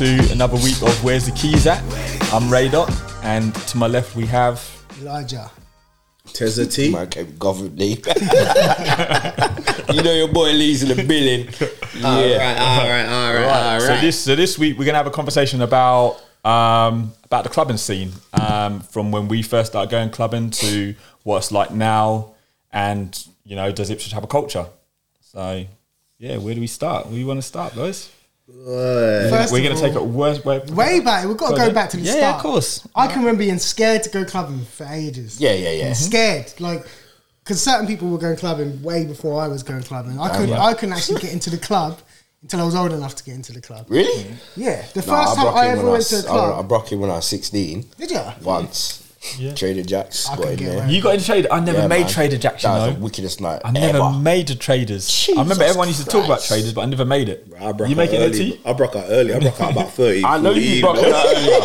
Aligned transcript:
to 0.00 0.32
another 0.32 0.56
week 0.56 0.80
of 0.80 1.04
Where's 1.04 1.26
the 1.26 1.32
Keys 1.32 1.66
At? 1.66 1.82
I'm 2.32 2.44
Raydot, 2.44 2.88
and 3.22 3.54
to 3.54 3.76
my 3.76 3.86
left 3.86 4.16
we 4.16 4.24
have. 4.24 4.58
Elijah. 4.98 5.50
Tezza 6.28 6.72
T. 6.74 6.90
Man 6.90 7.06
came 7.10 7.36
government 7.36 7.74
name. 7.74 7.98
you 9.94 10.02
know 10.02 10.14
your 10.14 10.28
boy 10.28 10.52
Lee's 10.52 10.82
in 10.82 10.96
the 10.96 11.04
billing. 11.04 11.48
Yeah. 12.00 12.06
All 12.06 12.18
right, 12.18 12.56
all 12.56 12.88
right, 12.88 13.06
all 13.06 13.34
right, 13.34 13.74
all 13.74 13.80
So 13.80 14.00
this 14.00 14.18
so 14.18 14.34
this 14.34 14.58
week 14.58 14.78
we're 14.78 14.86
gonna 14.86 14.96
have 14.96 15.06
a 15.06 15.10
conversation 15.10 15.60
about 15.60 16.12
um, 16.46 17.12
about 17.24 17.44
the 17.44 17.50
clubbing 17.50 17.76
scene 17.76 18.12
um, 18.32 18.80
from 18.80 19.10
when 19.10 19.28
we 19.28 19.42
first 19.42 19.72
started 19.72 19.90
going 19.90 20.08
clubbing 20.08 20.48
to 20.50 20.94
what 21.24 21.38
it's 21.38 21.52
like 21.52 21.72
now, 21.72 22.36
and 22.72 23.22
you 23.44 23.54
know 23.54 23.70
does 23.70 23.90
Ipswich 23.90 24.12
have 24.12 24.24
a 24.24 24.28
culture? 24.28 24.64
So 25.20 25.66
yeah, 26.16 26.38
where 26.38 26.54
do 26.54 26.60
we 26.62 26.68
start? 26.68 27.04
Where 27.04 27.16
do 27.16 27.20
you 27.20 27.26
want 27.26 27.36
to 27.36 27.46
start, 27.46 27.76
guys? 27.76 28.10
First 29.30 29.52
we're 29.52 29.62
gonna 29.62 29.80
take 29.80 29.94
it 29.94 30.02
worst 30.04 30.44
way. 30.44 30.58
way 30.70 31.00
back. 31.00 31.26
We've 31.26 31.36
got 31.36 31.50
to 31.50 31.56
Go 31.56 31.68
go 31.68 31.72
back 31.74 31.90
to 31.90 31.96
the 31.96 32.02
Yeah, 32.02 32.10
start. 32.12 32.22
yeah, 32.22 32.36
of 32.36 32.42
course. 32.42 32.86
I 32.94 33.06
can 33.06 33.20
remember 33.20 33.38
being 33.40 33.58
scared 33.58 34.02
to 34.04 34.10
go 34.10 34.24
clubbing 34.24 34.64
for 34.64 34.84
ages. 34.86 35.40
Yeah, 35.40 35.52
yeah, 35.52 35.70
yeah. 35.70 35.84
Mm-hmm. 35.90 35.94
Scared, 35.94 36.52
like, 36.60 36.84
because 37.44 37.62
certain 37.62 37.86
people 37.86 38.08
were 38.08 38.18
going 38.18 38.36
clubbing 38.36 38.82
way 38.82 39.04
before 39.06 39.40
I 39.40 39.48
was 39.48 39.62
going 39.62 39.82
clubbing. 39.82 40.18
I 40.18 40.28
couldn't. 40.30 40.50
yeah. 40.50 40.62
I 40.62 40.74
couldn't 40.74 40.94
actually 40.94 41.20
get 41.20 41.32
into 41.32 41.50
the 41.50 41.58
club 41.58 41.98
until 42.42 42.60
I 42.60 42.64
was 42.64 42.74
old 42.74 42.92
enough 42.92 43.14
to 43.16 43.24
get 43.24 43.34
into 43.34 43.52
the 43.52 43.60
club. 43.60 43.86
Really? 43.88 44.26
Yeah, 44.56 44.82
the 44.94 45.00
Nah, 45.06 45.24
first 45.24 45.36
time 45.36 45.54
I 45.54 45.68
ever 45.68 45.82
went 45.82 45.96
was- 45.98 46.08
to 46.10 46.22
the 46.22 46.30
I, 46.30 46.58
I 46.58 46.62
broke 46.62 46.92
it 46.92 46.96
when 46.96 47.10
I 47.10 47.16
was 47.16 47.26
16. 47.26 47.86
Did 47.98 48.10
you? 48.10 48.20
Once. 48.42 48.99
Yeah. 49.36 49.54
Trader 49.54 49.82
Jacks 49.82 50.28
I 50.28 50.36
got 50.36 50.42
could 50.44 50.52
in 50.52 50.58
get 50.58 50.64
there. 50.66 50.78
around. 50.78 50.90
You 50.90 51.02
got 51.02 51.14
into 51.14 51.26
trader. 51.26 51.48
I 51.52 51.60
never 51.60 51.78
Yeah, 51.80 51.86
made 51.88 52.00
man. 52.00 52.08
trader 52.08 52.38
jacks. 52.38 52.62
You 52.62 52.70
That 52.70 52.74
was 52.78 52.86
know. 52.88 52.94
the 52.94 53.00
wickedest 53.00 53.40
night 53.42 53.60
I 53.66 53.70
never 53.70 53.98
ever. 53.98 54.10
made 54.12 54.48
the 54.48 54.54
traders. 54.54 55.28
I 55.28 55.32
remember 55.32 55.54
Jesus 55.56 55.68
everyone 55.68 55.88
used 55.88 56.00
to 56.00 56.06
talk 56.06 56.24
about 56.24 56.38
Christ. 56.38 56.48
traders, 56.48 56.72
but 56.72 56.80
I 56.80 56.84
never 56.86 57.04
made 57.04 57.28
it. 57.28 57.46
I 57.60 57.72
broke 57.72 57.90
you 57.90 57.96
make 57.96 58.10
out 58.10 58.14
it 58.14 58.20
early. 58.20 58.38
T? 58.52 58.60
I 58.64 58.72
broke 58.72 58.96
out 58.96 59.04
early. 59.08 59.34
I 59.34 59.38
broke 59.40 59.60
out 59.60 59.72
about 59.72 59.90
30. 59.92 60.24
I 60.24 60.38
know 60.40 60.52
you 60.52 60.80
14, 60.80 60.80
broke 60.80 60.94
bro. 61.10 61.18
out 61.18 61.26
earlier. 61.26 61.52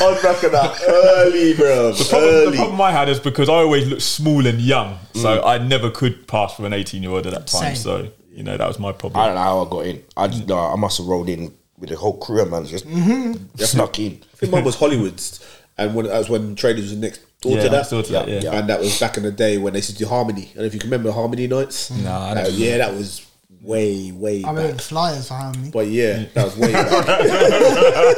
I 0.00 0.10
was 0.10 0.20
broken 0.20 0.54
out 0.56 0.76
early, 0.88 1.54
bro. 1.54 1.92
The 1.92 2.04
problem, 2.04 2.30
the 2.30 2.36
early. 2.46 2.56
problem 2.56 2.80
I 2.80 2.90
had 2.90 3.08
is 3.08 3.20
because 3.20 3.48
I 3.48 3.54
always 3.54 3.86
looked 3.86 4.02
small 4.02 4.44
and 4.44 4.60
young, 4.60 4.98
so 5.14 5.40
mm. 5.40 5.46
I 5.46 5.58
never 5.58 5.90
could 5.90 6.26
pass 6.26 6.56
for 6.56 6.66
an 6.66 6.72
18 6.72 7.04
year 7.04 7.12
old 7.12 7.24
at 7.28 7.34
that 7.34 7.46
time. 7.46 7.76
Same. 7.76 7.76
So 7.76 8.08
you 8.32 8.42
know 8.42 8.56
that 8.56 8.66
was 8.66 8.80
my 8.80 8.90
problem. 8.90 9.22
I 9.22 9.26
don't 9.26 9.36
know 9.36 9.42
how 9.42 9.64
I 9.64 9.70
got 9.70 9.86
in. 9.86 10.02
I 10.16 10.26
just 10.26 10.42
mm. 10.42 10.48
know 10.48 10.58
I 10.58 10.74
must 10.74 10.98
have 10.98 11.06
rolled 11.06 11.28
in 11.28 11.54
with 11.78 11.90
the 11.90 11.96
whole 11.96 12.16
crew 12.18 12.42
of 12.42 12.50
man 12.50 12.64
mm-hmm. 12.64 13.56
just 13.56 13.72
snuck 13.72 13.98
in. 13.98 14.20
I 14.32 14.36
think 14.36 14.52
mine 14.52 14.64
was 14.64 14.74
Hollywood's, 14.74 15.44
and 15.78 15.94
when 15.94 16.06
that 16.06 16.18
was 16.18 16.28
when 16.28 16.54
Traders 16.56 16.84
was 16.90 16.96
next 16.96 17.20
door 17.40 17.52
Yeah, 17.56 17.62
to 17.64 17.68
that. 17.70 17.76
next 17.76 17.90
door 17.90 18.02
to 18.02 18.12
that, 18.12 18.28
yeah. 18.28 18.52
And 18.58 18.68
that 18.68 18.80
was 18.80 18.98
back 19.00 19.16
in 19.16 19.22
the 19.22 19.30
day 19.32 19.56
when 19.58 19.72
they 19.72 19.78
used 19.78 19.90
to 19.90 19.96
do 19.96 20.06
Harmony. 20.06 20.50
And 20.56 20.66
if 20.66 20.74
you 20.74 20.80
can 20.80 20.90
remember 20.90 21.12
Harmony 21.12 21.46
nights. 21.46 21.90
Nah, 21.90 22.32
I 22.34 22.42
Uh, 22.42 22.48
yeah, 22.48 22.78
that 22.78 22.92
was 22.94 23.24
way, 23.62 24.10
way 24.12 24.42
I 24.44 24.48
remember 24.50 24.68
back. 24.68 24.76
the 24.78 24.82
flyers 24.82 25.28
for 25.28 25.34
Harmony. 25.34 25.70
But 25.70 25.86
yeah, 25.88 26.24
that 26.34 26.44
was 26.44 26.56
way 26.56 26.72
back. 26.72 26.88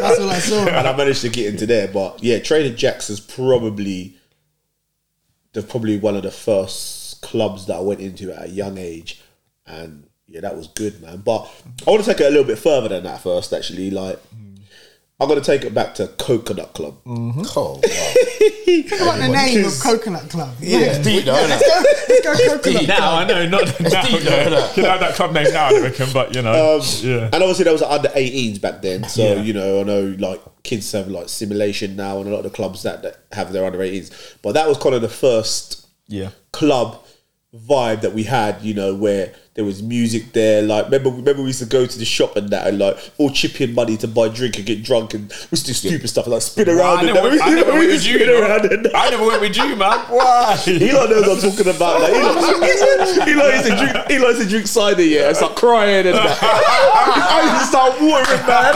That's 0.00 0.18
what 0.18 0.28
I 0.28 0.38
saw. 0.38 0.66
and 0.66 0.86
I 0.88 0.96
managed 0.96 1.20
to 1.22 1.28
get 1.28 1.46
into 1.52 1.66
there. 1.66 1.88
But 1.88 2.22
yeah, 2.22 2.38
Trader 2.38 2.74
Jack's 2.74 3.10
is 3.10 3.20
probably 3.20 4.16
the 5.52 5.62
probably 5.62 5.98
one 5.98 6.16
of 6.16 6.22
the 6.22 6.30
first 6.30 7.20
clubs 7.22 7.66
that 7.66 7.76
I 7.76 7.80
went 7.80 8.00
into 8.00 8.32
at 8.32 8.44
a 8.46 8.48
young 8.48 8.78
age, 8.78 9.20
and 9.66 10.04
yeah, 10.26 10.40
that 10.40 10.56
was 10.56 10.68
good, 10.68 11.02
man. 11.02 11.18
But 11.24 11.50
I 11.86 11.90
want 11.90 12.04
to 12.04 12.10
take 12.10 12.20
it 12.20 12.26
a 12.26 12.30
little 12.30 12.44
bit 12.44 12.58
further 12.58 12.88
than 12.88 13.02
that 13.04 13.20
first. 13.22 13.52
Actually, 13.52 13.90
like 13.90 14.18
I'm 15.20 15.28
gonna 15.28 15.40
take 15.42 15.64
it 15.64 15.74
back 15.74 15.94
to 15.96 16.06
Coconut 16.18 16.72
Club. 16.72 16.96
Oh, 17.06 17.74
wow. 17.74 17.80
Think 18.64 18.92
about 18.92 19.18
the 19.18 19.28
name 19.28 19.64
of 19.66 19.72
Coconut 19.80 20.30
Club. 20.30 20.54
Yeah. 20.60 21.00
Deep 21.02 21.24
though, 21.26 21.34
innit? 21.34 21.60
Let's 22.08 22.20
go 22.24 22.32
Coconut 22.34 22.62
Deep. 22.62 22.74
Club. 22.76 22.88
now 22.88 23.14
I 23.16 23.24
know, 23.26 23.48
not 23.48 23.80
now. 23.80 24.02
deep, 24.02 24.24
Yeah. 24.24 24.48
though, 24.48 24.68
Could 24.74 24.84
have 24.84 25.00
that 25.00 25.14
club 25.16 25.32
name 25.34 25.52
now, 25.52 25.66
I 25.68 25.80
reckon, 25.80 26.08
but 26.12 26.34
you 26.34 26.42
know, 26.42 26.76
um, 26.78 26.82
yeah. 27.02 27.24
And 27.32 27.34
obviously, 27.34 27.64
there 27.64 27.72
was 27.72 27.82
under 27.82 28.08
18s 28.08 28.60
back 28.60 28.80
then. 28.82 29.04
So, 29.04 29.22
Yeah. 29.22 29.42
you 29.42 29.52
know, 29.52 29.80
I 29.80 29.82
know 29.82 30.16
like 30.18 30.40
kids 30.62 30.90
have 30.92 31.08
like 31.08 31.28
simulation 31.28 31.96
now 31.96 32.18
and 32.20 32.28
a 32.28 32.30
lot 32.32 32.38
of 32.38 32.44
the 32.44 32.50
clubs 32.56 32.82
that, 32.84 33.02
that 33.02 33.18
have 33.32 33.52
their 33.52 33.64
under 33.66 33.78
18s. 33.78 34.10
But 34.42 34.52
that 34.52 34.68
was 34.68 34.78
kind 34.78 34.94
of 34.94 35.02
the 35.02 35.08
first 35.08 35.86
Yeah. 36.08 36.30
club 36.52 37.04
vibe 37.54 38.00
that 38.02 38.14
we 38.14 38.22
had, 38.22 38.62
you 38.62 38.72
know, 38.74 38.94
where 38.94 39.32
there 39.60 39.66
was 39.66 39.82
music 39.82 40.32
there. 40.32 40.62
Like, 40.62 40.86
remember, 40.86 41.10
remember 41.10 41.42
we 41.42 41.48
used 41.48 41.58
to 41.58 41.66
go 41.66 41.84
to 41.84 41.98
the 41.98 42.04
shop 42.06 42.34
and 42.36 42.48
that 42.48 42.66
and 42.66 42.78
like 42.78 42.96
all 43.18 43.28
chip 43.28 43.60
in 43.60 43.74
money 43.74 43.98
to 43.98 44.08
buy 44.08 44.28
drink 44.30 44.56
and 44.56 44.64
get 44.64 44.82
drunk 44.82 45.12
and 45.12 45.28
we 45.28 45.36
used 45.52 45.66
to 45.66 45.72
do 45.72 45.74
stupid 45.74 46.08
stuff 46.08 46.24
and 46.24 46.32
like 46.32 46.40
spin 46.40 46.70
around 46.70 46.80
I 46.80 47.02
and 47.02 47.14
never, 47.14 47.28
that. 47.36 47.42
I 47.46 47.50
never 47.54 47.72
We 47.74 47.78
went 47.80 47.90
with 47.90 48.06
you. 48.06 48.24
know. 48.24 48.40
around 48.40 48.64
and 48.72 48.84
that. 48.86 48.96
I 48.96 49.10
never 49.10 49.26
went 49.26 49.42
with 49.42 49.54
you, 49.54 49.76
man. 49.76 49.98
Why? 50.08 50.58
Eli 50.66 51.06
knows 51.08 51.26
what 51.26 51.44
I'm 51.44 51.50
talking 51.50 51.76
about. 51.76 52.00
Like, 52.00 52.14
Eli, 52.14 53.28
Eli 53.28 53.52
used 53.52 53.64
to 53.68 53.76
drink. 53.76 54.10
Eli 54.10 54.28
used 54.28 54.40
to 54.40 54.48
drink 54.48 54.66
cider, 54.66 55.02
yeah, 55.02 55.28
and 55.28 55.36
start 55.36 55.56
crying 55.56 56.06
and 56.06 56.16
that. 56.16 56.38
I 56.40 57.52
used 57.52 57.60
to 57.60 57.68
start 57.68 58.00
watering, 58.00 58.46
man. 58.48 58.72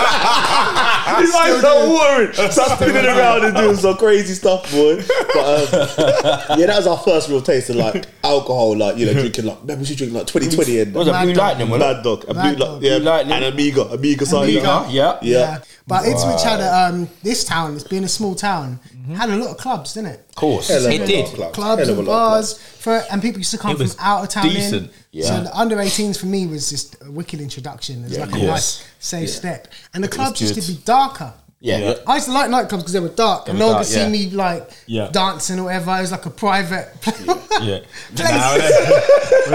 Used 1.21 1.33
to 1.33 1.59
start 1.61 1.89
watering, 1.89 2.51
start 2.53 2.79
spinning 2.79 3.07
around 3.07 3.45
and 3.47 3.57
doing 3.57 3.77
some 3.77 3.97
crazy 3.97 4.35
stuff, 4.35 4.71
boy. 4.71 4.97
But 5.33 5.73
um, 5.73 6.59
yeah, 6.61 6.67
that 6.67 6.77
was 6.77 6.87
our 6.87 6.99
first 6.99 7.31
real 7.31 7.41
taste 7.41 7.71
of 7.71 7.77
like 7.77 8.05
alcohol, 8.23 8.77
like 8.77 8.99
you 8.99 9.07
know, 9.07 9.15
drinking 9.15 9.47
like. 9.47 9.65
Man, 9.65 9.79
we 9.79 9.85
should 9.87 9.97
drink 9.97 10.13
like 10.13 10.27
2020 10.27 10.74
and 10.81 10.95
Was 10.95 11.09
it 11.09 11.13
Mad 11.13 11.25
Blue 11.25 11.35
Dog. 11.35 11.43
Lightning? 11.49 11.69
Was 11.71 11.81
it? 11.81 11.85
Mad 11.85 12.03
Dog, 12.03 12.25
a 12.29 12.35
Mad 12.35 12.57
blue, 12.57 12.65
Dog. 12.67 12.75
like, 12.75 12.83
yeah, 12.83 12.99
Blue 12.99 13.05
Lightning. 13.07 13.33
and 13.35 13.45
Amiga, 13.45 13.83
Amiga 13.93 14.27
cider. 14.27 14.43
Amiga. 14.45 14.87
Yeah. 14.91 15.19
Yeah. 15.23 15.63
But 15.87 16.07
Ipswich 16.07 16.43
had 16.43 16.61
a, 16.61 16.89
um, 16.89 17.09
this 17.23 17.45
town, 17.45 17.75
it's 17.75 17.85
being 17.85 18.05
a 18.05 18.09
small 18.09 18.35
town, 18.35 18.81
had 19.15 19.29
a 19.29 19.37
lot 19.37 19.51
of 19.51 19.59
clubs, 19.59 19.93
didn't 19.95 20.13
it? 20.13 20.21
Of 20.31 20.35
course. 20.35 20.69
Hell 20.69 20.79
of 20.79 20.91
a 20.91 20.95
It 20.95 20.99
lot 21.01 21.09
did. 21.09 21.25
of 21.27 21.33
clubs. 21.35 21.55
Clubs 21.55 21.81
Hell 21.83 21.91
of 21.91 21.97
a 21.97 22.01
and 22.01 22.09
lot 22.09 22.15
of 22.15 22.31
bars, 22.33 22.59
for, 22.79 23.03
and 23.11 23.21
people 23.21 23.39
used 23.41 23.51
to 23.51 23.59
come 23.59 23.73
It 23.73 23.79
was 23.79 23.95
from 23.95 24.05
out 24.05 24.23
of 24.23 24.29
town 24.31 24.45
decent. 24.49 24.85
in. 24.85 24.91
Yeah. 25.13 25.25
So 25.27 25.43
the 25.43 25.57
under 25.59 25.77
18s 25.77 26.17
for 26.19 26.27
me 26.27 26.47
was 26.47 26.71
just 26.71 26.97
a 27.03 27.11
wicked 27.11 27.41
introduction. 27.41 28.03
It 28.05 28.09
was 28.11 28.19
like 28.19 28.35
a 28.35 28.39
Yes. 28.39 28.47
nice, 28.49 28.85
safe 28.99 29.31
step. 29.31 29.69
And 29.93 30.03
the 30.03 30.09
clubs 30.09 30.41
used 30.41 30.55
to 30.55 30.61
good. 30.61 30.67
be 30.69 30.83
darker. 30.85 31.35
Yeah. 31.65 31.79
Yeah. 31.79 31.95
I 32.07 32.17
used 32.17 32.27
to 32.27 32.33
like 32.33 32.51
nightclubs 32.51 32.81
because 32.81 32.93
they 32.93 33.01
were 33.01 33.09
dark 33.09 33.49
and 33.49 33.59
were 33.59 33.65
no 33.65 33.69
one 33.69 33.79
could 33.79 33.87
see 33.87 34.01
yeah. 34.01 34.09
me 34.11 34.29
like 34.29 34.71
Yeah. 34.87 35.09
dancing 35.11 35.59
or 35.59 35.65
whatever. 35.65 35.97
It 35.97 36.03
was 36.03 36.13
like 36.13 36.27
a 36.27 36.31
private. 36.31 36.89
Yeah. 37.63 37.79
Place. 38.17 38.31
Now, 38.31 38.59
then, 38.59 38.73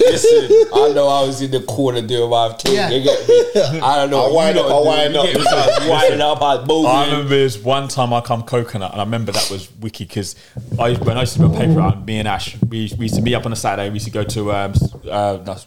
Listen, 0.00 0.68
I 0.72 0.92
know 0.94 1.08
I 1.08 1.26
was 1.26 1.42
in 1.42 1.50
the 1.50 1.60
corner 1.66 2.00
doing 2.02 2.30
my 2.30 2.52
thing. 2.52 2.74
Yeah. 2.74 2.88
You 2.88 3.02
get 3.02 3.28
me? 3.28 3.80
I 3.80 3.96
don't 3.96 4.10
know. 4.10 4.30
I 4.30 4.32
wind 4.32 4.56
up, 4.56 4.66
I 4.66 4.80
wind 4.80 5.16
up. 5.16 5.26
I 5.26 5.34
was 5.34 5.88
winding 5.88 6.20
up, 6.20 6.40
I 6.40 6.54
was 6.64 6.86
I 6.86 7.04
remember 7.06 7.28
this 7.30 7.58
one 7.58 7.88
time 7.88 8.12
I 8.14 8.20
come 8.20 8.44
coconut, 8.44 8.92
and 8.92 9.00
I 9.00 9.04
remember 9.04 9.32
that 9.32 9.50
was 9.50 9.70
wiki 9.80 10.04
because 10.04 10.36
I 10.78 10.94
when 10.94 11.18
I 11.18 11.22
used 11.22 11.32
to 11.34 11.40
do 11.40 11.52
a 11.52 11.56
paper 11.58 11.72
round, 11.72 12.06
me 12.06 12.20
and 12.20 12.28
Ash, 12.28 12.56
we, 12.62 12.92
we 12.96 13.06
used 13.06 13.16
to 13.16 13.22
meet 13.22 13.34
up 13.34 13.44
on 13.44 13.52
a 13.52 13.56
Saturday. 13.56 13.88
We 13.88 13.94
used 13.94 14.06
to 14.06 14.12
go 14.12 14.22
to 14.22 14.52
um, 14.52 14.72
uh, 15.10 15.38
that's 15.38 15.66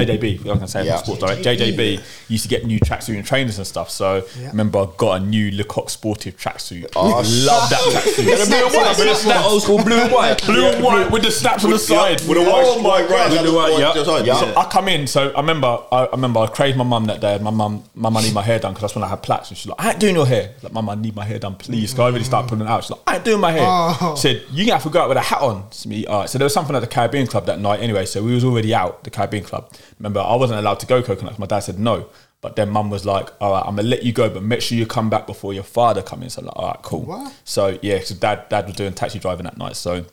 JJB. 0.00 0.38
I 0.46 0.50
was 0.50 0.58
gonna 0.58 0.68
say 0.68 0.84
Yeah. 0.86 0.98
sports 0.98 1.20
direct. 1.20 1.42
JJB 1.42 1.98
used 2.28 2.44
to 2.44 2.48
get 2.48 2.64
new 2.64 2.78
tracksuit 2.78 3.16
and 3.16 3.26
trainers 3.26 3.58
and 3.58 3.66
stuff. 3.66 3.90
So 3.90 4.22
Yeah. 4.40 4.50
remember, 4.50 4.78
I 4.78 4.86
got 4.96 5.16
a 5.16 5.24
new 5.24 5.50
Le 5.50 5.64
Coq 5.64 5.88
Sportif 5.88 6.34
tracksuit. 6.36 6.86
Oh, 6.94 7.08
love 7.08 7.68
that 7.70 7.80
tracksuit. 7.80 8.24
Blue 8.24 8.32
and 8.32 8.72
white, 8.72 8.96
with 8.96 9.08
the 9.08 9.14
snaps. 9.16 9.46
Old 9.48 9.62
school 9.64 9.82
blue 9.82 9.96
and 9.96 10.12
white. 10.12 10.46
Blue 10.46 10.64
and 10.68 10.84
white 10.84 11.10
with 11.10 11.24
the 11.24 11.30
snaps 11.32 11.64
on 11.64 11.72
the 11.72 11.78
side. 11.80 12.20
With 12.28 12.38
a 12.38 12.40
white 12.40 12.66
oh 12.68 12.80
my 12.80 13.02
stripe 13.02 13.08
god! 13.08 13.34
down 13.34 13.44
the 13.46 13.52
white, 13.52 13.72
white- 13.72 13.80
yeah, 13.80 14.22
yeah. 14.22 14.38
So 14.38 14.54
I 14.56 14.64
come 14.70 14.86
in, 14.86 15.08
so 15.08 15.30
I 15.30 15.40
remember, 15.40 15.66
I, 15.90 16.04
I 16.04 16.10
remember 16.12 16.38
I 16.38 16.46
craved 16.46 16.78
my 16.78 16.84
mum 16.84 17.06
that 17.06 17.20
day. 17.20 17.38
My 17.38 17.50
mum, 17.50 17.82
mum, 17.96 18.16
I 18.16 18.22
need 18.22 18.32
my 18.32 18.42
hair 18.42 18.60
done 18.60 18.74
because 18.74 18.82
that's 18.82 18.94
when 18.94 19.02
I 19.02 19.08
had 19.08 19.24
plaits. 19.24 19.48
And 19.48 19.58
she's 19.58 19.66
like, 19.66 19.84
I 19.84 19.90
ain't 19.90 19.98
doing 19.98 20.14
your 20.14 20.26
hair. 20.26 20.50
Like, 20.62 20.72
mum, 20.72 20.88
I 20.88 20.94
need 20.94 21.16
my 21.16 21.24
hair 21.24 21.40
done, 21.40 21.56
please. 21.56 21.96
So 21.96 22.04
I 22.04 22.10
already 22.10 22.22
start 22.22 22.46
pulling 22.46 22.64
it 22.64 22.70
out. 22.70 22.84
She's 22.84 22.92
like, 22.92 23.00
I 23.08 23.16
ain't 23.16 23.24
doing 23.24 23.40
my 23.40 23.50
hair. 23.50 23.64
Oh. 23.66 24.14
Said, 24.16 24.44
you 24.52 24.64
gonna 24.66 24.74
have 24.74 24.84
to 24.84 24.90
go 24.90 25.00
out 25.00 25.08
with 25.08 25.18
a 25.18 25.20
hat 25.20 25.40
on. 25.42 25.68
To 25.68 25.88
me, 25.88 26.06
all 26.06 26.20
right. 26.20 26.30
So 26.30 26.38
there 26.38 26.46
was 26.46 26.54
something 26.54 26.76
at 26.76 26.78
the 26.80 26.86
Caribbean 26.86 27.26
Club 27.26 27.46
that 27.46 27.58
night 27.58 27.80
anyway. 27.80 28.06
So 28.06 28.22
we 28.22 28.32
was 28.32 28.44
already 28.44 28.72
out 28.72 29.02
the 29.02 29.10
Caribbean 29.10 29.42
Club. 29.42 29.68
Remember, 29.98 30.20
I 30.20 30.34
wasn't 30.36 30.58
allowed 30.60 30.80
to 30.80 30.86
go 30.86 31.02
coconut. 31.02 31.32
'cause 31.32 31.38
My 31.38 31.46
dad 31.46 31.60
said 31.60 31.78
no. 31.78 32.06
But 32.42 32.56
then 32.56 32.70
mum 32.70 32.88
was 32.88 33.04
like, 33.04 33.28
all 33.40 33.52
right, 33.52 33.62
I'm 33.66 33.76
gonna 33.76 33.86
let 33.88 34.02
you 34.02 34.12
go, 34.14 34.30
but 34.30 34.42
make 34.42 34.62
sure 34.62 34.78
you 34.78 34.86
come 34.86 35.10
back 35.10 35.26
before 35.26 35.52
your 35.52 35.62
father 35.62 36.00
comes 36.02 36.22
in. 36.24 36.30
So 36.30 36.40
I'm 36.40 36.46
like, 36.46 36.56
all 36.56 36.68
right, 36.68 36.82
cool. 36.82 37.02
What? 37.02 37.34
So 37.44 37.78
yeah, 37.82 38.00
so 38.00 38.14
dad, 38.14 38.48
dad 38.48 38.66
was 38.66 38.76
doing 38.76 38.94
taxi 38.94 39.18
driving 39.18 39.44
that 39.44 39.58
night. 39.58 39.76
So 39.76 40.06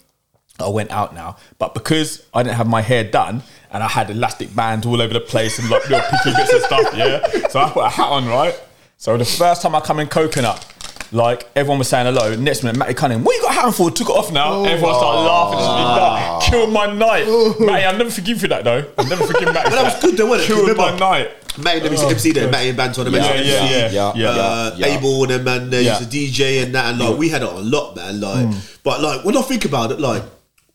I 0.60 0.68
went 0.68 0.92
out 0.92 1.14
now, 1.16 1.38
but 1.58 1.74
because 1.74 2.26
I 2.34 2.44
didn't 2.44 2.56
have 2.58 2.68
my 2.68 2.82
hair 2.82 3.06
done 3.06 3.44
and 3.72 3.82
I 3.82 3.88
had 3.88 4.10
elastic 4.10 4.54
bands 4.54 4.86
all 4.86 5.02
over 5.02 5.14
the 5.14 5.22
place 5.22 5.58
and 5.58 5.70
like 5.70 5.88
little 5.90 6.06
picky 6.10 6.36
bits 6.36 6.52
and 6.52 6.64
stuff, 6.64 6.94
yeah. 6.98 7.48
So 7.48 7.62
I 7.62 7.70
put 7.70 7.86
a 7.86 7.90
hat 7.90 8.10
on, 8.10 8.28
right? 8.28 8.60
So 8.98 9.16
the 9.16 9.24
first 9.24 9.62
time 9.62 9.74
I 9.76 9.80
come 9.80 10.00
in 10.00 10.08
coconut, 10.08 10.66
like 11.12 11.50
everyone 11.56 11.80
was 11.80 11.88
saying 11.90 12.06
hello. 12.06 12.36
Next 12.36 12.64
minute, 12.64 12.78
Matty 12.78 12.94
Cunningham, 12.94 13.24
what 13.24 13.36
you 13.36 13.42
got 13.42 13.52
a 13.52 13.60
hat 13.62 13.74
for? 13.74 13.90
Took 13.92 14.10
it 14.10 14.14
off 14.14 14.32
now. 14.32 14.64
Everyone 14.66 14.96
started 14.96 15.22
laughing. 15.22 15.60
It's 15.60 15.68
me, 15.68 15.84
that 16.00 16.42
killed 16.50 16.74
my 16.74 16.86
night. 16.94 17.60
Matty, 17.60 17.86
I'll 17.86 17.98
never 17.98 18.10
forgive 18.12 18.38
you 18.38 18.42
for 18.42 18.48
that 18.50 18.64
though. 18.64 18.86
I'll 18.98 19.08
never 19.08 19.26
forgive 19.26 19.54
Matty. 19.54 19.70
But 19.70 19.76
that 19.76 19.84
was 19.84 20.02
good 20.02 20.18
though, 20.18 20.26
wasn't 20.28 20.50
it? 20.50 20.54
Killed 20.66 20.78
my 20.78 20.84
Remember? 20.86 21.00
night. 21.00 21.30
Matty, 21.60 21.80
let 21.82 21.92
me 21.92 21.98
see, 21.98 22.06
MC 22.08 22.32
there, 22.34 22.52
Matty 22.52 22.70
and 22.70 22.78
Banton, 22.78 23.06
the 23.06 23.12
Yeah, 23.12 23.18
Matty 23.20 23.44
yeah, 23.50 23.66
yeah, 23.70 23.90
yeah, 23.92 24.12
yeah. 24.16 24.30
uh, 24.30 24.76
yeah. 24.78 24.86
Abel 24.98 25.24
and 25.24 25.32
them 25.32 25.44
man, 25.44 25.70
they 25.72 25.82
Yeah. 25.84 25.98
used 25.98 26.12
to 26.12 26.18
DJ 26.18 26.64
and 26.64 26.76
that, 26.76 26.86
and 26.92 27.00
like 27.00 27.18
we 27.18 27.30
had 27.30 27.42
it 27.42 27.48
on 27.50 27.56
a 27.56 27.60
lot, 27.62 27.96
man. 27.96 28.20
Like, 28.22 28.56
but 28.84 29.02
like 29.02 29.26
when 29.26 29.36
I 29.38 29.42
think 29.42 29.66
about 29.66 29.92
it, 29.92 30.00
like. 30.00 30.24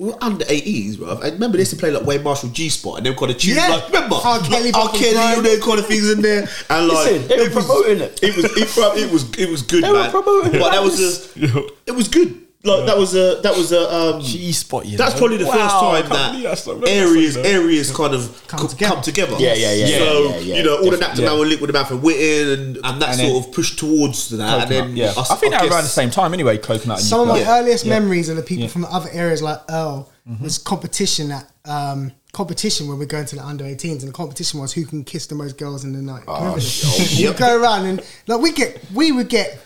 We 0.02 0.08
were 0.08 0.18
under 0.20 0.44
18s, 0.44 0.98
bro. 0.98 1.10
And 1.20 1.34
remember, 1.34 1.56
they 1.58 1.60
used 1.62 1.70
to 1.70 1.76
play 1.76 1.92
like 1.92 2.04
Wayne 2.04 2.24
Marshall 2.24 2.48
G 2.48 2.68
Spot 2.68 2.96
and 2.96 3.06
them 3.06 3.14
kind 3.14 3.30
of 3.30 3.38
tunes. 3.38 3.56
Yeah. 3.56 3.68
Like, 3.68 3.86
remember? 3.86 4.16
R. 4.16 4.40
Kelly, 4.40 4.72
R. 4.74 4.88
Kelly, 4.88 5.12
Grind. 5.12 5.36
all 5.36 5.42
them 5.42 5.60
kind 5.60 5.78
of 5.78 5.86
things 5.86 6.10
in 6.10 6.22
there. 6.22 6.48
And 6.70 6.88
like, 6.88 7.06
Listen, 7.12 7.28
they 7.28 7.36
were 7.36 7.42
it 7.42 7.54
was- 7.54 7.64
promoting 7.66 8.00
it. 8.00 8.20
It 8.20 8.36
was, 8.36 8.44
it, 8.46 8.98
it 8.98 9.12
was, 9.12 9.38
it 9.38 9.48
was 9.48 9.62
good, 9.62 9.84
They 9.84 9.92
man. 9.92 10.12
were 10.12 10.22
promoting 10.22 10.52
but 10.60 10.68
it. 10.68 10.72
that 10.72 10.82
was 10.82 10.98
just, 10.98 11.36
it 11.86 11.92
was 11.92 12.08
good. 12.08 12.36
Like 12.64 12.86
that 12.86 12.96
was 12.96 13.14
a 13.16 13.40
that 13.42 13.56
was 13.56 13.72
a 13.72 13.92
um, 13.92 14.20
G 14.22 14.52
spot. 14.52 14.86
You 14.86 14.96
That's 14.96 15.14
know? 15.14 15.18
probably 15.18 15.38
the 15.38 15.46
Wow, 15.46 15.52
first 15.52 15.74
time 15.74 16.08
that 16.10 16.30
believe 16.30 16.44
that's 16.44 16.66
not- 16.66 16.88
areas 16.88 17.36
not- 17.36 17.46
areas 17.46 17.90
kind 17.90 18.14
of 18.14 18.42
Come 18.46 18.60
co- 18.60 18.66
together. 18.68 18.94
come 18.94 19.02
together. 19.02 19.36
Yeah, 19.40 19.54
yeah, 19.54 19.72
yeah, 19.72 19.98
So 19.98 20.22
yeah, 20.28 20.38
yeah, 20.38 20.56
you 20.58 20.62
know, 20.62 20.76
all 20.76 20.90
the 20.90 20.96
definitely. 20.96 21.24
Napton 21.24 21.26
man 21.26 21.38
were 21.40 21.46
linked 21.46 21.60
with 21.60 21.68
the 21.72 21.78
man 21.78 21.86
from 21.86 22.02
Whitton, 22.02 22.48
and, 22.52 22.78
and 22.84 23.02
that 23.02 23.18
And 23.18 23.28
sort 23.32 23.44
of 23.46 23.52
pushed 23.52 23.80
towards 23.80 24.28
that. 24.30 24.62
And 24.62 24.70
then 24.70 24.96
yeah, 24.96 25.12
I, 25.18 25.34
think 25.34 25.54
that 25.54 25.62
around 25.64 25.82
the 25.82 25.88
same 25.88 26.10
time 26.10 26.32
anyway. 26.34 26.56
Coconut. 26.56 26.98
And 26.98 27.06
Some 27.06 27.22
of 27.22 27.26
my 27.28 27.38
Eucalyptus. 27.38 27.62
earliest 27.64 27.84
Yeah. 27.84 27.98
memories 27.98 28.28
of 28.28 28.36
the 28.36 28.42
people 28.44 28.62
Yeah. 28.64 28.70
from 28.70 28.84
other 28.84 29.10
areas 29.12 29.42
like 29.42 29.58
Earl 29.68 30.08
Mm-hmm. 30.30 30.44
was 30.44 30.56
competition 30.58 31.32
at 31.32 31.50
um, 31.64 32.12
competition 32.32 32.86
when 32.86 32.96
we're 32.96 33.06
going 33.06 33.24
to 33.26 33.34
the 33.34 33.42
under 33.44 33.64
18s, 33.64 33.90
and 34.02 34.08
the 34.08 34.12
competition 34.12 34.60
was 34.60 34.72
who 34.72 34.84
can 34.86 35.02
kiss 35.02 35.26
the 35.26 35.34
most 35.34 35.58
girls 35.58 35.82
in 35.82 35.92
the 35.92 36.00
night. 36.00 36.22
Remember 36.28 36.60
this? 36.60 37.18
You 37.18 37.32
go 37.34 37.60
around 37.60 37.86
and 37.86 38.00
like 38.28 38.40
we 38.40 38.52
get 38.52 38.80
we 38.94 39.10
would 39.10 39.28
get 39.28 39.58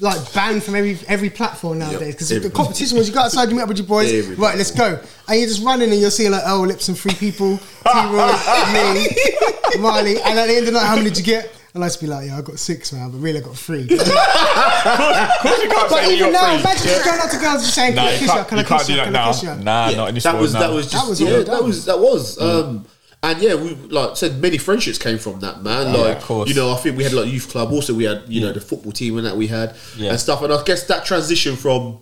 like 0.00 0.32
banned 0.32 0.62
from 0.62 0.74
every 0.76 0.98
every 1.08 1.30
platform 1.30 1.78
nowadays 1.78 2.14
because 2.14 2.28
the 2.30 2.50
competition 2.50 2.96
was 2.98 3.08
you 3.08 3.14
go 3.14 3.20
outside, 3.20 3.48
you 3.50 3.54
meet 3.56 3.62
up 3.62 3.68
with 3.68 3.78
your 3.78 3.86
boys, 3.86 4.12
Everybody. 4.12 4.40
right? 4.40 4.56
Let's 4.56 4.70
go, 4.70 4.98
and 5.28 5.38
you're 5.38 5.48
just 5.48 5.62
running 5.62 5.90
and 5.90 6.00
you'll 6.00 6.10
see 6.10 6.28
like 6.28 6.42
oh, 6.46 6.62
Lips 6.62 6.88
and 6.88 6.98
three 6.98 7.14
people, 7.14 7.58
T 7.58 7.64
Roy, 7.94 8.32
me, 8.72 9.08
Marley, 9.80 10.20
and 10.22 10.38
at 10.38 10.46
the 10.46 10.52
end 10.56 10.66
of 10.68 10.72
the 10.72 10.72
night, 10.80 10.86
how 10.86 10.96
many 10.96 11.10
did 11.10 11.18
you 11.18 11.24
get? 11.24 11.52
And 11.72 11.84
I'd 11.84 11.88
just 11.88 12.00
be 12.00 12.08
like, 12.08 12.26
yeah, 12.26 12.36
I 12.36 12.42
got 12.42 12.58
six, 12.58 12.92
man, 12.92 13.10
but 13.12 13.18
really 13.18 13.38
I 13.38 13.42
got 13.42 13.56
three. 13.56 13.82
Of 13.90 15.38
course 15.42 15.62
you 15.62 15.68
can't 15.70 15.88
But 15.90 15.90
say 15.90 16.06
even 16.06 16.18
you're 16.18 16.32
now, 16.32 16.46
free. 16.52 16.60
imagine 16.60 16.82
just 16.86 17.04
going 17.04 17.20
up 17.20 17.30
to 17.30 17.36
girls 17.38 17.62
and 17.62 17.72
saying, 17.72 17.94
Nah, 17.94 18.02
"Can 18.02 18.08
I 18.08 18.12
you 18.12 18.18
kiss 18.18 18.28
you? 18.28 18.34
can't, 18.34 18.48
Can 18.48 18.58
I 18.58 18.60
you 18.62 18.66
kiss 18.66 18.86
do 18.86 18.92
you? 18.92 18.96
that 18.98 19.04
Can 19.04 19.16
I 19.16 19.18
now. 19.18 19.26
kiss 19.32 19.42
you?" 19.42 19.54
Nah, 19.54 19.90
not 19.90 20.08
in 20.08 20.14
this 20.14 20.24
that 20.24 20.32
world 20.34 20.42
was 20.42 20.54
now. 20.54 20.60
that 20.60 20.72
was 20.72 20.90
just 20.90 21.04
That 21.04 21.10
was 21.10 21.20
yeah, 21.20 21.28
all 21.30 21.36
that 21.38 21.46
done. 21.46 21.64
was 21.64 21.84
that 21.84 21.98
was 21.98 22.40
um 22.40 22.86
and 23.22 23.40
yeah 23.42 23.54
we 23.54 23.74
like 23.74 24.16
said 24.16 24.40
many 24.40 24.56
friendships 24.58 24.96
came 24.98 25.18
from 25.18 25.40
that 25.40 25.62
man 25.62 25.92
like 25.92 26.16
of 26.18 26.22
course. 26.24 26.48
you 26.48 26.54
know 26.54 26.72
I 26.72 26.76
think 26.76 26.96
we 26.96 27.04
had 27.04 27.12
like 27.12 27.30
youth 27.30 27.48
club 27.50 27.70
also 27.70 27.94
we 27.94 28.04
had 28.04 28.22
you 28.28 28.40
know 28.40 28.52
the 28.52 28.60
football 28.60 28.92
team 28.92 29.18
and 29.18 29.26
that 29.26 29.36
we 29.36 29.46
had 29.46 29.76
Yeah. 29.96 30.10
and 30.10 30.20
stuff 30.20 30.42
and 30.42 30.52
I 30.52 30.62
guess 30.64 30.84
that 30.86 31.04
transition 31.04 31.56
from 31.56 32.00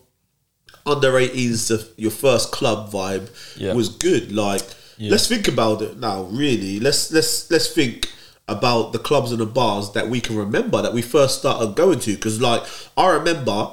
under 0.87 1.13
18s 1.13 1.69
to 1.69 1.85
your 2.01 2.11
first 2.11 2.53
club 2.53 2.91
vibe 2.93 3.29
Yeah. 3.57 3.75
was 3.75 3.89
good 3.89 4.33
like 4.33 4.63
Yeah. 4.97 5.11
let's 5.11 5.27
think 5.29 5.49
about 5.49 5.83
it 5.83 5.99
now 5.99 6.23
really 6.25 6.79
let's 6.81 7.11
let's 7.13 7.51
let's 7.51 7.69
think 7.69 8.11
about 8.47 8.93
the 8.93 8.99
clubs 8.99 9.31
and 9.33 9.41
the 9.41 9.47
bars 9.47 9.93
that 9.93 10.09
we 10.09 10.21
can 10.21 10.35
remember 10.37 10.81
that 10.81 10.95
we 10.95 11.03
first 11.03 11.39
started 11.41 11.75
going 11.75 11.99
to 12.01 12.15
because 12.15 12.41
like 12.41 12.63
I 12.97 13.09
remember 13.11 13.73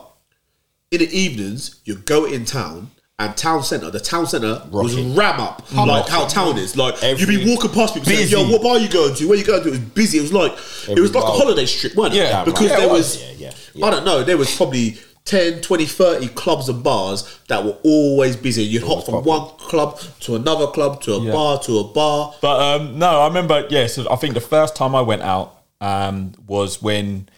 in 0.92 1.00
the 1.00 1.10
evenings, 1.18 1.82
you 1.84 1.96
go 1.96 2.26
in 2.26 2.46
town 2.46 2.92
and 3.18 3.36
town 3.38 3.64
centre, 3.64 3.90
the 3.90 4.00
town 4.00 4.28
centre 4.28 4.62
was 4.72 4.94
ram 5.00 5.40
up 5.40 5.64
like 5.74 6.08
how 6.10 6.28
town 6.28 6.58
is. 6.58 6.76
Like 6.76 7.02
you'd 7.02 7.28
be 7.30 7.50
walking 7.50 7.72
past 7.72 7.94
people 7.94 8.08
saying, 8.10 8.20
Busy. 8.24 8.36
Yo, 8.36 8.50
what 8.50 8.62
bar 8.62 8.78
you 8.78 8.90
going 8.90 9.16
to? 9.16 9.28
Where 9.30 9.38
you 9.38 9.46
going 9.46 9.62
to? 9.64 9.70
It 9.70 9.72
was 9.72 9.80
busy. 9.80 10.18
It 10.18 10.22
was 10.22 10.34
like 10.34 10.52
it 10.52 10.90
Every 10.90 11.02
was 11.02 11.16
like 11.16 11.24
a 11.24 11.28
bar. 11.28 11.38
holiday 11.38 11.66
strip, 11.66 11.96
wasn't 11.96 12.16
it? 12.16 12.18
Yeah, 12.30 12.44
because 12.44 12.70
right. 12.70 12.78
there 12.78 12.80
Yeah, 12.80 12.86
it 12.88 12.92
was, 12.92 13.16
was. 13.18 13.40
Yeah, 13.40 13.52
yeah, 13.74 13.86
I 13.86 13.90
don't 13.90 14.04
know, 14.04 14.24
there 14.24 14.38
was 14.38 14.54
probably 14.56 14.98
10, 15.24 15.62
20, 15.62 15.86
30 15.86 16.28
clubs 16.30 16.68
and 16.68 16.84
bars 16.84 17.40
that 17.48 17.64
were 17.64 17.78
always 17.84 18.36
busy. 18.36 18.64
You'd 18.64 18.84
hop 18.84 19.06
from 19.06 19.24
one 19.24 19.48
club 19.60 19.98
to 20.22 20.36
another 20.36 20.68
club 20.68 21.02
to 21.04 21.14
a 21.14 21.20
Yeah. 21.22 21.32
bar 21.32 21.60
to 21.60 21.80
a 21.80 21.84
bar. 21.86 22.34
But 22.42 22.60
um, 22.82 23.00
no, 23.00 23.22
I 23.22 23.28
remember. 23.28 23.66
Yeah, 23.70 23.88
so 23.88 24.06
I 24.12 24.18
think 24.18 24.34
the 24.34 24.42
first 24.42 24.76
time 24.76 24.94
I 24.94 25.02
went 25.02 25.22
out 25.22 25.64
um, 25.80 26.34
was 26.48 26.82
when 26.82 27.30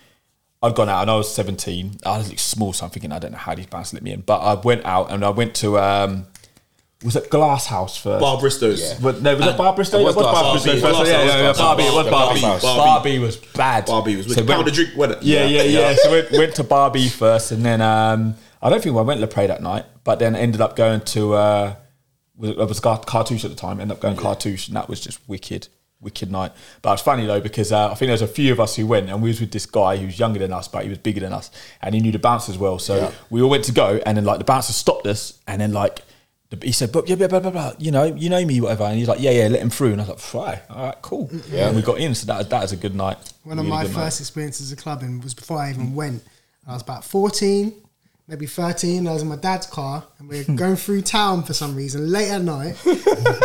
I'd 0.61 0.75
gone 0.75 0.89
out 0.89 1.01
and 1.03 1.11
I 1.11 1.15
was 1.15 1.33
seventeen. 1.33 1.97
I 2.05 2.17
was 2.17 2.29
like 2.29 2.39
small, 2.39 2.73
so 2.73 2.85
I'm 2.85 2.91
thinking 2.91 3.11
I 3.11 3.19
don't 3.19 3.31
know 3.31 3.37
how 3.37 3.53
these 3.55 3.67
bands 3.67 3.93
let 3.93 4.01
me 4.03 4.11
in. 4.11 4.21
But 4.21 4.39
I 4.39 4.55
went 4.55 4.85
out 4.85 5.11
and 5.11 5.23
I 5.23 5.29
went 5.29 5.53
to 5.57 5.77
um, 5.79 6.25
was 7.03 7.15
it 7.15 7.29
Glass 7.29 7.67
House 7.67 7.95
first? 7.95 8.21
Bar 8.21 8.39
Bristow's. 8.39 8.95
But 8.95 9.21
no, 9.21 9.35
was 9.35 9.45
it 9.45 9.55
Bar 9.57 9.75
Bristol? 9.75 9.99
it 10.01 10.03
was 10.05 10.15
Bar 10.15 10.23
Glass 10.33 10.65
first. 10.65 10.83
Yeah, 10.83 11.03
yeah, 11.03 11.41
yeah, 11.43 11.53
Barbie. 11.53 11.83
It 11.83 11.93
was 11.93 12.09
Barbie. 12.09 12.41
Barbie 12.61 13.19
was 13.19 13.37
bad. 13.37 13.85
Barbie 13.85 14.15
was 14.15 14.25
with 14.27 14.35
So 14.35 14.41
the 14.41 14.47
pound 14.47 14.65
went- 14.65 14.69
of 14.69 14.73
drink, 14.75 14.97
wasn't 14.97 15.21
it? 15.21 15.25
Yeah, 15.27 15.45
yeah, 15.45 15.61
Yeah. 15.61 15.79
yeah. 15.91 15.95
So 15.95 16.09
went, 16.11 16.31
went 16.31 16.55
to 16.55 16.63
Barbie 16.63 17.07
first, 17.09 17.51
and 17.51 17.63
then 17.63 17.81
um, 17.81 18.33
I 18.59 18.71
don't 18.71 18.81
think 18.81 18.95
I 18.97 19.01
went 19.01 19.21
to 19.21 19.27
Prey 19.27 19.45
that 19.45 19.61
night, 19.61 19.85
but 20.03 20.17
then 20.17 20.35
ended 20.35 20.59
up 20.59 20.75
going 20.75 21.01
to 21.01 21.33
uh, 21.35 21.75
was- 22.35 22.49
it 22.49 22.57
was 22.57 22.79
Cartouche 22.79 23.43
at 23.45 23.51
the 23.51 23.55
time. 23.55 23.79
Ended 23.79 23.95
up 23.95 24.01
going 24.01 24.15
Cartouche, 24.17 24.67
and 24.69 24.75
that 24.75 24.89
was 24.89 24.99
just 24.99 25.19
wicked, 25.29 25.67
wicked 26.01 26.31
night. 26.31 26.51
But 26.81 26.93
it's 26.93 27.01
funny 27.01 27.25
though 27.25 27.41
because 27.41 27.71
uh, 27.71 27.91
I 27.91 27.95
think 27.95 28.07
there 28.07 28.11
was 28.11 28.21
a 28.21 28.27
few 28.27 28.51
of 28.51 28.59
us 28.59 28.75
who 28.75 28.87
went, 28.87 29.09
and 29.09 29.21
we 29.21 29.29
was 29.29 29.39
with 29.39 29.51
this 29.51 29.65
guy 29.65 29.97
who 29.97 30.05
was 30.05 30.19
younger 30.19 30.39
than 30.39 30.53
us, 30.53 30.67
but 30.67 30.83
he 30.83 30.89
was 30.89 30.97
bigger 30.97 31.19
than 31.19 31.33
us, 31.33 31.51
and 31.81 31.95
he 31.95 32.01
knew 32.01 32.11
the 32.11 32.19
bouncers 32.19 32.57
well. 32.57 32.79
So 32.79 33.11
we 33.29 33.41
all 33.41 33.49
went 33.49 33.63
to 33.65 33.71
go, 33.71 33.99
and 34.05 34.17
then 34.17 34.25
like 34.25 34.39
the 34.39 34.45
bouncer 34.45 34.73
stopped 34.73 35.07
us, 35.07 35.39
and 35.47 35.61
then 35.61 35.73
like. 35.73 36.01
He 36.63 36.71
said, 36.71 36.93
"But 36.93 37.09
yeah, 37.09 37.15
blah, 37.15 37.27
blah, 37.27 37.41
blah, 37.41 37.51
blah, 37.51 37.73
you 37.77 37.91
know, 37.91 38.05
you 38.05 38.29
know 38.29 38.45
me, 38.45 38.61
whatever." 38.61 38.85
And 38.85 38.97
he's 38.97 39.09
like, 39.09 39.19
"Yeah, 39.19 39.31
yeah, 39.31 39.49
let 39.49 39.61
him 39.61 39.69
through." 39.69 39.91
And 39.91 39.99
I 39.99 40.05
was 40.05 40.09
like, 40.11 40.19
"Fry, 40.19 40.61
all 40.69 40.85
right, 40.85 41.01
cool." 41.01 41.29
Yeah, 41.51 41.67
and 41.67 41.75
we 41.75 41.81
got 41.81 41.97
in, 41.97 42.15
so 42.15 42.25
that 42.27 42.49
that 42.49 42.61
was 42.61 42.71
a 42.71 42.77
good 42.77 42.95
night. 42.95 43.17
One 43.43 43.59
of 43.59 43.65
my 43.65 43.83
good 43.83 43.91
night. 43.91 44.03
first 44.05 44.21
experiences 44.21 44.71
of 44.71 44.77
clubbing 44.77 45.19
was 45.19 45.33
before 45.33 45.57
I 45.59 45.71
even 45.71 45.93
went. 45.93 46.23
I 46.65 46.71
was 46.71 46.81
about 46.81 47.03
14, 47.03 47.73
maybe 48.27 48.45
13. 48.45 49.07
I 49.07 49.13
was 49.13 49.21
in 49.21 49.27
my 49.27 49.37
dad's 49.37 49.67
car 49.67 50.05
and 50.19 50.27
we 50.27 50.39
are 50.39 50.43
going 50.43 50.75
through 50.75 51.01
town 51.01 51.43
for 51.43 51.53
some 51.53 51.75
reason 51.75 52.11
late 52.11 52.29
at 52.29 52.41
night. 52.41 52.75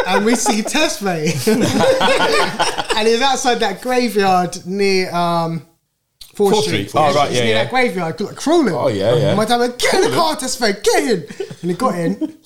and 0.06 0.24
we 0.24 0.34
see 0.34 0.62
Tesfaye. 0.62 1.32
and 2.96 3.08
he's 3.08 3.22
outside 3.22 3.56
that 3.56 3.80
graveyard 3.80 4.66
near 4.66 5.14
um, 5.14 5.66
Fore 6.34 6.50
Fore 6.50 6.62
Street. 6.62 6.88
Street. 6.88 7.00
Oh, 7.00 7.14
right, 7.14 7.28
He's 7.28 7.38
yeah, 7.38 7.44
near 7.44 7.54
yeah. 7.54 7.62
that 7.64 7.70
graveyard, 7.70 8.20
like, 8.20 8.36
crawling. 8.36 8.74
Oh, 8.74 8.88
yeah, 8.88 9.14
yeah. 9.14 9.28
And 9.28 9.36
my 9.36 9.44
dad 9.44 9.58
went, 9.58 9.78
get 9.78 9.94
in 9.94 10.10
the 10.10 10.16
car, 10.16 10.34
Tesfaye, 10.36 10.82
get 10.82 11.02
in. 11.04 11.46
And 11.62 11.70
he 11.70 11.74
got 11.74 11.94
in. 11.94 12.38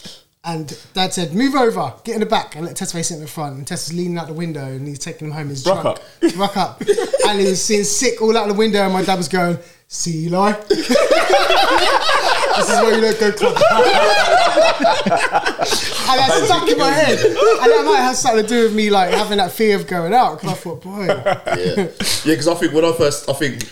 And 0.45 0.79
dad 0.95 1.13
said, 1.13 1.35
move 1.35 1.57
over, 1.57 1.93
get 2.05 2.15
in 2.15 2.21
the 2.21 2.27
back 2.27 2.55
and 2.55 2.65
let 2.65 2.77
Tesfaye 2.77 3.05
sit 3.05 3.15
in 3.15 3.21
the 3.21 3.27
front. 3.27 3.57
And 3.57 3.67
Tess 3.67 3.89
is 3.89 3.95
leaning 3.95 4.17
out 4.17 4.29
the 4.29 4.33
window 4.33 4.65
and 4.65 4.87
he's 4.87 5.01
taking 5.01 5.27
him 5.27 5.33
home. 5.33 5.49
He's 5.49 5.67
Rock 5.67 5.83
drunk. 5.83 5.99
up. 5.99 6.37
Rock 6.37 6.57
up. 6.57 6.81
and 7.27 7.41
he 7.41 7.47
was 7.47 7.61
seeing 7.61 7.83
sick 7.83 8.23
all 8.23 8.37
out 8.37 8.49
of 8.49 8.55
the 8.55 8.59
window 8.59 8.83
and 8.83 8.93
my 8.93 9.03
dad 9.03 9.17
was 9.17 9.27
going, 9.27 9.59
see 9.89 10.27
Eli? 10.27 10.53
this 10.69 10.91
is 10.91 12.77
why 12.83 12.93
you 12.95 13.01
don't 13.01 13.21
go 13.21 13.33
club. 13.33 13.57
and 16.09 16.19
that 16.19 16.43
stuck 16.45 16.69
in 16.69 16.79
my 16.79 16.91
head. 16.91 17.19
And 17.19 17.37
that 17.37 17.85
might 17.87 18.01
have 18.01 18.17
something 18.17 18.43
to 18.43 18.49
do 18.49 18.63
with 18.65 18.75
me 18.75 18.91
like 18.91 19.13
having 19.13 19.39
that 19.39 19.53
fear 19.53 19.77
of 19.77 19.87
going 19.87 20.15
out. 20.15 20.41
Because 20.41 20.53
I 20.53 20.55
thought, 20.55 20.83
boy, 20.83 21.07
yeah, 21.07 21.57
yeah. 21.57 21.89
Because 22.25 22.49
I 22.49 22.55
think 22.55 22.73
when 22.73 22.85
I 22.85 22.93
first, 22.93 23.29
I 23.29 23.33
think 23.35 23.63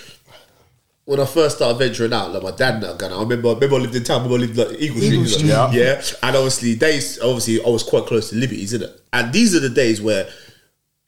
when 1.05 1.21
I 1.21 1.27
first 1.27 1.57
started 1.57 1.79
venturing 1.79 2.13
out, 2.13 2.33
like 2.33 2.43
my 2.43 2.51
dad 2.51 2.75
and 2.75 2.83
that 2.85 2.99
going. 2.99 3.13
I 3.13 3.21
remember, 3.21 3.49
remember 3.49 3.77
I 3.77 3.79
lived 3.81 3.95
in 3.95 4.05
town. 4.05 4.23
Remember 4.23 4.37
I 4.37 4.47
lived 4.47 4.57
like 4.57 4.81
Eagle 4.81 4.97
Street, 4.97 5.09
Eagle 5.09 5.21
like, 5.21 5.31
Street. 5.31 5.49
yeah. 5.49 5.71
yeah. 5.73 6.03
And 6.23 6.37
obviously, 6.37 6.75
days, 6.77 7.21
obviously, 7.21 7.65
I 7.65 7.69
was 7.69 7.83
quite 7.83 8.07
close 8.07 8.31
to 8.31 8.37
Liberties, 8.37 8.73
isn't 8.73 8.89
it? 8.89 9.01
And 9.13 9.33
these 9.33 9.55
are 9.55 9.61
the 9.61 9.71
days 9.71 10.01
where 10.01 10.29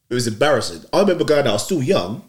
it 0.08 0.14
was 0.14 0.26
embarrassing. 0.26 0.84
I 0.92 1.00
remember 1.00 1.24
going 1.24 1.46
out. 1.46 1.48
I 1.48 1.52
was 1.52 1.64
still 1.64 1.82
young. 1.82 2.28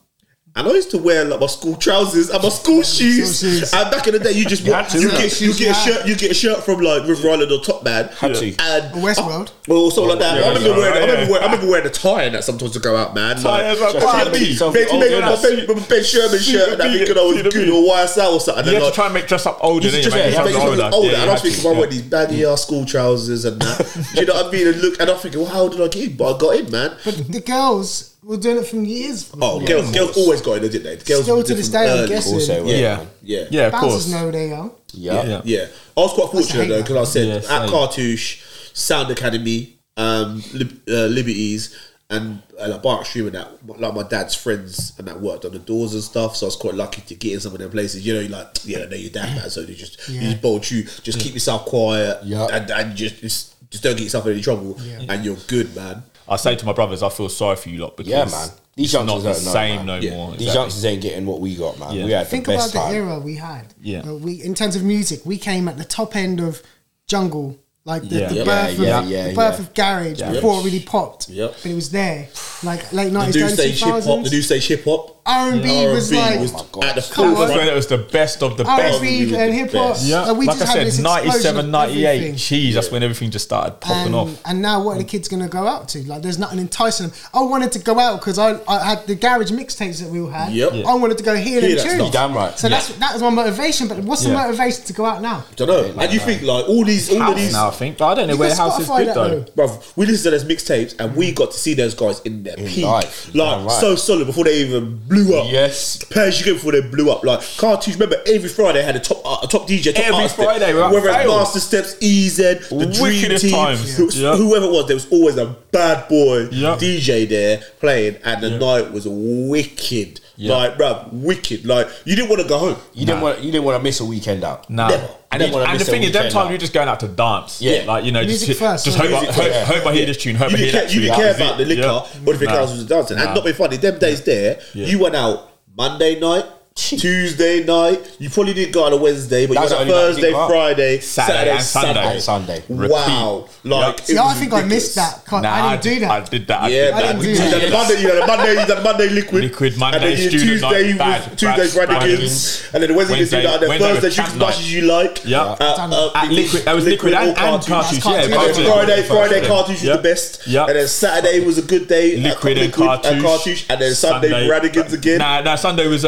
And 0.55 0.67
I 0.67 0.71
used 0.71 0.89
to 0.89 0.97
wear 0.97 1.23
like 1.23 1.39
my 1.39 1.45
school 1.45 1.75
trousers 1.75 2.29
and 2.31 2.41
my 2.41 2.49
school 2.49 2.81
shoes. 2.81 3.41
shoes. 3.41 3.71
And 3.73 3.91
back 3.91 4.07
in 4.07 4.13
the 4.13 4.19
day, 4.19 4.31
you 4.31 4.43
just 4.43 4.65
had 4.65 4.89
to, 4.89 4.99
you 4.99 5.11
yeah. 5.11 5.17
get 5.19 5.39
you 5.39 5.53
get 5.53 5.69
a 5.71 5.73
shirt 5.75 6.07
you 6.07 6.15
get 6.15 6.31
a 6.31 6.33
shirt 6.33 6.63
from 6.63 6.79
like 6.81 7.07
River 7.07 7.29
Island 7.29 7.51
or 7.51 7.59
Top 7.61 7.83
Man. 7.83 8.07
Had 8.17 8.33
to. 8.33 8.47
And 8.57 8.91
Westworld. 9.03 9.51
Well, 9.67 9.91
something 9.91 10.09
like 10.09 10.19
that. 10.19 10.39
Yeah, 10.39 10.45
I 10.45 10.47
remember 10.47 10.69
yeah, 10.69 10.77
wearing. 10.77 10.93
I 10.97 10.99
remember, 11.05 11.31
wearing, 11.31 11.43
I 11.43 11.51
remember 11.51 11.71
wearing 11.71 11.85
a 11.85 11.89
tie 11.91 12.23
and 12.23 12.33
that 12.33 12.43
sometimes 12.43 12.71
to 12.71 12.79
go 12.79 12.95
out, 12.95 13.13
man. 13.13 13.35
Tie 13.35 13.63
as 13.65 13.79
like, 13.79 13.93
well. 13.93 14.01
trying 14.01 14.25
Tie 14.25 14.31
be- 14.31 14.45
yourself 14.45 14.73
maybe 14.73 14.89
old, 14.89 14.99
maybe 15.01 15.21
my 15.21 15.35
Ben, 15.39 15.67
my 15.77 15.85
ben 15.87 16.03
Sherman 16.03 16.39
shirt 16.39 16.69
and 16.69 16.79
that 16.81 16.91
See 16.91 16.97
the 16.97 17.05
thinking 17.05 17.17
I 17.17 17.21
was 17.21 17.43
beat, 17.43 17.51
see 17.53 17.59
good 17.59 17.69
or 17.69 17.93
YSL 17.93 18.33
or 18.33 18.39
something. 18.39 18.65
You 18.65 18.71
And 18.71 18.73
have 18.73 18.81
then, 18.81 18.89
to 18.89 18.95
try 18.95 19.05
and 19.05 19.13
make 19.13 19.27
dress 19.27 19.45
up 19.45 19.57
older, 19.61 19.85
you 19.85 19.91
didn't 19.91 20.03
just 20.05 20.15
you? 20.15 20.21
yeah, 20.23 20.27
mate? 20.27 20.33
yeah, 20.33 20.47
You 20.47 20.57
have 20.57 20.63
to 20.63 20.69
older. 20.69 20.89
be 20.89 20.95
older. 20.95 21.11
Yeah, 21.11 21.21
and 21.21 21.29
I 21.29 21.33
was 21.33 21.41
thinking, 21.43 21.67
I 21.67 21.79
wear 21.79 21.87
these 21.87 22.01
baggy 22.01 22.45
ass 22.45 22.63
school 22.63 22.83
trousers 22.85 23.45
and 23.45 23.61
that. 23.61 24.07
You 24.17 24.25
know 24.25 24.33
what 24.33 24.47
I 24.47 24.51
mean? 24.51 24.67
And 24.67 24.81
look, 24.81 24.99
and 24.99 25.09
I'm 25.11 25.17
thinking, 25.19 25.41
well, 25.41 25.51
how 25.51 25.67
did 25.67 25.81
I 25.81 25.87
get 25.87 26.09
in? 26.09 26.17
But 26.17 26.35
I 26.35 26.39
got 26.39 26.55
in, 26.55 26.71
man. 26.71 26.97
but 27.05 27.15
the 27.31 27.41
girls 27.41 28.16
were 28.27 28.37
doing 28.37 28.57
it 28.57 28.67
from 28.67 28.83
years. 28.85 29.31
Oh, 29.41 29.65
girls, 29.65 29.91
girls 29.91 30.17
always 30.17 30.41
got 30.41 30.57
in, 30.57 30.63
didn't 30.63 30.83
they? 30.83 30.95
Girls 31.03 31.23
Still 31.23 31.43
to 31.43 31.53
this 31.55 31.69
day, 31.69 31.83
I'm 31.91 31.99
early. 31.99 32.07
guessing. 32.09 32.33
Also, 32.35 32.65
Yeah, 32.65 32.75
yeah, 32.75 33.05
Yeah. 33.23 33.47
yeah, 33.51 33.65
of 33.67 33.71
Bouncers 33.73 33.89
course. 33.91 34.07
know 34.09 34.31
they 34.31 34.51
are. 34.51 34.71
Yeah. 34.93 35.23
Yeah. 35.25 35.41
Yeah, 35.45 35.65
I 35.95 35.99
was 36.01 36.13
quite 36.13 36.31
fortunate 36.31 36.67
though 36.67 36.81
because 36.81 37.09
I 37.09 37.11
said 37.11 37.27
Yeah, 37.43 37.63
at. 37.63 37.69
Cartouche, 37.69 38.41
Sound 38.73 39.09
Academy, 39.11 39.77
um, 39.95 40.43
Lib- 40.53 40.81
uh, 40.87 41.05
Liberties, 41.07 41.75
and 42.09 42.41
uh, 42.59 42.69
like 42.69 42.81
Bar 42.83 43.01
Extreme 43.01 43.27
and 43.27 43.35
that, 43.35 43.49
like 43.79 43.93
my 43.93 44.03
dad's 44.03 44.33
friends 44.33 44.93
and 44.97 45.07
that 45.07 45.19
worked 45.19 45.43
on 45.43 45.51
the 45.51 45.59
doors 45.59 45.93
and 45.93 46.01
stuff. 46.03 46.37
So 46.37 46.45
I 46.45 46.47
was 46.47 46.55
quite 46.55 46.73
lucky 46.75 47.01
to 47.01 47.15
get 47.15 47.33
in 47.33 47.39
some 47.41 47.51
of 47.53 47.59
them 47.59 47.69
places. 47.71 48.05
You 48.05 48.13
know, 48.13 48.19
you're 48.21 48.29
like 48.29 48.47
yeah, 48.63 48.79
I 48.79 48.85
know 48.85 48.95
your 48.95 49.09
dad, 49.11 49.35
man. 49.35 49.49
So 49.49 49.61
you 49.61 49.75
just 49.75 50.07
you 50.07 50.15
Yeah. 50.19 50.29
just 50.31 50.41
bold 50.41 50.69
you, 50.71 50.83
just 51.03 51.19
keep 51.19 51.33
yourself 51.33 51.65
quiet, 51.65 52.19
Yeah. 52.23 52.47
and, 52.51 52.69
and 52.71 52.95
just, 52.95 53.19
just 53.21 53.69
just 53.71 53.83
don't 53.83 53.95
get 53.97 54.03
yourself 54.03 54.25
in 54.27 54.33
any 54.33 54.41
trouble, 54.41 54.79
and 55.09 55.25
you're 55.25 55.35
good, 55.47 55.75
man. 55.75 56.03
I 56.29 56.35
say 56.35 56.55
to 56.55 56.65
my 56.65 56.73
brothers, 56.73 57.01
I 57.03 57.09
feel 57.09 57.29
sorry 57.29 57.55
for 57.55 57.69
you 57.69 57.79
lot 57.79 57.95
because 57.97 58.11
Yeah, 58.11 58.25
man. 58.25 58.49
These 58.75 58.93
it's 58.93 58.93
not 58.93 59.07
youngsters 59.07 59.39
the 59.39 59.45
know, 59.45 59.53
same 59.53 59.75
man. 59.77 59.85
no 59.87 59.95
Yeah. 59.97 60.11
more. 60.15 60.31
These 60.31 60.41
exactly. 60.41 60.59
youngsters 60.61 60.85
ain't 60.85 61.01
getting 61.01 61.25
what 61.25 61.39
we 61.39 61.55
got, 61.55 61.79
man. 61.79 61.93
Yeah. 61.95 62.05
We 62.05 62.11
had 62.11 62.27
Think 62.27 62.45
the 62.45 62.51
about 62.53 62.61
best 62.63 62.73
the 62.73 62.79
time. 62.79 62.93
era 62.93 63.19
we 63.19 63.35
had. 63.35 63.73
Yeah. 63.81 63.99
Uh, 64.01 64.13
we 64.15 64.33
in 64.43 64.53
terms 64.53 64.75
of 64.75 64.83
music, 64.83 65.21
we 65.25 65.37
came 65.37 65.67
at 65.67 65.77
the 65.77 65.83
top 65.85 66.15
end 66.15 66.39
of 66.39 66.61
jungle, 67.07 67.57
like 67.85 68.03
the, 68.07 68.19
Yeah. 68.19 68.27
the 68.29 68.35
Yeah, 68.35 68.43
birth, 68.43 68.79
yeah, 68.79 68.99
of, 68.99 69.09
yeah, 69.09 69.27
the 69.29 69.33
birth 69.33 69.55
yeah. 69.55 69.59
of 69.65 69.73
garage 69.73 70.19
Yeah. 70.19 70.31
before 70.33 70.59
it 70.61 70.65
really 70.65 70.79
popped. 70.81 71.29
Yep. 71.29 71.55
But 71.63 71.71
it 71.71 71.75
was 71.75 71.89
there, 71.89 72.27
like 72.63 72.91
late 72.93 73.11
nineties, 73.13 73.35
new 73.37 73.43
early 73.45 73.53
stage 73.55 73.79
two 73.79 73.85
hip 73.85 73.93
hop, 73.95 74.03
the 74.03 74.09
new 74.09 74.23
thousands. 74.23 74.45
stage 74.45 74.67
hip 74.67 74.83
hop. 74.85 75.16
R 75.27 75.51
and 75.51 75.61
B 75.61 75.85
was 75.87 76.11
R&B 76.11 76.21
like 76.21 76.39
was 76.39 76.53
Oh 76.55 76.81
at 76.83 76.95
the 76.95 77.01
Come 77.01 77.25
on. 77.25 77.33
That's 77.35 77.37
forefront. 77.37 77.55
when 77.57 77.67
it 77.67 77.75
was 77.75 77.87
the 77.87 77.97
best 77.97 78.41
of 78.41 78.57
the 78.57 78.63
best. 78.63 78.95
R&B 79.01 79.35
and 79.35 79.53
hip 79.53 79.71
hop. 79.73 79.97
Yeah, 80.01 80.21
Like, 80.21 80.37
we 80.37 80.45
like 80.47 80.57
just 80.57 80.69
I 80.75 80.77
had 80.79 80.91
said, 80.93 81.03
explosion 81.03 81.03
97, 81.03 81.65
of 81.65 81.71
98. 81.71 82.05
everything. 82.07 82.35
Jeez, 82.35 82.73
that's 82.73 82.91
when 82.91 83.03
everything 83.03 83.29
just 83.31 83.45
started 83.45 83.79
popping 83.81 84.05
and, 84.07 84.15
off. 84.15 84.41
and 84.45 84.61
now 84.61 84.81
what 84.81 84.95
are 84.95 84.99
the 84.99 85.03
kids 85.03 85.27
gonna 85.27 85.49
go 85.49 85.67
out 85.67 85.89
to? 85.89 85.99
Like, 86.07 86.21
there's 86.21 86.39
nothing 86.39 86.59
enticing 86.59 87.07
them. 87.09 87.17
I 87.33 87.41
wanted 87.41 87.71
to 87.73 87.79
go 87.79 87.99
out 87.99 88.19
because 88.21 88.39
I, 88.39 88.59
I 88.67 88.83
had 88.95 89.05
the 89.07 89.15
garage 89.15 89.51
mixtapes 89.51 90.01
that 90.01 90.09
we 90.09 90.19
all 90.21 90.29
had. 90.29 90.53
Yep. 90.53 90.85
I 90.85 90.93
wanted 90.93 91.17
to 91.17 91.23
go 91.23 91.35
hear 91.35 91.59
them 91.61 91.69
Hear 91.71 91.79
tunes. 91.79 91.93
stuff. 91.95 92.13
Damn 92.13 92.33
right. 92.33 92.57
So 92.57 92.69
that's 92.69 92.87
that 92.97 93.13
was 93.13 93.21
my 93.21 93.29
motivation. 93.29 93.87
But 93.89 93.99
what's 93.99 94.23
the 94.23 94.31
motivation 94.33 94.83
to 94.85 94.93
go 94.93 95.05
out 95.05 95.21
now? 95.21 95.43
don't 95.57 95.67
know. 95.67 96.01
And 96.01 96.13
you 96.13 96.19
think 96.19 96.41
like 96.43 96.67
all 96.69 96.85
these, 96.85 97.09
all 97.09 97.17
of 97.17 97.21
House 97.23 97.35
these, 97.37 97.51
now, 97.53 97.67
I 97.67 97.71
think. 97.71 97.97
But 97.97 98.07
I 98.07 98.15
don't 98.15 98.27
know 98.29 98.37
where 98.37 98.49
can 98.49 98.57
house 98.57 98.79
is 98.79 98.87
Spotify 98.87 99.05
good 99.05 99.15
though. 99.15 99.39
though. 99.39 99.67
Bruv, 99.67 99.93
we 99.97 100.05
listened 100.05 100.23
to 100.23 100.29
those 100.31 100.45
mixtapes 100.45 100.95
and 100.99 101.15
we 101.15 101.31
got 101.33 101.51
to 101.51 101.57
see 101.57 101.73
those 101.73 101.93
guys 101.93 102.21
in 102.21 102.43
their 102.43 102.55
peak. 102.55 102.85
Like, 102.85 103.07
so 103.07 103.95
solid 103.95 104.25
before 104.27 104.43
they 104.45 104.61
even 104.61 104.97
blew 105.07 105.16
up. 105.39 105.51
Yes. 105.51 106.03
Pairs 106.05 106.39
you 106.39 106.45
get 106.45 106.53
before 106.55 106.71
they 106.71 106.81
blew 106.81 107.09
up. 107.11 107.23
Like, 107.23 107.39
Cartouche, 107.57 107.93
remember 107.95 108.17
every 108.27 108.49
Friday 108.49 108.81
had 108.83 108.95
a 108.95 108.99
top 108.99 109.21
uh, 109.25 109.39
a 109.43 109.47
top 109.47 109.67
DJ, 109.67 109.93
top 109.93 110.03
Every 110.05 110.13
artist 110.15 110.35
Friday. 110.35 110.73
Whether 110.73 111.09
it's. 111.09 111.27
Master 111.27 111.59
Steps, 111.59 111.93
EZ, 112.01 112.37
the 112.69 112.85
Dream 112.93 113.37
Team, 113.37 113.51
times. 113.51 113.97
who- 113.97 114.09
whoever 114.09 114.65
it 114.65 114.71
was, 114.71 114.87
there 114.87 114.95
was 114.95 115.07
always 115.11 115.37
a 115.37 115.45
bad 115.71 116.07
boy. 116.07 116.47
DJ 116.77 117.27
there 117.27 117.61
playing 117.79 118.17
and 118.23 118.41
the 118.43 118.51
night 118.59 118.91
was 118.91 119.07
wicked. 119.07 120.19
Like, 120.39 120.77
bruv, 120.77 121.11
wicked. 121.13 121.65
Like, 121.65 121.87
you 122.05 122.15
didn't 122.15 122.29
want 122.29 122.41
to 122.43 122.47
go 122.47 122.57
home. 122.59 122.77
You 122.93 123.05
didn't 123.07 123.21
want 123.21 123.39
you 123.41 123.51
didn't 123.51 123.65
want 123.65 123.79
to 123.79 123.83
miss 123.83 123.99
a 123.99 124.05
weekend 124.05 124.43
out. 124.43 124.69
No. 124.69 124.87
Never. 124.87 125.09
And, 125.37 125.51
Never 125.51 125.51
you- 125.51 125.57
wanna 125.65 125.71
and 125.71 125.79
the 125.79 125.85
thing 125.85 126.03
is, 126.03 126.11
them 126.11 126.19
weekend 126.23 126.33
times 126.33 126.45
out. 126.45 126.49
you're 126.49 126.57
just 126.57 126.73
going 126.73 126.87
out 126.87 126.99
to 127.01 127.07
dance. 127.07 127.61
Yeah. 127.61 127.83
Like, 127.85 128.05
you 128.05 128.11
know, 128.11 128.23
Music 128.23 128.47
just, 128.47 128.59
first, 128.59 128.85
just 128.85 128.97
right? 128.97 129.09
hope, 129.09 129.17
I, 129.17 129.21
Music 129.25 129.35
hope, 129.43 129.53
first. 129.53 129.71
hope 129.71 129.85
I 129.85 129.93
hear 129.93 130.05
this 130.07 130.17
tune, 130.17 130.35
hope 130.35 130.51
You 130.51 130.55
I 130.55 130.59
hear 130.59 130.65
didn't, 130.71 130.79
care, 130.79 130.87
that 130.87 130.93
you 130.95 131.01
didn't 131.01 131.15
care 131.15 131.23
That 131.25 131.39
was 131.39 131.41
about 131.47 131.57
the 131.57 131.63
it. 131.63 131.67
liquor 131.67 131.81
Yeah. 131.81 132.25
or 132.25 132.33
if 132.33 132.41
it 132.41 132.45
Nah. 132.45 132.55
else 132.55 132.71
was 132.71 132.85
dancing. 132.85 133.17
Nah. 133.17 133.23
And 133.25 133.35
not 133.35 133.43
being 133.43 133.55
funny, 133.55 133.77
them 133.77 133.99
days 133.99 134.21
there, 134.21 134.59
Yeah. 134.73 134.87
you 134.87 134.99
went 134.99 135.15
out 135.15 135.49
Monday 135.77 136.19
night, 136.19 136.45
Tuesday 136.77 137.63
night. 137.63 138.15
You 138.19 138.29
probably 138.29 138.53
didn't 138.53 138.71
go 138.71 138.83
on 138.85 138.93
a 138.93 138.97
Wednesday, 138.97 139.47
but 139.47 139.55
That 139.55 139.59
you 139.61 139.63
was 139.63 139.73
went 139.73 139.87
the 139.89 139.93
out 139.95 139.97
only 139.97 139.99
night 139.99 139.99
you 139.99 140.07
Thursday, 140.07 140.21
didn't 140.21 140.33
go 140.35 140.41
out. 140.41 140.49
Friday, 140.49 140.99
Saturday 140.99 141.59
Saturday, 141.59 141.99
and 142.13 142.21
Sunday. 142.21 142.61
Sunday. 142.69 142.87
Wow. 142.87 143.49
Like, 143.63 143.97
Yep. 143.97 144.05
See, 144.05 144.17
I 144.17 144.25
was 144.25 144.37
think 144.39 144.53
I 144.53 144.61
missed 144.63 144.95
that. 144.95 145.23
Nah, 145.31 145.39
I 145.49 145.75
didn't 145.77 145.83
do 145.95 145.99
that. 146.01 146.11
I 146.11 146.19
did 146.29 146.47
that. 146.47 146.61
I 146.61 146.67
Yeah, 146.69 146.85
did 146.85 146.93
I 146.93 147.01
didn't 147.01 147.21
do 147.21 147.29
You 147.29 147.35
that. 147.37 147.51
done 147.51 147.61
the 147.61 147.69
Monday, 147.71 148.01
you 148.01 148.07
done 148.07 148.19
the 148.19 148.27
Monday, 148.27 148.49
you 148.51 148.55
done 148.67 148.67
the 148.77 148.83
Monday 148.83 149.09
liquid, 149.09 149.43
Liquid 149.43 149.77
Monday, 149.77 149.97
and 149.97 150.05
then 150.05 150.11
you 150.23 150.29
student 150.29 150.49
Tuesday, 150.61 150.93
night, 150.93 151.19
was- 151.19 151.27
bad, 151.27 151.37
Tuesdays 151.37 151.75
bad, 151.75 151.89
Renegades, 151.89 152.63
and 152.73 152.83
then 152.83 152.89
the 152.91 152.95
Wednesday, 152.95 153.13
you 153.15 153.19
Wednesday- 153.21 153.41
do 153.41 153.47
that, 153.47 153.53
and 153.53 153.61
then 153.63 153.69
Wednesday 153.69 153.87
Thursday, 153.93 154.01
drink 154.01 154.15
champ 154.15 154.29
as 154.29 154.39
much 154.39 154.59
as 154.59 154.73
you 154.73 154.81
like. 154.83 155.21
Yeah. 155.25 155.41
Uh, 155.41 155.55
uh, 155.59 156.11
At 156.15 156.31
liquid, 156.31 156.63
that 156.65 156.75
was 156.75 156.85
liquid, 156.85 157.13
and, 157.13 157.27
and 157.29 157.37
cartouche. 157.37 157.67
cartouche. 157.67 157.99
Cartouche. 157.99 158.05
Yeah, 158.05 158.23
And 158.23 158.33
then 158.33 158.39
cartouche. 158.39 158.67
Friday, 158.67 159.03
Friday 159.03 159.41
Yeah. 159.41 159.47
cartouche 159.47 159.69
was 159.81 159.81
the 159.81 159.97
best. 159.97 160.39
Yeah. 160.47 160.65
And 160.65 160.75
then 160.77 160.87
Saturday 160.87 161.39
was 161.45 161.57
a 161.57 161.61
good 161.63 161.87
day. 161.87 162.17
Liquid 162.17 162.57
and 162.57 162.65
and 162.65 162.73
cartouche. 162.73 163.21
cartouche. 163.21 163.65
And 163.69 163.81
then 163.81 163.95
Sunday, 163.95 164.29
Brannigans 164.47 164.93
again. 164.93 165.17
Nah, 165.17 165.41
nah, 165.41 165.55
Sunday 165.55 165.87
was. 165.87 166.05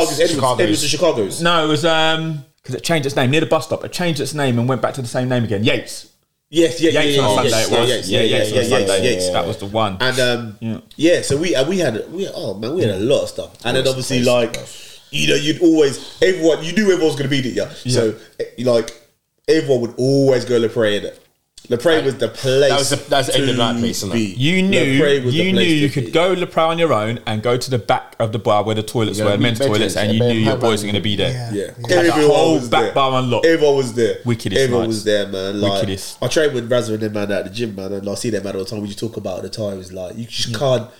Chicago's. 0.00 0.20
Edwards, 0.20 0.32
Chicago's. 0.34 0.60
Edwards 0.60 0.82
and 0.82 0.90
Chicago's. 0.90 1.42
No, 1.42 1.64
it 1.64 1.68
was 1.68 1.84
um 1.84 2.44
because 2.62 2.74
it 2.76 2.82
changed 2.82 3.06
its 3.06 3.16
name 3.16 3.30
near 3.30 3.40
the 3.40 3.46
bus 3.46 3.66
stop. 3.66 3.84
It 3.84 3.92
changed 3.92 4.20
its 4.20 4.34
name 4.34 4.58
and 4.58 4.68
went 4.68 4.80
back 4.82 4.94
to 4.94 5.02
the 5.02 5.08
same 5.08 5.28
name 5.28 5.44
again. 5.44 5.64
Yates. 5.64 6.10
Yes, 6.50 6.80
yeah, 6.80 6.90
yeah, 6.92 7.00
Yates 7.00 7.16
yeah, 7.16 7.22
on 7.22 7.28
yeah, 7.30 7.34
Sunday 7.36 7.50
yes, 7.50 7.68
it 7.68 7.80
was. 7.80 8.10
yeah, 8.10 8.20
Yeah, 8.20 8.24
yeah, 8.26 8.36
Yates 8.38 8.50
yeah, 8.52 8.56
on 8.58 8.62
yeah, 8.82 8.86
Sunday. 8.86 9.10
Yates. 9.12 9.30
That 9.30 9.46
was 9.46 9.56
the 9.58 9.66
one. 9.66 9.96
And 10.00 10.20
um, 10.20 10.56
Yeah. 10.60 10.80
yeah. 10.96 11.22
so 11.22 11.36
we 11.36 11.54
uh, 11.54 11.68
we 11.68 11.78
had 11.78 12.10
we 12.12 12.28
oh 12.32 12.54
man, 12.54 12.74
we 12.74 12.82
had 12.82 12.94
a 12.94 12.98
lot 13.00 13.22
of 13.24 13.28
stuff, 13.28 13.56
and 13.64 13.76
then 13.76 13.86
obviously 13.88 14.22
like 14.22 14.56
you 15.10 15.28
know 15.28 15.34
you'd 15.34 15.60
always 15.62 16.16
everyone 16.22 16.62
you 16.64 16.72
knew 16.72 16.84
everyone 16.84 17.06
was 17.06 17.16
gonna 17.16 17.28
be 17.28 17.40
there, 17.40 17.66
yeah. 17.84 17.92
So 17.92 18.14
eh, 18.38 18.44
like 18.58 18.90
everyone 19.48 19.80
would 19.82 19.94
always 19.98 20.44
go 20.44 20.60
Lepre 20.60 20.96
in 20.98 21.04
it. 21.06 21.23
Lepre 21.68 22.04
was 22.04 22.16
the 22.16 22.28
place. 22.28 22.68
That 22.70 22.78
was 22.78 22.90
the- 22.90 22.96
that 23.08 23.16
was 23.18 23.26
the 23.28 23.34
end 23.36 23.44
of 23.48 23.56
to 23.56 23.56
night 23.56 23.78
place, 23.80 23.96
isn't 24.02 24.10
it? 24.10 24.14
be. 24.14 24.34
You 24.36 24.62
knew 24.62 25.24
was 25.24 25.34
you 25.34 25.44
knew 25.44 25.52
place 25.54 25.66
to 25.68 25.74
you 25.76 25.88
be. 25.88 25.94
could 25.94 26.12
go 26.12 26.32
Le 26.34 26.46
on 26.68 26.78
your 26.78 26.92
own 26.92 27.20
and 27.26 27.42
go 27.42 27.56
to 27.56 27.70
the 27.70 27.78
back 27.78 28.14
of 28.18 28.32
the 28.32 28.38
bar 28.38 28.62
where 28.64 28.74
the 28.74 28.82
toilets 28.82 29.18
Yeah, 29.18 29.24
were, 29.24 29.30
the 29.32 29.38
men's 29.38 29.58
bedrooms, 29.58 29.78
toilets, 29.78 29.96
and 29.96 30.12
you 30.12 30.20
knew 30.20 30.34
your 30.34 30.56
boys 30.56 30.82
were 30.82 30.86
going 30.88 30.94
to 30.96 31.00
be 31.00 31.16
there. 31.16 31.30
Yeah. 31.30 31.50
Yeah, 31.54 31.60
Yeah. 31.88 31.96
Had 31.96 32.04
the 32.06 32.08
everyone 32.12 32.36
whole 32.36 32.54
was 32.56 32.68
back 32.68 32.82
there. 32.82 32.92
bar 32.92 33.18
unlocked. 33.18 33.46
Everyone 33.46 33.76
was 33.76 33.94
there. 33.94 34.18
Wickedest 34.26 34.60
Everyone 34.60 34.84
nights. 34.84 34.94
was 34.96 35.04
there, 35.04 35.26
man. 35.26 35.60
Like 35.60 35.72
Wickedest. 35.72 36.18
I 36.22 36.26
trained 36.28 36.52
with 36.52 36.68
Razza 36.68 36.90
and 36.90 37.00
them 37.00 37.12
man 37.14 37.32
at 37.32 37.44
the 37.44 37.50
gym, 37.50 37.74
man, 37.74 37.92
and 37.94 38.08
I 38.10 38.14
see 38.14 38.28
them 38.30 38.44
man 38.44 38.56
all 38.56 38.64
the 38.64 38.68
time. 38.70 38.80
We 38.82 38.88
just 38.88 38.98
talk 39.00 39.16
about 39.16 39.42
the 39.42 39.48
times, 39.48 39.90
like 39.92 40.18
you 40.18 40.26
just 40.26 40.54
can't. 40.54 40.90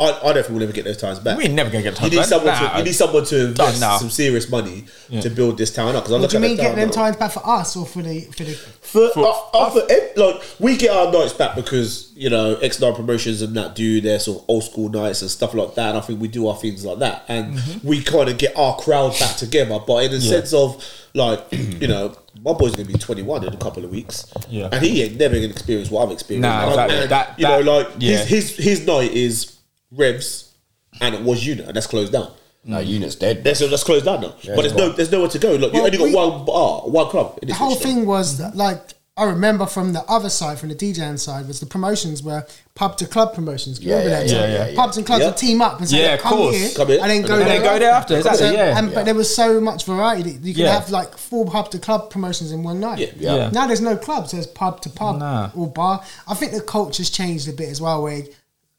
I, 0.00 0.12
I 0.12 0.32
don't 0.32 0.34
think 0.34 0.48
we'll 0.50 0.62
ever 0.62 0.70
get 0.72 0.84
those 0.84 0.96
times 0.96 1.18
back. 1.18 1.36
We're 1.36 1.48
never 1.48 1.70
gonna 1.70 1.82
get 1.82 1.94
You 1.94 1.98
time 1.98 2.10
need 2.10 2.16
back. 2.18 2.26
someone 2.26 2.46
Nah. 2.54 2.72
to 2.72 2.78
you 2.78 2.84
need 2.84 2.92
someone 2.92 3.24
to 3.24 3.46
invest 3.46 3.80
now. 3.80 3.96
some 3.98 4.10
serious 4.10 4.48
money 4.48 4.84
to 5.22 5.28
build 5.28 5.58
this 5.58 5.72
town 5.74 5.96
up. 5.96 6.04
Because 6.04 6.12
I 6.12 6.14
What 6.14 6.20
look 6.22 6.30
do 6.30 6.36
you 6.36 6.40
mean 6.42 6.56
the 6.56 6.62
get 6.62 6.76
them 6.76 6.86
now. 6.88 6.94
times 6.94 7.16
back 7.16 7.32
for 7.32 7.44
us 7.44 7.76
or 7.76 7.84
for 7.84 8.02
the 8.02 8.20
for 8.20 8.44
the? 8.44 8.52
For, 8.54 9.10
For- 9.10 9.26
uh, 9.26 9.58
uh, 9.58 9.70
for 9.70 10.20
like 10.20 10.42
we 10.60 10.76
get 10.76 10.90
our 10.96 11.10
nights 11.10 11.32
back 11.32 11.56
because 11.56 12.12
you 12.14 12.30
know 12.30 12.54
X 12.58 12.80
Nine 12.80 12.94
Promotions 12.94 13.42
and 13.42 13.56
that 13.56 13.74
do 13.74 14.00
their 14.00 14.20
sort 14.20 14.38
of 14.38 14.44
old 14.48 14.62
school 14.62 14.88
nights 14.88 15.20
and 15.22 15.30
stuff 15.32 15.52
like 15.52 15.74
that. 15.74 15.88
And 15.88 15.98
I 15.98 16.00
think 16.00 16.20
we 16.20 16.28
do 16.28 16.46
our 16.46 16.56
things 16.56 16.84
like 16.84 17.00
that, 17.00 17.24
and 17.26 17.54
Mm-hmm. 17.58 17.88
we 17.88 18.00
kind 18.00 18.28
of 18.28 18.38
get 18.38 18.56
our 18.56 18.76
crowd 18.76 19.18
back 19.18 19.36
together. 19.36 19.80
But 19.84 20.04
in 20.04 20.12
the 20.12 20.20
sense 20.20 20.52
of 20.52 20.80
like 21.14 21.44
you 21.50 21.88
know, 21.88 22.14
my 22.44 22.52
boy's 22.52 22.76
gonna 22.76 22.86
be 22.86 22.94
twenty 22.94 23.22
one 23.22 23.44
in 23.44 23.52
a 23.52 23.56
couple 23.56 23.84
of 23.84 23.90
weeks, 23.90 24.32
Yeah. 24.48 24.68
and 24.70 24.80
he 24.80 25.02
ain't 25.02 25.18
never 25.18 25.34
gonna 25.34 25.48
experience 25.48 25.90
what 25.90 26.04
I've 26.06 26.12
experienced. 26.12 26.48
Nah, 26.48 26.68
exactly. 26.68 26.98
and, 26.98 27.10
That- 27.10 27.34
you 27.36 27.46
know, 27.48 27.60
like 27.62 27.88
yeah. 27.98 28.18
his, 28.24 28.56
his 28.56 28.64
his 28.64 28.86
night 28.86 29.10
is 29.12 29.56
Revs, 29.90 30.54
and 31.00 31.14
it 31.14 31.22
was 31.22 31.46
Unit, 31.46 31.66
and 31.66 31.76
that's 31.76 31.86
closed 31.86 32.12
down. 32.12 32.32
No, 32.64 32.80
unit's 32.80 33.14
dead. 33.14 33.44
That's 33.44 33.60
that's 33.60 33.84
closed 33.84 34.04
down 34.04 34.20
now. 34.20 34.34
but 34.44 34.62
there's 34.62 34.74
no 34.74 34.90
there's 34.90 35.10
nowhere 35.12 35.28
to 35.30 35.38
go. 35.38 35.52
Look, 35.54 35.72
you 35.72 35.78
Well, 35.80 35.86
only 35.86 35.96
got 35.98 36.04
we- 36.04 36.14
one 36.14 36.44
bar, 36.44 36.80
one 36.82 37.08
club. 37.08 37.38
The 37.40 37.54
whole 37.54 37.70
restaurant. 37.70 37.94
thing 37.96 38.06
was 38.06 38.36
that, 38.38 38.56
like 38.56 38.80
I 39.16 39.24
remember 39.24 39.64
from 39.64 39.94
the 39.94 40.02
other 40.02 40.28
side, 40.28 40.58
from 40.58 40.68
the 40.68 40.74
DJing 40.74 41.18
side, 41.18 41.48
was 41.48 41.60
the 41.60 41.66
promotions 41.66 42.22
were 42.22 42.44
pub 42.74 42.96
to 42.98 43.06
club 43.06 43.32
promotions. 43.34 43.80
You 43.80 43.90
Yeah, 43.90 43.98
remember 43.98 44.10
yeah, 44.10 44.18
that? 44.20 44.28
yeah, 44.28 44.40
time? 44.40 44.50
yeah, 44.50 44.68
yeah. 44.68 44.76
Pubs 44.76 44.96
and 44.98 45.06
clubs 45.06 45.20
Yeah. 45.22 45.28
would 45.28 45.36
team 45.38 45.62
up 45.62 45.78
and 45.78 45.88
say, 45.88 46.02
Yeah, 46.02 46.16
"Come 46.18 46.32
course. 46.38 46.56
here," 46.56 46.70
Come 46.76 46.88
here. 46.88 46.98
and 47.00 47.10
then 47.10 47.22
go 47.22 47.32
And 47.34 47.42
there. 47.42 47.48
then 47.48 47.62
go 47.62 47.78
there 47.78 47.90
after, 47.90 48.16
exactly, 48.16 48.46
So- 48.48 48.52
yeah. 48.52 48.78
and, 48.78 48.92
But 48.94 49.04
there 49.06 49.14
was 49.14 49.34
so 49.34 49.60
much 49.60 49.84
variety. 49.84 50.32
that 50.32 50.44
You 50.46 50.52
could 50.54 50.64
Yeah. 50.64 50.78
have 50.80 50.90
like 50.90 51.16
four 51.16 51.46
pub 51.46 51.70
to 51.70 51.78
club 51.78 52.10
promotions 52.10 52.52
in 52.52 52.62
one 52.64 52.80
night. 52.80 52.98
Yeah. 52.98 53.06
Yeah. 53.18 53.34
Yeah. 53.36 53.50
Now 53.50 53.66
there's 53.66 53.80
no 53.80 53.96
clubs. 53.96 54.32
There's 54.32 54.46
pub 54.46 54.82
to 54.82 54.90
pub 54.90 55.18
Nah. 55.20 55.50
or 55.56 55.68
bar. 55.68 56.02
I 56.28 56.34
think 56.34 56.52
the 56.52 56.60
culture's 56.60 57.08
changed 57.08 57.48
a 57.48 57.52
bit 57.52 57.70
as 57.70 57.80
well. 57.80 58.02
Where 58.02 58.24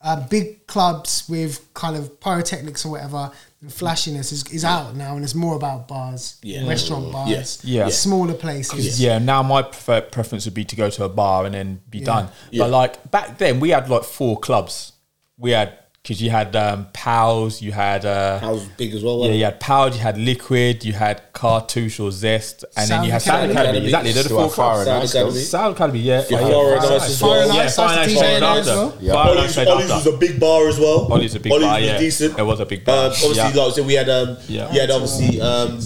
uh, 0.01 0.25
big 0.27 0.65
clubs 0.67 1.25
with 1.27 1.67
kind 1.73 1.95
of 1.95 2.19
pyrotechnics 2.21 2.85
or 2.85 2.91
whatever 2.91 3.31
and 3.61 3.73
flashiness 3.73 4.31
is, 4.31 4.45
is 4.53 4.63
out 4.63 4.95
now, 4.95 5.15
and 5.15 5.23
it's 5.25 5.35
more 5.35 5.55
about 5.57 5.85
bars, 5.89 6.37
Yeah. 6.41 6.65
restaurant 6.67 7.11
bars, 7.11 7.29
Yes. 7.29 7.59
Yeah. 7.65 7.89
smaller 7.89 8.33
places. 8.33 9.01
Yeah, 9.01 9.17
now 9.19 9.43
my 9.43 9.61
prefer- 9.63 9.99
preference 10.01 10.45
would 10.45 10.53
be 10.53 10.63
to 10.63 10.75
go 10.77 10.89
to 10.89 11.03
a 11.03 11.09
bar 11.09 11.45
and 11.45 11.53
then 11.53 11.81
be 11.89 11.99
done. 11.99 12.29
Yeah. 12.51 12.63
But 12.63 12.71
like 12.71 13.11
back 13.11 13.37
then, 13.37 13.59
we 13.59 13.71
had 13.71 13.89
like 13.89 14.03
four 14.05 14.39
clubs. 14.39 14.93
We 15.37 15.51
had 15.51 15.77
because 16.09 16.23
you 16.23 16.31
had 16.31 16.55
um, 16.55 16.87
Pals, 16.91 17.61
you 17.61 17.71
had 17.71 18.03
uh, 18.03 18.39
House 18.39 18.61
was 18.61 18.67
big 18.69 18.95
as 18.95 19.03
well. 19.03 19.13
yeah, 19.13 19.19
wasn't 19.19 19.37
you 19.37 19.45
had 19.45 19.59
Pals, 19.59 19.95
you 19.95 20.01
had 20.01 20.17
Liquid, 20.17 20.83
you 20.83 20.91
had 20.93 21.21
Cartouche 21.33 21.99
or 21.99 22.09
Zest, 22.09 22.65
and 22.75 22.89
then 22.89 23.03
you 23.03 23.11
had 23.11 23.21
Sound 23.21 23.41
Sound 23.41 23.51
Academy. 23.51 23.69
Academy. 23.69 23.85
Exactly, 23.85 24.11
they're 24.13 24.23
the 24.23 24.29
four 24.29 24.49
Fire 24.49 24.77
and 24.79 24.85
Sound 24.87 25.03
Ice, 25.03 25.11
Academy. 25.11 25.31
though. 25.33 25.39
Sound 25.39 25.75
Academy, 25.75 25.99
yeah, 25.99 26.23
Yeah, 26.27 26.39
Fire 26.39 26.73
and 26.73 26.85
Ice 26.85 27.09
as 27.09 27.19
Fire 27.19 27.29
well. 27.29 27.41
and 27.49 27.53
Yeah, 27.53 27.61
Ice, 27.61 27.75
Fire 27.75 27.89
and 27.89 27.99
Ice 27.99 28.09
DJ 28.17 28.41
after. 28.41 28.59
as 28.59 28.67
well. 28.67 28.97
Yeah. 28.99 29.13
Fire 29.13 29.29
and 29.29 29.39
Ollie's, 29.39 29.57
Ice 29.59 29.67
Ollie's 29.67 29.89
was 29.91 30.07
a 30.07 30.17
big 30.17 30.39
bar 30.39 30.67
as 30.67 30.79
well. 30.79 31.13
Ollie's 31.13 31.35
a 31.35 31.39
big 31.39 31.51
Ollie's 31.51 31.65
bar, 31.67 31.75
was 31.79 31.85
yeah. 31.85 31.97
decent. 31.99 32.39
It 32.39 32.43
was 32.43 32.59
a 32.59 32.65
big 32.65 32.85
bar. 32.85 32.97
Um, 32.97 33.05
obviously, 33.11 33.35
Yeah. 33.35 33.51
like 33.63 33.73
so, 33.75 33.83
we 33.83 33.93
had 33.93 34.09
um, 34.09 34.37
Yeah. 34.47 34.73
you 34.73 34.79
had 34.81 34.89
obviously 34.89 35.39
um, 35.39 35.79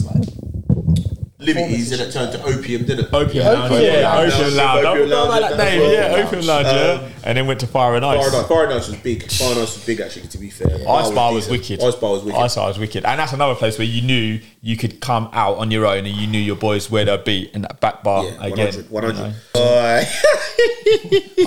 Liberties, 1.44 1.92
and 1.92 2.02
it 2.02 2.12
turned 2.12 2.32
to 2.32 2.44
Opium, 2.44 2.86
didn't 2.86 3.06
it? 3.06 3.14
Opium 3.14 3.46
Lounge, 3.46 3.72
Opium 3.72 3.94
yeah, 3.94 4.14
Lounge. 4.14 4.34
Opium 4.34 4.56
Lounge. 4.56 4.86
Opium 4.86 5.10
forgot 5.10 5.26
about 5.26 5.42
Lounge, 5.42 5.58
that 5.58 5.72
name, 5.72 5.92
yeah, 5.92 6.26
Opium 6.26 6.46
Lounge, 6.46 6.68
yeah. 6.68 7.06
Um, 7.06 7.14
And 7.26 7.38
then 7.38 7.48
went 7.48 7.60
to 7.62 7.68
Fire 7.68 7.96
and 7.96 8.04
Fire 8.04 8.18
Ice. 8.18 8.28
and 8.28 8.36
Ice, 8.36 8.48
Fire 8.48 8.64
and 8.64 8.74
Ice 8.74 8.88
was 8.88 8.98
big. 8.98 9.32
Fire 9.32 9.52
and 9.52 9.60
Ice 9.60 9.76
was 9.76 9.86
big, 9.86 10.00
actually. 10.02 10.28
To 10.28 10.38
be 10.38 10.50
fair, 10.50 10.90
Ice 10.90 11.12
Bar 11.12 11.34
was 11.34 11.48
decent. 11.48 11.80
wicked. 11.80 11.84
Ice 11.84 11.96
Bar 11.96 12.12
was 12.12 12.24
wicked. 12.24 12.40
Ice 12.40 12.56
Bar 12.56 12.68
was 12.68 12.80
wicked, 12.80 13.06
and 13.06 13.20
that's 13.20 13.34
another 13.34 13.56
place 13.56 13.78
where 13.78 13.88
you 13.88 14.02
knew 14.02 14.40
you 14.62 14.78
could 14.78 15.00
come 15.02 15.30
out 15.34 15.58
on 15.58 15.72
your 15.72 15.86
own, 15.86 16.06
and 16.06 16.16
you 16.16 16.28
knew 16.28 16.40
your 16.40 16.56
boys 16.56 16.90
where 16.90 17.06
they'd 17.06 17.24
be 17.24 17.50
in 17.54 17.62
that 17.64 17.80
back 17.80 18.04
bar 18.04 18.24
yeah, 18.24 18.46
again. 18.46 18.74
100, 18.74 18.90
100. 18.90 19.18
you 19.18 19.24
know. 19.24 19.34
Boy. 19.54 20.04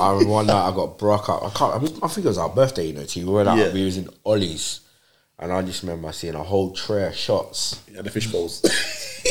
I 0.01 0.11
remember 0.11 0.31
one 0.31 0.47
night 0.47 0.69
I 0.69 0.75
got 0.75 0.99
broke 0.99 1.29
up. 1.29 1.43
I 1.43 1.51
can't. 1.51 1.75
I, 1.75 1.79
mean, 1.79 1.99
I 2.03 2.09
think 2.09 2.25
it 2.25 2.29
was 2.29 2.39
our 2.39 2.49
birthday, 2.49 2.89
you 2.89 2.93
know. 2.95 3.05
Too. 3.05 3.27
We 3.27 3.33
went 3.33 3.49
out. 3.49 3.59
Yeah. 3.59 3.73
We 3.73 3.85
was 3.85 3.97
in 3.97 4.09
Ollie's, 4.25 4.81
and 5.39 5.53
I 5.53 5.63
just 5.63 5.83
remember 5.83 6.13
seeing 6.13 6.35
a 6.35 6.43
whole 6.43 6.73
tray 6.73 7.07
of 7.07 7.15
shots, 7.15 7.83
yeah, 7.93 8.03
the 8.03 8.11
fish 8.11 8.31
bowls. 8.31 8.61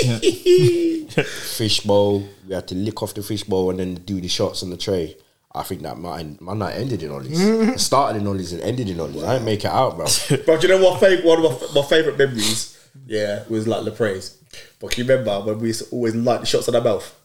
fish 1.57 1.79
bowl. 1.81 2.27
We 2.47 2.53
had 2.53 2.67
to 2.67 2.75
lick 2.75 3.01
off 3.01 3.13
the 3.13 3.23
fish 3.23 3.43
bowl 3.43 3.69
and 3.71 3.79
then 3.79 3.95
do 3.95 4.21
the 4.21 4.27
shots 4.27 4.63
on 4.63 4.69
the 4.69 4.77
tray. 4.77 5.17
I 5.53 5.63
think 5.63 5.81
that 5.83 5.97
my 5.97 6.25
my 6.41 6.53
night 6.53 6.75
ended 6.75 7.01
in 7.01 7.11
Ollie's. 7.11 7.39
it 7.39 7.79
started 7.79 8.19
in 8.19 8.27
Ollie's 8.27 8.51
and 8.51 8.61
ended 8.61 8.89
in 8.89 8.99
Ollie's. 8.99 9.23
I 9.23 9.33
didn't 9.33 9.45
make 9.45 9.63
it 9.63 9.71
out, 9.71 9.95
bro. 9.95 10.05
But 10.45 10.61
you 10.61 10.69
know 10.69 10.83
what? 10.83 10.99
Favorite, 10.99 11.25
one 11.25 11.45
of 11.45 11.61
my, 11.73 11.81
my 11.81 11.87
favorite 11.87 12.17
memories, 12.17 12.77
yeah, 13.07 13.43
was 13.49 13.67
like 13.67 13.83
Lepre's. 13.83 14.37
But 14.79 14.91
can 14.91 15.05
you 15.05 15.09
remember 15.09 15.39
when 15.45 15.59
we 15.59 15.67
used 15.67 15.87
to 15.87 15.95
always 15.95 16.13
light 16.13 16.41
the 16.41 16.45
shots 16.45 16.67
on 16.67 16.75
our 16.75 16.81
mouth? 16.81 17.15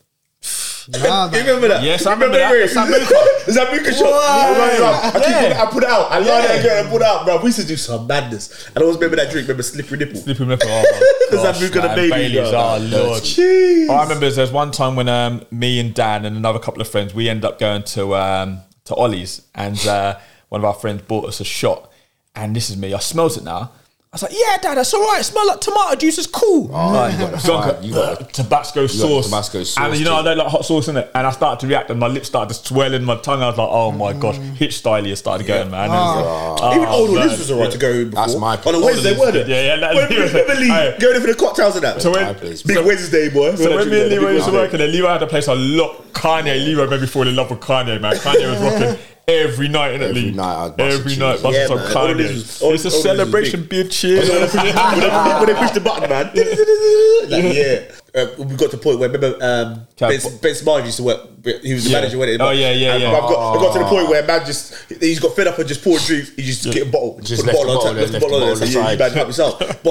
Nah, 0.88 1.30
you 1.32 1.38
remember 1.40 1.68
that? 1.68 1.82
Yes, 1.82 2.06
I 2.06 2.12
remember 2.14 2.38
that. 2.38 2.50
Ray? 2.52 2.66
The 2.66 3.52
Sambuca. 3.52 3.92
Shot. 3.98 4.10
Wow. 4.10 4.18
I, 4.20 4.78
that. 4.78 5.04
I, 5.04 5.18
keep 5.18 5.28
Yeah. 5.28 5.42
it, 5.42 5.56
I 5.56 5.66
put 5.66 5.82
it 5.84 5.88
out. 5.90 6.10
I 6.12 6.18
light 6.18 6.26
Yeah. 6.26 6.52
it 6.54 6.60
again. 6.60 6.86
I 6.86 6.90
put 6.90 7.02
it 7.02 7.06
out, 7.06 7.24
bro. 7.24 7.36
We 7.38 7.46
used 7.46 7.60
to 7.60 7.66
do 7.66 7.76
some 7.76 8.06
madness. 8.06 8.66
And 8.68 8.78
I 8.78 8.80
always 8.82 8.96
remember 8.96 9.16
that 9.16 9.30
drink. 9.30 9.46
Remember 9.48 9.62
slippery 9.62 9.98
nipple. 9.98 10.16
Sleeping 10.20 10.48
with 10.48 10.62
oh 10.64 11.26
The 11.30 11.36
my 11.36 11.42
gosh, 11.42 11.58
the 11.60 11.70
baby, 11.94 12.10
Baileys, 12.10 12.52
oh 12.52 12.78
lord. 12.80 13.22
Jeez. 13.22 13.88
I 13.90 14.02
remember 14.02 14.30
there's 14.30 14.50
one 14.52 14.70
time 14.70 14.96
when 14.96 15.08
um, 15.08 15.44
me 15.50 15.78
and 15.80 15.94
Dan 15.94 16.24
and 16.24 16.36
another 16.36 16.58
couple 16.58 16.80
of 16.80 16.88
friends 16.88 17.14
we 17.14 17.28
ended 17.28 17.44
up 17.44 17.58
going 17.58 17.82
to 17.84 18.16
um, 18.16 18.60
to 18.86 18.94
Ollie's 18.94 19.42
and 19.54 19.78
uh, 19.86 20.18
one 20.48 20.60
of 20.60 20.64
our 20.64 20.74
friends 20.74 21.02
bought 21.02 21.26
us 21.26 21.40
a 21.40 21.44
shot 21.44 21.90
and 22.34 22.54
this 22.56 22.70
is 22.70 22.76
me 22.76 22.92
I 22.94 22.98
smells 22.98 23.36
it 23.36 23.44
now 23.44 23.70
I 24.12 24.16
was 24.16 24.22
like, 24.24 24.32
yeah, 24.34 24.56
dad, 24.60 24.74
that's 24.74 24.92
all 24.92 25.02
right. 25.02 25.20
It 25.20 25.22
smell 25.22 25.46
like 25.46 25.60
tomato 25.60 25.94
juice. 25.94 26.18
It's 26.18 26.26
cool. 26.26 26.68
Oh, 26.74 26.90
like, 26.90 27.12
you 27.12 27.18
got 27.20 27.30
the 27.30 27.38
fire, 27.38 27.78
you 27.80 27.94
got 27.94 28.18
the- 28.18 28.24
uh, 28.24 28.28
Tabasco 28.28 28.88
sauce. 28.88 29.26
Tabasco 29.26 29.62
sauce 29.62 29.78
And 29.78 29.96
you 29.96 30.04
know, 30.04 30.16
I 30.16 30.18
too. 30.18 30.24
don't 30.24 30.38
like 30.38 30.48
hot 30.48 30.64
sauce 30.64 30.88
in 30.88 30.96
it. 30.96 31.08
And 31.14 31.24
I 31.28 31.30
started 31.30 31.60
to 31.60 31.68
react, 31.68 31.90
and 31.90 32.00
my 32.00 32.08
lips 32.08 32.26
started 32.26 32.52
to 32.52 32.66
swell 32.66 32.92
in 32.92 33.04
my 33.04 33.14
tongue. 33.18 33.40
I 33.40 33.46
was 33.46 33.56
like, 33.56 33.68
oh 33.70 33.92
my 33.92 34.12
mm. 34.12 34.18
gosh, 34.20 34.36
hitch 34.58 34.78
style 34.78 35.14
started 35.14 35.46
going, 35.46 35.70
man. 35.70 35.90
Ah. 35.92 36.18
It 36.18 36.60
uh, 36.60 36.66
was 36.66 36.76
Even 36.76 36.88
oh, 36.88 36.92
old 36.92 37.14
man. 37.14 37.28
Liz 37.28 37.38
was 37.38 37.50
alright 37.52 37.70
to 37.70 37.78
go 37.78 38.04
before. 38.04 38.26
That's 38.26 38.36
my 38.36 38.56
On 38.56 38.74
a. 38.74 38.84
Wednesday, 38.84 39.16
weren't 39.16 39.36
it? 39.36 39.46
Yeah, 39.46 39.62
yeah, 39.62 39.76
that- 39.76 39.94
When- 39.94 40.08
Remember 40.10 40.54
Lee 40.56 40.70
Aye. 40.72 40.98
going 40.98 41.14
in 41.14 41.20
for 41.22 41.28
the 41.28 41.34
cocktails 41.36 41.76
and 41.76 41.84
that. 41.84 42.02
So 42.02 42.10
when, 42.10 42.24
My 42.24 42.32
place. 42.32 42.62
Big 42.64 42.84
Wednesday, 42.84 43.30
boy. 43.30 43.54
so 43.54 43.76
when 43.76 43.88
me 43.88 44.00
and 44.00 44.10
Leroy 44.10 44.32
used 44.32 44.46
to 44.46 44.50
Big 44.50 44.60
work 44.60 44.72
in 44.72 44.78
there, 44.80 44.88
Leroy 44.88 45.10
had 45.10 45.22
a 45.22 45.28
place 45.28 45.46
a 45.46 45.54
lot. 45.54 46.12
Kanye, 46.14 46.64
Leroy 46.64 46.90
made 46.90 47.00
me 47.00 47.06
fall 47.06 47.28
in 47.28 47.36
love 47.36 47.48
with 47.48 47.60
Kanye, 47.60 48.00
man. 48.00 48.16
Kanye 48.16 48.50
was 48.50 48.60
rocking 48.60 48.98
every 49.28 49.68
night 49.68 49.94
in 49.94 50.02
it, 50.02 50.10
Every 50.10 50.22
Lee. 50.22 50.30
night 50.32 50.54
I 50.54 50.62
was 50.66 50.70
busting 50.72 50.86
Every 50.86 51.04
tunes. 51.12 51.18
night, 51.18 51.42
busting 51.42 51.52
Yeah, 51.60 51.66
some 51.66 51.76
man. 51.78 51.86
All 51.96 52.06
Kanye. 52.08 52.28
was- 52.34 52.62
all- 52.62 52.74
it's 52.74 52.84
a 52.84 52.88
all 52.90 53.02
celebration, 53.02 53.62
big. 53.64 53.86
bitches. 53.88 54.28
when, 54.28 55.00
they, 55.00 55.34
when 55.38 55.46
they 55.46 55.54
push 55.54 55.70
the 55.70 55.80
button, 55.80 56.08
man. 56.10 56.26
like, 57.30 57.54
yeah. 57.54 57.80
Uh, 58.12 58.26
we 58.38 58.56
got 58.56 58.70
to 58.72 58.76
the 58.76 58.82
point 58.82 58.98
where 58.98 59.08
remember 59.08 59.36
um, 59.40 59.86
Cap- 59.96 60.10
Ben, 60.10 60.20
ben 60.42 60.54
Smart 60.56 60.84
used 60.84 60.96
to 60.96 61.04
work. 61.04 61.20
He 61.62 61.74
was 61.74 61.84
the 61.84 61.90
Yeah. 61.90 62.00
manager, 62.00 62.18
wasn't 62.18 62.40
he? 62.40 62.46
Oh, 62.46 62.50
yeah, 62.50 62.72
yeah, 62.72 62.94
And 62.94 63.02
yeah. 63.04 63.12
I've 63.12 63.22
got, 63.22 63.54
I 63.56 63.62
got 63.62 63.72
to 63.74 63.78
the 63.78 63.84
point 63.84 64.08
where 64.08 64.26
man 64.26 64.44
just 64.44 64.74
he's 65.00 65.20
got 65.20 65.36
fed 65.36 65.46
up 65.46 65.58
and 65.60 65.68
just 65.68 65.84
poured 65.84 66.02
drinks. 66.02 66.30
He 66.34 66.42
just 66.42 66.64
get 66.72 66.88
a 66.88 66.90
bottle, 66.90 67.20
Just 67.22 67.44
put 67.44 67.52
the 67.52 67.56
left 67.56 67.68
bottle 67.68 67.72
the 67.72 67.78
on 67.78 67.84
top, 67.84 67.84
bottle 67.84 68.00
left 68.00 68.12
the 68.12 68.18
there, 68.18 68.20
bottle 68.20 68.34
on 68.34 68.40
there. 68.40 68.48
left 68.50 68.60
the 68.60 68.66
So 68.66 68.80
yeah, 68.80 68.90
you 68.90 68.98
bottle 68.98 68.98
man 68.98 69.16
help 69.16 69.28
yourself. 69.28 69.82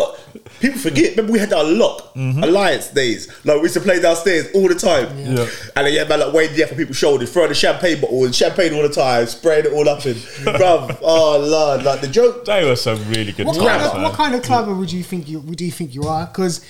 But 0.59 0.61
people 0.61 0.79
forget. 0.79 1.11
Remember 1.11 1.33
we 1.33 1.39
had 1.39 1.49
that 1.51 1.65
a 1.65 1.69
lot 1.69 2.11
alliance 2.15 2.89
days. 2.89 3.27
Like 3.45 3.57
we 3.57 3.63
used 3.63 3.75
to 3.75 3.81
play 3.81 4.01
downstairs 4.01 4.47
all 4.53 4.67
the 4.67 4.75
time. 4.75 5.17
Yeah. 5.17 5.47
And 5.75 5.87
then 5.87 5.93
yeah, 5.93 6.07
man, 6.07 6.19
like 6.19 6.33
Wayne 6.33 6.49
yeah 6.53 6.65
for 6.65 6.75
people's 6.75 6.97
shoulders, 6.97 7.31
throwing 7.31 7.49
the 7.49 7.55
champagne 7.55 8.01
bottle 8.01 8.25
and 8.25 8.35
champagne 8.35 8.73
all 8.73 8.83
the 8.83 8.89
time, 8.89 9.25
spraying 9.27 9.65
it 9.65 9.73
all 9.73 9.87
up 9.87 10.05
in, 10.05 10.15
bruv. 10.15 10.97
Oh 11.01 11.39
lord, 11.39 11.83
like 11.83 12.01
the 12.01 12.07
joke. 12.07 12.45
They 12.45 12.65
were 12.65 12.75
some 12.75 12.97
really 13.09 13.31
good 13.31 13.47
What 13.47 13.55
times, 13.55 13.67
kind, 13.67 13.83
of, 13.83 13.93
man. 13.93 14.03
what 14.03 14.13
kind 14.13 14.35
of 14.35 14.43
clubber 14.43 14.73
would 14.73 14.91
you 14.91 15.03
think 15.03 15.27
you 15.27 15.39
would 15.39 15.61
you 15.61 15.71
think 15.71 15.95
you 15.95 16.03
are? 16.03 16.25
Because 16.25 16.65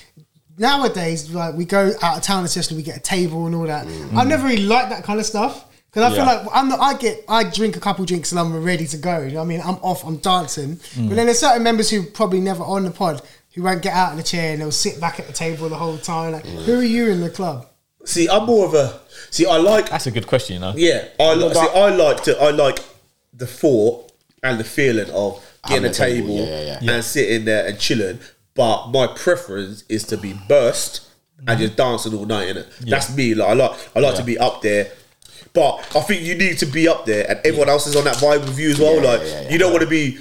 nowadays, 0.58 1.31
like 1.31 1.55
we 1.55 1.65
go 1.65 1.91
out 2.01 2.17
of 2.17 2.24
town, 2.24 2.46
especially 2.46 2.77
we 2.77 2.84
get 2.84 2.98
a 2.98 3.01
table 3.01 3.46
and 3.48 3.55
all 3.55 3.65
that. 3.65 3.88
Mm. 3.88 4.15
I've 4.15 4.27
never 4.27 4.48
really 4.48 4.65
liked 4.65 4.89
that 4.89 5.03
kind 5.03 5.19
of 5.19 5.25
stuff 5.25 5.65
because 5.89 6.12
I 6.12 6.15
feel 6.15 6.25
like 6.25 6.48
I'm 6.53 6.69
not, 6.69 6.79
I 6.79 6.93
get 6.96 7.25
I 7.27 7.43
drink 7.43 7.75
a 7.75 7.79
couple 7.79 8.05
drinks 8.05 8.31
and 8.31 8.39
I'm 8.39 8.63
ready 8.63 8.86
to 8.88 8.98
go. 8.98 9.22
You 9.22 9.31
know 9.31 9.39
what 9.39 9.46
I 9.46 9.48
mean? 9.48 9.62
I'm 9.62 9.75
off, 9.75 10.05
I'm 10.05 10.17
dancing. 10.17 10.75
But 10.75 10.84
mm. 10.84 11.10
then 11.10 11.25
there's 11.25 11.39
certain 11.39 11.63
members 11.63 11.89
who 11.89 12.03
probably 12.03 12.41
never 12.41 12.63
on 12.63 12.84
the 12.84 12.91
pod 12.91 13.22
who 13.60 13.66
won't 13.66 13.82
get 13.82 13.94
out 13.94 14.12
of 14.12 14.18
the 14.18 14.24
chair 14.24 14.54
and 14.54 14.62
they'll 14.62 14.72
sit 14.72 15.01
back 15.01 15.20
at 15.20 15.28
the 15.28 15.34
table 15.34 15.68
the 15.68 15.75
whole 15.75 15.98
time. 15.98 16.32
Like, 16.32 16.46
who 16.46 16.80
are 16.80 16.84
you 16.84 17.12
in 17.12 17.20
the 17.20 17.30
club? 17.30 17.68
See, 18.06 18.30
I'm 18.30 18.46
more 18.46 18.66
of 18.66 18.74
a 18.74 19.01
see. 19.30 19.46
I 19.46 19.58
like 19.58 19.89
That's 19.89 20.08
a 20.08 20.12
good 20.12 20.28
question, 20.28 20.56
you 20.56 20.60
know. 20.62 20.74
Yeah, 20.75 21.10
I 21.20 21.34
li- 21.34 21.54
see. 21.54 21.60
I 21.60 21.89
like 21.89 22.24
to. 22.24 22.39
I 22.39 22.51
like 22.51 22.80
the 23.34 23.46
thought 23.46 24.12
and 24.42 24.60
the 24.60 24.63
feeling 24.63 25.10
of 25.12 25.46
getting 25.68 25.84
a 25.84 25.88
Having 25.88 25.92
a 25.92 25.94
table, 25.94 26.28
table 26.38 26.48
yeah, 26.48 26.80
yeah, 26.82 26.94
and 26.94 27.04
sitting 27.04 27.46
there 27.46 27.68
and 27.68 27.78
chilling. 27.78 28.20
But 28.56 28.88
my 28.88 29.08
preference 29.08 29.84
is 29.89 30.06
to 30.06 30.18
be 30.18 30.34
burst 30.48 31.08
and 31.46 31.60
just 31.60 31.75
dancing 31.75 32.13
all 32.16 32.25
night 32.25 32.48
in 32.48 32.58
it. 32.58 32.68
That's 32.82 33.13
me. 33.16 33.36
Like 33.36 33.50
I 33.50 33.54
like. 33.54 33.89
I 33.96 34.00
like 34.00 34.16
to 34.16 34.24
be 34.24 34.38
up 34.38 34.62
there. 34.62 34.92
But 35.51 35.96
I 35.96 36.01
think 36.01 36.22
you 36.22 36.36
need 36.36 36.58
to 36.60 36.66
be 36.66 36.88
up 36.88 37.06
there, 37.06 37.30
and 37.30 37.39
everyone 37.44 37.70
else 37.70 37.86
is 37.86 37.96
on 37.98 38.06
that 38.06 38.16
vibe 38.16 38.42
with 38.42 38.58
you 38.58 38.70
as 38.70 38.80
well. 38.80 38.96
Yeah, 38.96 39.12
like 39.12 39.22
yeah, 39.22 39.42
yeah. 39.42 39.50
you 39.50 39.58
don't 39.58 39.74
want 39.74 39.84
to 39.84 39.89
be. 39.89 40.20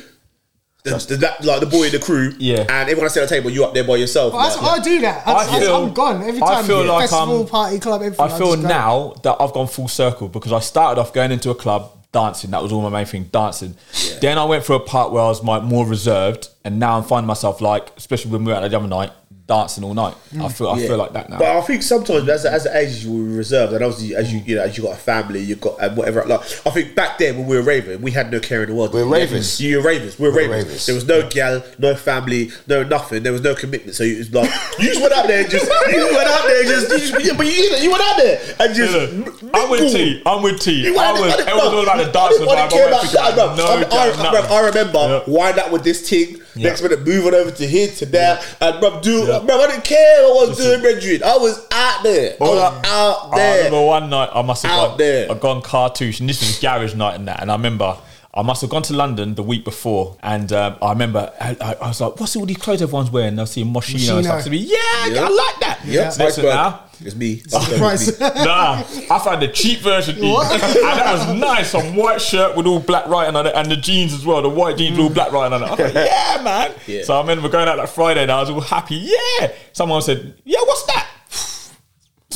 The, 0.84 0.90
the, 1.08 1.16
that, 1.16 1.44
like 1.44 1.60
the 1.60 1.66
boy 1.66 1.84
in 1.86 1.92
the 1.92 1.98
crew, 1.98 2.32
Yeah. 2.38 2.60
and 2.60 2.70
everyone 2.88 3.04
else 3.04 3.16
at 3.16 3.28
the 3.28 3.34
table, 3.34 3.50
you 3.50 3.64
up 3.64 3.74
there 3.74 3.84
by 3.84 3.96
yourself. 3.96 4.32
But 4.32 4.42
that's, 4.44 4.62
like- 4.62 4.80
I 4.80 4.82
do 4.82 5.00
that. 5.00 5.26
I, 5.26 5.32
I 5.56 5.60
feel- 5.60 5.76
am 5.88 5.92
gone 5.92 6.22
every 6.22 6.38
time. 6.40 6.48
I 6.48 6.54
time. 6.54 6.64
feel 6.64 6.84
like 6.84 7.10
festival, 7.10 7.38
I'm- 7.38 7.46
party, 7.48 7.78
club, 7.80 8.02
everything. 8.02 8.24
I 8.24 8.28
feel 8.38 8.52
just 8.52 8.62
go. 8.62 8.68
now 8.68 9.14
that 9.24 9.36
I've 9.40 9.52
gone 9.52 9.66
full 9.66 9.88
circle 9.88 10.28
because 10.28 10.52
I 10.52 10.60
started 10.60 11.00
off 11.00 11.12
going 11.12 11.32
into 11.32 11.50
a 11.50 11.54
club 11.54 11.92
dancing. 12.12 12.52
That 12.52 12.62
was 12.62 12.72
all 12.72 12.80
my 12.80 12.88
main 12.90 13.06
thing, 13.06 13.24
dancing. 13.24 13.74
Then 14.20 14.38
I 14.38 14.44
went 14.44 14.64
through 14.64 14.76
a 14.76 14.80
part 14.80 15.12
where 15.12 15.22
I 15.22 15.26
was 15.26 15.42
my, 15.42 15.60
more 15.60 15.84
reserved, 15.84 16.48
and 16.64 16.78
now 16.78 16.96
I'm 16.96 17.02
finding 17.04 17.26
myself 17.26 17.60
like, 17.60 17.92
especially 17.98 18.30
when 18.30 18.44
we 18.44 18.52
were 18.52 18.58
at 18.58 18.70
the 18.70 18.76
other 18.78 18.86
night, 18.88 19.10
dancing 19.48 19.82
all 19.82 19.94
night. 19.94 20.14
I 20.32 20.36
mm. 20.36 20.52
feel 20.52 20.68
I 20.68 20.78
Yeah. 20.78 20.88
feel 20.88 20.96
like 20.98 21.12
that 21.14 21.30
now. 21.30 21.38
But 21.38 21.56
I 21.56 21.60
think 21.62 21.82
sometimes 21.82 22.28
as 22.28 22.44
as 22.44 22.64
the 22.64 22.76
age 22.76 23.04
you 23.04 23.12
were 23.12 23.36
reserved, 23.36 23.72
and 23.72 23.82
obviously 23.82 24.14
as 24.14 24.32
you 24.32 24.40
you 24.46 24.56
know 24.56 24.62
as 24.62 24.76
you 24.76 24.84
got 24.84 24.92
a 24.92 25.00
family, 25.00 25.40
you 25.40 25.56
got 25.56 25.82
and 25.82 25.96
whatever. 25.96 26.22
Like 26.24 26.40
I 26.66 26.70
think 26.70 26.94
back 26.94 27.18
then 27.18 27.38
when 27.38 27.46
we 27.46 27.56
were 27.56 27.62
raving, 27.62 28.02
we 28.02 28.10
had 28.12 28.30
no 28.30 28.38
care 28.40 28.62
in 28.62 28.68
the 28.68 28.74
world. 28.76 28.92
We're 28.92 29.04
ravers. 29.06 29.58
You 29.60 29.78
were 29.78 29.82
ravers. 29.84 30.18
We 30.18 30.28
were 30.28 30.34
We're 30.34 30.40
ravers. 30.42 30.64
ravers. 30.66 30.86
There 30.86 30.94
was 30.94 31.06
no 31.06 31.28
gal, 31.28 31.62
no 31.78 31.94
family, 31.96 32.50
no 32.66 32.82
nothing. 32.82 33.22
There 33.22 33.32
was 33.32 33.42
no 33.42 33.54
commitment. 33.54 33.96
So 33.96 34.04
it 34.04 34.18
was 34.18 34.32
like 34.34 34.50
you 34.78 34.84
just 34.88 35.00
went 35.00 35.14
out 35.14 35.26
there, 35.26 35.40
and 35.40 35.50
just 35.50 35.64
you 35.90 36.04
went 36.14 36.28
out 36.28 36.44
there, 36.46 36.60
and 36.60 36.68
just, 36.68 36.90
you 36.90 36.98
just 36.98 37.24
yeah, 37.26 37.36
but 37.36 37.46
you, 37.46 37.52
you 37.82 37.90
went 37.90 38.02
out 38.02 38.16
there 38.18 38.40
and 38.60 38.74
just. 38.74 39.38
I'm 39.54 39.70
with 39.70 39.92
T. 39.92 40.22
I'm 40.26 40.42
with 40.42 40.60
T. 40.60 40.72
You 40.72 40.96
I 40.98 41.12
went 41.12 41.24
was, 41.24 41.32
out 41.32 41.40
it 41.40 41.46
there, 41.46 41.54
was 41.54 41.64
all 41.72 41.82
about 41.82 41.96
the 41.96 42.08
I 42.08 42.12
dancing 42.12 42.38
didn't 42.38 42.46
wanna 42.48 42.60
vibe. 42.60 42.70
care 42.70 42.88
about 42.88 43.02
went 43.02 43.12
that, 43.14 43.34
bro. 43.34 43.56
no 43.56 43.64
I, 43.64 43.72
I, 43.72 44.10
I, 44.10 44.32
nothing. 44.32 44.52
I 44.52 44.60
remember 44.66 44.98
Yeah. 44.98 45.22
wind 45.26 45.58
up 45.58 45.72
with 45.72 45.84
this 45.84 46.08
thing. 46.08 46.40
Next 46.54 46.82
minute, 46.82 47.06
moving 47.06 47.34
over 47.34 47.52
to 47.52 47.66
here 47.66 47.86
to 47.88 48.06
there, 48.06 48.40
and 48.60 48.80
bro, 48.80 49.00
do, 49.00 49.24
Yeah. 49.28 49.37
Bro, 49.44 49.60
I 49.60 49.66
didn't 49.68 49.84
care 49.84 50.22
what 50.28 50.46
I 50.46 50.48
was 50.50 50.58
doing, 50.58 50.80
Bridget. 50.80 51.22
I 51.22 51.36
was 51.36 51.66
out 51.72 52.02
there. 52.02 52.36
I 52.40 52.44
was 52.44 52.82
out 52.86 53.32
I 53.32 53.36
there. 53.36 53.56
remember 53.64 53.86
one 53.86 54.10
night 54.10 54.30
I 54.32 54.42
must 54.42 54.62
have 54.64 54.72
Out 54.72 54.88
gone, 54.90 54.98
there. 54.98 55.30
I'd 55.30 55.40
gone 55.40 55.62
cartouche, 55.62 56.20
and 56.20 56.28
this 56.28 56.40
was 56.40 56.58
garage 56.58 56.94
night 56.94 57.14
and 57.16 57.28
that. 57.28 57.40
And 57.40 57.50
I 57.50 57.54
remember 57.54 57.96
I 58.38 58.42
must 58.42 58.60
have 58.60 58.70
gone 58.70 58.82
to 58.84 58.94
London 58.94 59.34
the 59.34 59.42
week 59.42 59.64
before, 59.64 60.16
and 60.22 60.52
um, 60.52 60.76
I 60.80 60.92
remember 60.92 61.32
I, 61.40 61.56
I, 61.60 61.74
I 61.82 61.88
was 61.88 62.00
like, 62.00 62.20
"What's 62.20 62.36
all 62.36 62.46
these 62.46 62.56
clothes 62.56 62.80
everyone's 62.80 63.10
wearing?" 63.10 63.30
And 63.30 63.40
I 63.40 63.44
see 63.46 63.64
Moschino 63.64 64.18
and 64.18 64.24
Moschino. 64.24 64.24
stuff. 64.24 64.44
To 64.44 64.50
me, 64.50 64.58
yeah, 64.58 65.06
Yeah. 65.08 65.24
I 65.24 65.28
like 65.28 65.60
that. 65.60 65.80
Yeah, 65.84 66.14
Listen 66.16 66.44
now. 66.44 66.84
It's 67.00 67.16
me. 67.16 67.42
Price. 67.78 68.20
Nah, 68.20 68.84
I 69.10 69.18
found 69.24 69.42
the 69.42 69.48
cheap 69.48 69.80
version, 69.80 70.16
and 70.22 70.24
that 70.24 71.14
was 71.28 71.36
nice. 71.40 71.70
Some 71.70 71.96
white 71.96 72.20
shirt 72.20 72.56
with 72.56 72.66
all 72.66 72.78
black 72.78 73.06
writing 73.08 73.34
on 73.34 73.44
it, 73.46 73.54
and 73.56 73.68
the 73.68 73.76
jeans 73.76 74.12
as 74.14 74.24
well. 74.24 74.40
The 74.40 74.48
white 74.48 74.76
jeans 74.76 74.96
with 74.96 75.08
all 75.08 75.12
black 75.12 75.32
writing 75.32 75.54
on 75.54 75.62
it. 75.64 75.66
I 75.66 75.70
was 75.70 75.80
like, 75.80 75.94
yeah, 75.94 76.40
man. 76.44 76.74
Yeah. 76.86 77.02
So 77.02 77.14
I 77.16 77.20
remember 77.20 77.48
going 77.48 77.66
out 77.66 77.76
that 77.76 77.88
Friday, 77.88 78.22
and 78.22 78.30
I 78.30 78.40
was 78.40 78.50
all 78.50 78.60
happy. 78.60 78.96
Yeah. 79.40 79.52
Someone 79.72 80.00
said, 80.02 80.34
yeah, 80.44 80.60
what's 80.60 80.84
that? 80.86 81.08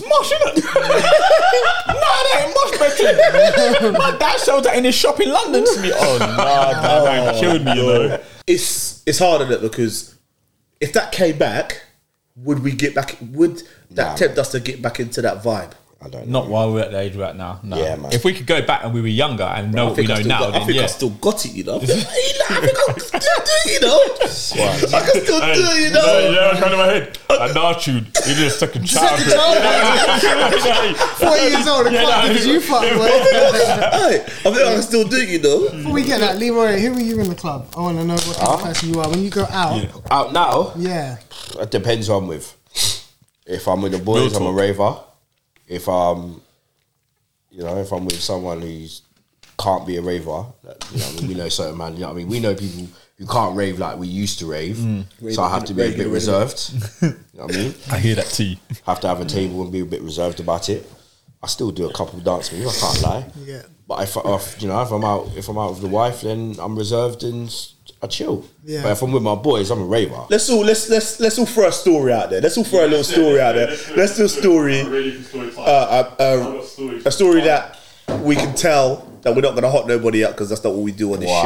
It's 0.02 0.08
mosh, 0.08 0.32
isn't 0.32 0.58
it? 0.58 0.64
no, 1.86 1.94
that 1.94 2.42
ain't 2.42 2.54
mosh, 2.54 2.78
Betty. 2.78 3.98
My 3.98 4.16
dad 4.18 4.38
sold 4.38 4.64
that 4.64 4.76
in 4.76 4.84
his 4.84 4.94
shop 4.94 5.20
in 5.20 5.30
London 5.32 5.64
to 5.64 5.80
me. 5.80 5.92
Oh, 5.94 6.16
no, 6.20 6.26
that 6.36 7.04
man 7.04 7.34
oh, 7.34 7.40
killed 7.40 7.64
me, 7.64 7.74
you 7.74 7.82
know. 7.82 8.20
It's 8.46 9.02
it's 9.06 9.18
hard 9.18 9.42
on 9.42 9.52
it 9.52 9.60
because 9.60 10.16
if 10.80 10.92
that 10.94 11.12
came 11.12 11.38
back, 11.38 11.82
would 12.36 12.60
we 12.62 12.72
get 12.72 12.94
back? 12.94 13.16
Would 13.32 13.62
that 13.90 14.04
Nah. 14.10 14.14
tempt 14.16 14.38
us 14.38 14.50
to 14.52 14.60
get 14.60 14.82
back 14.82 14.98
into 15.00 15.22
that 15.22 15.42
vibe? 15.42 15.72
I 16.04 16.08
don't 16.08 16.26
know. 16.26 16.40
Not 16.40 16.48
while 16.50 16.72
we're 16.72 16.80
at 16.80 16.90
the 16.90 16.98
age 16.98 17.16
we're 17.16 17.24
at 17.24 17.36
now. 17.36 17.60
No. 17.62 17.76
Yeah, 17.76 17.94
man. 17.96 18.12
If 18.12 18.24
we 18.24 18.34
could 18.34 18.46
go 18.46 18.60
back 18.66 18.82
and 18.84 18.92
we 18.92 19.00
were 19.00 19.06
younger 19.06 19.44
and 19.44 19.72
know 19.72 19.82
I 19.82 19.88
what 19.88 19.96
we 19.96 20.06
think, 20.06 20.08
know 20.08 20.14
still, 20.16 20.28
now, 20.28 20.38
got, 20.40 20.48
I 20.48 20.52
then 20.58 20.66
think 20.66 20.76
yeah. 20.76 20.82
I 20.82 20.86
still 20.86 21.10
got 21.10 21.44
it, 21.46 21.52
you 21.52 21.64
know. 21.64 21.76
I 21.82 21.86
think 21.86 21.96
I 21.96 22.98
still 22.98 23.20
do 23.20 23.56
it, 23.64 23.72
you 23.72 23.80
know. 23.86 23.98
I 24.98 25.00
can 25.00 25.22
still 25.22 25.40
do 25.40 25.46
it, 25.46 25.82
you 25.84 25.90
know. 25.94 26.18
Yeah, 26.18 26.52
yeah, 26.52 26.60
kind 26.60 26.72
of 26.72 26.78
my 26.78 26.86
head. 26.86 27.18
Uh, 27.30 27.36
like 27.38 27.52
Nartude, 27.52 28.26
you 28.26 28.34
did 28.34 28.46
a 28.46 28.50
second 28.50 28.84
child. 28.86 29.20
Second 29.20 30.60
child. 30.60 30.96
Forty 31.22 31.42
years 31.42 31.66
old, 31.68 31.86
the 31.86 31.92
Yeah, 31.92 32.02
no, 32.02 32.28
because 32.28 32.46
you 32.46 32.60
fuck 32.60 32.82
boy. 32.82 33.08
Hey, 33.92 34.20
I 34.22 34.26
think 34.26 34.56
I 34.56 34.72
can 34.74 34.82
still 34.82 35.06
do 35.06 35.16
it, 35.18 35.28
you 35.28 35.38
know. 35.40 35.70
Before 35.70 35.92
we 35.92 36.02
get 36.04 36.18
that, 36.20 36.38
Leroy, 36.38 36.80
who 36.80 36.94
are 36.94 37.00
you 37.00 37.20
in 37.20 37.28
the 37.28 37.34
club? 37.34 37.68
I 37.76 37.80
want 37.80 37.98
to 37.98 38.04
know 38.04 38.14
what 38.14 38.36
type 38.36 38.48
of 38.48 38.60
person 38.62 38.92
you 38.92 39.00
are 39.00 39.08
when 39.08 39.22
you 39.22 39.30
go 39.30 39.44
out. 39.44 39.86
Out 40.10 40.32
now, 40.32 40.72
Yeah, 40.76 41.18
it 41.60 41.70
depends 41.70 42.08
who 42.08 42.14
I'm 42.14 42.26
with. 42.26 42.56
If 43.46 43.66
I'm 43.68 43.82
with 43.82 43.92
the 43.92 43.98
boys, 43.98 44.34
I'm 44.36 44.46
a 44.46 44.52
raver. 44.52 44.96
If 45.68 45.88
I'm, 45.88 46.40
you 47.50 47.62
know, 47.62 47.78
if 47.78 47.92
I'm 47.92 48.04
with 48.04 48.20
someone 48.20 48.60
who's 48.62 49.02
can't 49.58 49.86
be 49.86 49.96
a 49.96 50.02
raver, 50.02 50.44
that, 50.64 50.84
you 50.92 50.98
know, 50.98 51.06
I 51.06 51.12
mean, 51.20 51.28
we 51.28 51.34
know 51.34 51.48
certain 51.48 51.76
man. 51.76 51.94
You 51.94 52.00
know, 52.00 52.06
what 52.08 52.14
I 52.14 52.16
mean, 52.16 52.28
we 52.28 52.40
know 52.40 52.54
people 52.54 52.88
who 53.18 53.26
can't 53.26 53.54
rave 53.56 53.78
like 53.78 53.98
we 53.98 54.08
used 54.08 54.38
to 54.40 54.46
rave. 54.46 54.76
Mm. 54.76 55.32
So 55.34 55.42
I 55.42 55.50
have 55.50 55.64
to 55.66 55.74
be 55.74 55.82
a 55.82 55.88
bit 55.90 55.98
rave, 55.98 56.12
reserved. 56.12 56.72
you 57.02 57.08
know 57.34 57.44
what 57.46 57.54
I 57.54 57.58
mean? 57.58 57.74
I 57.90 57.98
hear 57.98 58.14
that 58.16 58.26
too. 58.26 58.56
Have 58.86 59.00
to 59.00 59.08
have 59.08 59.20
a 59.20 59.24
table 59.24 59.62
and 59.62 59.70
be 59.70 59.80
a 59.80 59.84
bit 59.84 60.02
reserved 60.02 60.40
about 60.40 60.68
it. 60.68 60.90
I 61.42 61.46
still 61.48 61.70
do 61.70 61.88
a 61.88 61.92
couple 61.92 62.18
of 62.18 62.24
dance 62.24 62.52
moves. 62.52 62.82
I 62.82 62.86
can't 62.86 63.02
lie. 63.02 63.26
Yeah. 63.44 63.62
But 63.86 64.02
if, 64.04 64.16
if 64.16 64.62
you 64.62 64.68
know, 64.68 64.80
if 64.82 64.90
I'm 64.90 65.04
out, 65.04 65.28
if 65.36 65.48
I'm 65.48 65.58
out 65.58 65.70
with 65.72 65.80
the 65.82 65.88
wife, 65.88 66.22
then 66.22 66.56
I'm 66.58 66.76
reserved 66.78 67.24
and 67.24 67.46
s- 67.48 67.74
I 68.02 68.08
chill. 68.08 68.44
Yeah. 68.64 68.82
But 68.82 68.92
if 68.92 69.02
I'm 69.02 69.12
with 69.12 69.22
my 69.22 69.36
boys, 69.36 69.70
I'm 69.70 69.80
a 69.80 69.84
raver. 69.84 70.26
Let's 70.28 70.50
all 70.50 70.64
let's 70.64 70.88
let's 70.90 71.20
let's 71.20 71.38
all 71.38 71.46
throw 71.46 71.68
a 71.68 71.72
story 71.72 72.12
out 72.12 72.30
there. 72.30 72.40
Let's 72.40 72.58
all 72.58 72.64
throw 72.64 72.84
a 72.84 72.88
little 72.88 73.04
story 73.04 73.40
out 73.40 73.54
there. 73.54 73.68
Let's 73.96 74.16
do 74.16 74.24
a 74.24 74.28
story, 74.28 74.80
uh, 74.80 75.60
uh, 75.60 76.14
uh, 76.18 76.62
a 77.04 77.10
story 77.12 77.42
that 77.42 77.78
we 78.22 78.34
can 78.34 78.54
tell 78.56 79.08
that 79.22 79.32
we're 79.36 79.40
not 79.40 79.54
gonna 79.54 79.70
hot 79.70 79.86
nobody 79.86 80.24
up 80.24 80.32
because 80.32 80.48
that's 80.48 80.64
not 80.64 80.72
what 80.74 80.82
we 80.82 80.90
do 80.90 81.14
on 81.14 81.20
this 81.20 81.28
Why? 81.28 81.42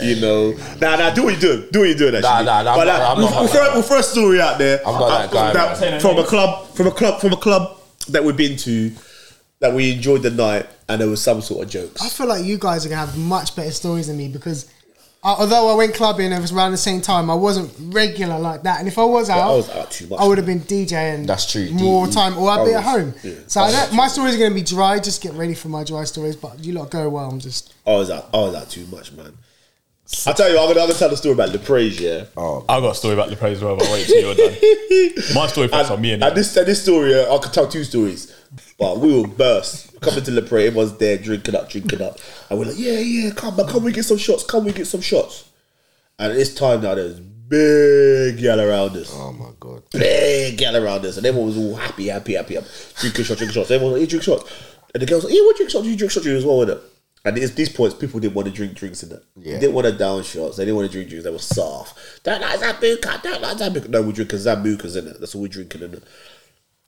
show. 0.00 0.06
You 0.06 0.20
know, 0.20 0.52
nah, 0.80 0.94
nah, 0.96 1.10
do 1.12 1.24
what 1.24 1.34
you 1.34 1.40
do. 1.40 1.56
doing. 1.56 1.68
Do 1.72 1.78
what 1.80 1.88
you're 1.88 1.98
doing. 1.98 2.14
Actually, 2.14 2.44
Nah, 2.44 2.62
nah, 2.62 2.62
nah, 2.62 2.76
But, 2.76 2.80
I'm 2.80 2.86
like, 2.86 2.98
not- 2.98 3.10
I'm 3.10 3.18
we'll, 3.18 3.30
not 3.30 3.40
we'll 3.40 3.48
throw, 3.48 3.72
we'll 3.74 3.82
throw 3.82 3.98
a 3.98 4.02
story 4.04 4.40
out 4.40 4.58
there. 4.58 4.80
I'm 4.86 4.94
not 4.94 5.08
that 5.08 5.30
guy, 5.32 5.52
that- 5.52 5.80
man. 5.80 6.00
from 6.00 6.18
a 6.18 6.24
club, 6.24 6.68
from 6.76 6.86
a 6.86 6.90
club, 6.92 7.20
from 7.20 7.32
a 7.32 7.36
club 7.36 7.76
that 8.10 8.22
we've 8.22 8.36
been 8.36 8.56
to, 8.58 8.92
that 9.58 9.74
we 9.74 9.92
enjoyed 9.92 10.22
the 10.22 10.30
night, 10.30 10.66
and 10.88 11.00
there 11.00 11.08
was 11.08 11.20
some 11.20 11.40
sort 11.42 11.64
of 11.64 11.70
jokes. 11.70 12.00
I 12.02 12.08
feel 12.08 12.28
like 12.28 12.44
you 12.44 12.56
guys 12.56 12.86
are 12.86 12.88
gonna 12.88 13.04
have 13.04 13.18
much 13.18 13.56
better 13.56 13.72
stories 13.72 14.06
than 14.06 14.16
me 14.16 14.28
because. 14.28 14.70
Uh, 15.24 15.36
although 15.38 15.68
I 15.72 15.74
went 15.76 15.94
clubbing, 15.94 16.32
it 16.32 16.40
was 16.40 16.52
around 16.52 16.72
the 16.72 16.76
same 16.78 17.00
time. 17.00 17.30
I 17.30 17.34
wasn't 17.34 17.72
regular 17.94 18.38
like 18.38 18.62
that, 18.64 18.78
and 18.80 18.88
if 18.88 18.98
I 18.98 19.04
was 19.04 19.30
out, 19.30 19.40
I 19.40 19.54
was 19.54 19.70
out 19.70 19.90
too 19.90 20.06
much. 20.08 20.20
I 20.20 20.26
would 20.26 20.38
have 20.38 20.46
been 20.46 20.60
DJing. 20.60 21.26
That's 21.26 21.50
true. 21.50 21.70
More 21.70 22.06
D- 22.06 22.12
time, 22.12 22.36
or 22.36 22.50
I'd 22.50 22.64
be 22.64 22.74
I 22.74 22.78
at 22.78 22.84
home. 22.84 23.14
yeah. 23.22 23.34
So 23.46 23.60
I 23.60 23.70
don't, 23.70 23.94
my 23.94 24.08
stories 24.08 24.34
are 24.34 24.38
going 24.38 24.50
to 24.50 24.54
be 24.54 24.62
dry. 24.64 24.98
Just 24.98 25.22
get 25.22 25.32
ready 25.34 25.54
for 25.54 25.68
my 25.68 25.84
dry 25.84 26.04
stories. 26.04 26.34
But 26.36 26.58
you 26.64 26.72
lot 26.72 26.90
go 26.90 27.08
well. 27.08 27.28
I'm 27.30 27.38
just 27.38 27.72
I 27.86 27.92
was 27.92 28.10
out. 28.10 28.28
I 28.34 28.38
was 28.38 28.54
out 28.54 28.68
too 28.70 28.86
much, 28.86 29.12
man. 29.12 29.32
I 30.26 30.32
tell 30.32 30.50
you, 30.50 30.58
I'm 30.58 30.68
gonna, 30.68 30.80
I'm 30.80 30.88
gonna 30.88 30.98
tell 30.98 31.08
the 31.08 31.16
story 31.16 31.32
about 31.34 31.50
Lepraise, 31.50 31.98
yeah. 31.98 32.24
Oh, 32.36 32.64
I've 32.68 32.82
got 32.82 32.90
a 32.90 32.94
story 32.94 33.14
about 33.14 33.30
the 33.30 33.36
praise 33.36 33.58
as 33.58 33.64
well, 33.64 33.76
but 33.76 33.88
wait 33.90 34.06
till 34.06 34.20
you're 34.20 34.34
done. 34.34 34.56
My 35.34 35.46
story 35.46 35.68
focus 35.68 35.86
And, 35.88 35.96
on 35.96 36.00
me 36.02 36.12
and 36.12 36.22
and 36.24 36.36
this 36.36 36.54
and 36.56 36.66
this 36.66 36.82
story, 36.82 37.14
uh, 37.14 37.34
I 37.34 37.38
could 37.38 37.52
tell 37.54 37.66
two 37.66 37.82
stories, 37.84 38.31
but 38.78 38.98
we 38.98 39.12
will 39.12 39.26
burst. 39.26 40.00
Coming 40.00 40.24
to 40.24 40.30
Lepre, 40.30 40.66
everyone's 40.66 40.96
there 40.98 41.16
drinking 41.16 41.54
up, 41.54 41.68
drinking 41.68 42.02
up, 42.02 42.18
and 42.50 42.58
we're 42.58 42.66
like, 42.66 42.78
yeah, 42.78 42.98
yeah, 42.98 43.30
come 43.30 43.58
on, 43.58 43.68
come 43.68 43.84
we 43.84 43.92
get 43.92 44.04
some 44.04 44.18
shots, 44.18 44.44
come 44.44 44.64
we 44.64 44.72
get 44.72 44.86
some 44.86 45.00
shots. 45.00 45.48
And 46.18 46.32
it's 46.32 46.54
time 46.54 46.82
now. 46.82 46.94
There's 46.94 47.20
big 47.20 48.38
gal 48.38 48.60
around 48.60 48.96
us, 48.96 49.12
oh 49.14 49.32
my 49.32 49.50
god. 49.60 49.82
big 49.92 50.58
gal 50.58 50.76
around 50.76 51.04
us, 51.04 51.16
and 51.16 51.26
everyone 51.26 51.48
was 51.48 51.58
all 51.58 51.76
happy, 51.76 52.08
happy, 52.08 52.34
happy, 52.34 52.54
happy. 52.54 52.66
drinking 52.96 53.24
shots, 53.24 53.38
drinking 53.38 53.54
shots. 53.54 53.70
Everyone 53.70 53.92
was 53.92 54.00
like, 54.00 54.10
you 54.10 54.18
drink 54.18 54.24
shots, 54.24 54.52
and 54.94 55.02
the 55.02 55.06
girls 55.06 55.24
like, 55.24 55.32
yeah, 55.32 55.40
we 55.40 55.54
drink 55.54 55.70
shots, 55.70 55.86
you 55.86 55.96
drink 55.96 56.12
shots, 56.12 56.26
you 56.26 56.36
as 56.36 56.44
well, 56.44 56.66
innit? 56.66 56.80
And 57.24 57.38
at 57.38 57.54
these 57.54 57.68
points, 57.68 57.94
people 57.94 58.18
didn't 58.18 58.34
want 58.34 58.48
to 58.48 58.52
drink 58.52 58.74
drinks 58.74 59.04
in 59.04 59.12
it. 59.12 59.24
Yeah. 59.36 59.54
They 59.54 59.60
didn't 59.60 59.74
want 59.74 59.86
to 59.86 59.92
down 59.92 60.24
shots. 60.24 60.56
They 60.56 60.64
didn't 60.64 60.76
want 60.76 60.90
to 60.90 60.92
drink 60.92 61.08
drinks. 61.08 61.24
They 61.24 61.30
were 61.30 61.38
soft. 61.38 62.24
Don't 62.24 62.40
like 62.40 62.58
Zambuca. 62.58 63.22
Don't 63.22 63.40
like 63.40 63.56
Zambuca. 63.58 63.88
No, 63.88 64.02
we're 64.02 64.10
drinking 64.10 64.40
Zambucas 64.40 64.96
in 64.96 65.06
it. 65.06 65.20
That's 65.20 65.34
all 65.36 65.42
we're 65.42 65.48
drinking 65.48 65.82
in 65.82 65.94
it. 65.94 66.02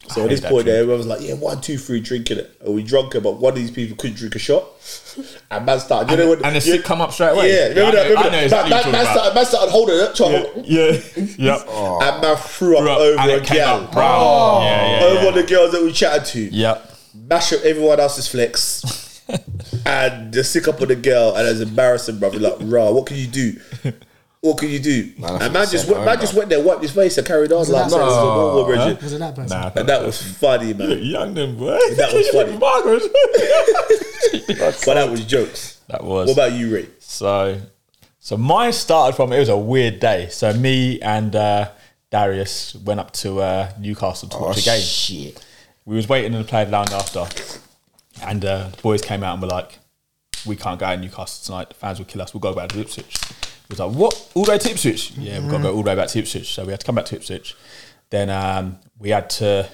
So 0.08 0.20
I 0.20 0.24
at 0.24 0.30
this 0.30 0.40
point, 0.40 0.52
drink. 0.52 0.66
there, 0.66 0.80
everyone 0.80 0.98
was 0.98 1.06
like, 1.06 1.20
"Yeah, 1.22 1.34
one, 1.34 1.60
two, 1.60 1.78
three, 1.78 2.00
drinking 2.00 2.38
it." 2.38 2.56
And 2.64 2.74
we 2.74 2.82
drunk 2.82 3.14
it, 3.14 3.22
but 3.22 3.36
one 3.38 3.54
of 3.54 3.58
these 3.58 3.70
people 3.70 3.96
couldn't 3.96 4.16
drink 4.16 4.34
a 4.34 4.38
shot, 4.38 4.64
and 5.50 5.64
man 5.64 5.80
started. 5.80 6.10
You 6.10 6.16
know 6.18 6.28
when 6.30 6.44
and 6.44 6.56
the 6.56 6.60
yeah, 6.66 6.76
sick 6.76 6.84
come 6.84 7.00
up 7.00 7.12
straight 7.12 7.30
away. 7.30 7.50
Yeah, 7.50 7.68
remember 7.68 7.80
I 7.86 7.90
that? 7.90 8.08
Remember 8.10 8.20
I 8.20 8.24
know 8.24 8.30
that? 8.30 8.44
exactly 8.44 8.70
man, 8.70 8.92
man, 8.92 9.06
started, 9.06 9.34
man 9.34 9.44
started 9.46 9.70
holding 9.70 9.98
it, 9.98 10.14
trying 10.14 10.32
to 10.32 10.50
hold, 10.50 10.66
Yeah, 10.66 10.92
yep. 11.38 11.64
Oh. 11.68 12.00
and 12.02 12.20
man 12.22 12.36
threw 12.36 12.76
up 12.76 12.82
Threw 12.82 12.90
up, 12.92 12.98
over 12.98 13.30
a 13.30 13.32
it 13.36 13.44
came 13.44 13.56
girl, 13.58 13.68
out 13.68 13.92
brown. 13.92 14.20
Oh. 14.20 14.60
Yeah, 14.62 14.90
yeah, 15.00 15.04
over 15.06 15.14
yeah. 15.14 15.24
one 15.24 15.38
of 15.38 15.46
the 15.46 15.54
girls 15.54 15.72
that 15.72 15.82
we 15.82 15.92
chatted 15.92 16.24
to. 16.26 16.40
Yep. 16.40 16.92
Mash 17.14 17.52
up 17.52 17.60
everyone 17.64 18.00
else's 18.00 18.28
flex. 18.28 19.22
and 19.86 20.32
the 20.34 20.44
sick 20.44 20.68
up 20.68 20.82
on 20.82 20.88
the 20.88 20.96
girl, 20.96 21.34
and 21.34 21.48
it's 21.48 21.60
embarrassing, 21.60 22.18
brother. 22.18 22.38
Like, 22.38 22.56
rah, 22.60 22.90
what 22.90 23.06
can 23.06 23.16
you 23.16 23.26
do? 23.26 23.56
What 24.44 24.58
can 24.58 24.68
you 24.68 24.78
do? 24.78 25.10
Man, 25.16 25.30
I 25.40 25.44
and 25.46 25.54
man 25.54 25.66
just 25.70 25.86
went, 25.88 26.00
man 26.04 26.06
bad, 26.16 26.20
just 26.20 26.34
went 26.34 26.50
there, 26.50 26.62
wiped 26.62 26.82
his 26.82 26.90
face, 26.92 27.16
and 27.16 27.26
carried 27.26 27.50
on. 27.50 27.60
Was 27.60 27.70
it 27.70 27.72
Like, 27.72 27.84
that 27.88 27.96
no, 27.96 28.04
person? 28.04 28.18
normal, 28.24 28.64
Bridget. 28.66 29.02
Was 29.02 29.12
it 29.14 29.18
that 29.20 29.34
person? 29.34 29.58
Nah, 29.58 29.70
And 29.74 29.88
that 29.88 30.02
was 30.04 30.20
funny, 30.36 30.74
man. 30.74 30.98
young 31.02 31.32
then, 31.32 31.56
boy. 31.56 31.78
That 31.96 32.12
was 32.12 32.28
funny. 32.36 32.58
Margaret. 32.58 33.02
But 34.58 34.94
that 34.94 35.10
was 35.10 35.24
jokes. 35.24 35.80
that 35.88 36.04
was. 36.04 36.28
What 36.28 36.34
about 36.34 36.52
you, 36.52 36.74
Ray? 36.74 36.88
So, 36.98 37.58
so 38.20 38.36
mine 38.36 38.72
started 38.74 39.16
from 39.16 39.32
it 39.32 39.38
was 39.38 39.48
a 39.48 39.56
weird 39.56 39.98
day. 40.00 40.28
So 40.30 40.52
me 40.52 41.00
and 41.00 41.34
uh, 41.34 41.70
Darius 42.10 42.74
went 42.74 43.00
up 43.00 43.12
to 43.12 43.40
uh, 43.40 43.72
Newcastle 43.78 44.28
to 44.28 44.36
Oh 44.36 44.42
watch 44.48 44.58
a 44.58 44.62
game. 44.64 44.80
shit. 44.80 45.44
We 45.86 45.96
was 45.96 46.06
waiting 46.08 46.32
in 46.34 46.38
the 46.38 46.46
playing 46.46 46.70
lounge 46.70 46.90
after, 46.92 47.24
and 48.22 48.44
uh, 48.44 48.68
the 48.68 48.82
boys 48.82 49.00
came 49.02 49.22
out 49.22 49.34
and 49.34 49.42
were 49.42 49.48
like, 49.48 49.78
"We 50.46 50.56
can't 50.56 50.78
go 50.80 50.86
to 50.86 50.96
Newcastle 51.00 51.44
tonight. 51.44 51.68
The 51.70 51.74
fans 51.76 51.98
will 51.98 52.06
kill 52.06 52.20
us. 52.22 52.34
We'll 52.34 52.40
go 52.40 52.54
back 52.54 52.68
to 52.70 52.80
Ipswich." 52.80 53.16
We 53.68 53.74
was 53.74 53.80
like, 53.80 53.92
"What? 53.92 54.30
All 54.34 54.44
the 54.44 54.52
way 54.52 54.58
to 54.58 54.70
Ipswich? 54.70 55.12
Yeah, 55.12 55.40
we've 55.40 55.50
got 55.50 55.58
to 55.58 55.62
go 55.64 55.74
all 55.74 55.82
the 55.82 55.90
way 55.90 55.96
back 55.96 56.08
to 56.08 56.18
Ipswich." 56.18 56.54
So 56.54 56.64
we 56.64 56.70
had 56.70 56.80
to 56.80 56.86
come 56.86 56.94
back 56.94 57.06
to 57.06 57.16
Ipswich. 57.16 57.56
Then 58.10 58.30
um, 58.30 58.78
we 58.98 59.10
had 59.10 59.30
to 59.30 59.68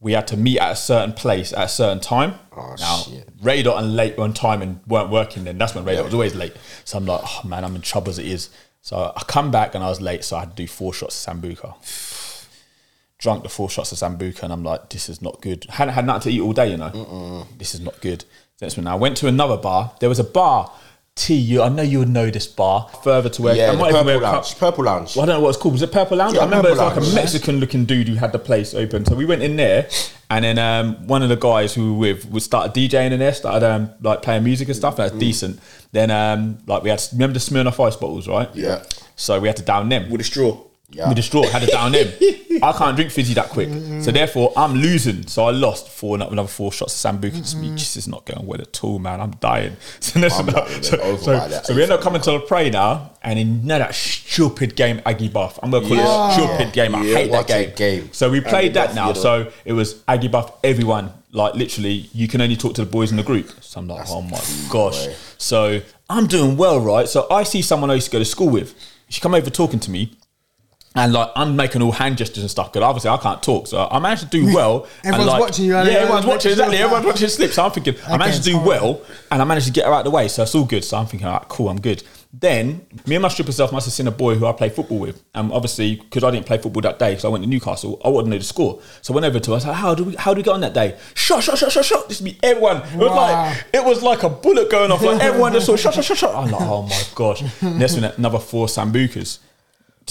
we 0.00 0.12
had 0.12 0.26
to 0.28 0.36
meet 0.36 0.58
at 0.58 0.72
a 0.72 0.76
certain 0.76 1.12
place 1.12 1.52
at 1.52 1.64
a 1.64 1.68
certain 1.68 2.00
time. 2.00 2.34
Oh, 2.56 2.74
now, 2.78 2.96
shit. 2.96 3.28
Ray 3.42 3.62
Dot 3.62 3.82
and 3.82 3.94
late 3.94 4.18
on 4.18 4.32
time 4.32 4.62
and 4.62 4.80
weren't 4.86 5.10
working 5.10 5.44
then. 5.44 5.58
That's 5.58 5.74
when 5.74 5.84
Radar 5.84 5.98
Dot 5.98 6.06
was 6.06 6.14
always 6.14 6.34
late. 6.34 6.54
So 6.84 6.96
I'm 6.96 7.04
like, 7.06 7.20
oh 7.22 7.46
man, 7.46 7.64
I'm 7.64 7.76
in 7.76 7.82
trouble 7.82 8.08
as 8.08 8.18
it 8.18 8.26
is. 8.26 8.48
So 8.80 9.12
I 9.14 9.22
come 9.24 9.50
back 9.50 9.74
and 9.74 9.84
I 9.84 9.88
was 9.88 10.00
late, 10.00 10.24
so 10.24 10.36
I 10.36 10.40
had 10.40 10.50
to 10.50 10.56
do 10.56 10.66
four 10.66 10.94
shots 10.94 11.26
of 11.26 11.34
Sambuca. 11.34 11.74
Drunk 13.18 13.42
the 13.42 13.50
four 13.50 13.68
shots 13.68 13.92
of 13.92 13.98
Sambuca 13.98 14.44
and 14.44 14.52
I'm 14.54 14.64
like, 14.64 14.88
this 14.88 15.10
is 15.10 15.20
not 15.20 15.42
good. 15.42 15.66
Hadn't 15.68 15.92
had 15.92 16.06
nothing 16.06 16.32
to 16.32 16.36
eat 16.36 16.40
all 16.40 16.54
day, 16.54 16.70
you 16.70 16.78
know. 16.78 17.46
This 17.58 17.74
is 17.74 17.80
not 17.80 18.00
good. 18.00 18.24
That's 18.58 18.78
when 18.78 18.86
I 18.86 18.94
went 18.94 19.18
to 19.18 19.26
another 19.26 19.58
bar. 19.58 19.92
There 20.00 20.08
was 20.08 20.18
a 20.18 20.24
bar. 20.24 20.72
T, 21.16 21.34
you, 21.34 21.60
I 21.60 21.68
know 21.68 21.82
you 21.82 21.98
would 21.98 22.08
know 22.08 22.30
this 22.30 22.46
bar. 22.46 22.88
Further 23.04 23.28
to 23.30 23.42
where 23.42 23.54
Yeah, 23.54 23.72
I 23.72 23.76
might 23.76 23.92
purple 23.92 24.20
lounge. 24.20 24.58
Purple 24.58 24.84
lounge. 24.84 25.16
well, 25.16 25.24
I 25.24 25.26
don't 25.26 25.36
know 25.36 25.40
what 25.42 25.50
it's 25.50 25.58
called. 25.58 25.74
Was 25.74 25.82
it 25.82 25.92
Purple 25.92 26.16
Lounge? 26.16 26.34
Yeah, 26.34 26.40
I 26.40 26.44
remember 26.44 26.68
it 26.68 26.72
was 26.72 26.78
like 26.80 26.96
a 26.96 27.14
Mexican 27.14 27.58
looking 27.60 27.84
dude 27.84 28.08
who 28.08 28.14
had 28.14 28.32
the 28.32 28.38
place 28.38 28.74
open. 28.74 29.04
So 29.04 29.14
we 29.14 29.26
went 29.26 29.42
in 29.42 29.56
there, 29.56 29.88
and 30.30 30.44
then 30.44 30.58
um, 30.58 31.06
one 31.06 31.22
of 31.22 31.28
the 31.28 31.36
guys 31.36 31.74
who 31.74 31.94
we 31.98 32.12
were 32.12 32.14
with 32.14 32.26
would 32.30 32.42
start 32.42 32.72
DJing 32.72 33.10
in 33.12 33.18
there, 33.18 33.34
started 33.34 33.66
um, 33.66 33.90
like 34.00 34.22
playing 34.22 34.44
music 34.44 34.68
and 34.68 34.76
stuff. 34.76 34.96
That's 34.96 35.14
decent. 35.14 35.60
Then 35.92 36.10
um, 36.10 36.58
like 36.66 36.82
we 36.82 36.90
had 36.90 37.02
remember 37.12 37.34
the 37.34 37.40
Smirnoff 37.40 37.84
Ice 37.86 37.96
bottles, 37.96 38.26
right? 38.26 38.48
Yeah. 38.54 38.82
So 39.16 39.38
we 39.40 39.48
had 39.48 39.56
to 39.58 39.62
down 39.62 39.90
them 39.90 40.08
With 40.10 40.22
a 40.22 40.24
straw. 40.24 40.58
Yeah. 40.92 41.08
with 41.08 41.22
straw. 41.22 41.44
Had 41.46 41.62
it 41.62 41.70
down 41.70 41.92
them. 41.92 42.08
I 42.62 42.72
can't 42.72 42.96
drink 42.96 43.10
fizzy 43.12 43.32
that 43.34 43.48
quick, 43.48 43.68
so 44.02 44.10
therefore 44.10 44.52
I'm 44.56 44.74
losing. 44.74 45.26
So 45.28 45.44
I 45.44 45.50
lost 45.52 45.88
for 45.88 46.16
another 46.16 46.46
four 46.48 46.72
shots 46.72 47.04
of 47.04 47.20
Sambuca. 47.20 47.54
Me, 47.60 47.70
this 47.70 47.96
is 47.96 48.08
not 48.08 48.24
going 48.26 48.44
well 48.46 48.60
at 48.60 48.82
all, 48.84 48.98
man. 48.98 49.20
I'm 49.20 49.30
dying. 49.32 49.76
So, 50.00 50.18
I'm 50.18 50.24
is 50.24 50.38
not 50.38 50.46
not- 50.46 50.84
so, 50.84 51.16
so- 51.16 51.60
so 51.62 51.74
we 51.74 51.82
end 51.84 51.92
up 51.92 52.00
coming 52.00 52.20
to 52.22 52.32
the 52.32 52.40
pray 52.40 52.70
now, 52.70 53.12
and 53.22 53.38
in 53.38 53.60
you 53.62 53.66
know 53.68 53.78
that 53.78 53.94
stupid 53.94 54.74
game 54.76 55.00
Aggie 55.06 55.28
Buff. 55.28 55.58
I'm 55.62 55.70
gonna 55.70 55.86
call 55.86 55.96
Yeah. 55.96 56.28
it 56.30 56.32
stupid 56.34 56.72
game. 56.72 56.94
I 56.94 57.02
Yeah, 57.02 57.16
hate 57.16 57.30
that 57.32 57.46
game. 57.46 57.72
game. 57.76 58.08
So 58.12 58.28
we 58.30 58.40
played 58.40 58.54
Aggie 58.54 58.68
that 58.74 58.86
Buff, 58.88 58.94
now. 58.96 59.12
So 59.12 59.50
it 59.64 59.72
was 59.72 60.02
Aggie 60.08 60.28
Buff. 60.28 60.52
Everyone 60.64 61.12
like 61.32 61.54
literally, 61.54 62.08
you 62.12 62.26
can 62.26 62.40
only 62.40 62.56
talk 62.56 62.74
to 62.74 62.84
the 62.84 62.90
boys 62.90 63.12
in 63.12 63.16
the 63.16 63.22
group. 63.22 63.52
So 63.60 63.78
I'm 63.80 63.86
like, 63.86 64.06
oh 64.10 64.22
my 64.22 64.40
gosh. 64.68 65.06
boy. 65.06 65.14
So 65.38 65.80
I'm 66.10 66.26
doing 66.26 66.56
well, 66.56 66.80
right? 66.80 67.08
So 67.08 67.26
I 67.30 67.44
see 67.44 67.62
someone 67.62 67.90
I 67.90 67.94
used 67.94 68.06
to 68.06 68.12
go 68.12 68.18
to 68.18 68.24
school 68.24 68.48
with. 68.48 68.74
She 69.08 69.20
come 69.20 69.34
over 69.34 69.48
talking 69.50 69.78
to 69.80 69.90
me. 69.90 70.16
And 70.96 71.12
like 71.12 71.30
I'm 71.36 71.54
making 71.54 71.82
all 71.82 71.92
hand 71.92 72.18
gestures 72.18 72.38
and 72.42 72.50
stuff 72.50 72.72
because 72.72 72.84
obviously 72.84 73.10
I 73.10 73.16
can't 73.18 73.40
talk, 73.40 73.68
so 73.68 73.86
I 73.88 74.00
managed 74.00 74.22
to 74.22 74.28
do 74.28 74.46
well. 74.54 74.88
and, 75.04 75.14
Everyone's 75.14 75.26
like- 75.30 75.40
watching 75.40 75.64
you, 75.66 75.72
Yeah, 75.74 75.82
everyone's 75.82 76.26
watching. 76.26 76.50
Exactly, 76.50 76.78
everyone's 76.78 77.06
watching 77.06 77.28
slip. 77.28 77.52
So 77.52 77.64
I'm 77.64 77.70
thinking 77.70 77.94
I 78.08 78.16
managed 78.16 78.38
to 78.38 78.50
do 78.50 78.58
well, 78.58 79.00
and 79.30 79.40
I 79.40 79.44
managed 79.44 79.66
to 79.68 79.72
get 79.72 79.86
her 79.86 79.92
out 79.92 79.98
of 80.00 80.04
the 80.06 80.10
way, 80.10 80.26
so 80.26 80.42
it's 80.42 80.54
all 80.54 80.64
good. 80.64 80.82
So 80.84 80.96
I'm 80.96 81.06
thinking, 81.06 81.28
all 81.28 81.34
right, 81.38 81.48
cool, 81.48 81.68
I'm 81.68 81.80
good. 81.80 82.02
Then 82.32 82.86
me 83.06 83.14
and 83.16 83.22
my 83.22 83.28
stripper 83.28 83.50
self 83.52 83.72
must 83.72 83.86
have 83.86 83.92
seen 83.92 84.06
a 84.08 84.10
boy 84.12 84.34
who 84.36 84.46
I 84.46 84.52
play 84.52 84.68
football 84.68 84.98
with, 84.98 85.22
and 85.34 85.52
obviously 85.52 85.94
because 85.96 86.24
I 86.24 86.30
didn't 86.32 86.46
play 86.46 86.58
football 86.58 86.82
that 86.82 86.98
day 86.98 87.10
because 87.10 87.24
I 87.24 87.28
went 87.28 87.44
to 87.44 87.50
Newcastle, 87.50 88.00
I 88.04 88.10
to 88.10 88.22
know 88.28 88.38
the 88.38 88.42
score. 88.44 88.80
So 89.02 89.12
I 89.12 89.16
went 89.16 89.26
over 89.26 89.38
to 89.40 89.50
her. 89.50 89.54
I 89.54 89.56
was 89.56 89.66
like, 89.66 89.76
"How 89.76 89.94
do 89.94 90.04
we? 90.04 90.14
How 90.16 90.32
do 90.34 90.38
we 90.38 90.42
get 90.44 90.54
on 90.54 90.60
that 90.62 90.74
day? 90.74 90.96
Shot, 91.14 91.42
shot, 91.44 91.58
shot, 91.58 91.70
shot, 91.72 91.84
shot." 91.84 92.08
This 92.08 92.18
is 92.18 92.22
me. 92.24 92.36
Everyone. 92.42 92.78
It 92.78 92.96
was 92.96 93.10
Wow. 93.10 93.16
like 93.16 93.64
it 93.72 93.84
was 93.84 94.02
like 94.02 94.22
a 94.24 94.28
bullet 94.28 94.70
going 94.70 94.90
off. 94.92 95.02
Like 95.02 95.20
everyone 95.20 95.52
just 95.52 95.66
saw 95.66 95.74
shot, 95.76 95.94
shot, 95.94 96.04
shot, 96.04 96.16
shot. 96.18 96.34
I'm 96.34 96.50
like, 96.50 96.60
oh 96.62 96.82
my 96.82 97.02
gosh. 97.16 97.42
Next 97.62 97.94
minute, 97.96 98.16
another 98.18 98.38
four 98.40 98.66
sambucas. 98.66 99.38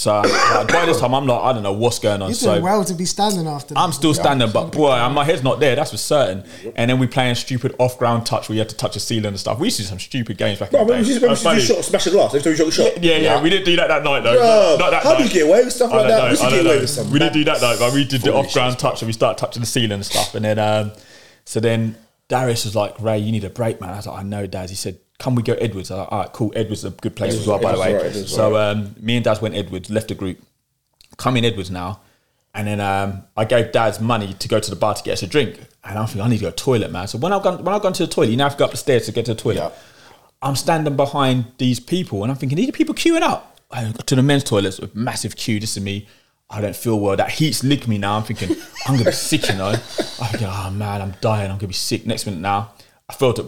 So 0.00 0.20
like, 0.22 0.68
by 0.68 0.86
this 0.86 0.98
time, 0.98 1.14
I'm 1.14 1.26
like, 1.26 1.42
I 1.42 1.52
don't 1.52 1.62
know 1.62 1.74
what's 1.74 1.98
going 1.98 2.22
on. 2.22 2.30
You're 2.30 2.34
so 2.34 2.52
doing 2.52 2.62
well 2.62 2.82
to 2.86 2.94
be 2.94 3.04
standing 3.04 3.46
after. 3.46 3.74
I'm 3.76 3.90
that. 3.90 3.94
still 3.94 4.14
standing, 4.14 4.50
but 4.50 4.72
boy, 4.72 4.88
my 5.10 5.24
head's 5.24 5.42
not 5.42 5.60
there. 5.60 5.76
That's 5.76 5.90
for 5.90 5.98
certain. 5.98 6.42
And 6.74 6.88
then 6.90 6.98
we 6.98 7.06
playing 7.06 7.34
stupid 7.34 7.74
off-ground 7.78 8.24
touch 8.24 8.48
where 8.48 8.54
you 8.54 8.60
had 8.60 8.70
to 8.70 8.76
touch 8.76 8.94
the 8.94 9.00
ceiling 9.00 9.26
and 9.26 9.38
stuff. 9.38 9.58
We 9.58 9.66
used 9.66 9.76
to 9.76 9.82
do 9.82 9.88
some 9.88 9.98
stupid 9.98 10.38
games 10.38 10.58
back 10.58 10.70
Bro, 10.70 10.80
in 10.80 10.86
the 10.86 10.92
remember 10.94 11.04
day. 11.04 11.08
we 11.08 11.12
used 11.12 11.20
to- 11.20 11.26
remember 11.26 11.42
That's 11.42 11.44
we 11.44 11.60
used 11.60 11.66
to 11.66 11.72
do 11.74 11.82
shot, 11.82 11.84
smash 11.84 12.06
a 12.06 12.10
glass 12.12 12.34
every 12.34 12.40
time 12.42 12.50
you 12.52 12.56
shot 12.72 12.88
a 12.88 12.92
shot? 12.94 13.02
Yeah, 13.04 13.16
yeah, 13.18 13.42
we 13.42 13.50
didn't 13.50 13.66
do 13.66 13.76
that 13.76 13.88
that 13.88 14.02
night 14.02 14.20
though. 14.22 14.36
Bro, 14.38 14.76
Not 14.78 14.90
that 14.90 15.02
how 15.02 15.10
night. 15.10 15.18
do 15.18 15.24
you 15.24 15.30
get 15.30 15.46
away 15.48 15.64
with 15.64 15.72
stuff 15.74 15.92
I 15.92 15.96
like 15.96 16.02
don't 16.02 16.08
that? 16.08 16.18
know, 16.18 16.24
We 16.24 16.30
used 16.30 16.40
to 16.40 16.46
I 16.46 16.50
get 16.50 16.56
don't 16.56 16.66
away 16.66 16.74
know. 16.76 16.80
with 16.80 16.90
some 16.90 17.10
We 17.12 17.18
didn't 17.18 17.32
do 17.34 17.44
that 17.44 17.60
though, 17.60 17.76
but 17.78 17.92
we 17.92 18.04
did 18.06 18.22
the 18.22 18.32
off-ground 18.34 18.78
touch 18.78 19.02
and 19.02 19.06
we 19.06 19.12
started 19.12 19.38
touching 19.38 19.60
the 19.60 19.66
ceiling 19.66 19.92
and 19.92 20.06
stuff. 20.06 20.34
And 20.34 20.44
then, 20.46 20.58
um, 20.58 20.92
so 21.44 21.60
then 21.60 21.94
Darius 22.28 22.64
was 22.64 22.74
like, 22.74 22.98
Ray, 23.02 23.18
you 23.18 23.32
need 23.32 23.44
a 23.44 23.50
break, 23.50 23.82
man. 23.82 23.90
I 23.90 23.96
was 23.96 24.06
like, 24.06 24.18
I 24.20 24.22
know, 24.22 24.46
Dad. 24.46 24.70
He 24.70 24.76
said, 24.76 24.98
Can 25.20 25.34
we 25.34 25.42
go 25.42 25.52
Edwards? 25.54 25.90
I 25.90 25.94
was 25.94 26.00
like, 26.00 26.12
All 26.12 26.18
right, 26.20 26.32
cool. 26.32 26.52
Edwards 26.56 26.80
is 26.84 26.92
a 26.92 26.96
good 26.96 27.14
place 27.14 27.34
as 27.34 27.46
well, 27.46 27.60
by 27.60 27.72
the 27.72 27.78
way. 27.78 27.88
Edwards 27.94 28.16
Edwards 28.16 28.30
is 28.30 28.34
so 28.34 28.56
um, 28.56 28.96
me 28.98 29.16
and 29.16 29.24
Dad 29.24 29.40
went 29.40 29.54
Edwards, 29.54 29.90
left 29.90 30.08
the 30.08 30.14
group, 30.14 30.38
come 31.16 31.36
in 31.36 31.44
Edwards 31.44 31.70
now. 31.70 32.00
And 32.52 32.66
then 32.66 32.80
um, 32.80 33.22
I 33.36 33.44
gave 33.44 33.70
Dad's 33.70 34.00
money 34.00 34.34
to 34.34 34.48
go 34.48 34.58
to 34.58 34.70
the 34.70 34.76
bar 34.76 34.94
to 34.94 35.02
get 35.04 35.12
us 35.12 35.22
a 35.22 35.26
drink. 35.28 35.60
And 35.84 35.98
I'm 35.98 36.06
thinking, 36.06 36.22
I 36.22 36.28
need 36.28 36.38
to 36.38 36.44
go 36.46 36.50
to 36.50 36.56
the 36.56 36.60
toilet, 36.60 36.90
man. 36.90 37.06
So 37.06 37.18
when 37.18 37.32
I've 37.32 37.44
gone, 37.44 37.62
when 37.62 37.72
I've 37.72 37.82
gone 37.82 37.92
to 37.92 38.06
the 38.06 38.12
toilet, 38.12 38.30
you 38.30 38.36
now 38.36 38.44
have 38.44 38.54
to 38.54 38.58
go 38.58 38.64
up 38.64 38.72
the 38.72 38.76
stairs 38.76 39.06
to 39.06 39.12
get 39.12 39.26
to 39.26 39.34
the 39.34 39.40
toilet. 39.40 39.56
Yeah. 39.56 39.70
I'm 40.42 40.56
standing 40.56 40.96
behind 40.96 41.44
these 41.58 41.78
people 41.78 42.22
and 42.22 42.32
I'm 42.32 42.38
thinking, 42.38 42.56
these 42.56 42.68
are 42.68 42.72
people 42.72 42.94
queuing 42.94 43.20
up. 43.20 43.58
I 43.70 43.84
go 43.84 43.92
to 43.92 44.16
the 44.16 44.22
men's 44.22 44.42
toilets 44.42 44.80
with 44.80 44.96
massive 44.96 45.36
queue. 45.36 45.60
This 45.60 45.76
is 45.76 45.82
me. 45.82 46.08
I 46.48 46.60
don't 46.60 46.74
feel 46.74 46.98
well. 46.98 47.14
That 47.16 47.30
heat's 47.30 47.62
licked 47.62 47.86
me 47.86 47.98
now. 47.98 48.16
I'm 48.16 48.24
thinking, 48.24 48.56
I'm 48.86 48.94
gonna 48.94 49.04
be 49.04 49.12
sick, 49.12 49.48
you 49.48 49.54
know. 49.54 49.68
I 49.68 49.76
think, 49.76 50.42
oh 50.44 50.70
man, 50.72 51.00
I'm 51.00 51.14
dying. 51.20 51.50
I'm 51.50 51.58
gonna 51.58 51.68
be 51.68 51.74
sick. 51.74 52.06
Next 52.06 52.26
minute 52.26 52.40
now, 52.40 52.72
I 53.10 53.12
felt 53.12 53.40
it. 53.40 53.44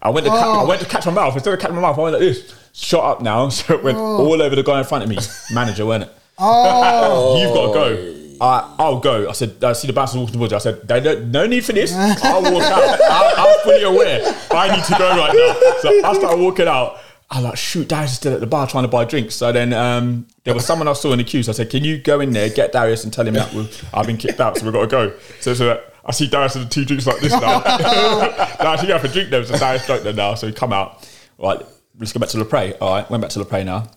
I 0.00 0.08
went 0.10 0.24
to 0.24 0.30
catch, 0.32 0.42
I 0.46 0.64
went 0.64 0.80
to 0.80 0.88
catch 0.88 1.04
my 1.06 1.12
mouth. 1.12 1.34
Instead 1.34 1.52
of 1.52 1.60
catching 1.60 1.76
my 1.76 1.82
mouth, 1.82 1.98
I 1.98 2.02
went 2.02 2.14
like 2.14 2.20
this. 2.20 2.54
Shut 2.72 3.04
up 3.04 3.20
now. 3.20 3.48
So 3.50 3.74
it 3.74 3.84
went 3.84 3.98
all 3.98 4.40
over 4.40 4.56
the 4.56 4.62
guy 4.62 4.78
in 4.78 4.84
front 4.86 5.04
of 5.04 5.10
me. 5.10 5.18
Manager, 5.52 5.84
wasn't 5.84 6.10
it? 6.10 6.16
Oh, 6.38 7.40
You've 7.40 7.54
got 7.54 7.66
to 7.66 7.72
go. 7.74 8.20
I, 8.40 8.74
I'll 8.78 8.98
go. 9.00 9.28
I 9.28 9.32
said, 9.32 9.62
I 9.62 9.74
see 9.74 9.86
the 9.86 9.92
bouncers 9.92 10.16
walking 10.18 10.34
towards 10.34 10.50
you. 10.52 10.56
I 10.56 10.60
said, 10.60 10.88
"They 10.88 11.00
don't- 11.00 11.30
no 11.30 11.46
need 11.46 11.64
for 11.64 11.72
this. 11.72 11.92
I'll 12.24 12.42
walk 12.42 12.62
out. 12.64 13.00
I, 13.00 13.34
I'm 13.36 13.60
fully 13.62 13.82
aware. 13.84 14.20
I 14.50 14.74
need 14.74 14.84
to 14.84 14.94
go 14.98 15.08
right 15.08 15.32
now. 15.34 15.80
So 15.82 16.04
I 16.04 16.14
started 16.14 16.40
walking 16.42 16.66
out. 16.66 16.98
I 17.30 17.36
was 17.38 17.44
like, 17.44 17.56
shoot, 17.56 17.88
Darius 17.88 18.10
is 18.12 18.16
still 18.16 18.34
at 18.34 18.40
the 18.40 18.46
bar 18.46 18.66
trying 18.66 18.84
to 18.84 18.88
buy 18.88 19.04
drinks. 19.04 19.34
So 19.36 19.52
then 19.52 19.72
um, 19.72 20.26
there 20.44 20.54
was 20.54 20.64
someone 20.66 20.88
I 20.88 20.92
saw 20.94 21.12
in 21.12 21.18
the 21.18 21.24
queue. 21.24 21.42
So 21.42 21.52
I 21.52 21.54
said, 21.54 21.70
can 21.70 21.84
you 21.84 21.98
go 21.98 22.20
in 22.20 22.30
there, 22.32 22.48
get 22.48 22.72
Darius 22.72 23.04
and 23.04 23.12
tell 23.12 23.26
him 23.26 23.34
that 23.34 23.52
we've, 23.52 23.88
I've 23.94 24.06
been 24.06 24.16
kicked 24.16 24.40
out, 24.40 24.56
so 24.58 24.64
we've 24.64 24.72
got 24.74 24.80
to 24.82 24.86
go. 24.88 25.12
So, 25.40 25.54
so 25.54 25.82
I 26.06 26.12
see 26.12 26.26
Darius 26.26 26.54
with 26.54 26.64
the 26.64 26.70
two 26.70 26.84
drinks 26.84 27.06
like 27.06 27.20
this 27.20 27.32
now. 27.32 27.60
think 27.60 28.90
I 28.90 28.92
have 28.92 29.02
to 29.02 29.08
drink 29.08 29.30
them. 29.30 29.44
So 29.44 29.56
Darius 29.56 29.86
drank 29.86 30.02
them 30.02 30.16
now. 30.16 30.34
So 30.34 30.46
he 30.46 30.52
come 30.52 30.72
out. 30.72 31.08
Right, 31.38 31.60
let's 31.98 32.12
go 32.12 32.20
back 32.20 32.28
to 32.30 32.38
LePray. 32.38 32.76
All 32.80 32.94
right, 32.94 33.10
went 33.10 33.22
back 33.22 33.30
to 33.32 33.40
LePray 33.40 33.64
now. 33.64 33.90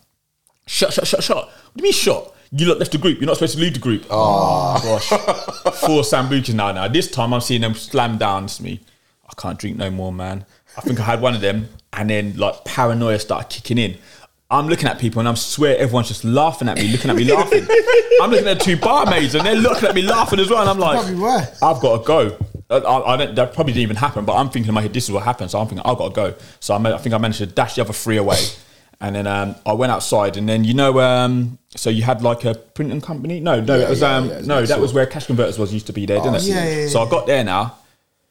Shot, 0.65 0.93
shot, 0.93 1.08
shot, 1.08 1.24
shot. 1.24 1.46
What 1.48 1.76
do 1.76 1.82
you 1.82 1.84
mean 1.84 1.93
shot? 1.93 2.34
You 2.52 2.67
lot 2.67 2.80
left 2.80 2.93
the 2.93 2.98
group. 2.98 3.20
You're 3.20 3.28
not 3.28 3.36
supposed 3.36 3.56
to 3.56 3.62
leave 3.62 3.74
the 3.74 3.80
group. 3.80 4.06
Ah. 4.10 4.80
Oh, 4.82 4.84
gosh. 4.84 5.08
Four 5.80 6.02
Sambucas 6.02 6.54
now. 6.54 6.72
Now 6.72 6.88
this 6.88 7.12
time 7.12 7.34
I'm 7.34 7.41
seeing 7.41 7.62
them 7.62 7.74
slam 7.74 8.17
down 8.17 8.48
to 8.48 8.63
me. 8.63 8.80
I 9.28 9.34
can't 9.41 9.60
drink 9.60 9.78
no 9.78 9.89
more, 9.89 10.13
man. 10.13 10.46
I 10.78 10.82
think 10.82 11.00
I 11.00 11.04
had 11.04 11.22
one 11.22 11.36
of 11.36 11.41
them, 11.41 11.70
and 11.91 12.10
then 12.10 12.38
like 12.38 12.63
paranoia 12.63 13.20
started 13.20 13.50
kicking 13.50 13.78
in. 13.78 13.98
I'm 14.50 14.68
looking 14.68 14.88
at 14.88 14.98
people 14.98 15.20
and 15.20 15.28
I 15.28 15.34
swear 15.34 15.78
everyone's 15.78 16.08
just 16.08 16.24
laughing 16.24 16.70
at 16.70 16.78
me, 16.78 16.88
looking 16.88 17.10
at 17.10 17.18
me 17.18 17.26
laughing. 17.26 17.68
I'm 18.22 18.32
looking 18.32 18.48
at 18.48 18.62
two 18.62 18.78
barmaids 18.78 19.36
and 19.36 19.46
they're 19.46 19.56
looking 19.56 19.90
at 19.90 19.96
me 19.96 20.04
laughing 20.04 20.40
as 20.40 20.50
well. 20.50 20.62
And 20.62 20.70
I'm 20.70 20.80
like. 20.80 21.00
I've 21.62 21.82
got 21.82 21.98
to 21.98 22.04
go. 22.06 22.38
I, 22.70 22.78
I, 22.78 23.14
I 23.14 23.18
don't, 23.18 23.36
that 23.36 23.54
probably 23.54 23.74
didn't 23.74 23.84
even 23.84 23.96
happen, 23.98 24.24
but 24.26 24.36
I'm 24.36 24.50
thinking 24.50 24.70
in 24.70 24.74
my 24.76 24.82
head, 24.82 24.94
this 24.94 25.06
is 25.06 25.12
what 25.12 25.24
happened. 25.24 25.52
So 25.52 25.60
I'm 25.60 25.68
thinking, 25.68 25.86
I've 25.86 25.98
got 25.98 26.10
to 26.10 26.16
go. 26.16 26.34
So 26.62 26.76
I, 26.76 26.78
ma- 26.78 26.94
I 26.94 26.98
think 26.98 27.14
I 27.14 27.18
managed 27.18 27.40
to 27.40 27.46
dash 27.46 27.76
the 27.76 27.82
other 27.82 27.94
three 27.94 28.18
away. 28.18 28.40
And 29.00 29.16
then 29.16 29.28
um, 29.28 29.56
I 29.64 29.74
went 29.74 29.92
outside, 29.92 30.38
and 30.38 30.50
then 30.50 30.64
you 30.64 30.74
know, 30.74 31.00
um, 31.00 31.60
so 31.76 31.92
you 31.92 32.02
had 32.02 32.24
like 32.24 32.46
a 32.46 32.56
printing 32.56 33.00
company? 33.00 33.40
No, 33.40 33.62
no, 33.62 33.78
it 33.78 33.88
was 33.88 34.02
yeah, 34.02 34.16
um, 34.16 34.28
yeah, 34.28 34.42
no, 34.44 34.66
that 34.66 34.80
was 34.80 34.92
where 34.92 35.06
Cash 35.06 35.28
Converters 35.28 35.60
was 35.60 35.72
used 35.72 35.86
to 35.86 35.94
be 35.94 36.08
there, 36.08 36.18
didn't 36.18 36.34
it? 36.38 36.42
yeah, 36.44 36.66
yeah, 36.66 36.82
yeah, 36.82 36.88
so 36.88 37.02
I 37.04 37.10
got 37.10 37.28
there 37.28 37.44
now. 37.44 37.76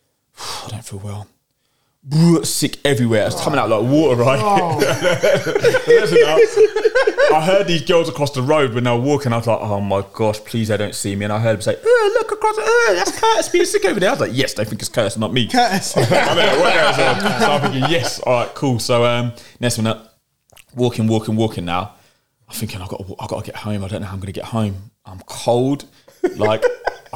I 0.65 0.69
don't 0.71 0.85
feel 0.85 0.99
well. 0.99 1.29
Sick 2.45 2.79
everywhere. 2.85 3.27
It's 3.27 3.41
coming 3.41 3.59
out 3.59 3.69
like 3.69 3.83
water, 3.83 4.15
right? 4.23 4.39
Oh, 4.41 4.79
Listen 5.87 6.19
I 7.35 7.45
heard 7.45 7.67
these 7.67 7.83
girls 7.83 8.09
across 8.09 8.31
the 8.31 8.43
road 8.43 8.75
when 8.75 8.85
they 8.85 8.91
were 8.91 9.01
walking. 9.01 9.33
I 9.33 9.39
was 9.39 9.49
like, 9.49 9.59
oh 9.61 9.81
my 9.81 10.05
gosh, 10.13 10.39
please 10.41 10.69
they 10.69 10.77
don't 10.77 10.95
see 10.95 11.17
me. 11.17 11.25
And 11.25 11.33
I 11.33 11.41
heard 11.41 11.55
them 11.55 11.63
say, 11.63 11.77
oh, 11.85 12.17
look 12.19 12.31
across, 12.31 12.55
oh, 12.59 12.93
that's 12.97 13.19
Curtis 13.19 13.49
being 13.49 13.65
sick 13.65 13.85
over 13.87 13.99
there. 13.99 14.11
I 14.11 14.13
was 14.13 14.21
like, 14.21 14.31
yes, 14.33 14.55
they 14.55 14.65
think 14.65 14.81
it's 14.81 14.89
Curtis, 14.89 15.17
not 15.17 15.33
me. 15.33 15.49
Curtis. 15.49 15.97
I 15.97 16.01
mean, 16.01 16.61
what 16.61 16.77
else? 16.77 16.99
Um, 16.99 17.41
so 17.41 17.51
I'm 17.51 17.61
thinking, 17.61 17.91
yes, 17.91 18.21
all 18.21 18.45
right, 18.45 18.55
cool. 18.55 18.79
So 18.79 19.05
um, 19.05 19.33
next 19.59 19.79
minute, 19.79 19.99
walking, 20.77 21.09
walking, 21.09 21.35
walking 21.35 21.65
now. 21.65 21.95
I'm 22.49 22.55
thinking, 22.55 22.81
I've 22.81 22.89
got, 22.89 23.05
to, 23.05 23.17
I've 23.19 23.29
got 23.29 23.45
to 23.45 23.51
get 23.51 23.57
home. 23.57 23.83
I 23.85 23.89
don't 23.89 24.03
know 24.03 24.07
how 24.07 24.15
I'm 24.15 24.21
going 24.21 24.33
to 24.33 24.41
get 24.41 24.45
home. 24.45 24.93
I'm 25.05 25.19
cold. 25.27 25.87
Like, 26.37 26.63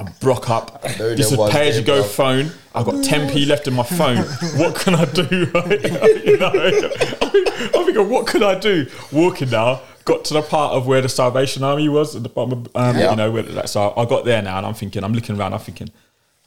I'm 0.00 0.12
broke 0.20 0.48
up. 0.48 0.82
This 0.82 1.30
is 1.30 1.38
pay 1.50 1.68
as 1.68 1.78
you 1.78 1.84
go 1.84 2.02
phone. 2.02 2.50
I've 2.74 2.86
got 2.86 2.94
10p 3.04 3.46
left 3.46 3.68
in 3.68 3.74
my 3.74 3.82
phone. 3.82 4.16
What 4.58 4.74
can 4.74 4.94
I 4.94 5.04
do? 5.04 5.22
You 6.30 6.38
know, 6.38 6.50
I'm 7.74 7.84
thinking, 7.84 8.08
what 8.08 8.26
can 8.26 8.42
I 8.42 8.58
do? 8.58 8.86
Walking 9.12 9.50
now, 9.50 9.82
got 10.04 10.24
to 10.26 10.34
the 10.34 10.42
part 10.42 10.72
of 10.72 10.86
where 10.86 11.00
the 11.02 11.08
Salvation 11.08 11.62
Army 11.62 11.88
was 11.88 12.16
at 12.16 12.22
the 12.22 12.28
bottom. 12.30 12.66
Um, 12.74 12.96
Yeah. 12.96 13.10
You 13.10 13.16
know, 13.16 13.30
where, 13.30 13.42
that- 13.42 13.68
so 13.68 13.92
I 13.96 14.04
got 14.06 14.24
there 14.24 14.40
now, 14.40 14.56
and 14.58 14.66
I'm 14.66 14.74
thinking, 14.74 15.04
I'm 15.04 15.12
looking 15.12 15.38
around. 15.38 15.52
I'm 15.52 15.60
thinking, 15.60 15.90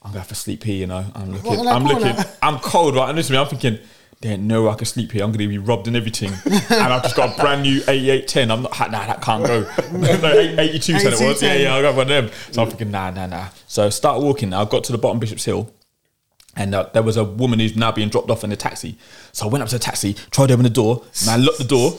I'm 0.01 0.09
gonna 0.11 0.19
have 0.21 0.29
to 0.29 0.35
sleep 0.35 0.63
here. 0.63 0.75
You 0.77 0.87
know, 0.87 1.05
I'm 1.13 1.31
looking, 1.31 1.43
What 1.49 1.59
in 1.59 1.65
that 1.65 1.75
I'm 1.75 1.83
looking. 1.85 2.25
I'm 2.41 2.57
cold, 2.59 2.95
right? 2.95 3.09
And 3.09 3.17
listen 3.17 3.33
to 3.33 3.39
me, 3.39 3.43
I'm 3.43 3.49
thinking. 3.49 3.79
There 4.23 4.31
ain't 4.31 4.43
no 4.43 4.63
way 4.63 4.69
I 4.69 4.75
can 4.75 4.85
sleep 4.85 5.11
here. 5.11 5.21
I'm 5.21 5.31
going 5.31 5.39
to 5.39 5.47
be 5.49 5.57
robbed 5.57 5.87
and 5.87 5.97
everything. 5.97 6.31
and 6.45 6.93
I've 6.93 7.03
just 7.03 7.17
got 7.17 7.37
a 7.37 7.41
brand 7.41 7.63
new 7.63 7.81
8810. 7.81 8.51
I'm 8.51 8.61
not, 8.63 8.79
nah, 8.79 9.05
that 9.05 9.21
can't 9.21 9.45
go. 9.45 9.61
no, 9.91 10.59
82 10.59 10.99
said 10.99 11.11
it 11.13 11.19
was. 11.19 11.43
Yeah, 11.43 11.51
8210. 11.51 11.61
yeah, 11.61 11.75
I 11.75 11.81
got 11.81 11.95
one 11.95 12.03
of 12.03 12.07
them. 12.07 12.31
So 12.53 12.61
I'm 12.61 12.69
thinking, 12.69 12.91
nah, 12.91 13.11
nah, 13.11 13.25
nah. 13.25 13.49
So 13.67 13.89
start 13.89 14.21
walking 14.21 14.51
now. 14.51 14.61
I 14.61 14.65
got 14.65 14.85
to 14.85 14.93
the 14.93 14.97
bottom 14.97 15.19
Bishop's 15.19 15.43
Hill 15.43 15.69
and 16.55 16.73
uh, 16.75 16.89
there 16.93 17.03
was 17.03 17.17
a 17.17 17.23
woman 17.23 17.59
who's 17.59 17.75
now 17.75 17.91
being 17.91 18.09
dropped 18.09 18.29
off 18.29 18.43
in 18.43 18.51
a 18.51 18.55
taxi. 18.55 18.97
So 19.31 19.45
I 19.45 19.49
went 19.49 19.61
up 19.63 19.69
to 19.69 19.75
the 19.75 19.83
taxi, 19.83 20.13
tried 20.31 20.47
to 20.47 20.53
open 20.53 20.63
the 20.63 20.69
door, 20.69 21.03
man, 21.25 21.43
locked 21.43 21.57
the 21.57 21.63
door, 21.63 21.91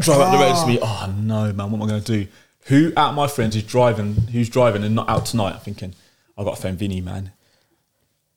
drive 0.00 0.20
up 0.20 0.32
the 0.32 0.38
road 0.38 0.60
to 0.60 0.66
me. 0.66 0.78
Oh 0.80 1.14
no, 1.16 1.52
man, 1.52 1.70
what 1.70 1.78
am 1.78 1.82
I 1.82 1.86
going 1.86 2.02
to 2.02 2.24
do? 2.24 2.30
Who 2.64 2.92
out 2.96 3.10
of 3.10 3.14
my 3.14 3.26
friends 3.26 3.56
is 3.56 3.62
driving? 3.62 4.14
Who's 4.32 4.48
driving 4.48 4.84
and 4.84 4.94
not 4.94 5.08
out 5.08 5.26
tonight? 5.26 5.54
I'm 5.54 5.60
thinking, 5.60 5.94
I've 6.36 6.44
got 6.44 6.56
to 6.56 6.62
phone 6.62 6.76
Vinny, 6.76 7.00
man. 7.00 7.32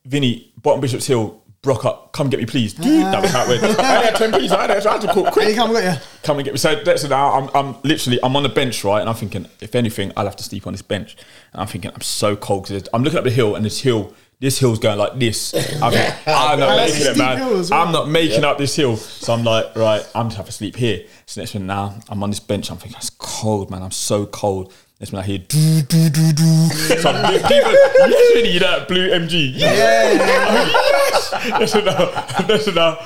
Vinny, 0.05 0.51
bottom 0.61 0.81
Bishop's 0.81 1.07
Hill, 1.07 1.40
Brock 1.63 1.85
up, 1.85 2.11
come 2.11 2.27
get 2.31 2.39
me, 2.39 2.47
please. 2.47 2.73
Dude, 2.73 3.03
that 3.05 3.21
was 3.21 3.31
went. 3.61 3.79
I 3.79 4.01
had 4.05 4.15
10 4.15 4.31
pieces, 4.31 4.51
I 4.51 4.61
had, 4.61 4.71
I 4.71 4.93
had 4.93 5.01
to 5.01 5.07
call 5.13 5.25
Hey, 5.25 5.31
quick. 5.31 5.55
come, 5.55 5.75
you. 5.75 5.93
Come 6.23 6.37
and 6.39 6.45
get 6.45 6.53
me. 6.55 6.57
So 6.57 6.73
that's 6.83 7.03
it 7.03 7.09
now. 7.09 7.33
I'm, 7.33 7.49
I'm 7.53 7.75
literally, 7.83 8.17
I'm 8.23 8.35
on 8.35 8.41
the 8.41 8.49
bench, 8.49 8.83
right? 8.83 8.99
And 8.99 9.07
I'm 9.07 9.13
thinking, 9.13 9.45
if 9.59 9.75
anything, 9.75 10.11
I'll 10.17 10.25
have 10.25 10.35
to 10.37 10.43
sleep 10.43 10.65
on 10.65 10.73
this 10.73 10.81
bench. 10.81 11.15
And 11.53 11.61
I'm 11.61 11.67
thinking, 11.67 11.91
I'm 11.93 12.01
so 12.01 12.35
cold 12.35 12.63
because 12.67 12.89
I'm 12.95 13.03
looking 13.03 13.19
up 13.19 13.25
the 13.25 13.29
hill, 13.29 13.53
and 13.55 13.63
this 13.63 13.79
hill, 13.79 14.11
this 14.39 14.57
hill's 14.57 14.79
going 14.79 14.97
like 14.97 15.19
this. 15.19 15.53
I'm, 15.83 15.93
I'm 16.25 16.59
not 16.59 16.77
making 16.77 17.05
it, 17.05 17.17
man. 17.17 17.39
well. 17.39 17.73
I'm 17.73 17.91
not 17.91 18.09
making 18.09 18.43
up 18.43 18.57
this 18.57 18.75
hill. 18.75 18.97
So 18.97 19.31
I'm 19.31 19.43
like, 19.43 19.75
right, 19.75 20.03
I'm 20.15 20.29
just 20.29 20.37
have 20.37 20.47
to 20.47 20.51
sleep 20.51 20.75
here. 20.75 21.05
So 21.27 21.41
next 21.41 21.53
minute 21.53 21.67
now, 21.67 21.93
I'm 22.09 22.23
on 22.23 22.31
this 22.31 22.39
bench. 22.39 22.71
I'm 22.71 22.77
thinking, 22.77 22.97
it's 22.97 23.11
cold, 23.11 23.69
man. 23.69 23.83
I'm 23.83 23.91
so 23.91 24.25
cold. 24.25 24.73
Next 25.01 25.13
minute 25.13 25.23
I 25.23 25.25
hear 25.25 25.39
do 25.39 25.81
do 25.81 26.09
do 26.09 26.31
do. 26.31 26.69
So 27.01 27.09
I'm 27.09 27.41
people, 27.41 27.71
really, 27.71 28.59
that 28.59 28.87
blue 28.87 29.09
MG. 29.09 29.51
Yes. 29.55 31.33
Listen 31.59 31.85
now, 31.85 32.45
listen 32.47 32.75
now. 32.75 32.99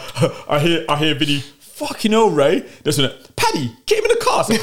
I 0.49 0.59
hear, 0.59 0.85
I 0.89 0.97
hear 0.97 1.15
Vinny. 1.15 1.39
Fucking 1.39 2.11
hell, 2.11 2.29
Ray. 2.29 2.65
Listen, 2.83 3.09
Paddy, 3.37 3.71
get 3.85 3.99
him 3.99 4.05
in 4.05 4.09
the 4.09 4.17
car. 4.21 4.43
So, 4.43 4.57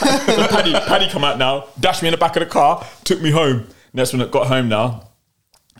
Paddy, 0.46 0.72
Paddy 0.72 1.08
come 1.08 1.24
out 1.24 1.38
now, 1.38 1.68
dashed 1.80 2.02
me 2.02 2.08
in 2.08 2.12
the 2.12 2.18
back 2.18 2.36
of 2.36 2.40
the 2.40 2.46
car, 2.46 2.86
took 3.04 3.22
me 3.22 3.30
home. 3.30 3.66
Next 3.94 4.12
minute, 4.12 4.30
got 4.30 4.48
home 4.48 4.68
now. 4.68 5.08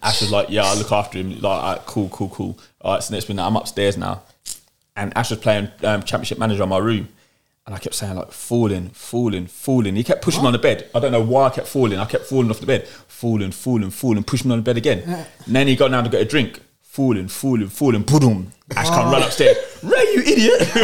Ash 0.03 0.23
was 0.23 0.33
like, 0.33 0.49
"Yeah, 0.49 0.65
I'll 0.65 0.79
look 0.79 0.91
after 0.91 1.19
him." 1.19 1.38
Like, 1.38 1.62
right, 1.62 1.81
cool, 1.85 2.09
cool, 2.09 2.31
cool. 2.31 2.59
All 2.81 2.95
right, 2.95 3.03
so 3.03 3.12
next 3.12 3.29
minute, 3.29 3.43
I'm 3.43 3.57
upstairs 3.57 3.99
now, 3.99 4.23
and 4.97 5.15
Ash 5.19 5.29
was 5.29 5.38
playing 5.38 5.69
um, 5.83 6.03
Championship 6.03 6.38
Manager 6.38 6.62
in 6.62 6.71
my 6.71 6.79
room, 6.79 7.11
and 7.66 7.75
I 7.75 7.79
kept 7.79 7.94
saying 7.94 8.16
like, 8.16 8.33
"Falling, 8.33 8.88
falling, 8.90 9.46
falling." 9.46 9.94
He 9.96 10.05
kept 10.05 10.22
pushing 10.22 10.42
me 10.42 10.48
on 10.48 10.53
the 10.53 10.59
bed. 10.59 10.90
I 10.94 11.01
don't 11.01 11.12
know 11.12 11.22
why 11.22 11.46
I 11.46 11.51
kept 11.51 11.68
falling. 11.68 11.98
I 11.98 12.05
kept 12.07 12.25
falling 12.25 12.51
off 12.51 12.61
the 12.61 12.66
bed, 12.66 12.88
falling, 12.88 13.53
falling, 13.53 13.90
falling, 13.90 14.25
pushing 14.25 14.48
me 14.48 14.55
on 14.55 14.59
the 14.59 14.64
bed 14.64 14.77
again. 14.77 15.01
And 15.01 15.27
then 15.46 15.68
he 15.68 15.77
got 15.77 15.88
down 15.90 16.05
to 16.05 16.11
get 16.11 16.20
a 16.20 16.25
drink, 16.25 16.61
falling, 16.92 17.26
falling, 17.28 17.68
falling, 17.68 18.02
boom. 18.02 18.52
Ash 18.76 18.88
come 18.90 19.11
run 19.11 19.22
upstairs. 19.22 19.57
Ray, 19.83 19.98
you 20.14 20.20
idiot! 20.20 20.59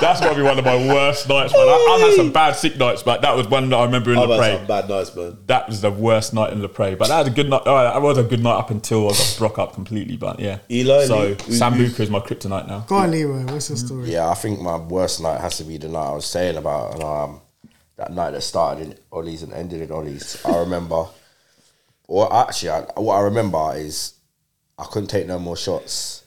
That's 0.00 0.20
got 0.20 0.30
to 0.30 0.34
be 0.36 0.42
one 0.42 0.58
of 0.58 0.64
my 0.64 0.76
worst 0.76 1.28
nights, 1.28 1.52
man. 1.52 1.62
I, 1.68 1.94
I've 1.94 2.00
had 2.00 2.14
some 2.16 2.32
bad 2.32 2.52
sick 2.56 2.76
nights, 2.76 3.02
but 3.02 3.22
that 3.22 3.34
was 3.36 3.48
one 3.48 3.68
that 3.70 3.76
I 3.76 3.84
remember 3.84 4.12
in 4.12 4.18
I've 4.18 4.28
the 4.28 4.36
had 4.42 4.58
some 4.58 4.66
bad 4.66 4.88
nights, 4.88 5.14
man. 5.16 5.36
that 5.46 5.68
was 5.68 5.80
the 5.80 5.90
worst 5.90 6.32
night 6.34 6.52
in 6.52 6.60
the 6.60 6.68
Prey. 6.68 6.94
But 6.94 7.08
that 7.08 7.18
was 7.20 7.28
a 7.28 7.30
good 7.32 7.48
night. 7.50 7.62
Oh, 7.66 7.76
that 7.76 8.00
was 8.00 8.18
a 8.18 8.22
good 8.22 8.42
night 8.42 8.56
up 8.56 8.70
until 8.70 9.06
I 9.08 9.10
got 9.12 9.34
broke 9.38 9.58
up 9.58 9.74
completely. 9.74 10.16
But 10.16 10.38
yeah, 10.40 10.58
Eli, 10.70 11.06
So 11.06 11.22
you- 11.22 11.28
you- 11.30 11.34
Sambuca 11.36 12.00
is 12.00 12.10
my 12.10 12.20
kryptonite 12.20 12.66
now. 12.68 12.80
Go 12.88 12.96
on, 12.96 13.10
Leroy. 13.10 13.44
What's 13.52 13.68
the 13.68 13.76
story? 13.76 14.10
Yeah, 14.12 14.28
I 14.30 14.34
think 14.34 14.60
my 14.60 14.76
worst 14.78 15.20
night 15.20 15.40
has 15.40 15.56
to 15.58 15.64
be 15.64 15.76
the 15.78 15.88
night 15.88 16.08
I 16.10 16.12
was 16.14 16.26
saying 16.26 16.56
about, 16.56 17.02
um, 17.02 17.40
that 17.96 18.12
night 18.12 18.30
that 18.30 18.42
started 18.42 18.86
in 18.86 18.94
Ollie's 19.12 19.42
and 19.42 19.52
ended 19.52 19.82
in 19.82 19.90
Ollie's. 19.92 20.40
I 20.44 20.56
remember, 20.58 21.06
or 22.08 22.34
actually, 22.34 22.70
I, 22.70 22.80
what 22.96 23.16
I 23.16 23.20
remember 23.20 23.74
is 23.76 24.14
I 24.78 24.84
couldn't 24.84 25.08
take 25.08 25.26
no 25.26 25.38
more 25.38 25.56
shots, 25.56 26.24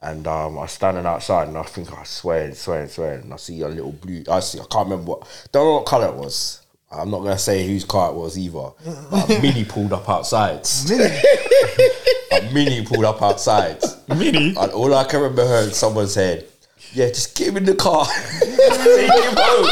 and 0.00 0.26
um, 0.26 0.58
I 0.58 0.62
was 0.62 0.72
standing 0.72 1.06
outside, 1.06 1.48
and 1.48 1.58
I 1.58 1.62
think 1.62 1.92
I 1.92 2.00
was 2.00 2.08
swearing, 2.08 2.54
swearing, 2.54 2.88
swearing, 2.88 3.22
and 3.22 3.32
I 3.32 3.36
see 3.36 3.60
a 3.60 3.68
little 3.68 3.92
blue. 3.92 4.24
I 4.28 4.40
see, 4.40 4.58
I 4.58 4.64
can't 4.70 4.88
remember 4.88 5.12
what, 5.12 5.48
don't 5.52 5.66
know 5.66 5.74
what 5.74 5.86
color 5.86 6.08
it 6.08 6.14
was. 6.14 6.62
I'm 6.90 7.10
not 7.10 7.20
gonna 7.20 7.38
say 7.38 7.66
whose 7.66 7.84
car 7.84 8.10
it 8.10 8.16
was 8.16 8.38
either. 8.38 8.70
But 9.10 9.30
a 9.30 9.42
mini 9.42 9.64
pulled 9.64 9.92
up 9.92 10.08
outside. 10.08 10.66
a 10.90 12.50
mini 12.52 12.84
pulled 12.84 13.04
up 13.04 13.22
outside. 13.22 13.82
Mini. 14.08 14.48
And 14.48 14.72
all 14.72 14.94
I 14.94 15.04
can 15.04 15.20
remember 15.20 15.46
hearing 15.46 15.70
someone 15.70 16.06
saying, 16.06 16.44
Yeah, 16.92 17.08
just 17.08 17.34
get 17.34 17.48
him 17.48 17.58
in 17.58 17.64
the 17.64 17.74
car. 17.74 18.04
take 18.40 19.10
him 19.10 19.36
home. 19.38 19.70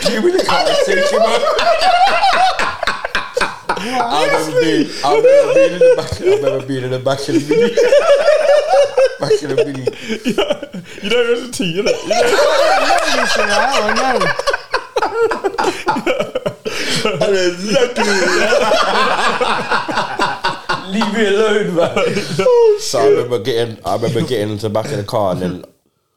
Get 0.00 0.12
him 0.12 0.24
in 0.30 0.36
the 0.38 0.44
car 0.44 0.64
and 0.66 0.76
take 0.86 1.10
him 1.10 1.20
home. 1.20 2.57
I 3.80 4.26
remember 4.26 4.60
being, 4.60 4.90
I 5.04 5.16
remember 5.16 5.54
being 5.54 5.72
in 5.72 5.78
the 5.78 5.94
back. 5.96 6.20
I 6.20 6.24
remember 6.24 6.66
being 6.66 6.84
in 6.84 6.90
the 6.90 6.98
back 6.98 7.20
of 7.20 7.26
the 7.26 7.40
mini. 7.48 7.74
back 9.20 9.42
of 9.42 9.48
the 9.50 9.56
mini. 9.64 9.84
You 11.02 11.10
know, 11.10 11.22
there's 11.26 11.48
a 11.48 11.52
T. 11.52 11.64
You 11.64 11.82
know, 11.82 11.92
you 11.92 12.08
know. 12.08 12.18
I 17.04 17.26
don't 17.26 17.64
know. 17.66 18.08
Leave 20.88 21.12
me 21.14 21.26
alone, 21.28 21.74
man. 21.76 21.92
Oh, 22.40 22.78
so 22.80 22.98
I 22.98 23.08
remember 23.08 23.38
getting, 23.40 23.78
I 23.84 23.94
remember 23.94 24.22
getting 24.22 24.50
into 24.50 24.68
the 24.68 24.70
back 24.70 24.86
of 24.86 24.96
the 24.96 25.04
car, 25.04 25.32
and 25.32 25.42
then 25.42 25.64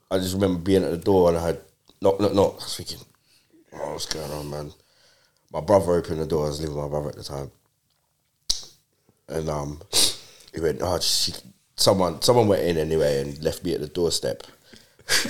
I 0.09 0.17
just 0.17 0.33
remember 0.33 0.59
being 0.59 0.83
at 0.83 0.91
the 0.91 0.97
door, 0.97 1.29
and 1.29 1.37
I 1.37 1.47
had 1.47 1.61
knock, 2.01 2.19
knock, 2.19 2.33
knock. 2.33 2.53
I 2.53 2.63
was 2.63 2.77
thinking, 2.77 2.99
oh, 3.73 3.91
what's 3.91 4.05
going 4.05 4.31
on, 4.31 4.49
man? 4.49 4.71
My 5.51 5.61
brother 5.61 5.93
opened 5.93 6.21
the 6.21 6.25
door. 6.25 6.45
I 6.45 6.49
was 6.49 6.61
living 6.61 6.75
with 6.75 6.85
my 6.85 6.89
brother 6.89 7.09
at 7.09 7.15
the 7.15 7.23
time, 7.23 7.51
and 9.27 9.49
um, 9.49 9.81
he 10.53 10.61
went, 10.61 10.79
oh, 10.81 10.99
someone, 11.75 12.21
someone 12.21 12.47
went 12.47 12.63
in 12.63 12.77
anyway 12.77 13.21
and 13.21 13.43
left 13.43 13.63
me 13.63 13.73
at 13.73 13.81
the 13.81 13.87
doorstep. 13.87 14.43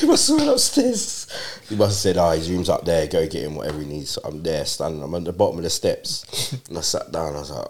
he 0.00 0.06
must 0.06 0.28
have 0.28 0.38
went 0.38 0.50
upstairs. 0.50 1.26
He 1.68 1.76
must 1.76 2.04
have 2.04 2.14
said, 2.14 2.16
"Oh, 2.16 2.30
his 2.30 2.50
room's 2.50 2.68
up 2.68 2.84
there. 2.84 3.06
Go 3.06 3.26
get 3.26 3.44
him 3.44 3.54
whatever 3.54 3.80
he 3.80 3.86
needs." 3.86 4.10
So 4.10 4.22
I'm 4.24 4.42
there, 4.42 4.64
standing. 4.64 5.02
I'm 5.02 5.14
at 5.14 5.24
the 5.24 5.32
bottom 5.32 5.58
of 5.58 5.64
the 5.64 5.70
steps, 5.70 6.52
and 6.68 6.78
I 6.78 6.80
sat 6.80 7.12
down. 7.12 7.34
I 7.34 7.40
was 7.40 7.50
like, 7.50 7.68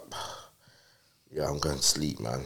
"Yeah, 1.30 1.48
I'm 1.48 1.58
going 1.58 1.76
to 1.76 1.82
sleep, 1.82 2.20
man." 2.20 2.44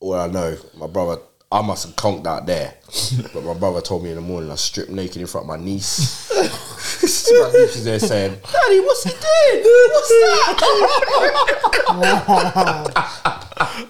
All 0.00 0.14
I 0.14 0.28
know, 0.28 0.56
my 0.76 0.86
brother, 0.86 1.20
I 1.52 1.62
must 1.62 1.84
have 1.84 1.96
conked 1.96 2.26
out 2.28 2.46
there, 2.46 2.74
but 3.34 3.42
my 3.42 3.54
brother 3.54 3.80
told 3.80 4.04
me 4.04 4.10
in 4.10 4.14
the 4.16 4.20
morning 4.22 4.52
I 4.52 4.54
stripped 4.54 4.90
naked 4.90 5.16
in 5.20 5.26
front 5.26 5.46
of 5.46 5.48
my 5.48 5.56
niece. 5.56 6.30
my 6.36 6.42
niece 6.42 7.74
was 7.74 7.84
there 7.84 7.98
saying, 7.98 8.30
"Daddy, 8.52 8.80
what's 8.80 9.02
he 9.04 9.10
doing? 9.10 9.64
What's 9.64 10.08
that?" 10.08 10.60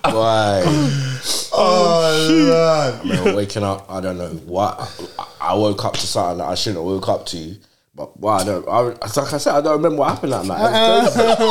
Why? 0.05 0.63
Oh, 1.53 2.97
I 2.97 3.01
remember 3.03 3.35
waking 3.37 3.63
up. 3.63 3.87
I 3.91 4.01
don't 4.01 4.17
know 4.19 4.29
what. 4.47 4.81
I- 5.19 5.27
I 5.43 5.55
woke 5.55 5.85
up 5.87 5.95
to 5.95 6.07
something 6.07 6.39
that 6.39 6.49
I 6.49 6.55
shouldn't 6.55 6.77
have 6.79 6.85
woke 6.85 7.09
up 7.09 7.25
to, 7.27 7.57
But 8.01 8.19
well, 8.19 8.35
I 8.41 8.45
don't. 8.45 8.67
I, 8.67 8.79
like 8.81 8.99
I 9.05 9.37
said, 9.39 9.55
I 9.57 9.61
don't 9.61 9.75
remember 9.77 9.99
what 9.99 10.09
happened 10.11 10.33
that 10.33 10.47
night. 10.47 10.59
Uh, 10.59 11.07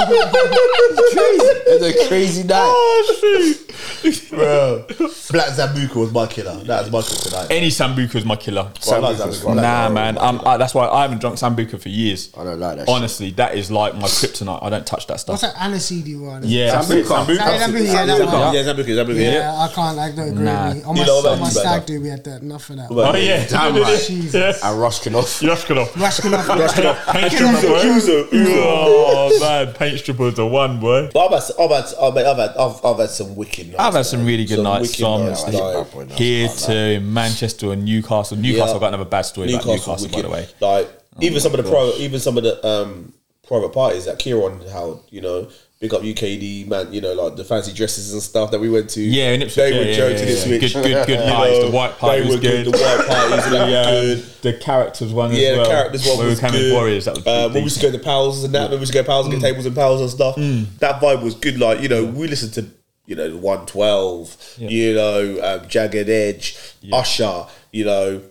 It 0.10 0.96
was 0.98 1.14
crazy. 1.14 1.46
It 1.70 1.82
was 1.82 1.84
a 1.84 2.08
crazy 2.08 2.44
night. 2.44 4.30
Bro, 4.32 4.86
Black 5.32 5.50
Zambuca 5.50 5.96
was 5.96 6.12
my 6.12 6.26
killer. 6.26 6.56
That 6.64 6.82
was 6.84 6.92
my 6.92 7.02
killer 7.02 7.22
tonight. 7.22 7.48
Any 7.52 7.68
Sambuca 7.70 8.16
is 8.16 8.26
my 8.26 8.36
killer. 8.36 8.72
Bro, 8.86 8.94
I 8.94 9.00
like 9.00 9.18
Sambuca's 9.18 9.40
Zambuca. 9.42 9.44
fun. 9.46 9.56
Nah, 9.58 9.86
Bro, 9.88 9.94
man. 9.96 10.18
I'm. 10.18 10.42
I, 10.48 10.58
that's 10.58 10.74
why 10.74 10.88
I 10.88 11.04
haven't 11.04 11.20
drunk 11.22 11.38
Sambuca 11.38 11.80
for 11.80 11.90
years. 11.90 12.32
I 12.38 12.44
don't 12.44 12.60
like 12.60 12.78
that 12.78 12.88
shit. 12.88 12.96
Honestly, 12.96 13.32
that 13.32 13.56
is 13.56 13.70
like 13.72 13.94
my 13.96 14.08
kryptonite. 14.08 14.64
I 14.64 14.70
don't 14.70 14.88
touch 14.88 15.06
that 15.08 15.20
stuff. 15.20 15.34
What's 15.42 15.54
that 15.54 15.56
aniseed 15.62 16.20
one? 16.20 16.42
Yeah, 16.46 16.72
that's 16.72 16.90
it, 16.90 17.06
Sambuca. 17.06 17.38
Sambuca. 17.38 17.60
Sambuca, 17.60 17.86
yeah, 17.86 18.06
that 18.06 18.20
Zambuca, 18.20 18.34
one. 18.46 18.54
Yeah, 18.56 18.64
Zambuca, 18.64 19.06
Zambuca. 19.06 19.16
Yeah, 19.16 19.32
Yeah. 19.32 19.56
I 19.62 19.68
can't. 19.68 20.00
I 20.00 20.12
don't 20.12 20.30
agree 20.30 20.44
Nah. 20.46 20.68
with 20.70 20.76
me. 20.78 20.84
On 20.84 20.96
You 20.96 21.02
my, 21.02 21.08
know 21.08 21.20
about 21.20 21.34
on 21.34 21.40
my 21.42 21.46
you, 21.46 21.52
stag 21.52 21.82
better. 21.82 21.86
do, 21.94 22.02
we 22.02 22.10
had 22.10 22.24
that. 22.24 22.42
Enough 22.42 22.70
of 22.72 22.76
that. 22.78 22.88
Oh 22.90 23.16
yeah, 23.16 23.46
Damn 23.48 23.76
right. 23.82 24.04
Jesus. 24.08 24.64
And 24.64 24.80
Roshkinov. 24.80 25.42
Yoshkinov. 25.46 25.88
Rashkinov. 25.90 26.39
Paint 27.12 27.32
stripper, 27.32 27.62
the 27.62 28.28
boy. 28.32 28.62
Oh 28.62 29.38
man, 29.40 29.74
paint 29.74 30.00
stripper 30.00 30.32
the 30.32 30.46
one, 30.46 30.80
boy. 30.80 31.10
But 31.14 31.34
I've 31.34 31.44
had, 31.44 31.52
I've 31.60 31.70
had, 31.72 31.96
I've 32.02 32.16
had, 32.16 32.26
I've 32.26 32.38
had, 32.38 32.58
I've, 32.58 32.86
I've 32.86 32.98
had 33.00 33.10
some 33.10 33.36
wicked 33.36 33.68
nights. 33.68 33.80
I've 33.80 33.94
had 33.94 34.06
some 34.06 34.26
really 34.26 34.46
good 34.46 34.56
Some 34.56 34.64
nights. 34.64 34.82
wicked 34.82 35.00
So 35.00 35.18
nights, 35.18 35.44
honestly, 35.44 36.02
like, 36.06 36.12
here 36.12 36.48
to 36.50 37.00
Manchester 37.02 37.72
and 37.72 37.86
Newcastle. 37.86 38.38
Newcastle 38.38 38.76
Yeah. 38.76 38.80
got 38.80 38.88
another 38.94 39.06
bad 39.10 39.22
story 39.24 39.54
about 39.54 39.66
Newcastle, 39.66 39.94
Newcastle, 39.94 40.10
by 40.12 40.22
the 40.22 40.30
way. 40.30 40.48
Like 40.60 40.90
even 41.22 41.40
some 41.42 41.54
of 41.54 41.64
the 41.64 41.70
private, 41.70 42.00
even 42.00 42.20
some 42.20 42.38
of 42.38 42.44
the 42.44 42.66
um, 42.66 43.14
private 43.48 43.70
parties 43.74 44.06
that 44.06 44.20
Kieran 44.20 44.62
held, 44.62 45.04
you 45.10 45.22
know, 45.22 45.50
big 45.80 45.94
up 45.94 46.02
UKD 46.02 46.68
man, 46.68 46.92
you 46.92 47.00
know, 47.00 47.14
like 47.14 47.38
the 47.38 47.44
fancy 47.46 47.72
dresses 47.74 48.12
and 48.12 48.22
stuff 48.22 48.52
that 48.52 48.60
we 48.60 48.70
went 48.70 48.90
to. 48.92 49.02
Yeah, 49.02 49.32
in 49.32 49.42
Ipswich, 49.42 49.56
they 49.56 49.72
yeah, 49.72 49.78
were 49.80 49.86
yeah, 49.86 49.96
joking 49.96 50.18
yeah, 50.20 50.26
this 50.26 50.46
yeah. 50.46 50.52
week. 50.52 50.62
Good, 50.62 50.74
good, 50.74 51.08
good 51.08 51.20
You 51.26 51.32
parties. 51.32 51.60
know, 51.60 51.66
The 51.68 51.72
white 51.76 51.98
party 51.98 52.22
they 52.22 52.28
was 52.28 52.36
good. 52.42 52.66
good. 52.66 52.74
The 52.74 52.78
white 52.78 53.08
parties 53.08 53.52
that 53.52 53.66
were 53.66 53.92
good. 54.16 54.26
the 54.42 54.54
characters 54.60 55.14
one 55.14 55.32
Yeah, 55.32 55.38
as 55.38 55.58
well. 55.58 55.64
the 55.66 55.72
characters 55.72 56.08
one 56.08 56.18
where 56.18 56.28
was 56.28 56.42
we 56.42 56.50
came 56.50 56.52
good. 56.60 56.66
in 56.70 56.74
Warriors. 56.74 57.06
That 57.06 57.16
was 57.16 57.28
uh, 57.28 57.44
when 57.46 57.54
we 57.54 57.62
used 57.62 57.80
to 57.80 57.88
go 57.88 57.92
to 57.98 58.04
pals 58.04 58.44
and 58.44 58.54
that, 58.56 58.70
when 58.70 58.80
we 58.80 58.82
used 58.82 58.92
to 58.94 59.00
go 59.02 59.06
pals 59.06 59.26
and 59.28 59.34
get 59.36 59.42
tables 59.42 59.66
and 59.66 59.76
pals 59.76 60.02
and 60.02 60.10
stuff. 60.10 60.36
That 60.80 61.02
vibe 61.02 61.24
was 61.24 61.36
good. 61.36 61.58
Like 61.60 61.80
you 61.82 61.88
know, 61.88 62.04
we 62.04 62.28
listened 62.28 62.54
to 62.56 62.66
you 63.06 63.16
know 63.16 63.38
one 63.38 63.66
twelve, 63.66 64.36
you 64.58 64.94
know, 64.96 65.40
um, 65.62 65.68
Jagged 65.70 66.10
Edge, 66.10 66.58
Usher, 66.92 67.46
you 67.72 67.86
know. 67.86 68.22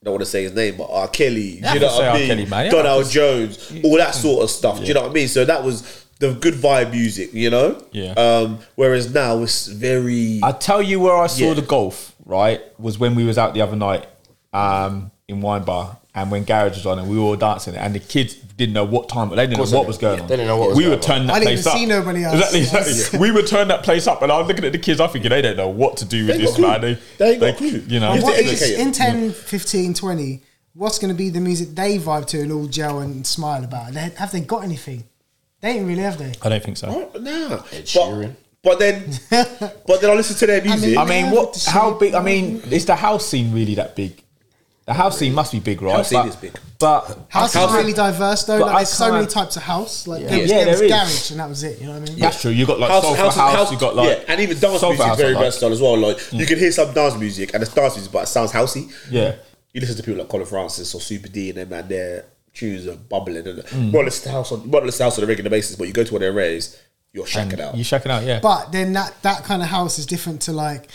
I 0.00 0.04
don't 0.06 0.14
want 0.14 0.24
to 0.24 0.30
say 0.30 0.42
his 0.42 0.52
name, 0.52 0.76
but 0.78 0.88
R. 0.90 1.06
Kelly, 1.06 1.60
Yeah, 1.60 1.74
you 1.74 1.78
know 1.80 1.86
I 1.86 1.90
can 1.90 1.96
say 1.96 2.06
what 2.08 2.08
I 2.16 2.18
mean? 2.18 2.26
Kelly, 2.26 2.46
man. 2.46 2.64
Yeah, 2.64 2.70
Donell 2.72 3.02
Jones, 3.04 3.72
all 3.84 3.96
that 3.98 4.16
sort 4.16 4.42
of 4.42 4.50
stuff. 4.50 4.80
Do 4.80 4.84
you 4.86 4.94
know 4.94 5.02
what 5.02 5.10
I 5.12 5.14
mean? 5.14 5.28
So 5.28 5.44
that 5.44 5.62
was 5.62 6.01
the 6.22 6.32
good 6.34 6.54
vibe 6.54 6.90
music, 6.92 7.34
you 7.34 7.50
know. 7.50 7.82
Yeah. 7.92 8.12
Um, 8.12 8.58
whereas 8.76 9.12
now 9.12 9.42
it's 9.42 9.66
very. 9.66 10.40
I 10.42 10.52
tell 10.52 10.80
you 10.80 11.00
where 11.00 11.16
I 11.16 11.26
saw 11.26 11.48
Yeah. 11.48 11.54
the 11.54 11.62
golf. 11.62 12.08
Right, 12.24 12.60
was 12.78 12.98
when 13.00 13.16
we 13.16 13.24
was 13.24 13.36
out 13.36 13.52
the 13.52 13.62
other 13.62 13.74
night 13.76 14.06
um, 14.52 15.10
in 15.28 15.40
Wine 15.40 15.64
Bar, 15.64 15.98
and 16.14 16.30
when 16.30 16.44
Garage 16.44 16.76
was 16.76 16.86
on, 16.86 16.98
and 17.00 17.10
we 17.10 17.16
were 17.18 17.24
all 17.24 17.36
dancing, 17.36 17.74
and 17.74 17.92
the 17.94 17.98
kids 17.98 18.34
didn't 18.36 18.74
know 18.74 18.84
what 18.84 19.08
time, 19.08 19.28
they 19.30 19.36
didn't 19.46 19.58
know 19.58 19.76
what 19.78 19.88
was 19.88 19.98
going 19.98 20.18
Yeah, 20.18 20.22
on. 20.22 20.28
they 20.28 20.36
didn't 20.36 20.46
know 20.46 20.56
what 20.56 20.68
was 20.68 20.78
we 20.78 20.84
going 20.84 20.94
would 20.98 21.02
turn 21.02 21.26
that 21.26 21.32
I 21.34 21.38
didn't 21.40 21.48
place 21.54 21.66
up. 21.66 21.72
see 21.76 21.86
nobody 21.86 22.22
else. 22.24 22.34
Exactly, 22.54 22.60
exactly. 22.60 23.18
we 23.18 23.30
would 23.32 23.46
turn 23.48 23.68
that 23.68 23.82
place 23.82 24.06
up, 24.06 24.22
and 24.22 24.30
I 24.30 24.38
was 24.38 24.46
looking 24.46 24.64
at 24.64 24.70
the 24.72 24.78
kids. 24.78 25.00
I 25.00 25.08
thinking 25.08 25.30
they 25.30 25.42
don't 25.42 25.56
know 25.56 25.68
what 25.68 25.96
to 25.96 26.04
do 26.04 26.26
with 26.26 26.36
They 26.36 26.42
this 26.42 26.52
ain't 26.52 26.60
man. 26.60 26.80
clue. 26.80 26.94
They, 26.94 27.00
They 27.18 27.30
ain't 27.32 27.40
got 27.40 27.56
clue. 27.56 27.84
You 27.88 28.00
know, 28.00 28.14
You 28.14 28.22
What 28.22 28.44
have 28.44 28.58
to 28.58 28.80
in 28.80 28.92
10, 28.92 29.32
15, 29.32 29.94
20, 29.94 30.40
what's 30.74 30.98
going 31.00 31.12
to 31.12 31.18
be 31.18 31.28
the 31.28 31.40
music 31.40 31.70
they 31.74 31.98
vibe 31.98 32.26
to 32.28 32.40
and 32.40 32.52
all 32.52 32.66
gel 32.66 33.00
and 33.00 33.26
smile 33.26 33.64
about? 33.64 33.92
They, 33.94 34.10
have 34.16 34.30
they 34.30 34.40
got 34.42 34.62
anything? 34.62 35.04
They 35.62 35.70
ain't 35.70 35.86
really, 35.86 36.02
have 36.02 36.18
they? 36.18 36.32
I 36.42 36.48
don't 36.48 36.62
think 36.62 36.76
so. 36.76 36.88
Oh, 37.14 37.18
nah. 37.18 37.30
Ed 37.30 37.60
But, 37.70 37.84
Sheeran. 37.86 38.34
but 38.62 38.78
then, 38.80 39.04
but 39.86 40.00
then 40.00 40.10
I 40.10 40.14
listen 40.14 40.36
to 40.36 40.46
their 40.46 40.62
music. 40.62 40.98
I 40.98 41.04
mean, 41.06 41.26
Yeah, 41.26 41.32
what? 41.32 41.54
the 41.54 41.70
How 41.70 41.94
big? 41.94 42.14
I 42.14 42.22
mean, 42.22 42.60
is 42.70 42.84
the 42.84 42.96
house 42.96 43.24
scene 43.26 43.52
really 43.54 43.76
that 43.76 43.94
big? 43.96 44.22
The 44.84 44.92
house 44.94 45.16
scene 45.18 45.32
must 45.32 45.52
be 45.52 45.60
big, 45.60 45.80
right? 45.80 45.94
House 45.94 46.08
scene 46.08 46.18
But- 46.20 46.28
is 46.28 46.36
big. 46.36 46.52
But 46.80 47.02
House, 47.28 47.54
House- 47.54 47.70
is 47.70 47.76
really 47.76 47.92
diverse 47.92 48.42
though. 48.42 48.58
Like, 48.58 48.74
there's 48.78 48.88
so 48.88 49.12
many 49.12 49.26
types 49.28 49.56
of 49.56 49.62
house. 49.62 50.08
Like 50.08 50.22
Yeah. 50.22 50.28
there 50.30 50.40
was, 50.40 50.50
Yeah, 50.50 50.56
there 50.58 50.66
was 50.66 50.78
there 50.80 50.86
is. 50.86 50.90
garage, 50.92 51.30
and 51.30 51.38
that 51.40 51.48
was 51.48 51.62
it. 51.62 51.80
You 51.80 51.86
know 51.86 51.92
what 51.92 52.02
I 52.02 52.12
mean? 52.12 52.18
that's 52.18 52.40
true. 52.42 52.50
You 52.50 52.66
got 52.66 52.80
like 52.80 52.90
house, 52.90 53.02
soulful 53.04 53.24
house, 53.24 53.36
house, 53.36 53.54
house, 53.54 53.70
You 53.72 53.78
got 53.78 53.94
like 53.94 54.08
yeah, 54.18 54.24
and 54.26 54.40
even 54.40 54.58
dance 54.58 54.82
music 54.82 55.06
is 55.06 55.16
very 55.16 55.30
I 55.30 55.34
like. 55.34 55.44
versatile 55.44 55.72
as 55.72 55.80
well. 55.80 55.96
Like 55.96 56.16
you 56.32 56.44
mm. 56.44 56.48
can 56.48 56.58
hear 56.58 56.72
some 56.72 56.92
dance 56.92 57.16
music 57.16 57.54
and 57.54 57.62
it's 57.62 57.72
dance 57.72 57.94
music, 57.94 58.10
but 58.12 58.24
it 58.24 58.26
sounds 58.26 58.50
housey. 58.50 58.90
Yeah. 59.08 59.36
You 59.72 59.80
listen 59.80 59.96
to 59.96 60.02
people 60.02 60.18
like 60.18 60.28
Colin 60.28 60.44
Francis 60.46 60.92
or 60.92 61.00
Super 61.00 61.28
D 61.28 61.50
and 61.50 61.58
them, 61.58 61.72
and 61.72 61.88
their 61.88 62.24
tunes 62.54 62.86
are 62.86 62.96
bubbling. 62.96 63.46
And 63.46 63.58
Mm. 63.64 63.92
well, 63.92 64.04
listen 64.04 64.24
to 64.24 64.30
house 64.30 64.52
on, 64.52 64.70
well, 64.70 64.82
listen 64.84 64.98
to 64.98 65.04
house 65.04 65.18
on 65.18 65.24
a 65.24 65.26
regular 65.26 65.50
basis, 65.50 65.76
but 65.76 65.86
you 65.86 65.92
go 65.94 66.04
to 66.04 66.12
one 66.12 66.18
of 66.22 66.26
their 66.26 66.32
raves, 66.32 66.76
you're 67.12 67.24
shacking 67.26 67.60
out. 67.60 67.76
You 67.76 67.84
checking 67.84 68.10
out? 68.12 68.24
Yeah. 68.24 68.40
But 68.40 68.72
then 68.72 68.92
that 68.94 69.14
that 69.22 69.44
kind 69.44 69.62
of 69.62 69.68
house 69.68 69.98
is 69.98 70.06
different 70.06 70.40
to 70.42 70.52
like 70.52 70.88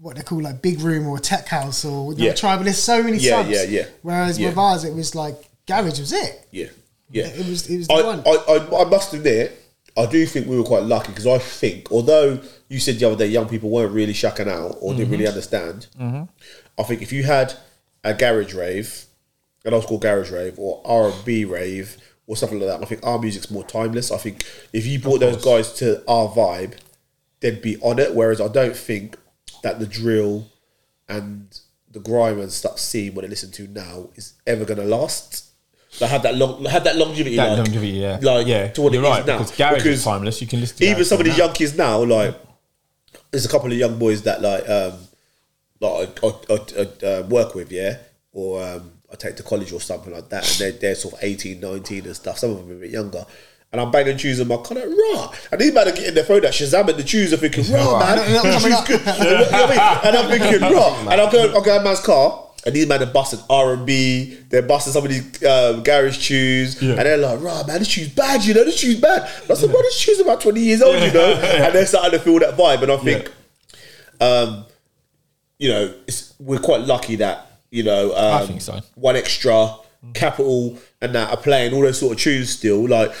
what 0.00 0.16
they 0.16 0.22
call 0.22 0.40
like 0.42 0.60
big 0.62 0.80
room 0.80 1.06
or 1.06 1.18
tech 1.18 1.46
house 1.48 1.84
or 1.84 2.12
Yeah. 2.14 2.26
yeah. 2.26 2.32
tribal. 2.34 2.64
There's 2.64 2.78
so 2.78 3.02
many 3.02 3.18
Yeah, 3.18 3.42
subs. 3.42 3.50
yeah, 3.50 3.62
yeah. 3.62 3.84
Whereas 4.02 4.38
Yeah. 4.38 4.48
with 4.48 4.58
ours, 4.58 4.84
it 4.84 4.94
was 4.94 5.14
like 5.14 5.36
garage 5.66 6.00
was 6.00 6.12
it. 6.12 6.46
Yeah, 6.50 6.66
yeah. 7.10 7.26
It 7.26 7.46
was 7.46 7.68
it 7.68 7.78
was 7.78 7.86
the 7.88 7.94
I, 7.94 8.02
one. 8.02 8.22
I, 8.26 8.30
I, 8.48 8.82
I 8.82 8.84
must 8.88 9.12
admit, 9.14 9.58
I 9.96 10.06
do 10.06 10.24
think 10.26 10.46
we 10.48 10.56
were 10.56 10.64
quite 10.64 10.82
lucky 10.84 11.08
because 11.08 11.26
I 11.26 11.38
think, 11.38 11.92
although 11.92 12.40
you 12.68 12.80
said 12.80 12.98
the 12.98 13.06
other 13.06 13.16
day 13.16 13.26
young 13.26 13.48
people 13.48 13.68
weren't 13.70 13.92
really 13.92 14.12
shacking 14.14 14.48
out 14.48 14.78
or 14.80 14.92
didn't 14.92 15.04
Mm-hmm. 15.06 15.12
really 15.12 15.26
understand, 15.28 15.86
I 16.78 16.82
think 16.84 17.02
if 17.02 17.12
you 17.12 17.22
had 17.24 17.54
a 18.02 18.14
garage 18.14 18.54
rave, 18.54 19.04
an 19.64 19.74
old 19.74 19.84
school 19.84 19.98
garage 19.98 20.30
rave, 20.30 20.58
or 20.58 20.82
R 20.84 21.10
and 21.10 21.24
B 21.24 21.44
rave, 21.44 21.96
or 22.26 22.36
something 22.36 22.58
like 22.58 22.68
that, 22.68 22.82
I 22.82 22.86
think 22.86 23.04
our 23.04 23.18
music's 23.18 23.50
more 23.50 23.64
timeless. 23.64 24.10
I 24.10 24.18
think 24.18 24.44
if 24.72 24.86
you 24.86 24.98
brought 24.98 25.20
those 25.20 25.44
guys 25.44 25.72
to 25.74 26.02
our 26.08 26.28
vibe, 26.28 26.78
they'd 27.40 27.62
be 27.62 27.78
on 27.78 27.98
it. 27.98 28.14
Whereas 28.14 28.40
I 28.40 28.48
don't 28.48 28.76
think 28.76 29.16
that 29.62 29.78
the 29.78 29.86
drill 29.86 30.48
and 31.08 31.58
the 31.90 32.00
grime 32.00 32.40
and 32.40 32.50
stuff 32.50 32.78
scene 32.78 33.14
what 33.14 33.22
they 33.22 33.28
listen 33.28 33.50
to 33.52 33.66
now 33.68 34.08
is 34.14 34.34
ever 34.46 34.64
gonna 34.64 34.84
last. 34.84 35.48
Like 36.00 36.10
have 36.10 36.22
that 36.22 36.36
long, 36.36 36.64
have 36.64 36.84
that 36.84 36.96
longevity. 36.96 37.36
that 37.36 37.50
like, 37.50 37.58
longevity, 37.58 37.98
yeah, 37.98 38.18
like 38.22 38.46
yeah. 38.46 38.68
to 38.68 38.80
what 38.80 38.94
You're 38.94 39.04
it 39.04 39.06
is 39.06 39.10
right 39.10 39.26
now. 39.26 39.38
because 39.38 39.56
garage 39.56 39.84
is 39.84 40.02
timeless. 40.02 40.40
You 40.40 40.46
can 40.46 40.60
listen. 40.60 40.78
to 40.78 40.84
even 40.86 41.04
some 41.04 41.18
of 41.20 41.26
these 41.26 41.36
young 41.36 41.52
kids 41.52 41.76
now, 41.76 42.02
like 42.02 42.34
there's 43.30 43.44
a 43.44 43.48
couple 43.48 43.70
of 43.70 43.76
young 43.76 43.98
boys 43.98 44.22
that 44.22 44.40
like 44.40 44.66
um 44.70 44.94
like 45.82 46.24
I, 46.24 46.26
I, 46.26 46.54
I, 46.54 47.06
uh, 47.06 47.22
work 47.24 47.54
with, 47.54 47.70
yeah, 47.70 47.98
or 48.32 48.62
um, 48.62 48.91
I 49.12 49.16
take 49.16 49.36
to 49.36 49.42
college 49.42 49.72
or 49.72 49.80
something 49.80 50.12
like 50.12 50.28
that, 50.30 50.48
and 50.50 50.58
they're, 50.60 50.80
they're 50.80 50.94
sort 50.94 51.14
of 51.14 51.20
18, 51.22 51.60
19 51.60 52.06
and 52.06 52.16
stuff. 52.16 52.38
Some 52.38 52.50
of 52.50 52.58
them 52.58 52.70
are 52.70 52.76
a 52.76 52.80
bit 52.80 52.90
younger. 52.90 53.24
And 53.70 53.80
I'm 53.80 53.90
banging 53.90 54.18
on 54.40 54.48
my 54.48 54.56
kind 54.58 54.78
of 54.82 54.90
raw. 54.92 55.32
And 55.50 55.60
these 55.60 55.72
men 55.72 55.88
are 55.88 55.92
getting 55.92 56.14
their 56.14 56.24
phone 56.24 56.42
that 56.42 56.52
Shazam 56.52 56.88
and 56.88 56.98
the 56.98 57.34
are 57.34 57.36
thinking, 57.38 57.72
raw, 57.72 57.98
man. 57.98 58.16
Not 58.32 58.42
coming 58.42 58.60
Tunes 58.60 58.74
up. 58.74 58.86
good. 58.86 59.00
You 59.00 59.24
know 59.24 59.40
what 59.40 59.54
I 59.54 59.68
mean? 59.68 59.78
And 60.04 60.16
I'm 60.16 60.28
thinking, 60.30 60.60
raw. 60.60 61.00
And 61.10 61.20
I'll 61.20 61.30
go, 61.32 61.54
I'll 61.54 61.62
go 61.62 61.76
in 61.78 61.84
man's 61.84 62.00
car, 62.00 62.48
and 62.66 62.74
these 62.74 62.86
men 62.86 63.02
are 63.02 63.06
busting 63.06 63.40
R&B, 63.48 64.38
they're 64.50 64.62
busting 64.62 64.92
some 64.92 65.04
of 65.04 65.10
these 65.10 65.42
um, 65.44 65.82
garage 65.82 66.26
tunes, 66.26 66.80
and 66.82 66.98
they're 66.98 67.16
like, 67.16 67.40
raw, 67.40 67.66
man, 67.66 67.78
this 67.78 67.88
tune's 67.88 68.10
bad, 68.10 68.44
you 68.44 68.54
know, 68.54 68.64
this 68.64 68.80
tune's 68.80 69.00
bad. 69.00 69.22
And 69.42 69.50
I 69.50 69.54
said, 69.54 69.70
bro, 69.70 69.80
this 69.82 70.04
tune's 70.04 70.20
about 70.20 70.40
20 70.42 70.60
years 70.60 70.82
old, 70.82 70.94
you 71.02 71.12
know? 71.12 71.32
And 71.34 71.74
they're 71.74 71.86
starting 71.86 72.12
to 72.12 72.18
feel 72.18 72.38
that 72.40 72.56
vibe. 72.56 72.82
And 72.82 72.92
I 72.92 72.96
think, 72.98 73.32
um, 74.20 74.64
you 75.58 75.70
know, 75.70 75.94
it's, 76.06 76.34
we're 76.38 76.58
quite 76.60 76.82
lucky 76.82 77.16
that, 77.16 77.51
you 77.72 77.82
know, 77.82 78.14
um, 78.14 78.42
I 78.42 78.46
think 78.46 78.60
so. 78.60 78.78
One 78.94 79.16
Extra, 79.16 79.74
Capital, 80.14 80.78
and 81.00 81.14
that 81.14 81.30
are 81.30 81.36
playing 81.36 81.74
all 81.74 81.80
those 81.80 81.98
sort 81.98 82.12
of 82.12 82.18
tunes 82.20 82.50
still. 82.50 82.86
Like, 82.88 83.12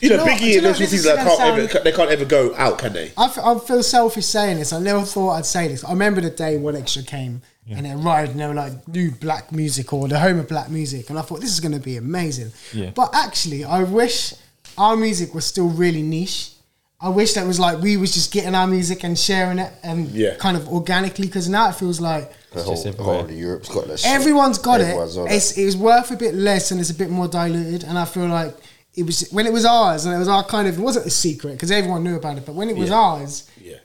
you 0.00 0.10
know, 0.10 0.16
know? 0.16 0.24
Biggie 0.26 0.56
and 0.56 0.64
those 0.66 0.78
this 0.78 0.90
things 0.90 1.04
that 1.04 1.16
can't 1.18 1.36
sound- 1.38 1.60
ever, 1.60 1.78
they 1.84 1.92
can't 1.92 2.10
ever 2.10 2.24
go 2.24 2.54
out, 2.56 2.78
can 2.78 2.92
they? 2.92 3.12
I, 3.16 3.26
f- 3.26 3.38
I 3.38 3.58
feel 3.58 3.82
selfish 3.82 4.26
saying 4.26 4.58
this. 4.58 4.72
I 4.72 4.80
never 4.80 5.02
thought 5.02 5.30
I'd 5.32 5.46
say 5.46 5.68
this. 5.68 5.84
I 5.84 5.90
remember 5.90 6.20
the 6.20 6.30
day 6.30 6.56
One 6.56 6.74
Extra 6.74 7.02
came 7.02 7.42
and 7.70 7.86
it 7.86 7.92
arrived 7.92 8.30
and 8.30 8.40
they 8.40 8.46
were 8.46 8.54
like 8.54 8.88
new 8.88 9.10
black 9.10 9.52
music 9.52 9.92
or 9.92 10.08
the 10.08 10.18
home 10.18 10.38
of 10.38 10.48
black 10.48 10.70
music. 10.70 11.10
And 11.10 11.18
I 11.18 11.22
thought 11.22 11.40
this 11.42 11.52
is 11.52 11.60
going 11.60 11.72
to 11.74 11.78
be 11.80 11.98
amazing. 11.98 12.50
Yeah. 12.72 12.90
But 12.94 13.10
actually, 13.14 13.62
I 13.64 13.82
wish 13.82 14.32
our 14.78 14.96
music 14.96 15.34
was 15.34 15.44
still 15.44 15.68
really 15.68 16.00
niche. 16.02 16.52
I 17.00 17.10
wish 17.10 17.34
that 17.34 17.46
was 17.46 17.60
like 17.60 17.80
we 17.82 17.96
was 17.98 18.12
just 18.14 18.32
getting 18.32 18.54
our 18.54 18.66
music 18.66 19.04
and 19.04 19.18
sharing 19.18 19.58
it 19.58 19.72
and 19.82 20.08
Yeah. 20.08 20.36
kind 20.36 20.56
of 20.56 20.66
organically 20.68 21.26
because 21.26 21.46
now 21.48 21.68
it 21.68 21.74
feels 21.74 22.00
like 22.00 22.32
The 22.52 22.62
whole, 22.62 22.72
just 22.72 22.84
the 22.84 22.88
everywhere. 22.90 23.14
whole 23.16 23.24
of 23.24 23.30
Europe's 23.30 23.68
got 23.68 23.86
that 23.88 24.04
everyone's 24.06 24.58
got 24.58 24.80
Everyone's 24.80 25.16
it. 25.16 25.20
on 25.20 25.28
It's, 25.30 25.58
it's 25.58 25.76
worth 25.76 26.10
a 26.10 26.16
bit 26.16 26.34
less 26.34 26.70
and 26.70 26.80
it's 26.80 26.90
a 26.90 26.94
bit 26.94 27.10
more 27.10 27.28
diluted. 27.28 27.84
And 27.84 27.98
I 27.98 28.04
feel 28.06 28.26
like 28.26 28.54
it 28.94 29.02
was 29.04 29.28
when 29.30 29.46
it 29.46 29.52
was 29.52 29.64
ours 29.66 30.04
and 30.06 30.14
it 30.14 30.18
was 30.18 30.28
our 30.28 30.42
kind 30.44 30.66
of 30.66 30.78
it 30.78 30.82
wasn't 30.82 31.06
a 31.06 31.10
secret 31.10 31.52
because 31.52 31.70
everyone 31.70 32.02
knew 32.04 32.16
about 32.16 32.38
it. 32.38 32.46
But 32.46 32.54
when 32.54 32.70
it 32.70 32.76
was 32.76 32.88
Yeah. 32.88 32.96
ours, 32.96 33.44
Yeah. 33.60 33.76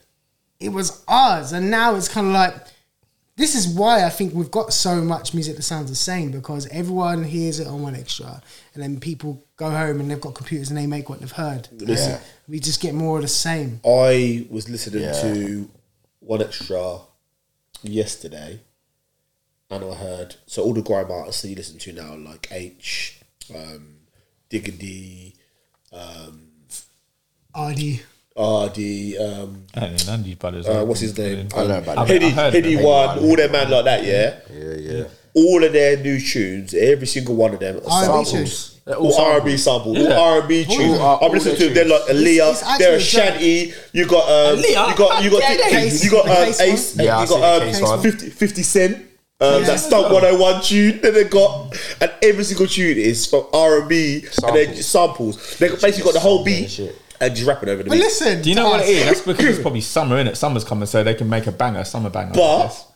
it 0.60 0.70
was 0.70 1.04
ours, 1.08 1.52
and 1.52 1.70
now 1.70 1.96
it's 1.96 2.08
kind 2.08 2.28
of 2.28 2.34
like 2.34 2.56
this 3.36 3.56
is 3.56 3.68
why 3.68 4.06
I 4.06 4.10
think 4.10 4.34
we've 4.36 4.52
got 4.52 4.72
so 4.74 5.02
much 5.02 5.34
music 5.34 5.56
that 5.56 5.64
sounds 5.64 5.90
the 5.90 5.96
same 5.96 6.30
because 6.32 6.68
everyone 6.68 7.24
hears 7.24 7.60
it 7.60 7.66
on 7.68 7.82
one 7.82 7.96
extra, 7.96 8.42
and 8.74 8.82
then 8.84 9.00
people 9.00 9.44
go 9.58 9.72
home 9.72 10.00
and 10.00 10.10
they've 10.10 10.22
got 10.22 10.36
computers 10.36 10.70
and 10.70 10.78
they 10.78 10.86
make 10.88 11.10
what 11.10 11.20
they've 11.20 11.32
heard. 11.32 11.68
Listen. 11.74 12.20
We 12.48 12.60
just 12.60 12.80
get 12.80 12.94
more 12.94 13.18
of 13.18 13.24
the 13.24 13.28
same. 13.28 13.80
I 13.86 14.46
was 14.52 14.70
listening 14.70 15.04
Yeah. 15.04 15.20
to 15.22 15.70
One 16.20 16.42
Extra 16.44 17.00
yesterday, 17.84 18.62
and 19.70 19.84
I 19.84 19.94
heard 19.96 20.36
so 20.46 20.64
all 20.64 20.74
the 20.74 20.82
grime 20.82 21.12
artists 21.12 21.42
that 21.42 21.50
you 21.50 21.56
listen 21.56 21.80
to 21.80 21.94
now, 21.94 22.16
like 22.16 22.48
H, 22.52 23.22
um, 23.54 23.98
Diggity, 24.50 25.36
RD, 27.56 28.02
uh, 28.36 28.68
the 28.70 29.18
um, 29.20 29.66
I 29.76 29.80
don't 29.82 29.92
know, 29.92 30.12
none 30.12 30.20
of 30.22 30.28
brothers. 30.36 30.68
uh, 30.68 30.84
what's 30.86 31.02
his 31.02 31.18
name? 31.18 31.48
I 31.56 31.66
know 31.68 31.78
about 31.80 32.08
that. 32.08 32.22
Headie, 32.22 32.32
Headie. 32.32 32.84
One, 32.84 33.20
all 33.20 33.36
them 33.36 33.52
man 33.52 33.70
like 33.70 33.86
that, 33.86 34.04
yeah. 34.04 34.40
Yeah, 34.52 34.74
yeah. 34.98 35.04
All 35.36 35.64
of 35.64 35.74
their 35.74 35.98
new 35.98 36.20
tunes, 36.20 36.74
every 36.74 37.08
single 37.08 37.36
one 37.36 37.54
of 37.54 37.60
them, 37.60 37.80
are 37.88 38.10
R&B 38.10 38.26
samples. 38.26 38.80
They're 38.86 38.96
All 38.98 39.14
all 39.14 39.26
R&B 39.40 39.58
samples, 39.58 39.98
Yeah. 39.98 40.16
all 40.16 40.42
R&B 40.42 40.66
tunes. 40.66 41.00
I'm 41.00 41.32
listening 41.32 41.56
to 41.58 41.70
their 41.70 41.74
them 41.74 41.88
like 41.90 42.02
Aaliyah, 42.02 42.52
It's- 42.52 42.62
it's 42.62 42.78
they're 42.80 42.96
Ashanti. 42.98 43.74
You 43.94 44.06
got 44.08 44.24
um, 44.30 44.60
Aaliyah? 44.60 44.90
you 44.90 44.96
got 44.98 45.24
you 45.24 45.30
got 45.32 45.42
Yeah, 45.42 45.56
T- 45.58 45.70
Case- 45.72 46.04
you 46.04 46.12
got 46.12 46.26
the 46.26 46.32
um, 46.42 46.48
Ace. 46.74 46.96
Yeah, 46.98 47.22
you 47.22 47.28
got 47.28 47.62
um, 47.62 47.82
one. 47.82 48.02
50, 48.02 48.30
50 48.30 48.64
Cent. 48.64 48.98
Um, 49.40 49.62
Yeah. 49.62 49.68
that 49.68 49.80
Stunt 49.80 50.12
101 50.14 50.62
tune 50.62 51.02
that 51.02 51.14
they 51.14 51.24
got, 51.24 51.76
and 52.00 52.12
every 52.22 52.44
single 52.44 52.68
tune 52.68 52.98
is 52.98 53.26
from 53.26 53.46
R 53.54 53.80
and 53.80 53.90
B, 53.90 54.26
and 54.46 54.56
then 54.56 54.76
Samples. 54.76 54.86
samples. 54.86 55.58
They 55.58 55.70
basically 55.70 56.04
got 56.04 56.14
the 56.14 56.20
whole 56.20 56.46
Samples 56.46 56.80
and 56.80 56.88
beat 56.88 57.03
shit. 57.20 57.38
and 57.40 57.48
rapping 57.48 57.70
over 57.70 57.84
the 57.84 57.90
But 57.90 57.96
beat. 57.96 58.02
listen, 58.04 58.42
Do 58.42 58.50
you 58.50 58.56
know 58.56 58.70
what 58.70 58.80
it 58.82 58.84
us, 58.84 58.90
is? 58.90 59.06
That's 59.06 59.22
because 59.22 59.46
it's 59.46 59.60
probably 59.62 59.82
summer, 59.82 60.18
in 60.20 60.28
it? 60.28 60.36
Summer's 60.38 60.64
coming, 60.64 60.86
so 60.86 61.04
they 61.04 61.14
can 61.16 61.30
make 61.30 61.48
a 61.48 61.52
banger, 61.52 61.84
summer 61.84 62.10
banger. 62.10 62.34
But- 62.34 62.60
Yes. 62.64 62.88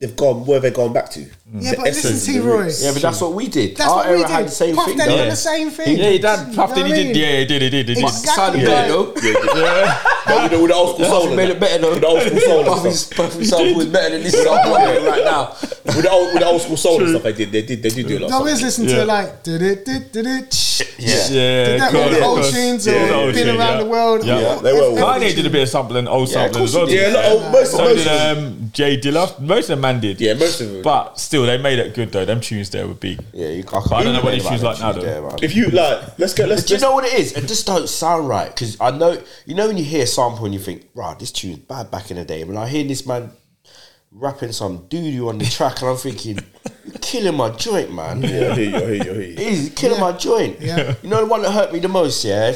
They've 0.00 0.16
gone. 0.16 0.46
Where 0.46 0.54
have 0.56 0.62
they 0.62 0.70
gone 0.70 0.94
back 0.94 1.10
to? 1.10 1.20
Yeah, 1.20 1.26
The 1.72 1.76
but 1.76 1.84
listen, 1.84 2.12
essence, 2.12 2.24
T. 2.24 2.38
the 2.38 2.40
Roy. 2.42 2.56
roots. 2.62 2.82
Yeah, 2.82 2.92
but 2.94 3.02
that's 3.02 3.20
what 3.20 3.34
we 3.34 3.48
did. 3.48 3.76
That's 3.76 3.90
Our 3.90 3.96
what 3.98 4.06
we 4.06 4.12
era 4.14 4.20
did. 4.22 4.30
had 4.30 4.46
the 4.46 4.50
same 4.50 4.74
Puff 4.74 4.86
thing. 4.86 4.96
Daddy 4.96 5.10
though. 5.10 5.16
done 5.18 5.28
the 5.28 5.36
same 5.36 5.68
thing. 5.70 5.98
yeah, 5.98 6.08
he 6.08 6.18
done. 6.18 6.54
Puff 6.54 6.70
You 6.70 6.74
did. 6.76 6.80
know 6.80 6.86
He 6.86 6.90
what 6.92 6.98
I 6.98 7.02
did. 7.02 7.06
mean? 7.06 7.16
Yeah, 7.22 7.36
he 7.40 7.44
did. 7.44 7.62
He 7.62 7.68
did. 7.70 7.88
He 7.88 7.94
did. 7.96 8.02
Exactly. 8.02 8.32
Sounded 8.32 8.62
Yeah. 8.62 8.66
better 8.68 8.88
though. 8.88 9.04
But 9.12 10.42
with 10.42 10.50
the, 10.52 10.58
with 10.60 10.70
the 10.70 10.74
old 10.74 10.94
school 10.94 11.04
soul, 11.04 11.20
Puffy 11.20 11.30
in 11.32 11.36
made 11.36 11.48
it. 11.50 11.56
it 11.56 11.60
better 11.60 11.78
though. 11.82 11.90
With 11.90 12.00
the 12.00 12.06
old 12.06 12.22
school 12.22 12.40
soul 12.40 12.58
and 12.60 12.66
Puffy's 12.68 13.00
stuff. 13.00 13.16
Puffy 13.18 13.44
sample 13.44 13.74
was 13.74 13.86
better 13.86 14.10
than 14.14 14.22
this 14.22 14.32
sample 14.42 14.74
I'm 14.74 14.94
doing 14.94 15.04
right 15.04 15.24
now. 15.24 15.48
With 15.60 16.02
the 16.02 16.10
old, 16.10 16.26
with 16.32 16.38
the 16.40 16.46
old 16.46 16.62
school 16.62 16.76
soul 16.78 17.00
and 17.02 17.10
stuff, 17.10 17.22
they 17.24 17.32
did. 17.34 17.52
They 17.52 17.62
did. 17.62 17.82
They 17.82 17.88
did 17.90 18.08
do 18.08 18.18
a 18.18 18.20
lot. 18.20 18.30
I 18.32 18.34
of 18.36 18.40
always 18.40 18.54
stuff. 18.56 18.64
listen 18.68 18.88
Yeah. 18.88 18.96
to 19.00 19.04
like 19.04 19.42
did 19.42 19.60
it 19.60 19.84
did 19.84 20.12
did 20.12 20.26
it 20.26 20.50
Yeah. 20.98 21.08
Yeah, 21.30 21.64
did 21.64 21.80
that 21.80 21.94
of 21.94 22.00
all 22.00 22.10
the 22.10 22.16
of 22.18 22.22
old 22.24 22.44
tunes 22.52 22.86
Yeah, 22.86 23.14
or 23.18 23.26
the 23.28 23.32
been 23.32 23.46
tune, 23.46 23.56
around 23.56 23.78
yeah. 23.78 23.82
the 23.84 23.88
world. 23.90 24.24
Yeah. 24.24 24.40
Yeah, 24.40 24.54
they 24.56 24.72
were 24.72 24.80
Kanye 25.00 25.34
did 25.34 25.46
a 25.46 25.50
bit 25.50 25.62
of 25.62 25.68
sampling, 25.68 26.06
old 26.08 26.28
Yeah, 26.28 26.44
of 26.44 26.52
sampling 26.52 26.64
as 26.64 26.74
well. 26.74 26.86
he 26.86 26.94
Yeah, 26.96 27.00
didn't 27.10 27.14
look, 27.14 27.24
he? 27.24 27.46
oh, 27.46 27.50
most, 27.52 27.70
So 27.72 27.78
most 27.78 27.96
did 28.04 28.06
of 28.06 28.36
them. 28.36 28.38
um, 28.62 28.70
J 28.72 28.96
Dilla. 29.00 29.40
Most 29.40 29.64
of 29.64 29.68
them 29.68 29.80
man 29.80 30.00
did. 30.00 30.20
Yeah, 30.20 30.34
most 30.34 30.60
of 30.60 30.70
them. 30.70 30.82
But 30.82 31.18
still, 31.18 31.46
they 31.46 31.56
made 31.58 31.78
it 31.78 31.94
good 31.94 32.12
though. 32.12 32.24
Them 32.24 32.40
tunes 32.40 32.70
there 32.70 32.86
were 32.86 32.94
big. 32.94 33.20
Yeah, 33.32 33.48
you 33.48 33.64
can't. 33.64 33.90
I 33.92 34.02
don't 34.02 34.12
know 34.12 34.20
what 34.22 34.32
complain 34.34 34.38
these 34.38 34.60
about 34.62 34.76
tunes 34.76 34.84
like 34.84 35.04
now, 35.04 35.28
though. 35.30 35.36
If 35.42 35.54
you 35.56 35.66
like, 35.68 36.18
let's 36.18 36.34
go. 36.34 36.44
Let's. 36.44 36.64
Do 36.64 36.74
you 36.74 36.80
know 36.80 36.92
what 36.92 37.04
it 37.04 37.14
is? 37.14 37.32
It 37.32 37.46
just 37.46 37.66
don't 37.66 37.88
sound 37.88 38.28
right 38.28 38.48
because 38.48 38.78
I 38.80 38.90
know 38.90 39.20
you 39.46 39.54
know 39.54 39.66
when 39.68 39.78
you 39.78 39.84
hear 39.84 40.02
a 40.04 40.06
sample 40.06 40.44
and 40.44 40.52
you 40.54 40.60
think, 40.60 40.86
"Right, 40.94 41.18
this 41.18 41.32
tune's 41.32 41.58
bad 41.58 41.90
back 41.90 42.10
in 42.10 42.16
the 42.18 42.24
day." 42.24 42.44
When 42.44 42.56
I 42.58 42.68
hear 42.68 42.84
this 42.84 43.06
man 43.06 43.30
rapping 44.12 44.52
some 44.52 44.86
doo 44.88 45.00
doo 45.10 45.28
on 45.28 45.38
the 45.38 45.44
track, 45.44 45.80
and 45.80 45.90
I'm 45.90 45.96
thinking, 45.96 46.38
"You're 46.84 46.98
killing 47.00 47.36
my 47.36 47.50
joint, 47.50 47.92
man." 47.92 48.22
yeah, 48.22 48.52
I 48.52 48.54
hear 48.54 48.70
you. 48.70 48.76
I 48.76 48.80
hear 48.80 48.94
you. 48.94 49.00
I 49.00 49.14
hear 49.14 49.22
you. 49.22 49.36
He's 49.36 49.70
killing 49.70 49.98
Yeah. 49.98 50.10
my 50.10 50.12
joint. 50.18 50.60
Yeah. 50.60 50.94
You 51.02 51.08
know 51.08 51.20
the 51.20 51.26
one 51.26 51.42
that 51.42 51.52
hurt 51.52 51.72
me 51.72 51.78
the 51.80 51.88
most, 51.88 52.24
yeah, 52.24 52.54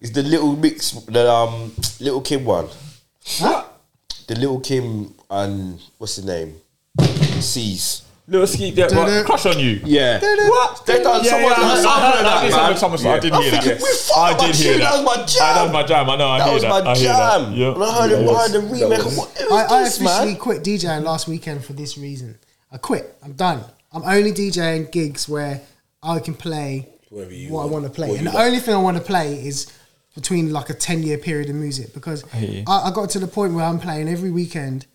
is 0.00 0.12
the 0.12 0.22
little 0.22 0.56
mix, 0.56 0.92
the 0.92 1.30
um, 1.30 1.72
little 2.00 2.20
Kim 2.20 2.44
one, 2.44 2.68
Huh? 3.24 3.64
the 4.26 4.34
little 4.34 4.60
Kim 4.60 5.14
and 5.30 5.80
what's 5.98 6.16
the 6.16 6.26
name, 6.26 6.56
C's. 7.40 8.02
Little 8.28 8.46
ski, 8.48 8.70
yeah, 8.70 8.88
Did 8.88 8.96
what, 8.96 9.24
crush 9.24 9.46
on 9.46 9.60
you. 9.60 9.80
Yeah. 9.84 10.18
What? 10.20 10.84
They 10.84 11.00
done 11.00 11.24
Yeah, 11.24 11.30
someone 11.30 11.50
yeah, 11.52 11.56
done 11.56 11.64
I- 11.64 11.72
I 11.72 11.76
something 11.76 12.02
heard 12.02 12.12
that. 12.12 12.22
that, 12.24 12.50
Someone- 12.50 12.90
man. 12.90 12.98
someone- 12.98 13.06
I 13.16 13.20
didn't 13.20 13.34
I'm 13.36 13.42
hear 13.42 13.50
that. 13.52 13.62
thinking, 13.62 13.82
we 13.86 13.92
fucked 13.94 14.18
I 14.18 14.32
my 14.32 14.46
did 14.46 14.54
hear 14.56 14.78
that. 14.78 14.80
That 14.80 14.94
was 14.96 15.04
my 15.04 15.16
That 15.16 15.28
jam. 15.28 15.62
was 15.64 15.72
my 15.72 15.82
jam. 15.84 16.10
I 16.10 16.16
know. 16.16 16.28
I 16.28 16.38
That 16.38 16.44
hear 16.46 16.54
was 16.54 16.62
my 16.64 16.68
I 16.70 16.96
hear 16.96 17.08
that. 17.12 17.38
jam. 17.40 17.52
Yeah. 17.54 17.70
When 17.70 17.82
I 17.88 17.92
heard 18.02 18.10
That 18.10 18.18
him 18.18 18.24
was- 18.26 18.32
behind 18.34 18.52
the 18.54 18.60
that 18.60 18.72
remake, 18.90 19.04
was- 19.04 19.16
what 19.16 19.30
I, 19.52 19.76
I 19.76 19.82
officially 19.86 20.34
quit 20.34 20.64
DJing 20.64 21.04
last 21.04 21.28
weekend 21.28 21.64
for 21.64 21.72
this 21.72 21.96
reason. 21.96 22.36
I 22.72 22.78
quit. 22.78 23.16
I'm 23.24 23.32
done. 23.34 23.64
I'm 23.92 24.02
only 24.02 24.32
DJing 24.32 24.90
gigs 24.90 25.28
where 25.28 25.60
I 26.02 26.18
can 26.18 26.34
play 26.34 26.88
Whatever 27.10 27.32
you 27.32 27.50
what 27.52 27.60
I 27.60 27.62
want. 27.66 27.72
want 27.74 27.84
to 27.84 27.90
play, 27.92 28.08
What 28.08 28.18
and 28.18 28.26
the 28.26 28.32
like. 28.32 28.44
only 28.44 28.58
thing 28.58 28.74
I 28.74 28.78
want 28.78 28.96
to 28.96 29.02
play 29.04 29.34
is 29.34 29.68
between 30.16 30.52
like 30.52 30.68
a 30.68 30.74
ten 30.74 31.04
year 31.04 31.16
period 31.18 31.48
of 31.48 31.54
music 31.54 31.94
because 31.94 32.24
hear. 32.32 32.64
I, 32.66 32.88
I 32.88 32.90
got 32.90 33.08
to 33.10 33.20
the 33.20 33.28
point 33.28 33.54
where 33.54 33.64
I'm 33.64 33.78
playing 33.78 34.08
every 34.08 34.30
weekend, 34.32 34.86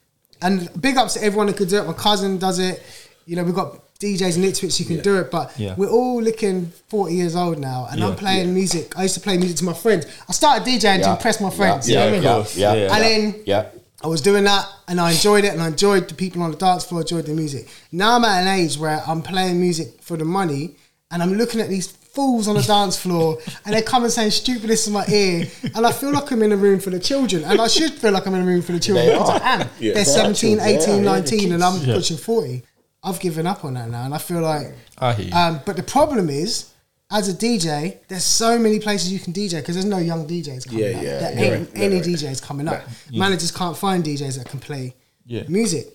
and 0.41 0.69
big 0.81 0.97
ups 0.97 1.13
to 1.13 1.23
everyone 1.23 1.47
who 1.47 1.53
could 1.53 1.69
do 1.69 1.77
it. 1.77 1.87
My 1.87 1.93
cousin 1.93 2.37
does 2.37 2.59
it. 2.59 2.83
You 3.25 3.35
know, 3.35 3.43
we've 3.43 3.55
got 3.55 3.79
DJs 3.99 4.37
in 4.37 4.43
Ipswich 4.43 4.77
who 4.79 4.85
can 4.85 4.99
do 5.01 5.17
it, 5.17 5.29
but 5.29 5.51
Yeah. 5.57 5.75
we're 5.77 5.89
all 5.89 6.21
looking 6.21 6.71
40 6.89 7.13
years 7.13 7.35
old 7.35 7.59
now, 7.59 7.87
and 7.91 8.03
I'm 8.03 8.11
Yeah. 8.11 8.15
playing 8.15 8.53
music. 8.53 8.97
I 8.97 9.03
used 9.03 9.13
to 9.13 9.19
play 9.21 9.37
music 9.37 9.57
to 9.57 9.63
my 9.65 9.73
friends. 9.73 10.05
I 10.27 10.33
started 10.33 10.65
DJing 10.67 10.97
to 11.01 11.01
Yeah. 11.01 11.11
impress 11.15 11.39
my 11.39 11.49
friends. 11.51 11.87
you 11.87 11.95
Yeah, 11.95 11.99
know 11.99 12.05
what 12.05 12.13
I 12.13 12.17
mean? 12.17 12.23
yeah, 12.23 12.45
yeah, 12.55 12.73
Yeah. 12.73 12.87
yeah, 12.87 12.95
And 12.95 13.03
then 13.03 13.35
yeah. 13.45 13.65
I 14.03 14.07
was 14.07 14.21
doing 14.21 14.43
that 14.45 14.67
and 14.87 14.99
I 14.99 15.11
enjoyed 15.11 15.43
it 15.45 15.53
and 15.53 15.61
I 15.61 15.67
enjoyed 15.67 16.07
the 16.07 16.15
people 16.15 16.41
on 16.41 16.49
the 16.51 16.57
dance 16.57 16.83
floor, 16.83 17.01
enjoyed 17.01 17.27
the 17.27 17.33
music. 17.33 17.67
Now 17.91 18.15
I'm 18.15 18.25
at 18.25 18.41
an 18.41 18.47
age 18.47 18.77
where 18.77 19.03
I'm 19.05 19.21
playing 19.21 19.59
music 19.61 19.89
for 20.01 20.17
the 20.17 20.25
money 20.25 20.71
and 21.11 21.21
I'm 21.21 21.35
looking 21.35 21.61
at 21.61 21.69
these 21.69 21.87
fools 21.87 22.47
on 22.47 22.55
the 22.55 22.63
dance 22.63 22.97
floor 22.97 23.37
and 23.65 23.75
they 23.75 23.81
come 23.83 24.03
and 24.03 24.11
saying 24.11 24.31
stupidness 24.31 24.87
in 24.87 24.93
my 24.93 25.05
ear 25.07 25.47
and 25.75 25.85
I 25.85 25.91
feel 25.91 26.11
like 26.11 26.29
I'm 26.31 26.41
in 26.41 26.51
a 26.51 26.57
room 26.57 26.79
for 26.79 26.89
the 26.89 26.99
children 26.99 27.43
and 27.45 27.61
I 27.61 27.67
should 27.67 27.93
feel 27.93 28.11
like 28.11 28.25
I'm 28.25 28.33
in 28.33 28.41
a 28.41 28.45
room 28.45 28.63
for 28.63 28.71
the 28.71 28.79
children 28.79 29.05
They 29.05 29.11
because 29.13 29.29
are. 29.29 29.41
I 29.41 29.53
am. 29.53 29.59
Yeah. 29.79 29.93
They're 29.93 29.93
They 29.93 30.01
are 30.01 30.05
17, 30.05 30.59
18, 30.59 30.89
Yeah, 30.89 30.95
yeah, 30.95 31.01
19 31.03 31.49
the 31.49 31.55
and 31.55 31.63
I'm 31.63 31.85
Yeah. 31.85 31.93
pushing 31.95 32.17
40. 32.17 32.63
I've 33.03 33.19
given 33.19 33.47
up 33.47 33.65
on 33.65 33.73
that 33.75 33.89
now 33.89 34.03
and 34.05 34.13
I 34.13 34.17
feel 34.19 34.41
like 34.41 34.67
I 34.97 35.13
hear 35.13 35.25
you. 35.27 35.33
um, 35.33 35.59
but 35.65 35.75
the 35.75 35.83
problem 35.83 36.29
is 36.29 36.71
as 37.09 37.27
a 37.27 37.33
DJ, 37.33 37.97
there's 38.07 38.23
so 38.23 38.57
many 38.59 38.79
places 38.79 39.11
you 39.11 39.19
can 39.19 39.33
DJ 39.33 39.55
because 39.59 39.75
there's 39.75 39.85
no 39.85 39.97
young 39.97 40.27
DJs 40.27 40.67
coming 40.67 40.83
Yeah, 40.91 40.97
up. 40.97 41.03
yeah, 41.03 41.19
there 41.19 41.33
you're 41.45 41.55
ain't 41.55 41.69
right, 41.69 41.77
any 41.83 41.95
you're 41.95 42.03
right. 42.05 42.13
DJs 42.15 42.41
coming 42.43 42.67
up. 42.67 42.83
Managers 43.11 43.51
can't 43.51 43.75
find 43.75 44.03
DJs 44.03 44.37
that 44.37 44.47
can 44.49 44.59
play 44.59 44.93
Yeah. 45.25 45.43
music. 45.47 45.87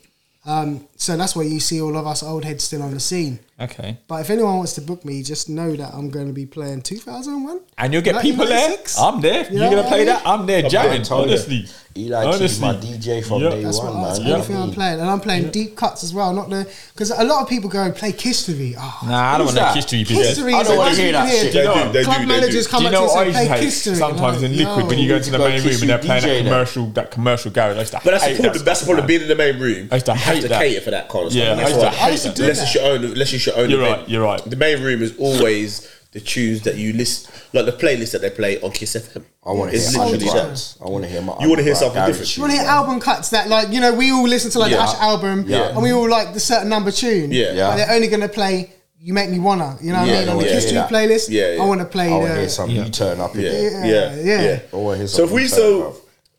Um, 0.45 0.87
so 0.97 1.17
that's 1.17 1.35
why 1.35 1.43
you 1.45 1.59
see 1.61 1.81
all 1.81 1.97
of 1.97 2.07
us 2.07 2.23
old 2.23 2.45
heads 2.45 2.65
still 2.65 2.83
on 2.83 2.93
the 2.93 3.01
scene. 3.01 3.39
Okay. 3.59 3.97
But 4.07 4.21
if 4.21 4.29
anyone 4.29 4.57
wants 4.59 4.75
to 4.75 4.83
book 4.83 5.03
me, 5.05 5.23
just 5.23 5.49
know 5.49 5.75
that 5.77 5.95
I'm 5.95 6.11
going 6.11 6.27
to 6.27 6.33
be 6.35 6.45
playing 6.45 6.83
2001. 6.83 7.61
And 7.79 7.93
you'll 7.93 8.03
get 8.03 8.21
people 8.21 8.45
there. 8.45 8.77
I'm 8.99 9.21
there. 9.23 9.45
You 9.51 9.59
know 9.59 9.71
You're 9.71 9.77
gonna 9.77 9.89
play 9.89 9.99
mean? 9.99 10.07
that. 10.07 10.27
I'm 10.27 10.47
there 10.47 10.63
jamming. 10.63 11.03
told. 11.03 11.29
Honestly. 11.29 11.67
Eli 11.99 12.37
Keith's 12.37 12.61
my 12.61 12.75
DJ 12.75 13.25
from 13.25 13.43
Yeah. 13.43 13.49
day 13.51 13.63
That's 13.65 13.79
one, 13.79 13.87
what 13.87 13.95
man. 13.95 14.03
that's 14.05 14.19
You 14.19 14.25
know 14.27 14.39
what 14.41 14.51
I 14.51 14.55
I'm 14.63 14.71
playing, 14.73 15.01
and 15.01 15.09
I'm 15.11 15.21
playing 15.21 15.51
deep 15.51 15.77
cuts 15.77 16.05
as 16.05 16.13
well. 16.13 16.33
Not 16.35 16.51
the 16.51 16.67
because 16.93 17.11
a 17.11 17.25
lot 17.25 17.43
of 17.43 17.49
people 17.49 17.71
go 17.71 17.83
and 17.83 17.95
play 17.95 18.11
history. 18.13 18.75
Oh, 18.77 18.81
ah, 18.83 19.07
Nah, 19.09 19.35
I 19.35 19.39
don't 19.39 19.47
Who's 19.47 19.55
want 19.55 19.57
no 19.57 19.63
that? 19.63 19.75
history 19.77 20.05
business. 20.05 20.29
history. 20.29 20.53
I 20.55 20.63
don't 20.63 20.77
wanna 20.77 20.95
hear 20.95 21.13
that 21.13 21.25
people 21.25 21.39
shit. 21.41 21.53
here. 21.55 21.63
They 21.67 21.85
do, 21.85 21.93
they 21.93 22.05
Club 22.05 22.17
do, 22.17 22.27
they 22.27 22.27
managers 22.27 22.65
do. 22.67 22.71
come 22.71 22.83
Do 22.85 22.91
you 22.91 22.97
up 22.97 23.01
to 23.01 23.07
what 23.07 23.17
I 23.17 23.17
say 23.17 23.27
used 23.27 23.39
to 23.39 23.47
play 23.49 23.57
hate? 23.57 23.65
history. 23.65 23.95
Sometimes 23.95 24.43
in 24.43 24.57
liquid 24.59 24.87
when 24.89 24.99
you 24.99 25.09
go 25.09 25.19
to 25.19 25.31
the 25.31 25.39
main 25.39 25.63
room 25.65 25.81
and 25.81 25.89
they're 25.91 25.99
playing 25.99 26.23
that 26.23 26.45
commercial, 26.45 26.87
that 26.89 27.11
commercial 27.11 27.51
garage. 27.51 27.77
I 27.77 27.81
used 27.81 27.93
to 27.93 28.01
But 28.05 28.11
that's 28.11 28.25
the 28.25 28.29
hate 28.29 28.37
problem. 28.37 28.53
that 28.59 28.65
That's 28.67 28.81
the 28.81 28.85
stuff, 28.85 28.89
problem. 28.89 29.07
Being 29.07 29.23
in 29.23 29.29
the 29.29 29.37
main 29.37 29.59
room, 29.59 29.89
I 29.91 29.95
used 29.97 30.07
to 30.07 30.13
you 30.13 30.19
have 30.19 30.35
hate 30.35 30.41
to 30.43 30.49
that. 30.49 30.59
cater 30.61 30.81
for 30.83 30.91
that 30.91 31.09
kind 31.09 31.27
of 31.29 31.33
Yeah. 31.33 31.55
I 31.55 31.69
used 31.69 31.81
to 31.81 31.89
hate 31.91 32.11
used 32.13 32.23
to 32.25 32.29
that. 32.33 32.41
Unless 32.41 32.63
it's 32.63 32.75
your 32.75 32.85
own, 32.85 33.05
unless 33.05 33.33
it's 33.33 33.46
your 33.47 33.57
own 33.59 33.71
You're 33.71 33.83
event. 33.83 34.01
right, 34.01 34.09
you're 34.09 34.23
right. 34.25 34.43
The 34.45 34.57
main 34.57 34.83
room 34.83 35.03
is 35.03 35.17
always 35.19 35.89
the 36.13 36.21
tunes 36.21 36.63
that 36.63 36.77
you 36.77 36.93
list, 36.95 37.31
like 37.53 37.67
the 37.67 37.73
playlist 37.73 38.13
that 38.13 38.21
they 38.23 38.31
play 38.31 38.61
on 38.63 38.71
Kiss 38.73 38.97
FM. 38.97 39.25
I 39.45 39.53
want 39.53 39.71
to 39.73 39.79
hear 39.79 39.87
literally 39.91 40.13
underground. 40.15 40.57
that. 40.57 40.77
I 40.85 40.89
want 40.89 41.05
to 41.05 41.11
hear 41.11 41.23
my. 41.23 41.37
You 41.41 41.49
wanna 41.51 41.63
hear 41.63 41.75
something 41.75 42.05
different. 42.07 42.37
You 42.37 42.43
want 42.43 42.53
to 42.55 42.59
hear 42.61 42.67
album 42.69 43.01
cuts 43.01 43.31
that, 43.31 43.49
like, 43.49 43.69
you 43.71 43.81
know, 43.81 43.93
we 43.95 44.11
all 44.13 44.27
listen 44.27 44.51
to 44.53 44.59
like 44.59 44.71
Yeah. 44.71 44.79
the 44.79 44.83
Ash 44.85 44.95
album, 45.01 45.45
Yeah. 45.47 45.69
and 45.71 45.83
we 45.83 45.93
all 45.93 46.09
like 46.09 46.33
the 46.35 46.41
certain 46.41 46.69
number 46.69 46.91
tune. 46.91 47.31
Yeah. 47.33 47.53
Yeah. 47.53 47.69
But 47.71 47.77
they're 47.77 47.93
only 47.95 48.09
going 48.09 48.23
to 48.23 48.29
play 48.29 48.73
"You 48.99 49.13
Make 49.13 49.31
Me 49.31 49.39
Wanna." 49.39 49.77
You 49.83 49.93
know 49.93 50.01
what 50.01 50.09
Yeah, 50.09 50.15
I 50.15 50.19
mean? 50.21 50.29
On 50.31 50.37
the 50.39 50.45
wanna 50.45 50.51
history 50.53 50.73
hear 50.73 50.81
that. 50.83 50.91
playlist, 50.91 51.29
Yeah, 51.29 51.53
yeah. 51.53 51.63
I 51.63 51.67
want 51.67 51.81
to 51.81 51.87
play 51.87 52.07
I 52.09 52.11
want 52.17 52.27
to 52.29 52.33
hear 52.35 52.43
the. 52.45 52.51
some 52.51 52.71
Yeah. 52.71 52.85
U-turn 52.87 53.21
up 53.21 53.35
in 53.35 53.41
Yeah, 53.43 53.51
yeah, 53.53 53.85
Yeah, 53.85 54.15
yeah. 54.23 54.43
yeah. 54.43 54.59
I 54.73 54.77
want 54.77 54.95
to 54.95 54.99
hear 54.99 55.07
So 55.09 55.25
if 55.25 55.31
we 55.31 55.47
so, 55.49 55.83
bruv. 55.83 55.95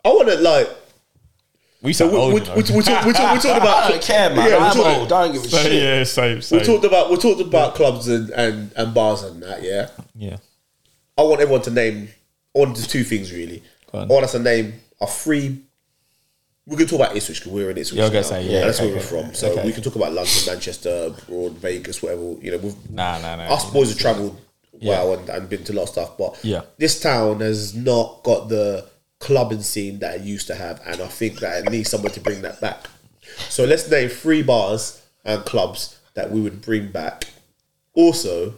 I 0.05 0.09
want 0.09 0.27
to 0.29 0.35
like. 0.37 0.69
We 1.81 1.93
So 1.93 2.05
sound 2.05 2.13
we, 2.13 2.19
old, 2.19 2.33
we, 2.33 2.39
we, 2.39 2.55
we, 2.55 2.63
talk, 2.63 2.75
we, 2.75 2.81
talk, 2.83 3.05
we 3.05 3.13
talked 3.13 3.45
about. 3.45 3.83
I 3.85 3.89
don't 3.91 4.01
care, 4.01 4.35
man. 4.35 4.49
Yeah, 4.49 4.57
I'm 4.57 4.75
talked- 4.75 4.97
old. 4.97 5.13
I 5.13 5.23
don't 5.25 5.33
give 5.33 5.43
a 5.43 5.47
So, 5.47 5.57
shit. 5.63 5.73
yeah, 5.73 6.03
same, 6.03 6.41
same. 6.41 6.59
We 6.59 6.65
talked 6.65 6.85
about 6.85 7.11
we 7.11 7.17
talked 7.17 7.41
about 7.41 7.75
clubs 7.75 8.07
and, 8.07 8.29
and, 8.31 8.71
and 8.75 8.93
bars 8.93 9.23
and 9.23 9.43
that. 9.43 9.61
Yeah, 9.61 9.89
yeah. 10.15 10.37
I 11.17 11.21
want 11.21 11.39
everyone 11.41 11.61
to 11.63 11.71
name. 11.71 12.09
I 12.55 12.59
want 12.59 12.75
to 12.77 12.81
do 12.81 12.87
two 12.87 13.03
things 13.03 13.31
really. 13.31 13.61
Go 13.91 13.99
I 13.99 14.01
on. 14.03 14.07
want 14.07 14.23
us 14.25 14.31
to 14.31 14.39
name 14.39 14.73
a 14.99 15.05
free. 15.07 15.61
We 16.65 16.75
can 16.75 16.87
talk 16.87 16.99
about 16.99 17.15
Ipswich 17.15 17.39
because 17.39 17.53
we're 17.53 17.69
in 17.71 17.77
Ipswich. 17.77 17.97
Yeah, 17.97 18.05
I 18.05 18.09
was 18.09 18.13
now. 18.15 18.21
say, 18.37 18.43
yeah, 18.49 18.65
that's 18.65 18.79
okay, 18.79 18.87
where 18.87 18.95
we're 18.97 19.01
from. 19.01 19.33
So 19.35 19.51
Okay. 19.51 19.65
we 19.65 19.71
can 19.71 19.83
talk 19.83 19.95
about 19.95 20.11
London, 20.11 20.33
Manchester, 20.47 21.13
abroad, 21.15 21.53
Vegas, 21.53 22.01
whatever. 22.03 22.23
You 22.41 22.51
know, 22.51 22.57
we've, 22.57 22.89
Nah, 22.91 23.19
nah, 23.19 23.35
nah. 23.37 23.43
us 23.53 23.69
boys 23.71 23.89
have 23.89 23.97
travelled 23.99 24.37
Yeah. 24.79 24.89
well 25.03 25.13
and, 25.13 25.29
and 25.29 25.47
been 25.47 25.63
to 25.65 25.73
a 25.73 25.75
lot 25.75 25.83
of 25.83 25.89
stuff, 25.89 26.17
but 26.17 26.37
Yeah. 26.43 26.63
this 26.77 26.99
town 26.99 27.39
has 27.39 27.73
not 27.73 28.21
got 28.23 28.49
the 28.49 28.85
clubbing 29.19 29.61
scene 29.61 29.99
that 29.99 30.15
it 30.15 30.21
used 30.21 30.47
to 30.47 30.55
have, 30.55 30.81
and 30.85 31.01
I 31.01 31.07
think 31.07 31.39
that 31.39 31.65
it 31.65 31.71
needs 31.71 31.89
someone 31.89 32.11
to 32.13 32.19
bring 32.19 32.41
that 32.41 32.61
back. 32.61 32.87
So 33.49 33.65
let's 33.65 33.89
name 33.89 34.09
three 34.09 34.43
bars 34.43 35.01
and 35.25 35.43
clubs 35.45 35.99
that 36.13 36.31
we 36.31 36.41
would 36.41 36.61
bring 36.61 36.91
back. 36.91 37.25
Also, 37.93 38.55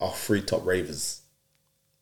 our 0.00 0.12
three 0.12 0.42
top 0.42 0.64
ravers. 0.64 1.22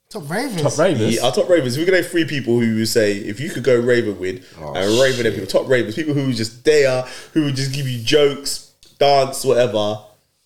Top 0.09 0.29
ravers. 0.31 0.63
Top 0.63 0.79
ravers. 0.79 1.17
Yeah, 1.17 1.25
our 1.25 1.33
top 1.33 1.49
ravers. 1.49 1.77
We 1.77 1.85
can 1.85 1.95
name 1.95 2.05
three 2.05 2.25
people 2.25 2.61
who 2.61 2.77
would 2.77 2.89
say 2.89 3.17
if 3.17 3.41
you 3.41 3.51
could 3.51 3.65
go 3.65 3.79
raving 3.79 4.19
with 4.19 4.47
oh, 4.61 4.75
and 4.75 5.01
raving 5.01 5.25
them 5.25 5.33
people, 5.33 5.47
top 5.47 5.69
ravers, 5.69 5.95
people 5.95 6.15
who 6.15 6.31
are 6.31 6.33
just 6.33 6.65
there, 6.65 7.03
who 7.33 7.45
would 7.45 7.57
just 7.57 7.75
give 7.75 7.89
you 7.89 8.03
jokes, 8.03 8.73
dance, 8.99 9.45
whatever. 9.45 9.99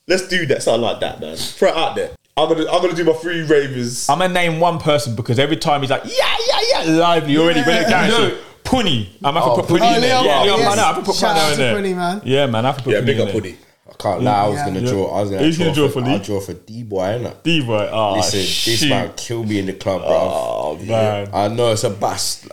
Let's 0.07 0.27
do 0.29 0.47
that, 0.47 0.63
something 0.63 0.83
like 0.83 1.01
that, 1.01 1.21
man. 1.21 1.37
Throw 1.37 1.69
it 1.69 1.77
out 1.77 1.95
there. 1.95 2.11
I'm 2.37 2.49
gonna, 2.49 2.71
I'm 2.71 2.81
gonna 2.81 2.95
do 2.95 3.05
my 3.05 3.13
three 3.13 3.43
ravers. 3.43 4.09
I'm 4.09 4.19
gonna 4.19 4.33
name 4.33 4.61
one 4.61 4.79
person 4.79 5.15
because 5.15 5.39
every 5.39 5.57
time 5.57 5.81
he's 5.83 5.91
like, 5.91 6.05
yeah, 6.05 6.37
yeah, 6.49 6.61
yeah, 6.85 6.97
lively 6.99 7.37
already. 7.37 7.61
When 7.61 7.77
it 7.83 7.89
Yeah. 7.91 8.31
Punny. 8.65 9.09
I'm 9.25 9.35
have 9.35 9.45
to 9.45 9.51
Oh, 9.51 9.57
put 9.63 9.67
Punny 9.67 9.81
Punny. 9.81 9.95
in 9.97 10.01
there. 10.03 10.17
Oh, 10.19 10.25
Yeah, 10.25 10.43
Leon 10.43 10.47
Leon, 10.47 10.59
Yes. 10.61 10.73
I 10.73 10.75
know. 10.77 10.83
Have 10.85 10.97
to 10.97 11.03
put 11.03 11.17
Shout 11.17 11.37
Punny 11.37 11.41
out 11.41 11.53
in 11.53 11.59
there. 11.59 11.75
Punny, 11.77 11.97
man. 11.97 12.23
Yeah, 12.25 12.47
man. 12.47 12.65
I 12.65 12.69
have 12.69 12.77
to 12.79 12.83
put 12.85 12.93
yeah, 12.95 13.01
Punny 13.01 13.07
big 13.07 13.17
in 13.17 13.23
up 13.23 13.33
there. 13.33 13.41
Puddy. 13.43 13.59
can't 13.99 14.23
lie. 14.23 14.33
I 14.45 14.49
was 14.49 14.57
Yeah. 14.57 14.65
gonna 14.67 14.81
Yeah. 14.81 14.91
draw. 14.91 15.07
I 15.17 15.21
was 15.21 15.31
gonna. 15.31 15.43
Who's 15.43 15.59
gonna 15.59 15.75
draw 15.75 15.89
for 15.89 16.01
I'll 16.05 16.13
Lee? 16.13 16.19
draw 16.25 16.41
for 16.41 16.53
D 16.55 16.83
boy. 16.85 17.01
Innit? 17.03 17.43
D 17.43 17.61
boy. 17.63 17.89
Oh, 17.93 17.97
ah, 17.99 18.13
Listen, 18.15 18.39
this 18.73 18.85
man 18.89 19.13
kill 19.17 19.45
me 19.45 19.59
in 19.59 19.67
the 19.67 19.73
club, 19.75 20.01
bro. 20.03 20.09
Oh 20.11 20.79
man. 20.83 21.29
I 21.35 21.49
know 21.49 21.73
it's 21.73 21.85
a 21.85 21.91
bust. 21.91 22.47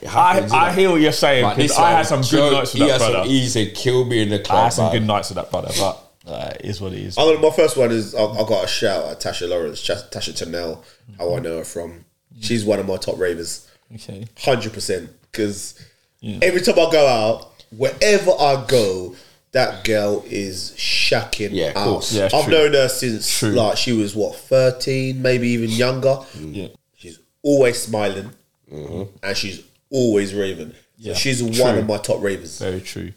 It 0.00 0.08
I, 0.14 0.34
happens, 0.34 0.52
I 0.52 0.70
innit? 0.70 0.74
hear 0.76 0.90
what 0.90 1.00
you're 1.00 1.12
saying 1.12 1.42
But 1.44 1.56
because 1.56 1.70
this 1.70 1.78
I 1.78 1.90
had 1.90 2.06
some 2.06 2.22
good 2.22 2.52
nights 2.52 2.74
with 2.74 2.88
that 2.88 2.98
brother. 2.98 3.24
He 3.28 3.46
said, 3.48 3.74
"Kill 3.74 4.04
me 4.04 4.22
in 4.22 4.28
the 4.30 4.38
club." 4.38 4.58
I 4.58 4.62
had 4.64 4.72
some 4.72 4.92
good 4.92 5.06
nights 5.06 5.30
with 5.30 5.36
that 5.36 5.50
brother, 5.50 5.70
but 5.78 6.02
uh, 6.26 6.52
it 6.60 6.66
is 6.66 6.80
what 6.80 6.92
it 6.92 6.98
is. 7.00 7.16
I'm 7.18 7.40
my 7.40 7.50
first 7.50 7.76
one 7.76 7.90
is 7.92 8.14
I, 8.14 8.24
I 8.24 8.46
got 8.48 8.64
a 8.64 8.68
shout 8.68 9.04
at 9.06 9.20
Tasha 9.20 9.48
Lawrence, 9.48 9.80
Ch- 9.80 9.90
Tasha 9.90 10.36
Chanel, 10.36 10.82
how 11.18 11.34
I 11.34 11.40
know 11.40 11.58
her 11.58 11.64
from. 11.64 12.04
She's 12.40 12.64
one 12.64 12.78
of 12.78 12.86
my 12.86 12.96
top 12.96 13.18
ravers, 13.18 13.66
Okay. 13.94 14.26
hundred 14.38 14.72
percent. 14.74 15.10
Because 15.32 15.78
every 16.22 16.60
time 16.60 16.74
I 16.78 16.88
go 16.90 17.06
out, 17.06 17.62
wherever 17.70 18.30
I 18.32 18.64
go, 18.68 19.14
that 19.52 19.84
girl 19.84 20.22
is 20.26 20.74
shacking 20.76 21.50
Yeah, 21.52 21.68
of 21.70 21.76
out. 21.76 21.84
course. 21.84 22.12
Yeah, 22.12 22.28
I've 22.32 22.44
true. 22.44 22.52
known 22.52 22.72
her 22.74 22.88
since 22.88 23.38
True. 23.38 23.50
like 23.50 23.76
she 23.78 23.92
was 23.92 24.14
what 24.14 24.36
thirteen, 24.36 25.22
maybe 25.22 25.48
even 25.50 25.70
younger. 25.70 26.18
Yeah. 26.38 26.68
She's 26.96 27.18
always 27.42 27.80
smiling, 27.80 28.30
and 28.70 29.36
she's 29.36 29.62
always 29.90 30.34
raving. 30.34 30.70
So 30.72 30.76
Yeah, 30.98 31.14
she's 31.14 31.42
one 31.42 31.78
of 31.78 31.86
my 31.86 31.98
top 31.98 32.22
ravers. 32.22 32.58
Very 32.58 32.80
true. 32.80 33.12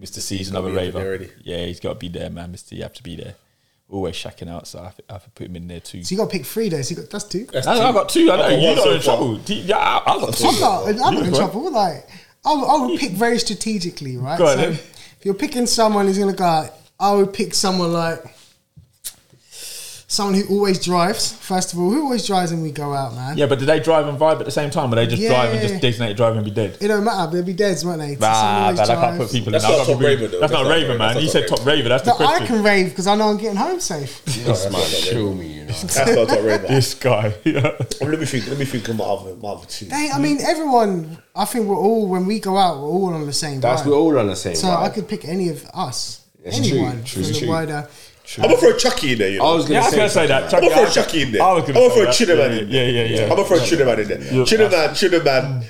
Mr. 0.00 0.18
C's 0.20 0.38
He's 0.38 0.50
another 0.50 0.68
gotta 0.70 0.80
be 0.80 0.86
in 0.88 0.94
there 0.94 1.10
raver. 1.12 1.30
Yeah, 1.42 1.64
he's 1.66 1.80
got 1.80 1.90
to 1.90 1.94
be 1.98 2.08
there, 2.08 2.30
man. 2.30 2.52
Mr. 2.52 2.72
You 2.72 2.82
have 2.82 2.94
to 2.94 3.02
be 3.02 3.16
there. 3.16 3.34
Always 3.88 4.14
shacking 4.14 4.48
out, 4.48 4.66
so 4.66 4.80
I 4.80 4.84
have, 4.84 4.96
to, 4.96 5.02
I 5.10 5.12
have 5.14 5.24
to 5.24 5.30
put 5.30 5.46
him 5.48 5.56
in 5.56 5.68
there 5.68 5.80
too. 5.80 6.02
So 6.02 6.12
you 6.12 6.16
got 6.18 6.30
to 6.30 6.36
pick 6.38 6.46
three 6.46 6.70
there. 6.70 6.82
So 6.82 6.94
you 6.94 7.02
got 7.02 7.10
that's 7.10 7.24
two. 7.24 7.44
That's 7.52 7.66
I, 7.66 7.76
two. 7.76 7.82
I 7.82 7.92
got 7.92 8.08
two. 8.08 8.32
I 8.32 8.36
know 8.36 8.42
I've 8.44 8.52
you 8.60 8.66
one 8.68 8.76
got 8.76 8.84
so 8.84 8.90
in 8.90 9.00
far. 9.00 9.16
trouble. 9.16 9.36
D- 9.38 9.60
Yeah, 9.60 9.76
I, 9.76 9.98
I 10.14 10.18
got 10.18 10.34
two. 10.34 10.46
I'm 10.48 10.60
not. 10.60 10.88
I'm 10.88 10.96
not 11.14 11.26
in 11.26 11.34
trouble. 11.34 11.70
Like 11.70 12.08
I 12.44 12.54
would, 12.54 12.64
I 12.64 12.86
would 12.86 12.98
pick 12.98 13.12
very 13.12 13.38
strategically, 13.38 14.16
right? 14.16 14.38
Go 14.38 14.46
so 14.46 14.56
then. 14.56 14.72
if 14.72 15.18
you're 15.24 15.34
picking 15.34 15.66
someone 15.66 16.06
who's 16.06 16.18
gonna 16.18 16.32
go, 16.32 16.42
out, 16.44 16.70
I 16.98 17.12
would 17.12 17.34
pick 17.34 17.52
someone 17.52 17.92
like 17.92 18.24
someone 20.12 20.34
who 20.34 20.46
always 20.54 20.78
drives. 20.78 21.32
First 21.32 21.72
of 21.72 21.78
all, 21.78 21.90
who 21.90 22.02
always 22.02 22.26
drives 22.26 22.52
when 22.52 22.60
we 22.62 22.70
go 22.70 22.92
out, 22.92 23.14
man? 23.14 23.38
Yeah, 23.38 23.46
but 23.46 23.58
do 23.58 23.64
they 23.64 23.80
drive 23.80 24.06
and 24.08 24.18
vibe 24.18 24.40
at 24.40 24.44
the 24.44 24.50
same 24.50 24.68
time, 24.70 24.92
or 24.92 24.96
they 24.96 25.06
just 25.06 25.22
drive 25.22 25.52
and 25.52 25.60
just 25.66 25.80
designated 25.80 26.18
drive 26.18 26.36
and 26.36 26.44
be 26.44 26.50
dead? 26.50 26.76
It 26.80 26.88
don't 26.88 27.02
matter. 27.02 27.32
They'll 27.32 27.42
be 27.44 27.54
dead, 27.54 27.78
won't 27.82 27.98
they? 28.00 28.16
Nah, 28.16 28.72
man, 28.72 28.78
I 28.78 28.84
can't 28.86 29.16
put 29.18 29.32
people 29.32 29.52
That's 29.52 29.64
in. 29.64 29.70
not 29.70 29.80
I've 29.80 29.86
got 29.86 29.92
top 29.92 30.00
people- 30.00 30.02
raver, 30.10 30.26
though. 30.28 30.40
That's 30.40 30.52
not 30.52 30.66
raver, 30.66 30.88
raver. 30.88 30.98
man. 30.98 31.08
That's 31.14 31.20
He 31.20 31.24
not 31.26 31.32
said 31.32 31.48
top 31.48 31.58
top 31.58 31.66
raver. 31.66 31.88
That's 31.88 32.04
the 32.04 32.10
No, 32.18 32.26
I 32.26 32.36
question. 32.36 32.46
can 32.48 32.62
rave 32.62 32.88
because 32.90 33.06
I 33.06 33.14
know 33.16 33.28
I'm 33.30 33.36
getting 33.38 33.56
home 33.56 33.80
safe. 33.80 34.22
This 34.42 34.70
man 34.70 34.82
kill 34.90 35.34
me, 35.34 35.46
you 35.46 35.60
know. 35.64 35.72
That's 35.72 35.96
not 35.96 36.28
top 36.28 36.44
raver. 36.44 36.66
This 36.68 36.94
guy. 36.94 37.34
Yeah. 37.44 37.70
Let 38.00 38.20
me 38.20 38.26
think. 38.26 38.48
Let 38.48 38.58
me 38.58 38.64
think 38.66 38.88
of 38.88 38.96
my 38.96 39.04
other, 39.04 39.34
my 39.36 39.48
other 39.50 39.66
two. 39.66 39.86
They, 39.86 40.10
I 40.12 40.18
mean, 40.18 40.38
everyone. 40.42 41.18
I 41.34 41.46
think 41.46 41.66
we're 41.66 41.76
all 41.78 42.06
when 42.06 42.26
we 42.26 42.38
go 42.40 42.58
out, 42.58 42.76
we're 42.78 42.88
all 42.88 43.14
on 43.14 43.24
the 43.26 43.32
same. 43.32 43.60
That's 43.60 43.80
vibe. 43.82 43.86
we're 43.86 43.94
all 43.96 44.18
on 44.18 44.26
the 44.26 44.36
same. 44.36 44.54
So 44.56 44.66
vibe. 44.68 44.82
I 44.82 44.88
could 44.90 45.08
pick 45.08 45.24
any 45.26 45.48
of 45.48 45.64
us, 45.72 46.26
It's 46.44 46.58
anyone 46.58 47.02
true, 47.04 47.22
from 47.22 47.22
true, 47.22 47.32
the 47.32 47.38
true. 47.38 47.48
wider. 47.48 47.88
I'm 48.38 48.48
gonna 48.48 48.56
throw 48.56 48.76
Chucky 48.76 49.12
in 49.12 49.18
there. 49.18 49.28
You 49.30 49.38
know? 49.38 49.44
I 49.46 49.54
was 49.54 49.64
gonna 49.64 49.74
Yeah, 49.74 49.80
I 49.80 49.84
was 49.84 49.90
say, 49.92 49.96
gonna 49.98 50.08
say 50.10 50.26
that. 50.28 50.54
I'm 50.54 50.60
gonna 50.60 50.74
throw 50.74 50.88
Chucky 50.90 51.22
in 51.22 51.32
there. 51.32 51.42
I 51.42 51.52
was 51.52 51.64
I'm 51.64 51.72
gonna 51.74 51.88
gonna 51.88 51.94
throw 51.94 52.04
that. 52.04 52.14
Chinaman 52.14 52.50
Yeah, 52.50 52.60
in 52.60 52.70
there. 52.70 52.88
yeah, 52.90 53.02
yeah. 53.04 53.16
yeah. 53.16 53.22
I'm 53.24 53.28
gonna 53.30 53.44
throw 53.44 53.58
Chinaman 53.58 53.98
in 53.98 54.08
there. 54.08 54.20
Yeah. 54.20 54.42
Chinaman, 54.44 54.88
Chinaman. 54.90 55.64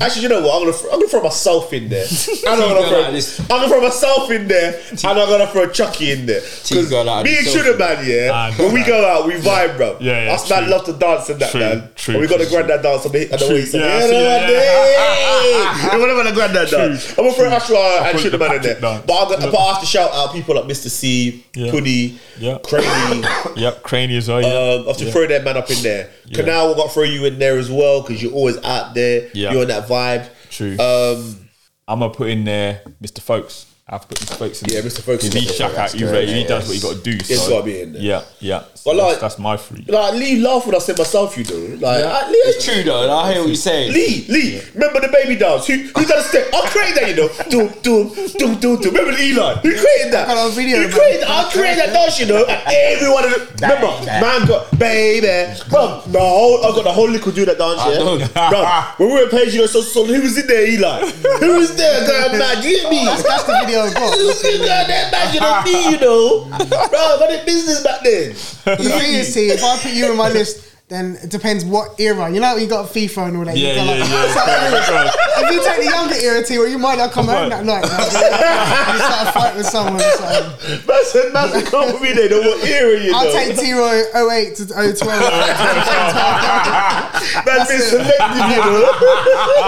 Actually, 0.00 0.22
you 0.22 0.28
know 0.30 0.40
what? 0.40 0.54
I'm 0.56 0.60
gonna 0.62 0.72
throw, 0.72 0.90
I'm 0.92 0.98
gonna 0.98 1.08
throw 1.08 1.22
myself 1.22 1.70
in 1.74 1.90
there. 1.90 2.06
I'm 2.48 2.58
gonna 2.58 2.88
throw 2.88 3.00
like 3.02 3.12
this. 3.12 3.38
I'm 3.38 3.46
gonna 3.48 3.68
throw 3.68 3.82
myself 3.82 4.30
in 4.30 4.48
there, 4.48 4.80
and 4.90 5.04
I'm 5.04 5.16
gonna 5.28 5.46
throw 5.46 5.68
Chucky 5.68 6.10
in 6.12 6.24
there. 6.24 6.40
Team 6.62 6.88
go 6.88 7.02
like 7.02 7.26
me 7.26 7.36
and 7.36 7.46
this. 7.46 7.54
Chinaman, 7.54 8.06
yeah. 8.06 8.30
Ah, 8.32 8.54
when 8.56 8.72
we 8.72 8.82
go 8.82 9.04
out, 9.06 9.26
we 9.26 9.34
vibe, 9.34 9.76
bro. 9.76 9.98
Yeah, 10.00 10.24
yeah, 10.24 10.32
Us 10.32 10.48
man 10.48 10.62
true. 10.62 10.72
love 10.72 10.86
to 10.86 10.92
dance 10.94 11.28
and 11.28 11.38
that, 11.40 11.50
True, 11.50 11.60
man. 11.60 11.90
true, 11.96 12.14
And 12.14 12.20
we 12.22 12.26
got 12.28 12.38
the 12.38 12.46
true, 12.46 12.54
granddad 12.64 12.80
dance 12.82 13.04
on 13.04 13.12
the 13.12 13.24
on 13.24 13.38
the 13.38 13.46
True, 13.46 13.54
waist. 13.56 13.74
yeah, 13.74 13.80
I 13.82 13.84
Yeah, 13.84 14.00
see 14.06 14.12
no, 14.12 14.22
that, 14.24 14.50
yeah. 14.50 15.94
We 15.94 16.00
wanna 16.00 16.14
have 16.14 16.26
a 16.26 16.32
granddad 16.32 16.70
dance. 16.70 17.10
I'm 17.10 17.16
gonna 17.16 17.32
throw 17.32 17.50
Ashra 17.50 18.02
and 18.08 18.18
put 18.18 18.30
the 18.32 18.38
Chinaman 18.38 18.56
in 18.56 18.62
there. 18.62 18.74
Patrick 18.74 18.80
dance. 18.80 19.04
But 19.06 19.22
I'm 19.22 19.28
gonna, 19.38 19.52
but 19.52 19.58
I 19.58 19.72
have 19.74 19.80
to 19.80 19.86
shout 19.86 20.10
out 20.14 20.32
people 20.32 20.54
like 20.54 20.64
Mr. 20.64 20.88
C, 20.88 21.44
Yeah. 21.54 21.70
Puddy, 21.70 22.18
Yeah. 22.38 22.56
Craney. 22.64 23.22
Yep, 23.56 23.82
Craney 23.82 24.16
as 24.16 24.28
well. 24.28 24.40
Yeah. 24.40 24.48
Um, 24.80 24.84
I 24.84 24.88
have 24.88 24.96
to 24.96 25.12
throw 25.12 25.26
that 25.26 25.44
man 25.44 25.58
up 25.58 25.70
in 25.70 25.82
there. 25.82 26.10
Canal, 26.32 26.72
I 26.72 26.76
got 26.76 26.86
to 26.86 26.88
throw 26.92 27.02
you 27.02 27.26
in 27.26 27.38
there 27.38 27.58
as 27.58 27.70
well 27.70 28.00
because 28.00 28.22
you're 28.22 28.32
always 28.32 28.56
out 28.64 28.94
there. 28.94 29.28
Yeah. 29.34 29.52
You're 29.52 29.62
on 29.62 29.68
that 29.68 29.73
vibe. 29.82 30.28
True. 30.50 30.76
Um, 30.78 31.48
I'm 31.86 31.98
gonna 32.00 32.12
put 32.12 32.30
in 32.30 32.44
there 32.44 32.82
Mr. 33.02 33.20
Folks. 33.20 33.66
I 33.86 33.96
have 33.96 34.08
to 34.08 34.08
put 34.08 34.18
Mr. 34.20 34.36
Folks 34.38 34.62
in. 34.62 34.72
Yeah. 34.72 34.80
Mr. 34.80 35.02
Folks 35.02 35.24
is 35.24 35.30
'Cause 35.34 35.42
he 35.42 35.46
up 35.50 35.56
there, 35.58 35.68
shack 35.68 35.78
out. 35.78 35.92
He, 35.92 35.98
good, 35.98 36.10
ra- 36.10 36.20
he 36.34 36.44
does 36.44 36.66
what 36.66 36.74
he 36.74 36.80
got 36.80 36.96
to 36.96 37.02
do. 37.02 37.10
It's 37.20 37.36
so- 37.42 37.50
gotta 37.50 37.64
be 37.64 37.80
in 37.82 37.92
there. 37.92 38.00
Yeah, 38.00 38.22
yeah. 38.40 38.62
So 38.76 38.80
But 38.90 38.96
like- 38.96 39.08
that's, 39.10 39.20
that's 39.20 39.38
my 39.38 39.58
three. 39.58 39.84
like 39.86 40.14
Lee 40.14 40.40
laughed 40.40 40.64
when 40.66 40.74
I 40.74 40.78
said 40.78 40.96
myself, 40.96 41.36
you 41.36 41.44
know. 41.44 41.76
Like 41.86 42.02
I- 42.02 42.30
Lee, 42.30 42.36
It's 42.48 42.64
true 42.64 42.82
though, 42.82 43.02
and 43.02 43.12
I 43.12 43.32
hear 43.32 43.42
what 43.42 43.48
you're 43.48 43.56
saying. 43.56 43.92
Lee, 43.92 44.24
Lee, 44.30 44.62
remember 44.72 45.00
the 45.00 45.08
baby 45.12 45.36
dance? 45.36 45.66
Who, 45.66 45.74
who 45.74 46.06
done 46.06 46.16
the 46.16 46.22
step? 46.22 46.48
I 46.54 46.66
created 46.72 46.96
that, 46.96 47.08
you 47.10 47.16
know. 47.16 47.28
Do, 47.50 47.68
do, 47.82 48.08
do, 48.38 48.54
do, 48.56 48.78
do. 48.80 48.88
Remember 48.90 49.20
Eli? 49.20 49.54
Who 49.56 49.68
created 49.76 50.12
that? 50.14 50.30
I 50.30 50.34
got 50.34 50.48
a 50.48 50.54
video 50.54 50.78
Who 50.78 50.84
about 50.88 50.96
created 50.96 51.20
it. 51.20 51.28
that? 51.28 51.44
I 51.46 51.50
created 51.52 51.78
that 51.84 51.92
dance, 51.92 52.20
you 52.20 52.26
know. 52.26 52.44
And 52.46 52.72
everyone, 52.72 53.24
remember, 53.60 53.92
man 54.08 54.46
got 54.48 54.78
baby. 54.78 55.60
Bro, 55.68 56.04
the 56.08 56.20
whole, 56.20 56.64
I 56.64 56.72
got 56.74 56.84
the 56.84 56.92
whole 56.92 57.10
liquid 57.10 57.34
do 57.34 57.44
that 57.44 57.58
dance, 57.58 57.80
I 57.84 57.92
yeah. 58.00 58.48
Bro, 58.48 58.64
when 58.96 59.14
we 59.14 59.24
were 59.24 59.28
page, 59.28 59.52
you 59.52 59.60
know, 59.60 59.66
so, 59.66 59.82
so 59.82 60.06
who 60.06 60.22
was 60.22 60.38
in 60.38 60.46
there, 60.46 60.64
Eli? 60.66 61.04
Who 61.44 61.58
was 61.58 61.76
there? 61.76 62.06
Going 62.08 62.38
mad, 62.38 62.64
you 62.64 62.80
get 62.80 62.88
me? 62.90 63.04
That's 63.04 63.44
the 63.44 63.52
video 63.60 63.73
Who 63.82 64.26
was 64.26 64.44
in 64.44 64.60
there? 64.62 64.86
That 64.86 65.34
you 65.34 65.40
know 65.40 65.62
me, 65.62 65.90
you 65.90 65.98
know. 65.98 66.44
Bro, 66.90 66.98
I 66.98 67.26
did 67.30 67.46
business 67.46 67.82
back 67.82 68.02
then. 68.02 68.30
You 69.14 69.24
see, 69.24 69.50
if 69.50 69.62
I 69.62 69.78
put 69.78 69.92
you 69.92 70.10
in 70.10 70.16
my 70.16 70.28
list, 70.28 70.73
then 70.94 71.16
it 71.22 71.30
depends 71.30 71.64
what 71.64 71.98
era. 72.00 72.30
You 72.30 72.38
know, 72.40 72.56
you 72.56 72.66
got 72.68 72.88
FIFA 72.88 73.28
and 73.28 73.36
all 73.38 73.44
that. 73.44 73.56
you 73.56 73.66
Yeah, 73.66 73.74
go 73.74 73.82
yeah, 73.84 73.90
like, 73.90 73.98
yeah. 74.08 74.84
certain. 74.84 75.10
If 75.34 75.50
you 75.50 75.58
take 75.64 75.78
the 75.84 75.90
younger 75.90 76.14
era, 76.14 76.44
T, 76.46 76.58
well, 76.58 76.68
you 76.68 76.78
might 76.78 76.96
not 76.96 77.10
come 77.10 77.26
home 77.26 77.48
that 77.50 77.64
night. 77.64 77.82
You 77.82 77.88
start 77.90 79.26
a 79.28 79.32
fight 79.32 79.56
with 79.56 79.66
someone. 79.66 79.96
or 79.96 80.00
something. 80.14 80.86
Man 80.86 81.04
said, 81.04 81.32
man 81.34 81.48
said, 81.50 81.66
come 81.66 81.86
with 81.92 82.00
me 82.00 82.12
there. 82.12 82.28
Know 82.30 82.38
what 82.40 82.62
era, 82.64 83.00
you. 83.02 83.12
I'll 83.14 83.32
take 83.32 83.58
T 83.58 83.72
Roy 83.72 84.02
08 84.14 84.54
to 84.56 84.66
012. 84.66 84.94
Man 87.44 87.66
been 87.66 87.80
selective, 87.80 88.46
you 88.46 88.60
know. 88.62 88.92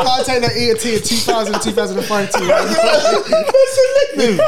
I'll 0.06 0.24
take 0.24 0.40
that 0.42 0.54
era 0.56 0.78
T 0.78 0.94
of 0.96 1.02
2000 1.04 1.60
2005 1.60 2.30
T. 2.32 2.38
Man 2.46 2.68
selective. 2.68 4.38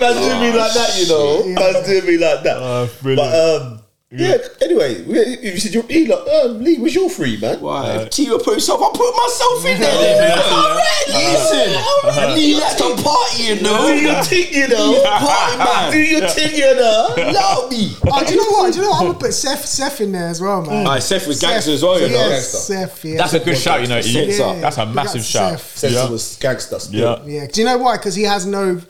Man 0.00 0.14
do 0.14 0.40
me 0.40 0.50
like 0.58 0.72
that, 0.74 0.90
you 0.98 1.06
know. 1.08 1.44
Man 1.46 1.82
do 1.86 2.02
me 2.02 2.16
like 2.18 2.42
that. 2.42 2.56
Oh, 2.58 2.88
but 3.02 3.18
um, 3.18 3.80
yeah. 4.14 4.36
Anyway, 4.62 5.02
we- 5.02 5.38
you 5.50 5.58
said 5.58 5.74
you're 5.74 5.82
Lee. 5.84 6.06
Like, 6.06 6.28
um, 6.28 6.62
Lee, 6.62 6.78
was 6.78 6.94
your 6.94 7.10
free 7.10 7.36
man? 7.38 7.60
Why? 7.60 7.90
Uh, 7.90 8.00
if 8.00 8.10
Tio 8.10 8.38
put 8.38 8.52
himself, 8.52 8.80
I 8.82 8.90
put 8.96 9.12
myself 9.16 9.66
in 9.66 9.80
there. 9.80 10.32
Alright, 10.32 11.08
uh-huh. 11.08 11.32
listen. 11.32 11.74
Uh-huh. 12.08 12.34
Lee 12.34 12.54
likes 12.60 12.74
to 12.76 13.02
party, 13.02 13.42
you 13.42 13.60
know. 13.62 13.86
Do 13.86 13.94
know. 13.94 14.12
your 14.12 14.24
thing, 14.24 14.54
you 14.54 14.68
know. 14.68 15.02
Party 15.04 15.58
man. 15.58 15.92
Do 15.92 15.98
your 15.98 16.28
thing, 16.28 16.54
you 16.54 16.74
know. 16.74 17.14
Love 17.32 17.70
me. 17.70 17.96
Oh, 18.16 18.24
do 18.24 18.32
you 18.32 18.36
know 18.38 18.50
what? 18.58 18.72
Do 18.72 18.78
you 18.78 18.84
know 18.84 18.90
what? 18.90 19.00
I'm 19.00 19.06
gonna 19.08 19.18
put 19.18 19.34
Seth, 19.34 19.64
Seth 19.64 20.00
in 20.00 20.12
there 20.12 20.28
as 20.28 20.40
well, 20.40 20.62
man. 20.62 20.70
Mm. 20.84 20.86
Alright, 20.86 21.02
Seth 21.02 21.26
was 21.26 21.40
gangster 21.40 21.72
as 21.72 21.82
well, 21.82 21.98
you 22.00 22.08
know. 22.08 22.28
Yes, 22.28 22.66
Seth. 22.66 23.04
Yeah. 23.04 23.16
That's 23.16 23.32
a 23.34 23.40
good 23.40 23.58
shout, 23.58 23.80
you 23.80 23.88
know. 23.88 24.00
Sensor. 24.00 24.60
That's 24.60 24.78
a 24.78 24.86
massive 24.86 25.22
up 25.22 25.26
shout. 25.26 25.50
Seth. 25.58 25.76
Sense 25.78 25.94
Yeah. 25.94 26.08
was 26.08 26.36
gangster 26.36 26.78
still. 26.78 27.20
Yeah. 27.26 27.40
Yeah. 27.40 27.46
Do 27.50 27.60
you 27.60 27.66
know 27.66 27.78
why? 27.78 27.96
Because 27.96 28.14
he 28.14 28.22
has 28.22 28.46
no. 28.46 28.80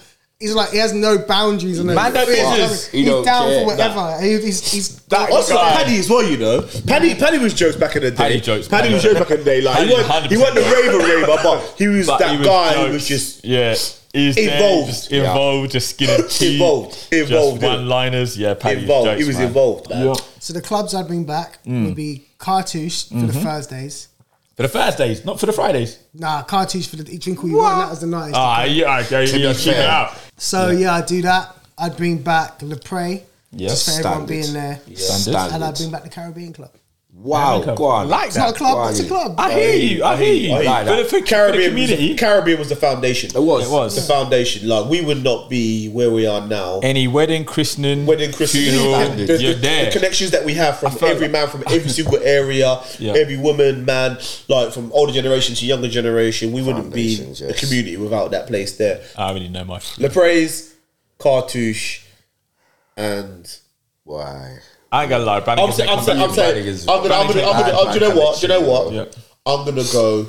He's 0.41 0.55
like 0.55 0.71
he 0.71 0.79
has 0.79 0.93
no 0.93 1.17
boundaries 1.19 1.79
and 1.79 1.89
no. 1.89 1.95
Man, 1.95 2.13
that 2.13 2.27
business. 2.27 2.89
He's 2.89 3.07
don't 3.07 3.25
down 3.25 3.49
care. 3.49 3.61
for 3.61 3.67
whatever. 3.67 4.21
He- 4.21 4.41
he's 4.41 4.71
he's 4.73 4.97
That 5.07 5.31
Also, 5.31 5.55
guy- 5.55 5.73
Paddy 5.77 5.97
as 5.99 6.11
well, 6.11 6.23
you 6.23 6.37
know. 6.37 6.69
Paddy, 6.87 7.15
Paddy 7.15 7.39
was 7.39 7.55
jokes 7.55 7.77
back 7.77 7.95
in 7.97 8.03
the 8.03 8.11
day. 8.11 8.17
Paddy 8.17 8.41
jokes. 8.41 8.67
Paddy 8.69 8.93
was 8.93 9.03
jokes 9.03 9.19
back 9.21 9.31
in 9.31 9.39
the 9.39 9.45
day. 9.45 9.61
Like 9.61 9.87
he 9.87 9.93
wasn't, 9.95 10.27
he 10.33 10.37
wasn't 10.37 10.57
the 10.57 10.63
100% 10.63 10.73
raver 10.73 10.99
raver, 10.99 11.27
but 11.43 11.75
he 11.79 11.87
was 11.89 12.07
But 12.09 12.19
that 12.19 12.31
he 12.33 12.39
was 12.39 12.47
guy 12.47 12.69
who 12.75 12.81
jokes. 12.83 12.93
was 12.93 13.09
just 13.09 13.45
yeah. 13.45 13.75
He's 14.13 14.37
there, 14.37 14.53
Involved. 14.55 14.89
just 14.91 15.11
involved, 15.13 15.71
just 15.73 15.91
skinning 15.91 16.25
teeth, 16.29 16.53
Involved. 16.53 17.09
Involved, 17.13 17.61
just 17.61 17.63
yeah. 17.63 17.77
one-liners. 17.77 18.39
Yeah, 18.39 18.55
Paddy 18.55 18.83
involved. 18.83 19.07
Jokes, 19.09 19.21
he 19.21 19.27
was 19.27 19.37
man. 19.39 19.47
involved, 19.49 19.91
man. 19.91 20.07
Yeah. 20.07 20.15
So 20.39 20.53
the 20.53 20.61
clubs 20.63 20.95
I'd 20.95 21.07
bring 21.09 21.25
back 21.25 21.59
Mm. 21.65 21.87
would 21.87 21.97
be 21.97 22.25
Cartouche 22.39 23.09
for 23.09 23.15
Mm-hmm. 23.15 23.27
the 23.27 23.33
Thursdays. 23.33 24.09
For 24.57 24.63
the 24.63 24.69
Thursdays, 24.69 25.25
not 25.25 25.41
for 25.41 25.47
the 25.47 25.53
Fridays. 25.53 25.99
Nah, 26.15 26.45
Cartouche 26.45 26.87
for 26.89 26.97
the 26.97 27.11
you 27.13 27.19
drink 27.19 27.43
all 27.43 27.51
you 27.51 27.57
want. 27.57 27.79
That 27.79 27.91
was 27.91 28.01
the 28.01 28.07
night. 28.07 28.33
Ah, 28.35 28.65
yeah, 28.65 28.99
okay, 29.01 29.27
To 29.27 29.39
yeah, 29.39 29.53
be 29.53 29.59
keep 29.59 29.73
it 29.75 29.81
out. 29.81 30.17
So 30.37 30.71
yeah, 30.71 30.95
I'd 30.95 31.07
do 31.07 31.23
that. 31.23 31.57
I'd 31.77 31.97
bring 31.97 32.19
back 32.19 32.61
Lepre. 32.61 33.23
Yeah, 33.51 33.69
just 33.69 33.85
for 33.87 33.91
everyone 33.99 34.27
standard. 34.27 34.29
being 34.29 34.53
there. 34.53 34.81
Standard. 34.97 35.55
And 35.55 35.65
I'd 35.65 35.75
bring 35.75 35.91
back 35.91 36.03
the 36.05 36.09
Caribbean 36.09 36.53
Club. 36.53 36.71
Wow, 37.17 37.63
go 37.75 37.85
on. 37.87 38.09
Like 38.09 38.27
It's 38.27 38.37
not 38.37 38.51
a 38.51 38.53
that. 38.53 38.59
club. 38.59 38.91
It's 38.91 39.01
a 39.01 39.07
club. 39.07 39.35
I 39.39 39.53
hear 39.55 39.75
you. 39.77 40.05
I 40.05 40.17
hear 40.17 40.35
you. 40.35 40.53
I 40.53 40.63
hear 40.63 40.65
But 40.65 40.85
that. 40.85 41.03
for, 41.05 41.09
for 41.11 41.21
the 41.21 41.27
Caribbean, 41.27 41.71
community, 41.71 42.11
was, 42.11 42.21
Caribbean 42.21 42.59
was 42.59 42.69
the 42.69 42.77
foundation. 42.77 43.31
It 43.35 43.41
was. 43.43 43.67
It 43.67 43.71
was. 43.73 43.95
the 43.97 44.03
foundation. 44.03 44.69
Like 44.69 44.91
we 44.91 45.01
would 45.01 45.23
not 45.25 45.49
be 45.49 45.89
where 45.89 46.11
we 46.11 46.27
are 46.27 46.47
now. 46.47 46.81
any 46.83 47.09
wedding, 47.09 47.47
christening, 47.47 48.05
Wedding, 48.05 48.33
Christmas, 48.33 48.69
funeral, 48.69 49.09
the, 49.17 49.25
the- 49.27 49.43
you're 49.43 49.55
the- 49.55 49.61
there. 49.61 49.85
the 49.87 49.91
connections 49.93 50.33
that 50.33 50.45
we 50.45 50.53
have 50.55 50.79
from 50.79 50.93
every 51.03 51.29
that. 51.29 51.33
man 51.33 51.49
from 51.49 51.63
every 51.69 51.89
single 51.99 52.19
area, 52.23 52.81
Yeah. 52.99 53.13
every 53.17 53.39
woman, 53.39 53.87
man, 53.87 54.19
like 54.49 54.73
from 54.73 54.93
older 54.93 55.13
generation 55.13 55.55
to 55.55 55.65
younger 55.65 55.89
generation, 55.89 56.53
we 56.53 56.61
wouldn't 56.63 56.93
be 56.93 57.17
Foundations, 57.17 57.41
a 57.41 57.55
community 57.55 57.97
without 57.97 58.33
that 58.33 58.49
place 58.49 58.77
there. 58.77 59.03
I 59.17 59.33
really 59.33 59.49
know 59.49 59.65
much. 59.65 59.97
Lepres, 59.97 60.75
Cartouche, 61.19 62.03
and 62.99 63.51
I 64.95 64.99
Why? 64.99 65.03
ain't 65.03 65.11
gonna 65.11 65.25
lie, 65.25 65.41
Brandon. 65.41 65.67
I'm 65.67 65.73
saying, 65.73 65.91
I'm 65.91 66.05
saying, 66.05 66.23
I'm 66.23 66.31
saying, 66.31 66.79
I'm 66.89 67.03
gonna, 67.03 67.15
I'm 67.15 67.27
gonna, 67.27 67.43
I'm 67.43 67.65
gonna, 67.65 67.93
do 67.93 68.05
you 68.05 68.09
know 68.13 68.17
what? 68.17 68.41
Do 68.41 68.47
you 68.47 68.49
know 68.49 68.61
what? 68.61 68.93
Yeah. 68.93 69.05
I'm 69.45 69.65
gonna 69.65 69.85
go 69.93 70.27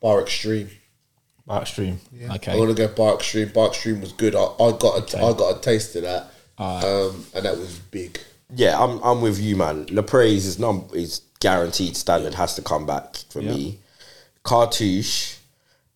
bar 0.00 0.20
extreme. 0.22 0.70
Bark 1.50 1.66
Stream. 1.66 1.98
Okay. 2.14 2.52
I'm 2.52 2.58
gonna 2.58 2.74
go 2.74 2.86
Bark 2.86 3.24
Stream. 3.24 3.48
Bark 3.48 3.74
Stream 3.74 4.00
was 4.00 4.12
good. 4.12 4.36
I, 4.36 4.44
I 4.44 4.70
got 4.78 5.12
a, 5.12 5.18
I 5.18 5.32
got 5.32 5.56
a 5.56 5.60
taste 5.60 5.96
of 5.96 6.02
that, 6.02 6.30
um, 6.58 7.26
and 7.34 7.44
that 7.44 7.58
was 7.58 7.76
big. 7.90 8.20
Yeah, 8.54 8.80
I'm 8.80 9.02
I'm 9.02 9.20
with 9.20 9.40
you, 9.40 9.56
man. 9.56 9.86
Le 9.90 10.04
Praise 10.04 10.46
is 10.46 10.60
num 10.60 10.88
is 10.94 11.22
guaranteed 11.40 11.96
standard 11.96 12.34
has 12.34 12.54
to 12.54 12.62
come 12.62 12.86
back 12.86 13.16
for 13.30 13.42
me. 13.42 13.80
Cartouche, 14.44 15.38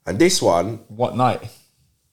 and 0.07 0.19
this 0.19 0.43
one, 0.43 0.81
What 0.89 1.17
night? 1.17 1.49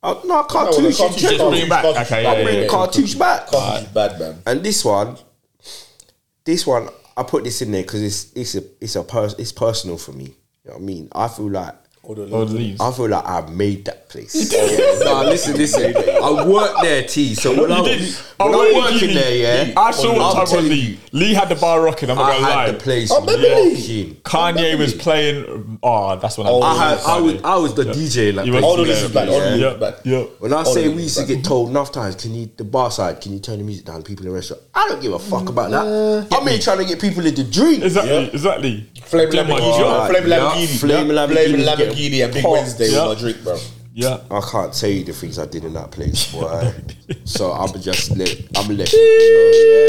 Uh, 0.03 0.13
no, 0.25 0.41
No, 0.41 0.43
Cartouche. 0.43 0.75
the 0.81 0.87
in 0.87 0.93
Cartouche- 0.93 1.19
general. 1.29 1.49
bring 1.51 1.61
it 1.63 1.69
back. 1.69 1.83
Cartouche- 1.85 2.01
Okay, 2.01 2.23
Cartouche- 2.23 2.37
yeah, 2.37 2.43
Bring 2.43 2.61
yeah, 2.61 2.67
Cartouche 2.67 3.15
back. 3.19 3.47
Cartouche 3.47 3.81
is 3.83 3.87
bad, 3.89 4.19
man. 4.19 4.41
And 4.45 4.63
this 4.63 4.83
one, 4.85 5.17
this 6.45 6.65
one, 6.67 6.89
I 7.17 7.23
put 7.23 7.43
this 7.43 7.61
in 7.61 7.71
there 7.71 7.83
because 7.83 8.01
it's 8.01 8.31
it's 8.35 8.55
a 8.55 8.63
it's 8.79 8.95
a 8.95 9.03
pers- 9.03 9.35
it's 9.37 9.51
personal 9.51 9.97
for 9.97 10.11
me. 10.13 10.35
You 10.63 10.71
know 10.71 10.73
what 10.73 10.81
I 10.81 10.85
mean? 10.85 11.09
I 11.13 11.27
feel 11.27 11.49
like 11.49 11.75
Or 12.03 12.15
the 12.15 12.23
leaves. 12.45 12.81
I 12.81 12.91
feel 12.91 13.09
like 13.09 13.23
I've 13.25 13.51
made 13.55 13.85
that 13.85 14.09
place. 14.09 14.33
no, 15.03 15.23
listen, 15.23 15.55
listen. 15.55 15.95
I 15.95 16.45
worked 16.47 16.81
there, 16.81 17.03
T. 17.03 17.35
So 17.35 17.51
when 17.61 17.71
I 17.71 17.77
You 17.77 17.83
was, 17.83 17.91
did. 17.91 18.15
when 18.37 18.49
I 18.49 18.51
really, 18.51 18.73
was 18.75 18.91
working 18.93 19.07
Lee? 19.09 19.13
there, 19.13 19.67
yeah, 19.67 19.73
I 19.77 19.91
saw 19.91 20.17
what 20.17 20.33
time 20.47 20.55
was 20.57 20.67
Lee. 20.67 20.99
Lee 21.11 21.33
had 21.35 21.47
the 21.49 21.55
bar 21.55 21.79
rocking. 21.81 22.09
I'm 22.09 22.17
not 22.17 22.25
I 22.31 22.33
gonna 22.39 22.45
had 22.51 22.55
lie. 22.55 22.71
the 22.71 22.77
place 22.79 23.11
Oh, 23.13 23.21
maybe. 23.23 23.43
rocking. 23.43 24.15
Kanye 24.23 24.77
was 24.79 24.93
playing. 24.95 25.79
Oh, 25.83 26.15
that's 26.17 26.37
when 26.39 26.47
I. 26.47 26.49
Oh, 26.49 26.61
I 26.63 26.75
had, 26.89 26.97
I 27.05 27.19
was, 27.21 27.43
I 27.43 27.55
was 27.57 27.75
the 27.75 27.83
DJ 27.83 28.29
in 28.29 28.35
that 28.37 28.47
You 28.47 28.57
All 28.57 28.75
the 28.77 28.81
leaves 28.81 29.03
is 29.03 29.11
bad. 29.11 29.29
All 29.29 29.39
the 29.39 29.45
Yeah. 29.45 29.51
leaves 29.53 29.73
is 29.75 29.79
bad. 29.79 29.95
Yeah. 30.03 30.23
When 30.39 30.53
I 30.53 30.57
All 30.57 30.65
say 30.65 30.89
we 30.89 31.03
used 31.03 31.17
to 31.19 31.25
get 31.25 31.45
told 31.45 31.69
enough 31.69 31.91
times, 31.91 32.15
can 32.15 32.33
you 32.33 32.49
the 32.57 32.63
bar 32.63 32.89
side, 32.89 33.21
can 33.21 33.31
you 33.33 33.39
turn 33.39 33.59
the 33.59 33.63
music 33.63 33.85
down? 33.85 34.01
People 34.01 34.25
in 34.25 34.31
the 34.31 34.35
restaurant, 34.35 34.63
I 34.73 34.87
don't 34.89 35.01
give 35.01 35.13
a 35.13 35.19
fuck 35.19 35.43
mm, 35.43 35.49
about 35.49 35.69
that. 35.69 36.27
I'm 36.35 36.47
here 36.47 36.57
trying 36.57 36.79
to 36.79 36.85
get 36.85 36.99
people 36.99 37.25
into 37.25 37.43
drink. 37.43 37.83
Exactly. 37.83 38.29
Exactly. 38.33 38.89
Flame 39.03 39.29
Lamborghini. 39.29 40.07
Flame 40.07 40.23
Lamborghini, 40.25 40.79
Flame 40.79 41.07
Flame 41.07 41.90
Lamborghini, 41.91 42.11
Lamborghini, 42.11 42.23
and 42.25 42.33
Big 42.33 42.45
Wednesday 42.45 42.87
Yeah. 42.91 43.07
with 43.07 43.17
my 43.17 43.21
drink, 43.21 43.43
bro. 43.43 43.57
Yeah. 43.93 44.19
I 44.31 44.39
can't 44.41 44.73
tell 44.73 44.89
you 44.89 45.03
the 45.03 45.11
things 45.13 45.37
I 45.37 45.45
did 45.45 45.65
in 45.65 45.73
that 45.73 45.91
place, 45.91 46.31
boy. 46.33 46.73
so 47.25 47.51
I'm 47.51 47.73
just 47.81 48.11
let 48.17 48.29
I'm 48.55 48.67
let 48.77 48.89
people 48.89 49.33
know, 49.33 49.51
yeah. 49.55 49.87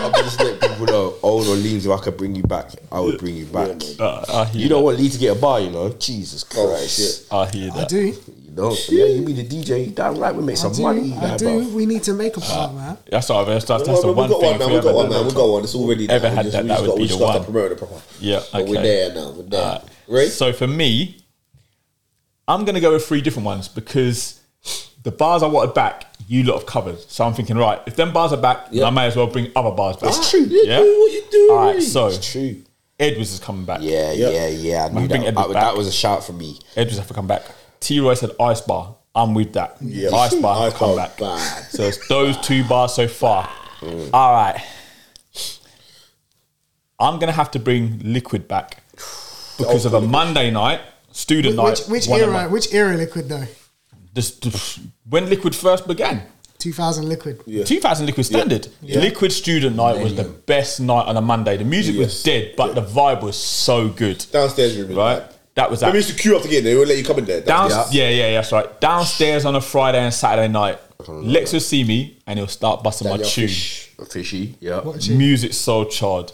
I'm 0.00 0.12
just 0.24 0.40
let 0.40 0.60
people 0.60 0.86
know. 0.86 1.14
Old 1.22 1.46
or 1.46 1.54
leaves, 1.54 1.86
if 1.86 1.92
I 1.92 1.98
could 1.98 2.16
bring 2.16 2.34
you 2.34 2.42
back, 2.42 2.72
I 2.90 2.98
would 3.00 3.18
bring 3.18 3.36
you 3.36 3.46
back. 3.46 3.80
Uh, 4.00 4.46
you 4.52 4.68
don't 4.68 4.82
want 4.84 4.98
Lee 4.98 5.08
to 5.08 5.18
get 5.18 5.36
a 5.36 5.40
bar, 5.40 5.60
you 5.60 5.70
know? 5.70 5.90
Jesus 5.90 6.44
Oh, 6.56 6.68
Christ. 6.68 6.96
shit. 6.98 7.26
I 7.32 7.46
hear 7.46 7.70
that. 7.72 7.84
I 7.84 7.86
do. 7.86 8.14
You 8.58 8.64
know? 8.64 8.76
Yeah, 8.88 9.04
you 9.04 9.22
be 9.24 9.32
the 9.34 9.44
DJ. 9.44 9.94
Damn 9.94 10.18
right, 10.18 10.34
we 10.34 10.42
make 10.42 10.54
I 10.54 10.58
some 10.58 10.72
do. 10.72 10.82
money. 10.82 11.14
I 11.14 11.36
there, 11.36 11.38
do. 11.38 11.44
bruv. 11.46 11.72
We 11.74 11.86
need 11.86 12.02
to 12.04 12.12
make 12.12 12.36
a 12.36 12.40
part, 12.40 12.70
ah, 12.70 12.72
man. 12.72 12.98
That's 13.08 13.30
all. 13.30 13.44
That's, 13.44 13.64
that's, 13.64 13.86
that's 13.86 14.00
the 14.00 14.06
Well, 14.08 14.16
one 14.16 14.28
we 14.28 14.34
got 14.34 14.40
thing. 14.40 14.50
one 14.50 14.60
if 14.60 14.60
now. 14.60 14.66
we 14.68 14.74
We 14.74 14.82
got 14.82 14.94
one 14.94 15.04
done 15.04 15.12
now. 15.12 15.22
We 15.22 15.28
that. 15.28 15.36
got 15.36 15.48
one. 15.48 15.62
It's 15.64 15.74
already 15.76 16.08
Ever 16.10 16.28
now. 16.28 16.34
had 16.34 16.44
we 16.46 16.50
just, 16.50 16.56
that, 16.56 16.66
that 16.66 16.80
would 16.80 16.86
got, 16.88 16.96
be 16.96 17.02
we 17.02 17.06
the 17.06 17.08
just 17.08 17.20
got 17.20 17.26
one. 17.28 17.38
to 17.38 17.44
promote 17.44 17.72
it 17.72 17.78
proper. 17.78 18.00
Yeah, 18.20 18.40
But 18.52 18.66
we're 18.66 18.78
okay. 18.78 18.82
there 18.82 19.14
now. 19.14 19.30
We're 19.30 19.42
there. 19.44 19.62
Alright. 19.62 19.84
Right? 20.08 20.28
So 20.28 20.52
for 20.52 20.66
me, 20.66 21.16
I'm 22.48 22.64
gonna 22.64 22.80
go 22.80 22.92
with 22.92 23.06
three 23.06 23.20
different 23.20 23.46
ones 23.46 23.68
because 23.68 24.40
the 25.04 25.12
bars 25.12 25.42
I 25.42 25.46
wanted 25.46 25.74
back, 25.74 26.06
you 26.26 26.42
lot 26.42 26.56
have 26.56 26.66
covered. 26.66 26.98
So 27.00 27.24
I'm 27.24 27.34
thinking, 27.34 27.56
right, 27.56 27.80
if 27.86 27.94
them 27.94 28.12
bars 28.12 28.32
are 28.32 28.40
back, 28.40 28.70
then 28.72 28.82
I 28.84 28.90
might 28.90 29.06
as 29.06 29.16
well 29.16 29.26
bring 29.28 29.52
other 29.54 29.70
bars 29.70 29.96
back. 29.96 30.10
It's 30.10 30.30
true. 30.30 30.40
Yeah. 30.48 30.78
Do 30.78 30.98
what 30.98 31.12
you 31.12 31.24
do. 31.30 31.48
All 31.52 31.56
right. 31.58 31.74
right? 31.74 31.82
So 31.82 32.08
It's 32.08 32.32
true. 32.32 32.62
Edwards 32.98 33.32
is 33.32 33.38
coming 33.38 33.64
back. 33.64 33.78
Yeah, 33.82 34.10
Yeah. 34.12 34.30
yeah, 34.30 34.46
yeah. 34.48 34.84
I 34.86 34.88
knew 34.88 35.06
bring 35.06 35.20
that. 35.20 35.28
Edward 35.28 35.56
I- 35.56 35.60
that 35.60 35.76
was 35.76 35.86
a 35.86 35.92
shout 35.92 36.24
for 36.24 36.32
me. 36.32 36.58
Edwards 36.74 36.98
have 36.98 37.06
to 37.06 37.14
come 37.14 37.28
back. 37.28 37.42
T. 37.80 38.00
Roy 38.00 38.14
said 38.14 38.30
Ice 38.40 38.60
Bar. 38.60 38.94
I'm 39.14 39.34
with 39.34 39.52
that. 39.54 39.76
Yeah. 39.80 40.10
Ice 40.14 40.34
Bar 40.34 40.66
Ice 40.68 40.74
come 40.74 40.96
back. 40.96 41.16
bad. 41.18 41.64
So 41.70 41.84
it's 41.84 42.06
those 42.08 42.36
two 42.38 42.64
bars 42.64 42.94
so 42.94 43.08
far. 43.08 43.48
All 44.12 44.32
right. 44.32 44.62
I'm 47.00 47.18
gonna 47.18 47.32
have 47.32 47.50
to 47.52 47.58
bring 47.58 48.00
Liquid 48.04 48.48
back 48.48 48.82
because 49.58 49.84
of 49.84 49.94
a 49.94 50.00
Monday 50.00 50.50
night 50.50 50.80
student 51.12 51.56
Which 51.56 51.80
night. 51.80 51.88
which 51.88 52.08
era? 52.08 52.32
my- 52.32 52.46
Which 52.46 52.72
era 52.74 52.96
liquid 52.96 53.28
though? 53.28 53.46
This, 54.14 54.80
when 55.08 55.28
Liquid 55.28 55.54
first 55.54 55.86
began. 55.86 56.22
2000 56.58 57.08
liquid. 57.08 57.40
2000 57.46 58.06
Liquid 58.06 58.26
Standard. 58.26 58.66
Liquid 58.82 59.30
Student 59.30 59.76
Night 59.76 60.02
was 60.02 60.16
the 60.16 60.24
best 60.24 60.80
night 60.80 61.06
on 61.06 61.16
a 61.16 61.20
Monday. 61.20 61.56
The 61.56 61.62
music 61.64 61.96
was 61.96 62.20
dead, 62.24 62.54
but 62.56 62.74
the 62.74 62.82
vibe 62.82 63.22
was 63.22 63.36
so 63.36 63.88
good. 63.88 64.26
Downstairs 64.32 64.76
room. 64.76 64.96
Right? 64.98 65.20
bad. 65.20 65.34
That 65.58 65.72
was 65.72 65.82
Let 65.82 65.88
that. 65.88 65.92
me 65.94 65.98
used 65.98 66.10
to 66.10 66.14
queue 66.14 66.36
up 66.36 66.42
to 66.42 66.48
get 66.48 66.58
in 66.58 66.64
there. 66.64 66.74
They 66.74 66.76
won't 66.78 66.88
let 66.88 66.98
you 66.98 67.04
come 67.04 67.18
in 67.18 67.24
there. 67.24 67.40
Down, 67.40 67.68
yeah. 67.68 67.86
yeah, 67.90 68.10
yeah, 68.10 68.32
that's 68.34 68.52
right. 68.52 68.80
Downstairs 68.80 69.44
on 69.44 69.56
a 69.56 69.60
Friday 69.60 69.98
and 69.98 70.14
Saturday 70.14 70.46
night, 70.46 70.78
Lex 71.08 71.52
will 71.52 71.58
see 71.58 71.82
me 71.82 72.18
and 72.28 72.38
he'll 72.38 72.46
start 72.46 72.84
busting 72.84 73.08
my 73.08 73.16
tune. 73.16 73.26
Fish. 73.48 73.90
Fishy, 74.08 74.54
yeah. 74.60 74.82
Music 75.10 75.52
so 75.52 75.84
charred. 75.84 76.30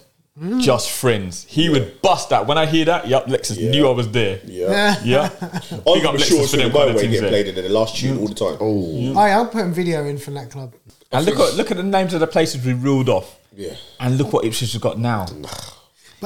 Just 0.59 0.91
friends. 0.91 1.47
He 1.49 1.71
would 1.71 2.03
bust 2.03 2.29
that. 2.29 2.47
When 2.47 2.59
I 2.59 2.67
hear 2.67 2.85
that, 2.85 3.09
yep, 3.09 3.25
Lexus 3.25 3.59
Yeah. 3.59 3.71
knew 3.71 3.89
I 3.89 3.93
was 3.93 4.11
there. 4.11 4.41
Yeah. 4.45 5.01
Yeah. 5.03 5.31
I 5.41 5.49
Big 5.95 6.05
up 6.05 6.17
Lexus 6.17 6.25
sure 6.29 6.43
for 6.43 6.49
seeing 6.49 6.65
them 6.65 6.73
the 6.73 6.79
kind 6.79 6.91
of 6.91 6.97
motorway 6.97 7.01
things 7.01 7.21
played 7.21 7.47
in 7.49 7.55
there, 7.55 7.63
the 7.65 7.71
last 7.71 7.97
tune 7.97 8.19
all 8.19 8.29
the 8.29 8.35
time. 8.35 8.59
Oh, 8.61 9.11
yeah, 9.27 9.41
I'm 9.41 9.49
putting 9.49 9.73
video 9.73 10.05
in 10.05 10.19
for 10.19 10.33
that 10.33 10.51
club. 10.51 10.75
And 11.13 11.25
look 11.25 11.39
at 11.39 11.55
look 11.55 11.71
at 11.71 11.79
the 11.79 11.83
names 11.83 12.13
of 12.13 12.21
the 12.21 12.27
places 12.27 12.63
we 12.63 12.75
ruled 12.75 13.09
off. 13.09 13.39
Yeah. 13.55 13.75
And 14.01 14.19
look 14.19 14.35
what 14.35 14.45
Ipswich 14.45 14.73
has 14.73 14.83
got 14.83 14.99
now. 14.99 15.25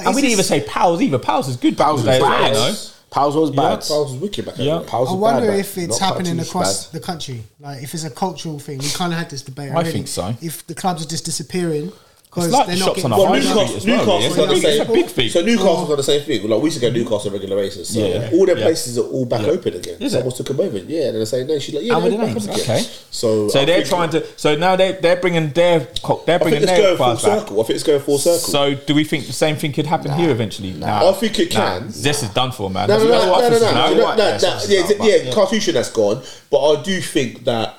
But 0.05 0.07
And 0.07 0.15
we 0.15 0.23
didn't 0.23 0.33
even 0.33 0.45
say 0.45 0.61
Pals 0.63 1.01
either. 1.03 1.19
Pals 1.19 1.49
is 1.49 1.57
good. 1.57 1.77
Pals 1.77 2.03
was 2.03 2.07
back 2.07 2.17
in 2.17 2.23
the 2.23 2.29
day, 2.29 2.39
bad. 2.41 2.49
you 2.55 2.73
know? 2.73 2.77
Pals 3.11 3.35
was 3.37 3.51
bad. 3.51 3.81
Pals 3.81 3.91
was 3.91 4.13
wicked 4.21 4.45
back 4.47 4.55
Yeah. 4.59 4.79
then. 4.79 4.87
Pals 4.87 5.09
I 5.09 5.13
was 5.13 5.21
wonder 5.21 5.47
bad, 5.49 5.61
if 5.61 5.79
it's 5.79 5.99
happening 5.99 6.39
across 6.41 6.87
bad. 6.87 7.01
the 7.01 7.07
country. 7.07 7.43
Like, 7.59 7.83
if 7.83 7.95
it's 7.95 8.05
a 8.05 8.11
cultural 8.11 8.59
thing. 8.59 8.79
We 8.79 8.89
kind 8.91 9.13
of 9.13 9.19
had 9.19 9.31
this 9.31 9.43
debate 9.43 9.71
I 9.71 9.75
already. 9.75 9.93
think 9.93 10.09
so. 10.09 10.35
If 10.43 10.67
the 10.67 10.75
clubs 10.75 11.03
are 11.05 11.09
just 11.09 11.25
disappearing 11.25 11.91
because 12.29 12.45
It's 12.45 12.53
like 12.55 12.67
they're 12.67 12.77
the 12.77 12.81
not 12.81 12.85
shops 12.89 12.97
getting 13.03 13.13
on 13.13 13.19
a 13.19 13.23
Well, 13.23 13.33
high 13.33 13.41
funded. 13.41 13.81
street 13.81 13.87
Newcastle, 13.89 14.17
as 14.19 14.23
well, 14.23 14.29
Newcastle's 14.29 14.37
yeah. 14.37 14.37
done 14.37 14.49
the 14.49 14.55
It's 14.55 14.65
a 14.81 14.85
same. 14.85 14.93
big 14.95 15.07
thing. 15.07 15.29
So 15.31 15.41
Newcastle's 15.43 15.89
done 15.89 15.97
the 15.97 16.03
same 16.03 16.23
thing. 16.23 16.49
Like 16.49 16.61
we 16.63 16.65
used 16.67 16.77
to 16.77 16.81
go 16.87 16.93
to 16.93 16.99
Newcastle 16.99 17.21
on 17.21 17.29
a 17.29 17.31
regular 17.39 17.57
basis. 17.57 17.89
So 17.95 18.01
Yeah. 18.07 18.31
all 18.35 18.45
their 18.47 18.59
Yeah. 18.59 18.65
places 18.65 18.99
are 18.99 19.07
all 19.09 19.25
back 19.25 19.45
open 19.47 19.75
again. 19.75 19.97
Is 19.99 20.13
it? 20.13 20.19
Someone 20.19 20.37
took 20.37 20.47
them 20.49 20.61
over. 20.61 20.79
Yeah, 20.79 21.03
and 21.09 21.17
they're 21.17 21.25
saying 21.27 21.47
no. 21.47 21.59
She's 21.59 21.75
like, 21.75 21.85
yeah, 21.85 21.95
And 21.97 22.05
they're 22.05 22.11
with 22.11 22.21
the 22.21 22.27
back 22.27 22.35
names, 22.35 22.49
up 22.49 22.55
again. 22.55 22.77
okay. 22.77 22.87
So, 23.11 23.49
So 23.49 23.61
I 23.61 23.65
they're 23.65 23.77
think- 23.79 23.89
trying 23.89 24.11
to. 24.11 24.25
So 24.37 24.55
now 24.57 24.77
they 24.77 24.93
they're 24.93 25.17
bringing 25.17 25.51
their 25.53 25.89
co- 26.03 26.23
they're 26.27 26.37
I 26.37 26.39
think 26.39 26.43
bringing 26.51 26.63
it's 26.65 26.71
their 26.73 26.81
going 26.83 26.97
full 26.99 27.07
bars 27.07 27.23
back. 27.23 27.39
circle. 27.41 27.61
I 27.61 27.65
think 27.65 27.75
it's 27.77 27.85
going 27.85 28.01
full 28.01 28.19
circle. 28.19 28.39
So 28.39 28.75
do 28.75 28.95
we 28.95 29.05
think 29.05 29.27
the 29.27 29.33
same 29.33 29.57
thing 29.57 29.73
could 29.73 29.87
happen 29.87 30.13
here 30.13 30.31
eventually? 30.31 30.73
Nah. 30.73 31.09
I 31.09 31.13
think 31.15 31.39
it 31.39 31.55
Nah. 31.55 31.79
can. 31.79 31.87
This 31.89 32.23
is 32.23 32.29
done 32.31 32.53
for, 32.53 32.69
man. 32.69 32.89
No, 32.89 32.99
no, 32.99 33.05
no, 33.05 33.11
no, 33.11 33.19
no, 33.19 33.41
no, 33.41 33.49
no, 33.49 33.49
no, 33.49 33.95
no, 33.95 34.17
no, 34.17 34.17
yeah, 34.17 34.39
yeah, 34.69 34.83
but- 34.99 35.07
yeah, 35.09 35.33
cartouche 35.33 35.73
that's 35.73 35.91
gone, 35.91 36.21
but 36.51 36.59
I 36.59 36.83
do 36.83 37.01
think 37.01 37.45
that 37.45 37.75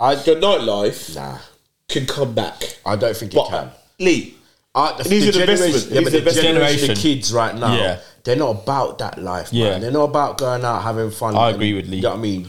I, 0.00 0.14
the 0.16 0.36
nightlife 0.36 1.14
nah, 1.16 1.38
can 1.88 2.06
come 2.06 2.34
back. 2.34 2.62
I 2.86 2.96
don't 2.96 3.16
think 3.16 3.32
it 3.32 3.36
But 3.36 3.48
can. 3.48 3.70
Lee, 3.98 4.34
Uh, 4.74 4.96
the, 4.96 5.08
These 5.08 5.22
the 5.24 5.28
are 5.28 5.32
the 5.32 5.38
generation, 5.38 5.66
investment- 5.66 5.94
yeah, 5.94 6.00
these 6.00 6.04
but 6.04 6.06
are 6.06 6.10
the 6.10 6.18
the 6.18 6.24
best 6.24 6.36
generation, 6.42 6.78
generation. 6.78 6.90
of 6.90 6.98
kids 6.98 7.32
right 7.32 7.54
now, 7.56 7.74
Yeah. 7.76 7.98
they're 8.22 8.36
not 8.36 8.50
about 8.62 8.98
that 8.98 9.20
life, 9.20 9.52
man. 9.52 9.60
Yeah. 9.62 9.78
They're 9.78 9.90
not 9.90 10.04
about 10.04 10.38
going 10.38 10.64
out 10.64 10.82
having 10.82 11.10
fun. 11.10 11.34
I 11.34 11.48
and- 11.48 11.56
agree 11.56 11.72
with 11.72 11.88
Lee. 11.88 11.96
You 11.96 12.02
know 12.02 12.10
what 12.10 12.18
I 12.18 12.20
mean? 12.20 12.42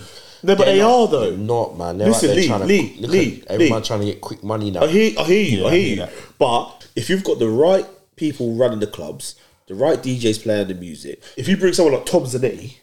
No, 0.44 0.56
but 0.56 0.66
They're 0.66 0.74
they 0.76 0.80
not- 0.82 0.92
are, 0.92 1.08
though. 1.08 1.30
they're 1.32 1.38
Not 1.38 1.78
man. 1.78 1.98
They're 1.98 2.08
Listen, 2.10 2.30
out 2.30 2.34
there 2.34 2.42
Lee, 2.42 2.48
trying 2.48 2.60
to 2.60 2.66
Lee, 2.68 2.96
look 3.00 3.12
Lee, 3.12 3.44
at 3.48 3.52
everyone 3.54 3.80
Lee. 3.82 3.88
trying 3.88 4.00
to 4.02 4.06
get 4.06 4.22
quick 4.22 4.44
money 4.44 4.70
now. 4.72 4.84
I 4.84 4.88
hear, 4.88 5.20
I 5.20 5.24
hear 5.24 5.42
you, 5.44 5.58
Yeah, 5.60 5.64
I 5.66 5.68
I 5.68 5.72
hear 5.72 5.80
hear 5.82 5.90
you. 5.90 5.96
that. 5.98 6.12
But 6.38 6.88
if 6.96 7.10
you've 7.10 7.24
got 7.24 7.40
the 7.40 7.50
right 7.50 7.86
people 8.16 8.54
running 8.54 8.80
the 8.80 8.88
clubs, 8.88 9.36
the 9.68 9.76
right 9.76 10.02
DJs 10.04 10.44
playing 10.44 10.68
the 10.68 10.76
music, 10.76 11.22
if 11.36 11.48
you 11.48 11.58
bring 11.58 11.74
someone 11.74 11.94
like 11.96 12.06
Tom 12.06 12.26
Zanetti, 12.26 12.76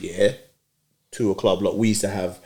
yeah, 0.00 0.32
to 1.12 1.30
a 1.30 1.34
club 1.34 1.60
like 1.62 1.74
we 1.74 1.88
used 1.88 2.00
to 2.00 2.08
have, 2.08 2.38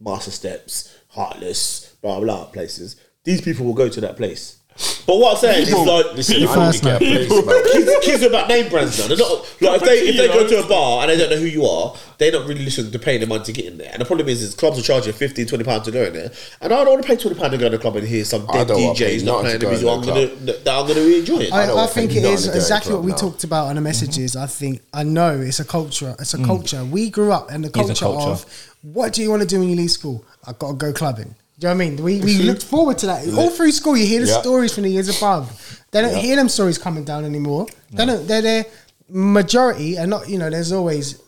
Master 0.00 0.30
Steps, 0.30 0.88
Heartless, 1.08 1.87
blah 2.02 2.20
blah 2.20 2.46
places, 2.46 2.96
these 3.24 3.40
people 3.40 3.66
will 3.66 3.74
go 3.74 3.88
to 3.88 4.00
that 4.00 4.16
place. 4.16 4.58
But 5.06 5.16
what 5.16 5.32
I'm 5.32 5.38
saying 5.38 5.62
is 5.62 5.72
like 5.74 6.14
Listen, 6.14 6.36
People- 6.36 6.60
I 6.60 6.70
need 6.70 6.78
to 6.78 6.82
get 6.82 7.02
a 7.02 7.42
place, 7.42 7.72
kids, 7.72 8.06
kids 8.06 8.22
are 8.22 8.28
about 8.28 8.48
name 8.48 8.68
brands 8.68 8.98
now. 8.98 9.08
They're 9.08 9.16
not 9.16 9.30
like 9.60 9.82
if 9.82 9.88
they 9.88 9.98
if 10.00 10.16
they 10.16 10.28
go 10.28 10.46
to 10.46 10.64
a 10.64 10.68
bar 10.68 11.02
and 11.02 11.10
they 11.10 11.16
don't 11.16 11.30
know 11.30 11.36
who 11.36 11.46
you 11.46 11.64
are, 11.64 11.96
they're 12.18 12.30
not 12.30 12.46
really 12.46 12.64
listening 12.64 12.92
to 12.92 12.98
paying 12.98 13.20
the 13.20 13.26
money 13.26 13.42
to 13.42 13.52
get 13.52 13.64
in 13.64 13.78
there. 13.78 13.90
And 13.90 14.00
the 14.00 14.04
problem 14.04 14.28
is, 14.28 14.40
is 14.40 14.54
clubs 14.54 14.78
are 14.78 14.82
charging 14.82 15.12
15, 15.12 15.46
20 15.46 15.64
pounds 15.64 15.84
to 15.86 15.90
go 15.90 16.04
in 16.04 16.12
there, 16.12 16.30
and 16.60 16.72
I 16.72 16.84
don't 16.84 16.90
want 16.92 17.02
to 17.02 17.08
pay 17.08 17.16
twenty 17.16 17.40
pounds 17.40 17.52
to 17.52 17.58
go 17.58 17.66
in 17.66 17.72
the 17.72 17.78
club 17.78 17.96
and 17.96 18.06
hear 18.06 18.24
some 18.24 18.46
dead 18.46 18.68
don't 18.68 18.94
DJs 18.94 19.24
not 19.24 19.40
playing 19.40 19.58
the 19.58 19.68
music 19.68 19.88
I'm 19.88 20.00
gonna 20.02 20.26
that 20.26 20.68
I'm 20.68 20.86
gonna 20.86 20.94
be 20.94 21.18
enjoying. 21.18 21.52
I, 21.52 21.66
don't 21.66 21.78
I 21.78 21.86
think 21.86 22.12
to 22.12 22.18
it 22.18 22.22
pay 22.22 22.32
is 22.32 22.46
nothing 22.46 22.46
to 22.46 22.46
go 22.46 22.52
in 22.52 22.56
exactly 22.58 22.94
what 22.94 23.02
we 23.02 23.10
now. 23.10 23.16
talked 23.16 23.44
about 23.44 23.66
on 23.66 23.74
the 23.74 23.80
messages. 23.80 24.36
I 24.36 24.46
think 24.46 24.82
I 24.92 25.02
know 25.02 25.40
it's 25.40 25.58
a 25.58 25.64
culture. 25.64 26.14
It's 26.20 26.34
a 26.34 26.38
mm. 26.38 26.46
culture. 26.46 26.84
We 26.84 27.10
grew 27.10 27.32
up 27.32 27.50
in 27.50 27.62
the 27.62 27.68
a 27.68 27.72
culture, 27.72 27.94
culture. 27.94 28.30
of 28.30 28.76
what 28.82 29.12
do 29.12 29.22
you 29.22 29.30
want 29.30 29.42
to 29.42 29.48
do 29.48 29.58
when 29.58 29.68
you 29.68 29.76
leave 29.76 29.90
school? 29.90 30.24
I've 30.46 30.58
got 30.58 30.68
to 30.68 30.74
go 30.76 30.92
clubbing. 30.92 31.34
Do 31.58 31.66
you 31.66 31.74
know 31.74 31.76
what 31.78 31.84
I 31.84 31.90
mean? 31.90 32.02
We, 32.02 32.20
we 32.20 32.38
looked 32.44 32.62
forward 32.62 32.98
to 32.98 33.06
that 33.06 33.28
all 33.36 33.50
through 33.50 33.72
school. 33.72 33.96
You 33.96 34.06
hear 34.06 34.20
the 34.20 34.28
Yeah. 34.28 34.40
stories 34.40 34.72
from 34.72 34.84
the 34.84 34.90
years 34.90 35.08
above. 35.16 35.82
They 35.90 36.00
don't 36.02 36.16
hear 36.16 36.36
them 36.36 36.48
stories 36.48 36.78
coming 36.78 37.04
down 37.04 37.24
anymore. 37.24 37.66
They 37.90 38.06
don't. 38.06 38.26
They're 38.28 38.42
the 38.42 38.66
majority, 39.08 39.96
and 39.96 40.10
not 40.10 40.28
you 40.28 40.38
know. 40.38 40.50
There's 40.50 40.70
always 40.72 41.20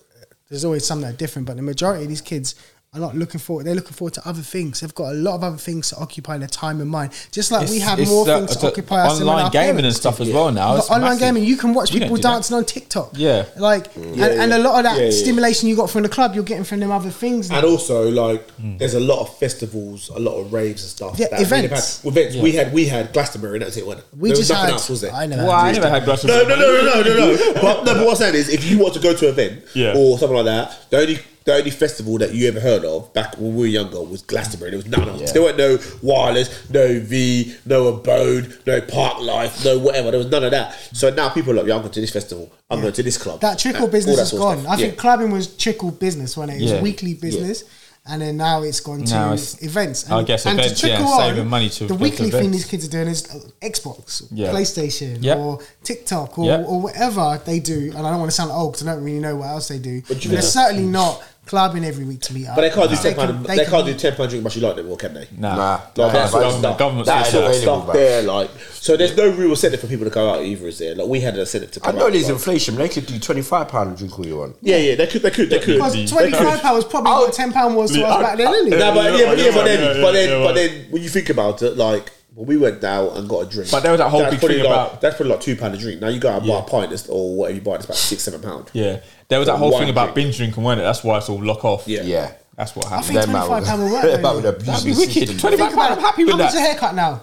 there's 0.48 0.64
always 0.64 0.84
some 0.86 1.00
that 1.00 1.14
are 1.14 1.16
different, 1.16 1.46
but 1.48 1.56
the 1.56 1.62
majority 1.62 2.04
of 2.04 2.08
these 2.08 2.20
kids 2.20 2.54
are 2.92 2.98
not 3.00 3.14
looking 3.14 3.38
forward. 3.38 3.66
They're 3.66 3.76
looking 3.76 3.92
forward 3.92 4.14
to 4.14 4.28
other 4.28 4.42
things. 4.42 4.80
They've 4.80 4.92
got 4.92 5.12
a 5.12 5.14
lot 5.14 5.36
of 5.36 5.44
other 5.44 5.56
things 5.58 5.90
to 5.90 5.96
occupy 5.98 6.38
their 6.38 6.48
time 6.48 6.80
and 6.80 6.90
mind. 6.90 7.12
Just 7.30 7.52
like 7.52 7.68
we 7.68 7.78
have 7.78 8.00
more 8.08 8.24
the- 8.24 8.38
things 8.38 8.56
to 8.56 8.66
occupy 8.66 9.06
us. 9.06 9.20
online 9.20 9.44
our 9.44 9.50
gaming 9.50 9.84
and 9.84 9.94
stuff 9.94 10.18
did. 10.18 10.26
as 10.26 10.34
well 10.34 10.50
now. 10.50 10.76
It's 10.76 10.90
online 10.90 11.10
massive. 11.10 11.20
gaming, 11.20 11.44
you 11.44 11.56
can 11.56 11.72
watch 11.72 11.92
We 11.92 12.00
people 12.00 12.16
do 12.16 12.22
that. 12.22 12.28
dancing 12.30 12.56
on 12.56 12.64
TikTok. 12.64 13.12
Yeah. 13.14 13.44
like 13.56 13.94
and, 13.94 14.20
and 14.20 14.52
a 14.52 14.58
lot 14.58 14.84
of 14.84 14.92
that 14.92 15.12
stimulation 15.12 15.68
you 15.68 15.76
got 15.76 15.88
from 15.88 16.02
the 16.02 16.08
club, 16.08 16.34
you're 16.34 16.42
getting 16.42 16.64
from 16.64 16.80
them 16.80 16.90
other 16.90 17.10
things. 17.10 17.48
now. 17.48 17.58
And 17.58 17.66
also, 17.66 18.10
like, 18.10 18.50
hmm. 18.52 18.76
there's 18.78 18.94
a 18.94 19.00
lot 19.00 19.20
of 19.20 19.38
festivals, 19.38 20.08
a 20.08 20.18
lot 20.18 20.40
of 20.40 20.52
raves 20.52 20.82
and 20.82 20.90
stuff. 20.90 21.16
Yeah, 21.16 21.28
that 21.30 21.38
we 21.38 21.44
events. 21.44 22.02
had. 22.02 22.08
Events. 22.10 22.36
We 22.38 22.52
had 22.52 22.72
we 22.72 22.86
had 22.86 23.12
Glastonbury, 23.12 23.58
and 23.58 23.62
that's 23.66 23.76
it. 23.76 23.86
Wasn't 23.86 24.04
it? 24.04 24.18
we 24.18 24.30
there 24.30 24.36
just 24.36 24.50
was 24.50 24.50
nothing 24.50 24.64
had. 24.64 24.72
else, 24.72 24.88
was 24.88 25.00
there? 25.02 25.12
I 25.12 25.26
never. 25.26 25.44
Well, 25.44 25.56
had 25.56 25.68
I 25.68 25.72
never 25.72 25.88
had. 25.90 26.04
Glastonbury. 26.04 26.44
No, 26.44 26.56
no, 26.56 26.56
no, 26.56 26.82
no, 26.82 27.02
no, 27.02 27.14
no, 27.14 27.34
no. 27.36 27.52
but, 27.54 27.84
no, 27.84 27.94
but 27.94 28.04
what 28.04 28.10
I'm 28.10 28.16
saying 28.16 28.34
is, 28.34 28.48
if 28.48 28.68
you 28.68 28.80
want 28.80 28.94
to 28.94 29.00
go 29.00 29.14
to 29.14 29.26
an 29.28 29.32
event 29.32 29.62
or 29.96 30.18
something 30.18 30.36
like 30.36 30.46
that, 30.46 30.90
the 30.90 30.98
only 30.98 31.18
the 31.50 31.58
only 31.58 31.70
festival 31.70 32.18
that 32.18 32.32
you 32.34 32.48
ever 32.48 32.60
heard 32.60 32.84
of 32.84 33.12
back 33.12 33.36
when 33.36 33.54
we 33.54 33.60
were 33.62 33.66
younger 33.66 34.00
was 34.02 34.22
Glastonbury. 34.22 34.70
There 34.70 34.78
was 34.78 34.86
none 34.86 35.08
of 35.08 35.18
them. 35.18 35.28
There 35.32 35.42
weren't 35.42 35.58
no 35.58 35.78
wireless, 36.02 36.70
no 36.70 37.00
V, 37.00 37.54
no 37.66 37.88
abode, 37.88 38.58
no 38.66 38.80
park 38.80 39.20
life, 39.20 39.64
no 39.64 39.78
whatever. 39.78 40.10
There 40.10 40.18
was 40.18 40.30
none 40.30 40.44
of 40.44 40.52
that. 40.52 40.74
So 40.92 41.10
now 41.10 41.28
people 41.30 41.52
are 41.52 41.56
like, 41.56 41.66
yeah, 41.66 41.74
I'm 41.74 41.80
going 41.82 41.92
to 41.92 42.00
this 42.00 42.12
festival. 42.12 42.50
I'm 42.70 42.80
going 42.80 42.92
to 42.92 43.02
this 43.02 43.18
club. 43.18 43.40
That 43.40 43.58
trickle 43.58 43.84
And 43.84 43.92
business 43.92 44.16
that 44.16 44.22
is 44.22 44.28
sort 44.30 44.42
of 44.42 44.64
gone. 44.64 44.64
stuff. 44.64 44.72
I 44.72 44.76
think 44.82 44.96
clubbing 44.98 45.30
was 45.32 45.56
trickle 45.56 45.90
business 45.90 46.36
when 46.36 46.50
it 46.50 46.60
was 46.62 46.70
Yeah. 46.72 46.80
weekly 46.82 47.14
business. 47.14 47.64
And 48.06 48.22
then 48.22 48.38
now 48.38 48.62
it's 48.62 48.80
gone 48.80 49.04
to 49.04 49.12
Now 49.12 49.32
it's- 49.34 49.62
events. 49.62 50.10
I 50.10 50.18
And, 50.18 50.26
guess 50.26 50.46
and 50.46 50.58
to 50.58 50.64
events, 50.64 50.82
yeah, 50.82 50.96
trickle 50.96 51.16
saving 51.18 51.46
money 51.48 51.68
to 51.68 51.80
the 51.80 51.88
go 51.88 51.96
to 51.98 52.02
weekly 52.02 52.30
thing 52.30 52.50
these 52.50 52.64
kids 52.64 52.86
are 52.86 52.88
doing 52.88 53.08
is 53.08 53.28
uh, 53.28 53.38
Xbox, 53.62 54.22
Yeah. 54.32 54.50
PlayStation, 54.52 55.18
Yep. 55.22 55.36
or 55.38 55.58
TikTok, 55.84 56.38
or, 56.38 56.46
Yep. 56.46 56.64
or 56.66 56.80
whatever 56.80 57.40
they 57.44 57.58
do. 57.58 57.92
And 57.94 58.06
I 58.06 58.10
don't 58.10 58.18
want 58.18 58.30
to 58.30 58.34
sound 58.34 58.52
old 58.52 58.72
because 58.72 58.86
I 58.86 58.94
don't 58.94 59.04
really 59.04 59.18
know 59.20 59.36
what 59.36 59.48
else 59.48 59.68
they 59.68 59.78
do. 59.78 60.02
But 60.08 60.24
you 60.24 60.30
they're 60.30 60.40
certainly 60.40 60.84
not 60.84 61.22
clubbing 61.50 61.84
every 61.84 62.04
week 62.04 62.20
to 62.20 62.32
meet 62.32 62.46
up. 62.46 62.54
But 62.54 62.62
they 62.62 62.70
can't 62.70 62.88
do 62.88 62.94
ten 62.96 63.14
can- 63.14 63.26
pound. 63.26 63.44
they 63.44 63.56
They 63.56 63.62
can- 63.64 63.70
can't 63.72 63.86
do 63.86 63.94
ten 63.94 64.14
pound 64.14 64.30
drink 64.30 64.44
much 64.44 64.54
you 64.56 64.62
like 64.62 64.76
them, 64.76 64.88
or 64.88 64.96
can 64.96 65.14
they? 65.14 65.26
Nah. 65.36 65.56
Nah. 65.56 65.72
Like 65.72 65.96
Nah, 65.96 66.08
that's 66.12 66.32
but 66.32 66.38
what 66.42 66.46
it's 66.50 66.58
stuff. 66.58 66.78
government 66.78 67.06
that 67.06 67.24
That 67.24 67.32
sort 67.32 67.44
of 67.50 67.54
stuff 67.56 67.86
bruv. 67.86 67.92
there, 67.92 68.22
like 68.22 68.50
so. 68.72 68.96
There's 68.96 69.16
no 69.16 69.28
real 69.30 69.50
incentive 69.50 69.80
for 69.80 69.88
people 69.88 70.04
to 70.04 70.10
go 70.10 70.30
out 70.30 70.44
either, 70.44 70.68
is 70.68 70.78
there? 70.78 70.94
Like 70.94 71.08
we 71.08 71.20
had 71.20 71.34
an 71.34 71.40
incentive 71.40 71.72
to 71.72 71.80
I 71.88 71.90
know 71.90 72.06
out. 72.06 72.12
there's 72.12 72.24
like- 72.26 72.32
inflation. 72.34 72.76
They 72.76 72.88
could 72.88 73.06
do 73.06 73.18
twenty 73.18 73.42
five 73.42 73.66
pound 73.68 73.96
drink 73.98 74.16
all 74.16 74.24
you 74.26 74.36
want. 74.38 74.56
Yeah, 74.62 74.76
yeah, 74.76 74.94
they 74.94 75.08
could, 75.08 75.22
they 75.22 75.30
could, 75.32 75.50
they 75.50 75.58
could. 75.58 75.74
Because 75.74 75.92
They 75.94 76.06
twenty 76.06 76.30
five 76.32 76.60
pounds 76.62 76.76
was 76.76 76.84
probably 76.84 77.10
what 77.12 77.32
ten 77.32 77.52
pound 77.52 77.74
was 77.76 77.90
to 77.92 78.02
us 78.06 78.22
back 78.22 78.36
then, 78.38 78.54
isn't 78.54 78.72
it? 78.72 78.78
No, 78.78 78.94
but 78.94 79.18
yeah, 79.18 79.26
but 79.26 79.64
then, 79.64 80.02
but 80.02 80.12
then, 80.12 80.42
but 80.44 80.52
then, 80.54 80.86
when 80.90 81.02
you 81.02 81.08
think 81.08 81.30
about 81.30 81.60
it, 81.62 81.76
like 81.76 82.12
when 82.34 82.46
we 82.46 82.56
went 82.56 82.82
out 82.84 83.16
and 83.16 83.28
got 83.28 83.40
a 83.40 83.46
drink, 83.50 83.70
But 83.70 83.80
there 83.82 83.92
was 83.92 83.98
that 83.98 84.08
whole 84.08 84.20
that's 84.20 84.32
big 84.34 84.40
probably 84.40 84.56
thing 84.60 84.64
like, 84.70 84.72
about- 84.88 85.00
that's 85.00 85.16
probably 85.16 85.32
like 85.32 85.40
two 85.42 85.56
pound 85.56 85.74
a 85.74 85.78
drink. 85.78 86.00
Now 86.00 86.08
you 86.08 86.20
go 86.20 86.30
out 86.30 86.38
and 86.42 86.48
buy 86.48 86.58
a 86.58 86.62
pint 86.62 86.90
that's- 86.90 87.08
or 87.08 87.36
whatever 87.36 87.56
you 87.56 87.62
buy, 87.62 87.74
it's 87.76 87.84
about 87.84 87.96
six, 87.96 88.22
seven 88.22 88.40
pound. 88.40 88.70
Yeah. 88.72 89.00
There 89.28 89.38
was 89.38 89.46
that 89.48 89.56
whole 89.56 89.70
one 89.72 89.80
thing 89.82 89.90
about 89.90 90.14
binge 90.14 90.36
drinking, 90.36 90.62
wasn't 90.62 90.82
it? 90.82 90.84
That's 90.84 91.02
why 91.04 91.18
it's 91.18 91.28
all 91.28 91.42
lock 91.42 91.64
off. 91.64 91.86
Yeah. 91.88 92.02
Yeah. 92.02 92.32
That's 92.56 92.76
what 92.76 92.86
I 92.86 92.90
happened. 92.90 93.06
think 93.06 93.20
Them 93.20 93.30
twenty 93.30 93.38
man 93.40 93.48
five 93.48 93.60
with- 93.60 93.68
pound 93.68 93.82
will 93.82 93.92
work. 93.92 94.02
them 94.02 94.22
man 94.22 94.42
though. 94.42 94.50
with 94.52 94.66
That'd 94.66 94.84
be 94.84 94.92
the 94.92 94.98
wicked. 94.98 95.12
system. 95.14 95.38
25 95.38 95.58
Think 95.68 95.72
about 95.72 95.90
I'm 95.92 96.04
happy 96.04 96.24
with 96.24 96.32
How 96.32 96.38
much 96.38 96.52
that. 96.52 96.58
a 96.58 96.60
haircut 96.60 96.94
now? 96.94 97.20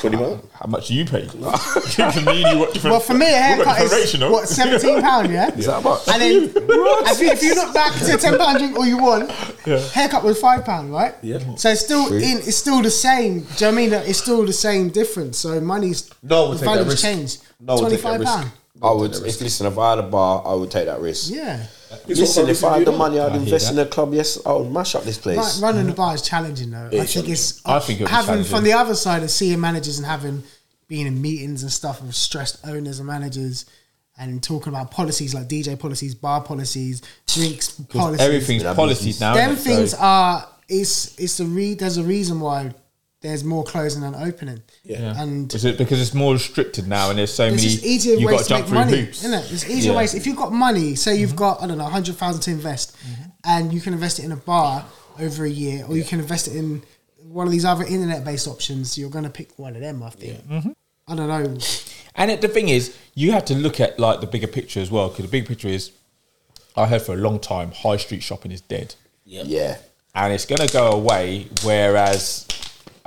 Twenty 0.00 0.16
pound. 0.16 0.42
How 0.52 0.66
much 0.66 0.88
do 0.88 0.94
you 0.94 1.04
pay? 1.04 1.26
for 1.28 1.40
me 1.40 2.44
and 2.44 2.58
you 2.58 2.64
got 2.64 2.74
different. 2.74 2.92
Well, 2.92 3.00
for 3.00 3.14
me, 3.14 3.26
a 3.26 3.36
haircut 3.38 3.80
is 3.80 3.92
rates, 3.92 4.18
what 4.30 4.48
seventeen 4.48 5.00
pound, 5.00 5.32
yeah. 5.32 5.54
Is 5.54 5.66
that 5.66 5.82
much? 5.82 6.08
And 6.08 6.20
then 6.20 6.52
if 6.54 7.20
you, 7.20 7.28
if 7.30 7.42
you 7.42 7.54
look 7.54 7.72
back 7.72 7.92
to 7.94 8.16
ten 8.16 8.36
pound 8.36 8.58
drink 8.58 8.76
all 8.76 8.84
you 8.86 8.98
want, 8.98 9.30
haircut 9.30 10.24
was 10.24 10.40
five 10.40 10.64
pound, 10.64 10.92
right? 10.92 11.14
Yeah. 11.22 11.38
So 11.56 11.70
it's 11.70 11.80
still 11.82 12.08
True. 12.08 12.18
in, 12.18 12.38
it's 12.38 12.56
still 12.56 12.82
the 12.82 12.90
same. 12.90 13.40
Do 13.40 13.44
you 13.44 13.44
know 13.44 13.46
what 13.48 13.66
I 13.68 13.70
mean? 13.72 13.92
It's 13.92 14.18
still 14.18 14.44
the 14.44 14.52
same 14.52 14.90
difference. 14.90 15.38
So 15.38 15.60
money's 15.60 16.10
No 16.22 16.42
one 16.42 16.50
would 16.50 16.58
the 16.58 16.66
take 16.66 16.74
that 16.74 16.78
value's 16.84 16.92
risk. 16.94 17.02
changed. 17.04 17.42
No 17.60 17.74
one 17.74 17.84
would 17.84 17.88
Twenty 18.00 18.02
take 18.18 18.26
that 18.26 18.40
risk. 18.42 18.56
I 18.82 18.92
would. 18.92 19.14
If 19.14 19.40
listen, 19.40 19.66
if 19.66 19.78
I 19.78 19.90
had 19.90 19.98
a 20.00 20.02
bar, 20.02 20.42
I 20.44 20.52
would 20.54 20.70
take 20.70 20.86
that 20.86 21.00
risk. 21.00 21.30
Yeah. 21.32 21.64
Listen, 22.06 22.48
if 22.48 22.64
I 22.64 22.78
had 22.78 22.86
the 22.86 22.92
money, 22.92 23.18
I'd 23.18 23.34
invest 23.36 23.72
in 23.72 23.78
a 23.78 23.86
club. 23.86 24.12
Yes, 24.14 24.38
I 24.44 24.52
would 24.52 24.70
mash 24.70 24.94
up 24.94 25.04
this 25.04 25.18
place. 25.18 25.60
Run- 25.60 25.74
Running 25.74 25.86
the 25.88 25.94
bar 25.94 26.14
is 26.14 26.22
challenging 26.22 26.70
though. 26.70 26.88
I 26.92 27.04
think 27.06 27.28
it's 27.28 27.60
I 27.66 27.78
think 27.78 28.00
it'll 28.00 28.10
having 28.14 28.44
from 28.44 28.64
the 28.64 28.72
other 28.72 28.94
side 28.94 29.22
of 29.22 29.30
seeing 29.30 29.60
managers 29.60 29.98
and 29.98 30.06
having 30.06 30.42
been 30.88 31.06
in 31.06 31.20
meetings 31.20 31.62
and 31.62 31.72
stuff 31.72 32.00
with 32.02 32.14
stressed 32.14 32.58
owners 32.66 32.98
and 32.98 33.06
managers 33.06 33.66
and 34.18 34.42
talking 34.42 34.72
about 34.72 34.90
policies 34.90 35.34
like 35.34 35.46
DJ 35.48 35.78
policies, 35.78 36.14
bar 36.14 36.40
policies, 36.40 37.02
drinks 37.26 37.70
policies. 37.70 38.20
Everything's 38.20 38.62
policies 38.62 39.20
now. 39.20 39.34
Them 39.34 39.56
things 39.56 39.90
So- 39.92 39.98
are 39.98 40.48
it's 40.68 41.16
it's 41.18 41.38
a 41.40 41.44
re 41.44 41.74
there's 41.74 41.96
a 41.98 42.02
reason 42.04 42.40
why 42.40 42.72
there's 43.26 43.44
more 43.44 43.64
closing 43.64 44.02
than 44.02 44.14
opening. 44.14 44.62
Yeah. 44.84 45.20
And 45.20 45.52
Is 45.54 45.64
it 45.64 45.78
because 45.78 46.00
it's 46.00 46.14
more 46.14 46.32
restricted 46.34 46.86
now 46.88 47.10
and 47.10 47.18
there's 47.18 47.32
so 47.32 47.44
it's 47.46 47.56
many 47.56 47.68
just 47.68 47.84
easier 47.84 48.14
you 48.16 48.26
ways 48.26 48.36
got 48.38 48.42
to 48.44 48.48
jump 48.48 48.60
make 48.62 48.68
through 48.68 48.78
money, 48.78 49.00
hoops. 49.04 49.24
isn't 49.24 49.34
it? 49.34 49.52
It's 49.52 49.68
easier 49.68 49.92
Yeah. 49.92 49.98
ways. 49.98 50.14
If 50.14 50.26
you've 50.26 50.36
got 50.36 50.52
money, 50.52 50.94
say 50.94 51.16
you've 51.16 51.36
got 51.36 51.62
I 51.62 51.66
don't 51.66 51.78
know 51.78 51.84
hundred 51.84 52.16
thousand 52.16 52.40
to 52.42 52.50
invest, 52.50 52.96
and 53.44 53.72
you 53.72 53.80
can 53.80 53.92
invest 53.92 54.18
it 54.18 54.24
in 54.24 54.32
a 54.32 54.36
bar 54.36 54.84
over 55.20 55.44
a 55.44 55.50
year, 55.50 55.84
or 55.88 55.96
you 55.96 56.04
can 56.04 56.20
invest 56.20 56.48
it 56.48 56.56
in 56.56 56.82
one 57.28 57.46
of 57.46 57.52
these 57.52 57.64
other 57.64 57.84
internet-based 57.84 58.46
options. 58.48 58.96
You're 58.98 59.10
going 59.10 59.24
to 59.24 59.30
pick 59.30 59.58
one 59.58 59.74
of 59.74 59.80
them, 59.82 60.02
I 60.02 60.10
think. 60.10 60.46
Mm-hmm. 60.48 60.70
I 61.08 61.14
don't 61.14 61.28
know. 61.28 61.58
And 62.14 62.30
it, 62.30 62.40
the 62.40 62.48
thing 62.48 62.68
is, 62.68 62.96
you 63.14 63.32
have 63.32 63.44
to 63.46 63.54
look 63.54 63.78
at 63.80 63.98
like 63.98 64.20
the 64.20 64.26
bigger 64.26 64.46
picture 64.46 64.80
as 64.80 64.90
well. 64.90 65.08
Because 65.08 65.24
the 65.24 65.30
big 65.30 65.46
picture 65.46 65.68
is, 65.68 65.90
I 66.76 66.86
heard 66.86 67.02
for 67.02 67.14
a 67.14 67.16
long 67.18 67.38
time, 67.40 67.72
high 67.72 67.96
street 67.96 68.22
shopping 68.22 68.52
is 68.52 68.60
dead, 68.60 68.94
Yeah. 69.24 69.76
and 70.14 70.32
it's 70.32 70.44
going 70.46 70.66
to 70.66 70.72
go 70.72 70.90
away. 70.92 71.48
Whereas, 71.62 72.46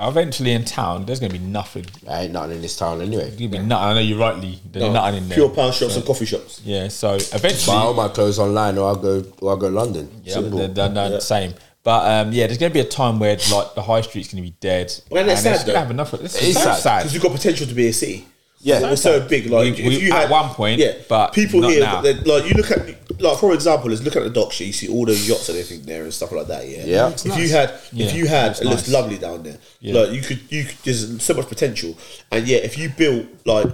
eventually 0.08 0.52
in 0.52 0.64
town, 0.64 1.04
there's 1.06 1.20
going 1.20 1.32
to 1.32 1.38
be 1.38 1.44
nothing. 1.44 1.86
There 2.02 2.22
ain't 2.22 2.32
nothing 2.32 2.52
in 2.56 2.62
this 2.62 2.76
town 2.76 3.00
anyway. 3.00 3.24
There's 3.24 3.36
going 3.36 3.50
to 3.50 3.58
be 3.58 3.64
nothing. 3.64 3.88
I 3.88 3.94
know 3.94 4.00
you 4.00 4.18
rightly. 4.18 4.58
There's 4.70 4.84
No, 4.86 4.92
nothing 4.92 5.16
in 5.22 5.28
there. 5.28 5.36
Pure 5.36 5.50
pound 5.50 5.74
shops 5.74 5.96
and 5.96 6.04
coffee 6.06 6.26
shops. 6.26 6.60
Yeah. 6.64 6.88
So 6.88 7.14
eventually, 7.14 7.66
Buy 7.76 7.82
all 7.82 7.94
my 7.94 8.08
clothes 8.08 8.38
online, 8.38 8.78
or 8.78 8.88
I'll 8.88 8.96
go, 8.96 9.24
or 9.40 9.50
I'll 9.50 9.56
go 9.56 9.68
London. 9.68 10.10
yeah, 10.24 10.34
Simple. 10.34 10.58
they're, 10.58 10.68
they're 10.68 10.88
not 10.90 11.08
the 11.10 11.20
same. 11.20 11.54
But 11.82 12.26
um, 12.26 12.32
yeah, 12.32 12.46
there's 12.46 12.58
going 12.58 12.70
to 12.70 12.74
be 12.74 12.80
a 12.80 12.84
time 12.84 13.18
where 13.18 13.36
like 13.50 13.74
the 13.74 13.82
high 13.82 14.02
street's 14.02 14.32
going 14.32 14.44
to 14.44 14.50
be 14.50 14.56
dead. 14.60 14.92
Well, 15.10 15.22
and 15.22 15.30
it's 15.30 15.42
sad, 15.42 15.64
going 15.66 15.74
to 15.74 15.78
have 15.80 15.90
enough. 15.90 16.12
Of, 16.12 16.24
it's, 16.24 16.36
It 16.36 16.48
is 16.48 16.54
so 16.56 16.60
sad. 16.64 16.76
sad. 16.76 16.98
Because 17.00 17.14
you've 17.14 17.22
got 17.22 17.32
potential 17.32 17.66
to 17.66 17.74
be 17.74 17.88
a 17.88 17.92
city. 17.92 18.26
Yeah. 18.62 18.90
it's 18.90 19.02
so 19.02 19.20
big. 19.26 19.46
Like 19.46 19.76
We- 19.78 19.88
we- 19.88 19.96
if 19.96 20.02
you 20.02 20.12
at 20.12 20.22
had 20.22 20.30
one 20.30 20.50
point, 20.50 20.78
yeah. 20.80 20.92
but 21.08 21.32
people 21.32 21.60
not 21.60 21.70
here, 21.72 21.80
now. 21.80 22.00
they- 22.02 22.14
like 22.14 22.44
you 22.44 22.54
look 22.54 22.70
at, 22.70 22.86
like 23.20 23.38
for 23.38 23.54
example, 23.54 23.90
is 23.92 24.02
look 24.02 24.16
at 24.16 24.22
the 24.24 24.30
docks. 24.30 24.58
here, 24.58 24.66
You 24.66 24.72
see 24.74 24.88
all 24.88 25.06
those 25.06 25.26
yachts 25.28 25.48
and 25.48 25.58
everything 25.58 25.86
there 25.86 26.02
and 26.02 26.12
stuff 26.12 26.32
like 26.32 26.46
that. 26.48 26.68
Yeah, 26.68 26.84
Yeah. 26.84 27.08
If 27.08 27.26
It's 27.26 27.36
you 27.38 27.48
had, 27.48 27.72
Yeah, 27.92 28.06
if 28.06 28.14
you 28.14 28.26
had, 28.26 28.52
it 28.60 28.64
looks 28.66 28.82
nice. 28.86 28.90
lovely 28.90 29.18
down 29.18 29.42
there. 29.42 29.56
Yeah. 29.80 29.94
Like 30.00 30.12
you 30.12 30.20
could, 30.20 30.40
you 30.50 30.64
could, 30.64 30.76
there's 30.84 31.22
so 31.22 31.34
much 31.34 31.48
potential. 31.48 31.96
And 32.30 32.46
yeah, 32.46 32.58
if 32.58 32.76
you 32.76 32.90
built 32.90 33.26
like 33.46 33.66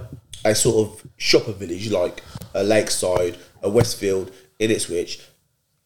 a 0.45 0.55
sort 0.55 0.87
of 0.87 1.03
shopper 1.17 1.51
village, 1.51 1.89
like 1.91 2.23
a 2.53 2.63
Lakeside, 2.63 3.37
a 3.61 3.69
Westfield, 3.69 4.31
in 4.59 4.71
Ipswich, 4.71 5.19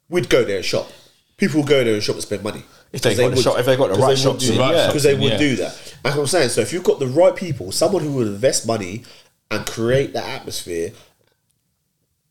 we'd 0.09 0.29
go 0.29 0.43
there 0.45 0.57
and 0.57 0.65
shop. 0.65 0.89
People 1.37 1.61
would 1.61 1.69
go 1.69 1.83
there 1.83 1.93
and 1.95 2.03
shop 2.03 2.15
and 2.15 2.23
spend 2.23 2.43
money. 2.43 2.63
If 2.93 3.01
they 3.01 3.15
got 3.15 3.29
the 3.29 3.35
would- 3.35 3.43
shop- 3.43 3.59
if 3.59 3.65
they 3.65 3.77
got 3.77 3.87
the 3.87 3.93
'cause 3.93 4.01
right 4.01 4.07
would 4.09 4.17
shops 4.19 4.45
do 4.45 4.51
in, 4.53 4.57
that. 4.59 4.73
yeah. 4.75 4.87
because 4.87 5.03
they 5.03 5.13
would 5.15 5.31
Yeah. 5.33 5.37
do 5.37 5.55
that. 5.57 5.77
That's 6.03 6.15
what 6.15 6.21
I'm 6.23 6.27
saying. 6.27 6.49
So 6.49 6.61
if 6.61 6.73
you've 6.73 6.83
got 6.83 6.99
the 6.99 7.07
right 7.07 7.35
people, 7.35 7.71
someone 7.71 8.03
who 8.03 8.11
would 8.13 8.27
invest 8.27 8.65
money 8.67 9.03
and 9.49 9.65
create 9.65 10.13
that 10.13 10.25
atmosphere 10.25 10.91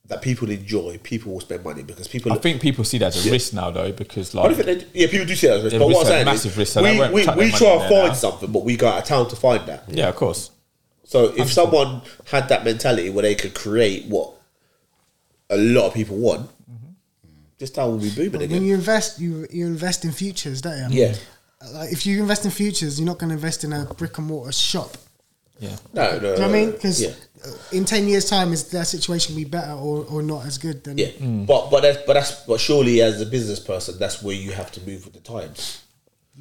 that 0.08 0.20
people 0.22 0.50
enjoy, 0.50 0.98
people 1.02 1.32
will 1.32 1.40
spend 1.40 1.64
money 1.64 1.82
because 1.82 2.08
people. 2.08 2.32
I 2.32 2.36
think 2.36 2.60
people 2.60 2.84
see 2.84 2.98
that 2.98 3.14
as 3.14 3.26
a 3.26 3.30
risk 3.30 3.52
now, 3.52 3.70
though, 3.70 3.92
because 3.92 4.34
like 4.34 4.46
don't 4.54 4.64
think 4.64 4.92
they, 4.92 5.00
yeah, 5.00 5.06
people 5.06 5.24
do 5.26 5.34
see 5.36 5.46
that 5.46 5.58
as 5.58 5.60
a 5.60 5.64
risk. 5.66 5.78
But 5.78 5.86
risk 5.86 5.96
what 5.96 6.06
I'm 6.06 6.12
saying 6.12 6.24
massive 6.26 6.50
is, 6.52 6.58
risk, 6.58 6.72
so 6.74 6.82
we, 6.82 6.98
we, 6.98 7.08
we 7.08 7.22
try 7.24 7.34
money 7.36 7.44
and 7.50 7.88
find 7.88 8.08
now. 8.08 8.12
something, 8.14 8.50
but 8.52 8.64
we 8.64 8.76
go 8.76 8.88
out 8.88 8.98
of 8.98 9.04
town 9.04 9.28
to 9.28 9.36
find 9.36 9.66
that. 9.68 9.84
yeah, 9.88 10.08
of 10.08 10.16
course. 10.16 10.50
So 11.04 11.32
if 11.36 11.52
someone 11.52 12.02
had 12.26 12.48
that 12.48 12.64
mentality 12.64 13.08
where 13.10 13.22
they 13.22 13.34
could 13.34 13.54
create 13.54 14.06
what 14.06 14.32
a 15.48 15.56
lot 15.56 15.86
of 15.86 15.94
people 15.94 16.16
want, 16.16 16.50
this 17.60 17.70
town 17.70 17.92
will 17.92 17.98
be 17.98 18.10
booming 18.10 18.32
When 18.32 18.42
again. 18.42 18.62
you 18.64 18.74
invest, 18.74 19.20
you 19.20 19.46
you 19.50 19.66
invest 19.66 20.04
in 20.04 20.10
futures, 20.12 20.60
don't 20.62 20.90
you? 20.92 21.02
Yeah. 21.04 21.14
Like 21.72 21.92
if 21.92 22.04
you 22.06 22.18
invest 22.20 22.44
in 22.44 22.50
futures, 22.50 22.98
you're 22.98 23.06
not 23.06 23.18
going 23.18 23.28
to 23.30 23.34
invest 23.34 23.62
in 23.64 23.72
a 23.72 23.84
brick 23.98 24.16
and 24.18 24.26
mortar 24.26 24.50
shop. 24.52 24.96
Yeah. 25.60 25.76
No, 25.92 26.12
no, 26.12 26.18
Do 26.20 26.26
you 26.26 26.32
know 26.32 26.40
what 26.40 26.48
I 26.48 26.52
mean? 26.52 26.70
Because 26.72 27.02
yeah. 27.02 27.12
in 27.70 27.84
ten 27.84 28.08
years' 28.08 28.28
time, 28.30 28.52
is 28.54 28.68
that 28.70 28.86
situation 28.86 29.36
be 29.36 29.44
better 29.44 29.72
or, 29.72 30.06
or 30.06 30.22
not 30.22 30.46
as 30.46 30.56
good? 30.56 30.82
Then 30.82 30.96
Yeah, 30.98 31.08
Mm. 31.20 31.46
but 31.46 31.70
but 31.70 31.82
that's 31.82 31.98
but 32.06 32.14
that's 32.14 32.32
but 32.46 32.58
surely 32.58 33.02
as 33.02 33.20
a 33.20 33.26
business 33.26 33.60
person, 33.60 33.98
that's 33.98 34.22
where 34.22 34.34
you 34.34 34.52
have 34.52 34.72
to 34.72 34.80
move 34.88 35.04
with 35.04 35.12
the 35.12 35.20
times. 35.20 35.82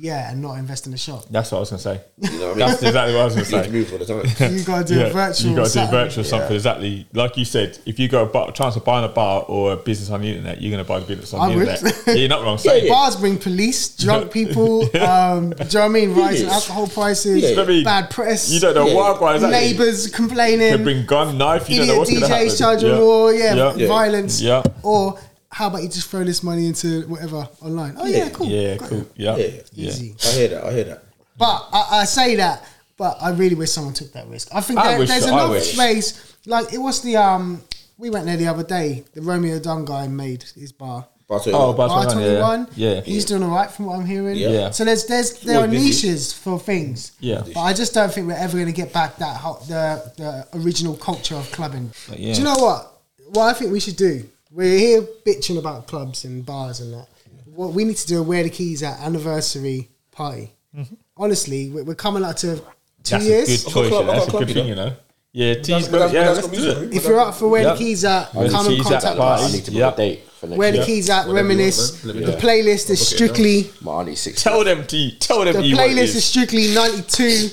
Yeah, 0.02 0.32
and 0.32 0.42
not 0.42 0.54
invest 0.58 0.88
in 0.88 0.94
a 0.94 0.98
shop. 0.98 1.26
That's 1.30 1.52
what 1.52 1.58
I 1.58 1.60
was 1.60 1.70
going 1.72 1.78
to 1.82 1.84
say. 1.84 2.02
You 2.32 2.40
know 2.40 2.46
what 2.46 2.46
I 2.46 2.50
mean? 2.52 2.60
That's 2.60 2.84
exactly 2.84 3.14
what 3.16 3.22
I 3.22 3.26
was 3.26 3.36
going 3.36 3.46
you 3.50 3.56
have 3.58 3.66
to 3.66 3.72
to 3.72 3.74
say. 3.74 3.80
move 3.80 3.92
with 3.92 4.08
the 4.08 4.38
times. 4.40 4.54
You 4.60 4.64
got 4.66 4.88
to 4.88 4.94
do 4.94 5.02
a 5.06 5.10
virtual. 5.10 5.50
You 5.50 5.56
got 5.58 5.64
to 5.68 5.70
do 5.70 5.74
something. 5.74 5.92
virtual 5.92 6.24
something 6.24 6.54
exactly 6.56 7.08
like 7.14 7.36
you 7.38 7.44
said. 7.46 7.78
If 7.86 8.00
you 8.00 8.08
go 8.08 8.24
a 8.24 8.52
chance 8.54 8.76
of 8.78 8.86
buying 8.86 9.04
a 9.04 9.10
bar 9.10 9.44
or 9.48 9.74
a 9.74 9.76
business 9.78 10.10
on 10.10 10.22
the 10.22 10.30
internet, 10.30 10.62
you're 10.62 10.72
going 10.72 10.84
to 10.84 10.88
buy 10.88 11.00
the 11.00 11.06
business 11.06 11.34
on 11.34 11.42
I 11.42 11.52
the 11.54 11.60
would. 11.60 11.68
internet. 11.68 12.04
yeah, 12.08 12.14
you're 12.14 12.30
not 12.30 12.44
wrong 12.44 12.58
saying. 12.58 12.88
Bars 12.88 13.16
bring 13.18 13.38
police, 13.38 13.90
drunk 13.98 14.32
people. 14.40 14.84
Um, 14.84 14.88
do 14.88 14.98
you 14.98 15.00
know 15.00 15.52
what 15.52 15.76
I 15.78 15.88
mean? 15.90 16.16
Rising 16.16 16.48
alcohol 16.48 16.88
prices, 16.88 17.44
Yeah. 17.44 17.62
I 17.62 17.84
bad 17.84 18.10
press. 18.10 18.50
You 18.50 18.60
don't 18.62 18.76
know 18.76 18.88
Yeah. 18.88 18.96
what 18.96 19.20
bar 19.20 19.36
exactly. 19.36 19.60
Neighbours 19.60 20.08
complaining. 20.08 20.72
Could 20.72 20.84
bring 20.84 21.06
gun, 21.06 21.38
knife. 21.38 21.70
You 21.70 21.80
don't 21.80 21.88
know 21.88 21.94
idiot 21.94 21.98
what's 22.00 22.10
going 22.12 22.22
to 22.22 22.28
happen. 22.30 22.48
DJs 22.48 22.58
charging 22.60 22.90
Yeah. 22.92 23.00
more. 23.00 23.34
Yeah, 23.34 23.54
Yeah. 23.56 23.74
Yeah. 23.76 23.88
violence. 23.88 24.42
Yeah. 24.42 24.64
Or 24.82 25.20
how 25.60 25.68
about 25.68 25.84
you 25.84 25.90
just 25.90 26.10
throw 26.10 26.24
this 26.24 26.42
money 26.42 26.68
into 26.68 27.02
whatever 27.10 27.48
online? 27.62 27.96
Oh 27.98 28.06
yeah, 28.06 28.18
Yeah. 28.18 28.30
cool. 28.30 28.48
Yeah, 28.48 28.78
Got 28.78 28.90
cool. 28.90 29.06
Yeah. 29.18 29.36
Yeah. 29.36 29.48
yeah. 29.74 29.90
Easy. 29.90 30.16
I 30.24 30.32
hear 30.32 30.48
that. 30.48 30.64
I 30.64 30.72
hear 30.72 30.84
that. 30.86 31.04
But 31.38 31.68
I, 31.74 31.82
I 32.02 32.06
say 32.06 32.36
that, 32.38 32.64
but 32.98 33.18
I 33.22 33.32
really 33.32 33.56
wish 33.56 33.72
someone 33.72 33.94
took 33.94 34.14
that 34.14 34.28
risk. 34.28 34.48
I 34.54 34.62
think 34.62 34.80
I 34.80 34.88
there, 34.92 35.00
wish 35.00 35.10
there's 35.10 35.26
so, 35.26 35.32
I 35.36 35.40
enough 35.40 35.50
wish. 35.52 35.74
space. 35.74 36.36
Like 36.46 36.74
it 36.74 36.78
was 36.78 37.02
the 37.02 37.18
um, 37.18 37.62
we 37.98 38.10
went 38.10 38.26
there 38.26 38.38
the 38.38 38.48
other 38.48 38.64
day. 38.64 39.04
The 39.14 39.22
Romeo 39.22 39.60
Dunn 39.60 39.84
guy 39.84 40.08
made 40.08 40.44
his 40.56 40.72
bar. 40.72 41.06
Bar 41.28 41.40
Oh, 41.40 41.44
21. 41.44 41.76
Bar 41.76 41.88
Bar 41.90 42.04
21, 42.14 42.68
yeah. 42.76 42.94
Yeah. 42.96 43.02
He's 43.02 43.26
doing 43.26 43.44
all 43.44 43.52
right 43.52 43.70
from 43.70 43.86
what 43.86 44.00
I'm 44.00 44.06
hearing. 44.06 44.38
Yeah. 44.38 44.50
Yeah. 44.50 44.70
So 44.72 44.86
there's 44.86 45.06
there's 45.08 45.42
there 45.42 45.60
Boy 45.60 45.66
are 45.66 45.68
busy. 45.68 45.86
niches 45.90 46.32
for 46.34 46.58
things. 46.58 47.12
Yeah. 47.20 47.44
But 47.54 47.60
I 47.60 47.74
just 47.74 47.94
don't 47.94 48.12
think 48.14 48.28
we're 48.28 48.34
ever 48.46 48.54
going 48.58 48.74
to 48.76 48.80
get 48.84 48.92
back 48.94 49.18
that 49.18 49.36
ho- 49.38 49.60
the 49.68 49.84
the 50.22 50.48
original 50.60 50.96
culture 50.96 51.36
of 51.36 51.52
clubbing. 51.52 51.92
yeah. 52.16 52.34
Do 52.34 52.40
you 52.40 52.46
know 52.46 52.56
what? 52.56 53.02
What 53.34 53.44
I 53.44 53.54
think 53.60 53.72
we 53.74 53.80
should 53.82 53.98
do? 53.98 54.24
We're 54.52 54.78
here 54.78 55.02
bitching 55.26 55.58
about 55.60 55.88
clubs 55.88 56.26
and 56.26 56.46
bars 56.46 56.80
and 56.80 56.94
that. 56.94 57.08
What 57.46 57.74
we 57.74 57.84
need 57.84 57.98
to 57.98 58.08
do 58.08 58.20
a 58.20 58.24
where 58.24 58.44
the 58.44 58.50
keys 58.50 58.82
at 58.84 59.00
anniversary 59.00 59.90
party. 60.12 60.54
Mm-hmm. 60.76 60.96
Honestly, 61.18 61.70
we're, 61.70 61.84
we're 61.84 61.96
coming 61.96 62.24
up 62.24 62.36
to 62.38 62.56
two 62.58 62.64
That's 63.04 63.26
years. 63.26 63.50
a 63.62 63.66
good 63.66 63.74
choice. 63.74 63.90
club, 63.90 64.06
yeah, 64.08 64.14
That's 64.14 64.28
I've 64.28 64.34
a 64.34 64.46
good 64.46 64.54
thing, 64.54 64.68
you 64.68 64.76
know. 64.76 64.94
Yeah, 65.32 65.54
tease, 65.56 65.88
but 65.88 66.12
yeah, 66.12 66.32
let's 66.32 66.48
do 66.48 66.70
it. 66.72 66.94
If 66.94 67.06
you're 67.06 67.20
up 67.20 67.36
for 67.36 67.48
where 67.50 67.62
Yep. 67.62 67.78
the 67.78 67.84
keys 67.84 68.04
at, 68.04 68.34
Where 68.34 68.50
come 68.50 68.66
and 68.66 68.76
keys 68.78 68.86
at 68.88 68.92
contact 69.04 69.18
party. 69.18 69.44
I 69.44 69.46
us. 69.46 69.54
need 69.54 69.66
to 69.66 69.72
book 69.72 69.78
Yep. 69.80 69.94
a 69.94 69.98
date 69.98 70.24
for 70.40 70.48
next 70.48 70.58
Where 70.58 70.72
the 70.72 70.84
keys 70.86 71.10
at, 71.12 71.28
Whatever 71.28 71.30
you 71.30 71.34
want, 71.36 71.48
reminisce. 71.50 72.04
man. 72.06 72.16
Let 72.16 72.26
me 72.28 72.32
The 72.32 72.38
playlist 72.42 72.90
is 72.90 73.08
strictly 73.08 73.70
My 73.82 73.92
auntie's 73.94 74.20
six. 74.22 74.42
Tell 74.42 74.64
them, 74.64 74.88
to 74.88 75.12
Tell 75.20 75.40
them. 75.46 75.54
the 75.54 75.60
what 75.60 75.66
it 75.66 75.74
playlist 75.92 75.98
is 76.04 76.16
is. 76.16 76.26
strictly 76.26 76.74
ninety 76.74 77.04
two 77.04 77.50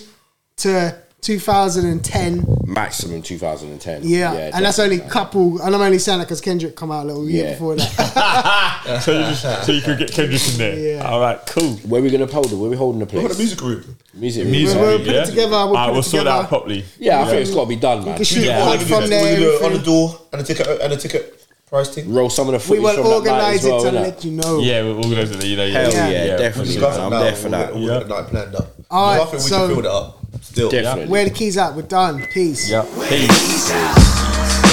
to 0.59 0.97
two 1.21 1.39
thousand 1.41 1.87
and 1.87 2.05
ten. 2.05 2.45
maximum 2.67 3.23
2010. 3.23 4.03
Yeah, 4.05 4.33
and 4.55 4.65
that's 4.65 4.79
only 4.79 5.01
couple. 5.01 5.61
And 5.63 5.75
I'm 5.75 5.81
only 5.81 5.99
saying 5.99 6.19
that 6.19 6.27
because 6.27 6.41
Kendrick 6.41 6.77
come 6.77 6.91
out 6.93 7.05
a 7.05 7.07
little 7.07 7.29
year 7.29 7.45
Yeah. 7.47 7.53
before 7.53 7.77
that. 7.77 9.01
so, 9.03 9.13
you 9.13 9.19
just, 9.25 9.67
so 9.67 9.73
you 9.73 9.81
could 9.83 9.99
get 9.99 10.13
Kendrick 10.13 10.47
in 10.53 10.59
there. 10.59 10.79
Yeah. 10.97 11.03
All 11.09 11.21
right, 11.21 11.39
cool. 11.47 11.73
Where 11.79 12.01
we 12.03 12.11
gonna 12.11 12.27
hold 12.27 12.53
it? 12.53 12.57
Where 12.57 12.71
we 12.71 12.77
holding 12.77 13.01
the 13.01 13.07
We've 13.07 13.23
got 13.23 13.35
place? 13.35 13.39
a 13.39 13.39
music 13.39 13.61
room. 13.63 13.97
Music. 14.15 14.47
Music, 14.47 14.79
We'll 14.81 14.99
put 14.99 15.09
it 15.09 15.15
yeah? 15.15 15.25
together, 15.25 15.51
we'll 15.51 15.59
All 15.59 15.69
put 15.69 15.75
right, 15.77 15.93
we'll 15.93 16.03
sort 16.03 16.25
that 16.25 16.31
out 16.45 16.49
properly. 16.49 16.85
Yeah, 16.99 17.23
I 17.23 17.27
think 17.27 17.41
it's 17.43 17.55
got 17.55 17.63
to 17.65 17.69
be 17.69 17.77
done, 17.77 17.99
man. 17.99 18.09
You 18.09 18.15
can 18.15 18.25
shoot 18.25 18.45
Yeah. 18.45 18.65
pod 18.65 18.79
What 18.79 18.87
from 18.89 19.11
there. 19.11 19.37
Do 19.37 19.41
we 19.41 19.47
do 19.47 19.57
it 19.57 19.63
on 19.65 19.73
the 19.73 19.79
door 19.81 20.21
and 20.33 20.41
a 20.43 20.45
ticket 20.45 20.67
and 20.81 20.93
a 20.93 20.97
ticket 20.97 21.47
price 21.67 21.89
thing? 21.95 22.13
Roll 22.13 22.31
some 22.31 22.49
of 22.49 22.53
the 22.53 22.73
We 22.73 22.81
footage 22.81 22.99
will 22.99 23.03
from 23.21 23.25
that 23.25 23.31
night 23.31 23.43
organise 23.43 23.65
it 23.65 23.71
well, 23.71 23.83
to 23.83 23.91
let 23.93 24.25
you 24.25 24.31
know. 24.33 24.59
Yeah, 24.61 24.83
we're 24.83 24.95
organising 24.97 25.39
it. 25.39 25.45
You 25.45 25.57
know, 25.57 25.65
yeah. 25.67 25.73
Hell 25.91 25.93
yeah, 25.93 26.25
Yeah. 26.25 26.37
definitely. 26.37 26.75
Discuss 26.75 26.97
Man, 26.97 27.01
it 27.01 27.05
I'm 27.05 27.11
now, 27.11 27.21
there 27.21 27.35
for 27.37 27.49
we'll 27.49 27.87
that. 27.87 27.99
get- 28.01 28.09
the 28.09 28.15
night 28.23 28.29
planned 28.31 28.55
up. 28.57 28.75
All 28.91 29.07
right, 29.07 29.21
I 29.21 29.25
think 29.31 29.43
we 29.45 29.51
can 29.51 29.69
build 29.69 29.79
it 29.81 29.87
up. 29.91 30.26
Still. 30.43 30.71
Definitely. 30.71 31.11
Where 31.11 31.25
the 31.25 31.31
keys 31.31 31.57
at? 31.57 31.75
We're 31.75 31.83
done. 31.83 32.23
Peace. 32.33 32.69
Yeah. 32.71 32.85
Peace. 33.09 34.66